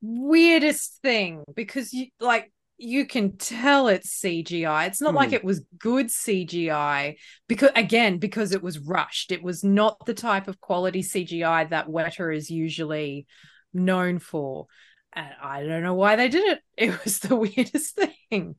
weirdest 0.00 0.98
thing 1.02 1.44
because 1.54 1.92
you 1.92 2.06
like 2.18 2.50
you 2.78 3.04
can 3.04 3.36
tell 3.36 3.88
it's 3.88 4.10
CGI. 4.10 4.86
It's 4.86 5.02
not 5.02 5.14
like 5.14 5.30
Hmm. 5.30 5.34
it 5.34 5.44
was 5.44 5.60
good 5.78 6.10
CGI 6.10 7.16
because 7.46 7.70
again, 7.76 8.18
because 8.18 8.52
it 8.52 8.62
was 8.62 8.78
rushed. 8.78 9.32
It 9.32 9.42
was 9.42 9.62
not 9.62 10.06
the 10.06 10.14
type 10.14 10.48
of 10.48 10.60
quality 10.60 11.02
CGI 11.02 11.64
that 11.64 11.88
Weta 11.88 12.34
is 12.34 12.50
usually 12.50 13.26
known 13.74 14.18
for. 14.18 14.66
And 15.12 15.28
I 15.42 15.62
don't 15.64 15.82
know 15.82 15.94
why 15.94 16.16
they 16.16 16.28
did 16.28 16.44
it. 16.52 16.60
It 16.78 17.04
was 17.04 17.18
the 17.20 17.36
weirdest 17.44 17.96
thing. 18.30 18.54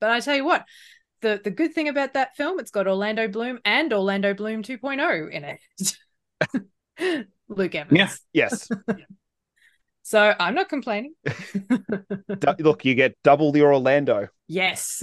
But 0.00 0.10
I 0.10 0.20
tell 0.20 0.36
you 0.36 0.44
what, 0.44 0.64
the 1.20 1.40
the 1.42 1.50
good 1.50 1.74
thing 1.74 1.88
about 1.88 2.14
that 2.14 2.36
film, 2.36 2.58
it's 2.58 2.70
got 2.70 2.86
Orlando 2.86 3.28
Bloom 3.28 3.58
and 3.64 3.92
Orlando 3.92 4.34
Bloom 4.34 4.62
2.0 4.62 5.30
in 5.30 5.44
it. 5.44 7.26
Luke 7.48 7.74
Evans. 7.74 7.98
Yeah. 8.32 8.48
Yes. 8.48 8.68
So 10.08 10.32
I'm 10.38 10.54
not 10.54 10.68
complaining. 10.68 11.14
Look, 12.60 12.84
you 12.84 12.94
get 12.94 13.16
double 13.24 13.50
the 13.50 13.62
Orlando. 13.62 14.28
Yes. 14.46 15.02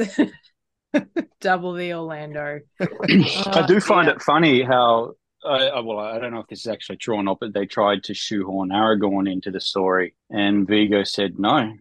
Double 1.42 1.74
the 1.74 1.94
Orlando. 1.94 2.62
I 2.80 3.66
do 3.68 3.82
find 3.82 4.08
yeah. 4.08 4.14
it 4.14 4.22
funny 4.22 4.62
how, 4.62 5.16
uh, 5.44 5.82
well, 5.84 6.00
I 6.00 6.20
don't 6.20 6.32
know 6.32 6.40
if 6.40 6.48
this 6.48 6.62
is 6.62 6.68
actually 6.68 7.00
true 7.00 7.16
or 7.16 7.24
not, 7.24 7.42
but 7.42 7.54
they 7.54 7.66
tried 7.66 8.06
to 8.06 8.14
shoehorn 8.14 8.70
Aragorn 8.70 9.30
into 9.30 9.52
the 9.52 9.60
story, 9.60 10.16
and 10.30 10.66
Viggo 10.66 11.04
said, 11.04 11.38
no, 11.38 11.74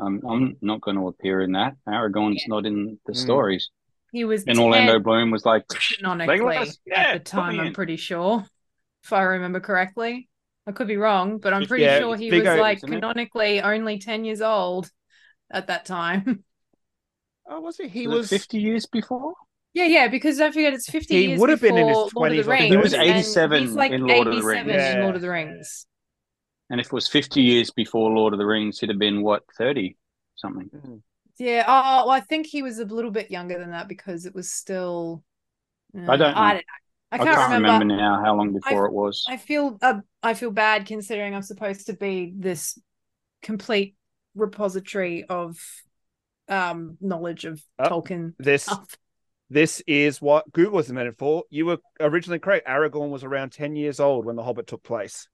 I'm, 0.00 0.20
I'm 0.28 0.56
not 0.60 0.80
going 0.80 0.96
to 0.96 1.08
appear 1.08 1.40
in 1.40 1.52
that. 1.52 1.74
Aragorn's 1.88 2.42
Yeah. 2.42 2.48
not 2.48 2.66
in 2.66 2.98
the 3.06 3.12
Mm. 3.12 3.22
stories. 3.22 3.70
He 4.12 4.24
was 4.24 4.44
And 4.46 4.58
Orlando 4.58 4.98
Bloom 5.00 5.30
was 5.30 5.44
like, 5.44 5.64
canonically 5.70 6.56
Yeah, 6.86 7.00
at 7.02 7.12
the 7.12 7.18
time, 7.20 7.58
I'm 7.60 7.72
pretty 7.72 7.96
sure. 7.96 8.44
If 9.04 9.12
I 9.12 9.22
remember 9.22 9.60
correctly. 9.60 10.28
I 10.68 10.72
could 10.72 10.88
be 10.88 10.96
wrong, 10.96 11.38
but 11.38 11.54
I'm 11.54 11.66
pretty 11.66 11.84
Yeah, 11.84 11.98
sure 11.98 12.16
he 12.16 12.30
Viggo, 12.30 12.50
was 12.50 12.60
like 12.60 12.78
isn't 12.78 12.92
it? 12.92 13.00
canonically 13.00 13.60
only 13.60 13.98
10 13.98 14.24
years 14.24 14.42
old 14.42 14.90
at 15.50 15.68
that 15.68 15.84
time. 15.86 16.44
Oh, 17.48 17.60
was 17.60 17.80
it? 17.80 17.90
He 17.90 18.06
was 18.06 18.18
it 18.18 18.20
was 18.20 18.30
50 18.30 18.58
years 18.58 18.86
before? 18.86 19.34
yeah, 19.74 19.84
yeah, 19.84 20.08
because 20.08 20.38
don't 20.38 20.52
forget 20.52 20.72
it's 20.72 20.88
50 20.88 21.14
He 21.14 21.28
years 21.28 21.40
would 21.40 21.50
have 21.50 21.60
been 21.60 21.76
in 21.78 21.88
his 21.88 21.98
before 21.98 22.12
Lord 22.14 22.32
of 22.32 22.36
the 22.36 22.42
20s 22.42 22.48
or 22.48 22.54
He 22.56 22.76
was 22.76 22.94
87 22.94 23.62
he's 23.62 23.74
like 23.76 23.92
in 23.92 24.02
Lord 24.06 24.26
of 24.26 24.34
the 24.34 24.42
87 24.42 24.70
Rings. 24.70 24.82
in 24.82 24.98
Yeah. 24.98 25.02
Lord 25.02 25.16
of 25.16 25.22
the 25.22 25.30
Rings. 25.30 25.86
And 26.70 26.80
if 26.80 26.86
it 26.86 26.92
was 26.92 27.08
50 27.08 27.40
years 27.40 27.70
before 27.70 28.10
Lord 28.10 28.32
of 28.32 28.38
the 28.38 28.46
Rings, 28.46 28.80
he'd 28.80 28.88
have 28.90 28.98
been, 28.98 29.22
what, 29.22 29.44
30 29.56 29.96
something? 30.34 30.68
Mm. 30.74 31.00
Yeah, 31.38 31.64
oh, 31.66 32.06
well, 32.06 32.10
I 32.10 32.20
think 32.20 32.46
he 32.46 32.62
was 32.62 32.78
a 32.78 32.84
little 32.84 33.10
bit 33.10 33.30
younger 33.30 33.58
than 33.58 33.70
that 33.70 33.88
because 33.88 34.26
it 34.26 34.34
was 34.34 34.50
still. 34.50 35.22
I 35.94 36.16
don't 36.16 36.18
know. 36.18 36.40
I 36.40 36.52
don't 36.52 36.56
know. 36.56 36.62
I 37.12 37.16
I 37.16 37.18
can't, 37.18 37.30
can't, 37.36 37.52
remember. 37.52 37.84
remember. 37.84 37.96
now 37.96 38.22
how 38.24 38.34
long 38.36 38.52
before 38.52 38.86
it 38.86 38.92
was. 38.92 39.24
I 39.28 39.36
feel 39.36 39.78
uh, 39.80 40.00
I 40.22 40.34
feel 40.34 40.50
bad 40.50 40.86
considering 40.86 41.34
I'm 41.34 41.42
supposed 41.42 41.86
to 41.86 41.92
be 41.92 42.32
this 42.36 42.78
complete 43.42 43.94
repository 44.34 45.24
of 45.24 45.56
um 46.48 46.96
knowledge 47.00 47.44
of 47.44 47.62
Oh, 47.78 48.02
Tolkien 48.02 48.34
this 48.38 48.64
stuff. 48.64 48.96
this 49.50 49.82
is 49.86 50.20
what 50.20 50.50
Google 50.52 50.72
was 50.74 50.88
invented 50.90 51.16
for. 51.16 51.44
You 51.48 51.66
were 51.66 51.78
originally 52.00 52.38
correct. 52.40 52.66
Aragorn 52.66 53.10
was 53.10 53.24
around 53.24 53.52
10 53.52 53.76
years 53.76 54.00
old 54.00 54.24
when 54.26 54.36
The 54.36 54.42
Hobbit 54.42 54.66
took 54.66 54.82
place. 54.82 55.28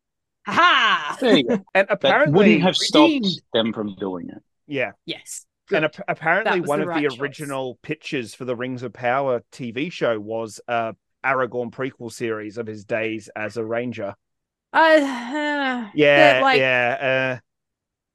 Ha! 0.47 1.17
there 1.21 1.37
you 1.37 1.45
go. 1.45 1.55
And 1.75 1.89
That 1.89 1.93
apparently 1.93 2.33
wouldn't 2.33 2.63
have 2.63 2.77
stopped 2.77 3.13
redeemed. 3.13 3.41
them 3.53 3.73
from 3.73 3.95
doing 3.97 4.29
it. 4.31 4.43
yeah. 4.67 4.93
Yes. 5.07 5.47
And 5.73 5.85
Good. 5.85 6.01
ap- 6.01 6.05
apparently 6.09 6.61
one 6.61 6.81
the 6.81 6.83
of 6.83 6.89
right 6.89 7.03
the 7.03 7.09
choice. 7.11 7.19
original 7.21 7.79
pitches 7.83 8.35
for 8.35 8.45
the 8.45 8.57
Rings 8.57 8.83
of 8.83 8.93
Power 8.93 9.43
TV 9.53 9.91
show 9.91 10.19
was 10.21 10.61
a 10.69 10.95
Aragorn 11.25 11.71
prequel 11.71 12.13
series 12.13 12.59
of 12.59 12.67
his 12.67 12.85
days 12.85 13.31
as 13.37 13.57
a 13.57 13.65
ranger. 13.65 14.15
Uh, 14.73 15.89
Yeah, 15.95 16.41
like, 16.43 16.59
yeah. 16.59 17.37
Uh, 17.39 17.41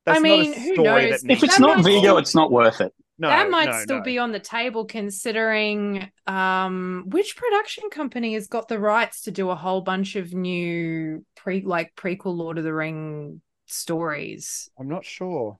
that's 0.06 0.20
I 0.20 0.22
mean, 0.22 0.50
not 0.52 0.58
a 0.58 0.60
who 0.60 0.76
knows? 0.84 1.22
that 1.22 1.32
If 1.32 1.44
it's 1.44 1.60
not 1.60 1.84
Viggo, 1.84 2.18
it's 2.18 2.36
not 2.36 2.52
worth 2.52 2.82
it. 2.82 2.94
No, 3.20 3.28
that 3.30 3.50
might 3.50 3.70
no, 3.70 3.82
still 3.82 3.98
no. 3.98 4.04
be 4.04 4.18
on 4.20 4.32
the 4.32 4.40
table 4.40 4.86
considering 4.86 6.12
um 6.28 7.06
which 7.08 7.36
production 7.36 7.90
company 7.90 8.34
has 8.36 8.48
got 8.48 8.68
the 8.68 8.80
rights 8.80 9.24
to 9.24 9.32
do 9.32 9.50
a 9.50 9.56
whole 9.56 9.82
bunch 9.82 10.16
of 10.16 10.34
new 10.34 11.26
pre 11.36 11.62
like 11.62 11.96
prequel 11.96 12.36
Lord 12.38 12.58
of 12.58 12.64
the 12.64 12.74
Ring 12.74 13.42
stories. 13.66 14.70
I'm 14.80 14.88
not 14.88 15.06
sure. 15.06 15.58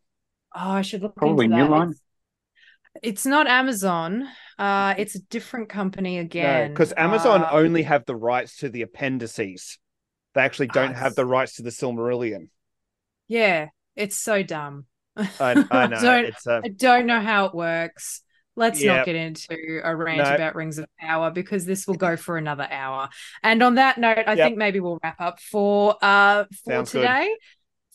Oh, 0.56 0.72
I 0.72 0.82
should 0.82 1.02
look 1.02 1.16
Probably 1.16 1.46
into 1.46 1.48
New 1.48 1.64
that. 1.64 1.70
Line. 1.70 1.90
It's, 1.92 2.02
it's 3.04 3.26
not 3.26 3.48
Amazon. 3.48 4.28
Uh, 4.58 4.96
it's 4.98 5.16
a 5.16 5.20
different 5.20 5.70
company 5.70 6.18
again. 6.20 6.72
because 6.74 6.94
Amazon 6.98 7.44
Uh, 7.44 7.50
only 7.52 7.84
have 7.84 8.06
the 8.06 8.16
rights 8.16 8.58
to 8.58 8.70
the 8.70 8.82
appendices. 8.82 9.78
They 10.34 10.42
actually 10.42 10.68
don't 10.68 10.96
Ah, 10.96 11.00
have 11.00 11.16
the 11.16 11.26
rights 11.26 11.56
to 11.56 11.64
the 11.64 11.70
Silmarillion. 11.72 12.50
yeah, 13.28 13.70
it's 13.96 14.16
so 14.16 14.44
dumb. 14.44 14.86
I, 15.40 15.58
I 15.72 15.86
know 15.88 16.18
don't, 16.18 16.22
it's 16.22 16.48
uh, 16.48 16.62
don't 16.76 17.06
know 17.06 17.20
how 17.20 17.46
it 17.46 17.56
works. 17.56 18.22
Let's 18.56 18.80
Yeah. 18.80 18.86
not 18.86 19.04
get 19.04 19.16
into 19.16 19.82
a 19.84 19.96
rant 19.96 20.18
No. 20.30 20.36
about 20.36 20.56
Rings 20.56 20.80
of 20.80 20.88
Power 21.00 21.30
because 21.30 21.66
this 21.66 21.86
will 21.86 21.96
go 21.96 22.18
for 22.18 22.38
another 22.38 22.68
hour. 22.70 23.10
And 23.44 23.62
on 23.62 23.76
that 23.76 24.00
note, 24.00 24.24
I 24.26 24.36
Yep. 24.36 24.44
think 24.44 24.58
maybe 24.58 24.80
we'll 24.80 25.00
wrap 25.04 25.22
up 25.22 25.40
for 25.40 25.96
uh 26.02 26.46
for 26.66 26.72
Sounds 26.74 26.92
good. 26.92 27.18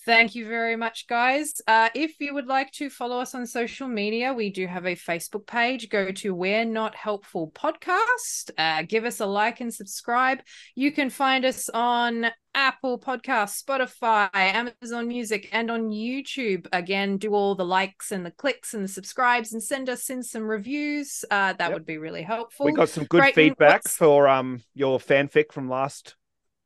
Thank 0.05 0.35
you 0.35 0.49
very 0.49 0.75
much, 0.75 1.07
guys. 1.07 1.53
Uh, 1.69 1.89
if 1.95 2.17
you 2.19 2.35
would 2.35 2.49
like 2.49 2.73
to 2.73 2.91
follow 2.91 3.21
us 3.21 3.37
on 3.37 3.47
social 3.47 3.87
media, 3.87 4.33
we 4.35 4.51
do 4.51 4.67
have 4.67 4.85
a 4.85 4.97
Facebook 4.97 5.47
page. 5.47 5.89
Go 5.91 6.11
to 6.11 6.35
We're 6.35 6.65
Not 6.65 6.97
Helpful 6.97 7.53
Podcast. 7.55 8.51
Uh, 8.59 8.83
give 8.83 9.05
us 9.05 9.21
a 9.21 9.27
like 9.27 9.61
and 9.61 9.73
subscribe. 9.73 10.41
You 10.75 10.91
can 10.91 11.09
find 11.09 11.45
us 11.45 11.69
on 11.69 12.27
Apple 12.53 12.99
Podcasts, 12.99 13.63
Spotify, 13.63 14.29
Amazon 14.35 15.07
Music, 15.07 15.49
and 15.53 15.71
on 15.71 15.91
YouTube. 15.91 16.67
Again, 16.73 17.17
do 17.19 17.33
all 17.33 17.55
the 17.55 17.65
likes 17.65 18.11
and 18.11 18.27
the 18.27 18.33
clicks 18.33 18.75
and 18.75 18.83
the 18.83 18.89
subscribes 18.89 19.53
and 19.53 19.63
send 19.63 19.89
us 19.89 20.11
in 20.11 20.25
some 20.25 20.43
reviews. 20.43 21.25
Uh, 21.31 21.53
that 21.53 21.69
Yep. 21.69 21.73
would 21.75 21.87
be 21.87 21.99
really 21.99 22.23
helpful. 22.23 22.67
we 22.67 22.73
got 22.73 22.89
some 22.89 23.05
good 23.05 23.33
feedback 23.35 23.85
what's- 23.85 23.97
for 23.97 24.27
um 24.27 24.63
your 24.75 24.99
fanfic 24.99 25.53
from 25.53 25.69
last 25.69 26.17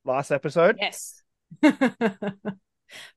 last 0.07 0.31
episode. 0.33 0.79
Yes. 0.81 1.23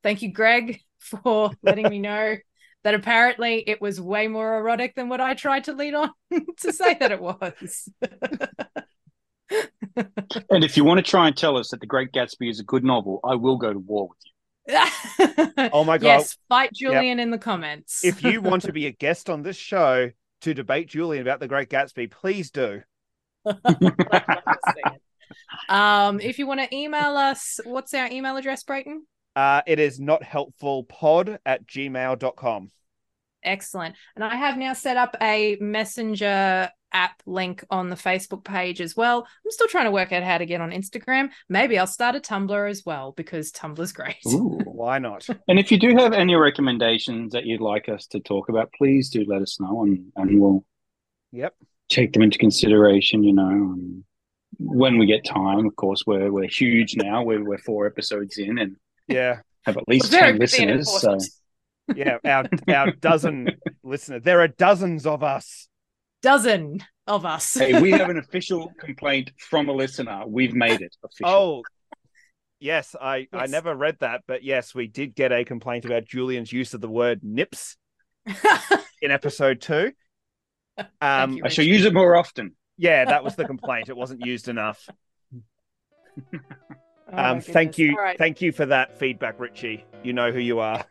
Thank 0.02 0.22
you, 0.22 0.32
Greg, 0.32 0.80
for 0.98 1.50
letting 1.62 1.88
me 1.88 1.98
know 1.98 2.36
that 2.82 2.94
apparently 2.94 3.62
it 3.66 3.80
was 3.80 4.00
way 4.00 4.26
more 4.26 4.58
erotic 4.58 4.94
than 4.94 5.08
what 5.08 5.20
I 5.20 5.34
tried 5.34 5.64
to 5.64 5.72
lead 5.72 5.94
on 5.94 6.10
to 6.58 6.72
say 6.72 6.94
that 6.94 7.12
it 7.12 7.20
was. 7.20 7.88
And 10.48 10.62
if 10.62 10.76
you 10.76 10.84
want 10.84 10.98
to 10.98 11.02
try 11.02 11.26
and 11.26 11.36
tell 11.36 11.56
us 11.56 11.70
that 11.70 11.80
The 11.80 11.86
Great 11.86 12.12
Gatsby 12.12 12.48
is 12.48 12.60
a 12.60 12.64
good 12.64 12.84
novel, 12.84 13.18
I 13.24 13.34
will 13.34 13.56
go 13.56 13.72
to 13.72 13.78
war 13.78 14.08
with 14.08 14.18
you. 14.24 14.30
Oh 15.72 15.82
my 15.84 15.98
god! 15.98 16.06
Yes, 16.06 16.38
fight 16.48 16.72
Julian 16.72 17.18
in 17.18 17.30
the 17.30 17.38
comments. 17.38 18.04
if 18.04 18.22
you 18.22 18.40
want 18.40 18.62
to 18.62 18.72
be 18.72 18.86
a 18.86 18.92
guest 18.92 19.28
on 19.28 19.42
this 19.42 19.56
show 19.56 20.10
to 20.42 20.54
debate 20.54 20.88
Julian 20.88 21.22
about 21.22 21.40
The 21.40 21.48
Great 21.48 21.68
Gatsby, 21.68 22.10
please 22.10 22.50
do. 22.50 22.82
um, 25.68 26.20
if 26.20 26.38
you 26.38 26.46
want 26.46 26.60
to 26.60 26.74
email 26.74 27.16
us, 27.16 27.58
what's 27.64 27.92
our 27.94 28.06
email 28.06 28.36
address, 28.36 28.62
Brayton? 28.62 29.04
Uh, 29.36 29.62
it 29.66 29.78
is 29.78 30.00
not 30.00 30.22
helpful 30.22 30.84
pod 30.84 31.38
at 31.46 31.66
gmail.com. 31.66 32.70
Excellent. 33.42 33.94
And 34.16 34.24
I 34.24 34.36
have 34.36 34.56
now 34.58 34.72
set 34.74 34.96
up 34.96 35.16
a 35.20 35.56
messenger 35.60 36.68
app 36.92 37.22
link 37.24 37.64
on 37.70 37.88
the 37.88 37.96
Facebook 37.96 38.44
page 38.44 38.80
as 38.80 38.96
well. 38.96 39.20
I'm 39.44 39.50
still 39.50 39.68
trying 39.68 39.84
to 39.86 39.90
work 39.92 40.12
out 40.12 40.22
how 40.24 40.38
to 40.38 40.44
get 40.44 40.60
on 40.60 40.72
Instagram. 40.72 41.30
Maybe 41.48 41.78
I'll 41.78 41.86
start 41.86 42.16
a 42.16 42.20
Tumblr 42.20 42.68
as 42.68 42.82
well 42.84 43.12
because 43.16 43.52
Tumblr's 43.52 43.92
great. 43.92 44.16
Ooh. 44.26 44.58
Why 44.66 44.98
not? 44.98 45.26
And 45.48 45.58
if 45.58 45.70
you 45.70 45.78
do 45.78 45.96
have 45.96 46.12
any 46.12 46.34
recommendations 46.34 47.32
that 47.32 47.46
you'd 47.46 47.60
like 47.60 47.88
us 47.88 48.06
to 48.08 48.20
talk 48.20 48.48
about, 48.48 48.72
please 48.72 49.08
do 49.08 49.24
let 49.26 49.40
us 49.40 49.58
know 49.60 49.84
and, 49.84 50.12
and 50.16 50.40
we'll 50.40 50.64
Yep. 51.32 51.54
take 51.88 52.12
them 52.12 52.22
into 52.22 52.38
consideration, 52.38 53.22
you 53.22 53.32
know. 53.32 53.44
Um, 53.44 54.04
when 54.58 54.98
we 54.98 55.06
get 55.06 55.24
time, 55.24 55.64
of 55.64 55.76
course, 55.76 56.02
we're 56.06 56.30
we're 56.32 56.48
huge 56.48 56.96
now. 56.96 57.22
We're 57.22 57.42
we're 57.44 57.56
four 57.58 57.86
episodes 57.86 58.36
in 58.36 58.58
and 58.58 58.76
Yeah. 59.10 59.40
have 59.64 59.76
at 59.76 59.84
least 59.88 60.10
Very 60.10 60.32
ten 60.32 60.38
listeners. 60.38 61.00
So. 61.00 61.18
Yeah. 61.94 62.18
Our 62.24 62.48
our 62.68 62.92
dozen 62.92 63.48
listeners. 63.82 64.22
There 64.22 64.40
are 64.40 64.48
dozens 64.48 65.06
of 65.06 65.22
us. 65.22 65.68
Dozen 66.22 66.80
of 67.06 67.24
us. 67.26 67.54
hey, 67.54 67.80
we 67.80 67.90
have 67.92 68.08
an 68.10 68.18
official 68.24 68.72
complaint 68.78 69.32
from 69.38 69.68
a 69.68 69.72
listener. 69.72 70.22
We've 70.26 70.54
made 70.54 70.80
it 70.80 70.94
official. 71.02 71.26
Oh, 71.28 71.62
yes. 72.60 72.94
I 73.00 73.26
I 73.32 73.46
never 73.46 73.74
read 73.74 73.96
that, 74.00 74.22
but 74.28 74.44
yes, 74.44 74.74
we 74.74 74.86
did 74.86 75.14
get 75.14 75.32
a 75.32 75.44
complaint 75.44 75.84
about 75.84 76.04
Julian's 76.04 76.52
use 76.52 76.74
of 76.74 76.80
the 76.80 76.88
word 76.88 77.20
nips 77.24 77.76
in 79.02 79.10
episode 79.10 79.60
two. 79.60 79.92
Um, 81.00 81.32
you. 81.34 81.42
I 81.44 81.48
shall 81.48 81.64
use 81.64 81.84
it 81.84 81.92
more 81.92 82.14
often. 82.16 82.54
yeah, 82.78 83.04
that 83.06 83.24
was 83.24 83.34
the 83.34 83.44
complaint. 83.44 83.88
It 83.88 83.96
wasn't 83.96 84.24
used 84.24 84.48
enough. 84.48 84.88
Oh 87.12 87.18
Um, 87.24 87.40
thank 87.40 87.78
you, 87.78 87.92
All 87.92 88.02
right. 88.04 88.18
thank 88.18 88.40
you 88.40 88.52
for 88.52 88.66
that 88.66 88.98
feedback, 88.98 89.38
Richie. 89.40 89.84
You 90.02 90.12
know 90.12 90.30
who 90.32 90.38
you 90.38 90.60
are. 90.60 90.84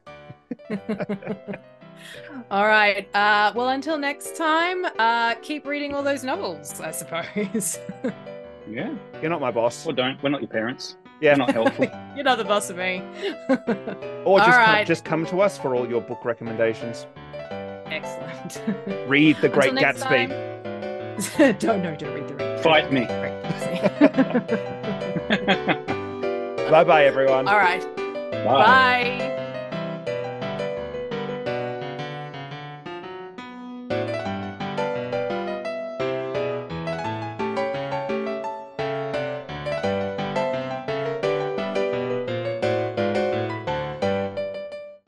all 2.52 2.68
right. 2.68 3.08
Uh, 3.16 3.52
well, 3.56 3.70
until 3.70 3.98
next 3.98 4.36
time, 4.36 4.86
uh, 4.98 5.36
keep 5.36 5.66
reading 5.66 5.94
all 5.94 6.04
those 6.04 6.24
novels, 6.24 6.80
I 6.82 6.92
suppose. 6.92 7.80
Yeah. 8.72 8.94
You're 9.20 9.32
not 9.32 9.42
my 9.42 9.50
boss. 9.50 9.84
Well, 9.84 9.96
don't. 9.96 10.22
We're 10.22 10.30
not 10.30 10.42
your 10.42 10.48
parents. 10.50 10.96
Yeah, 11.22 11.32
We're 11.34 11.38
not 11.38 11.52
helpful. 11.54 11.88
You're 12.16 12.24
not 12.24 12.38
the 12.38 12.44
boss 12.44 12.70
of 12.70 12.78
me. 12.78 13.02
or 13.50 14.38
just 14.38 14.60
All 14.60 14.66
come, 14.66 14.86
just 14.86 15.04
come 15.06 15.26
to 15.26 15.42
us 15.42 15.58
for 15.58 15.74
all 15.76 15.90
your 15.90 16.02
book 16.02 16.24
recommendations. 16.24 17.08
Excellent. 17.88 18.62
Read 19.10 19.38
The 19.42 19.50
Great 19.50 19.70
Until 19.72 19.82
next 19.88 20.04
Gatsby. 20.04 20.28
time- 20.30 21.58
don't 21.58 21.82
know. 21.82 21.96
Don't 21.96 22.14
read 22.14 22.28
the 22.28 22.34
Great 22.36 22.60
Fight 22.62 22.92
me. 25.74 25.86
Great 26.70 26.72
Gatsby. 26.72 26.72
Bye 26.72 26.84
bye, 26.84 27.06
everyone. 27.06 27.48
All 27.48 27.58
right. 27.58 27.96
Bye. 27.96 28.44
Bye. 28.46 29.26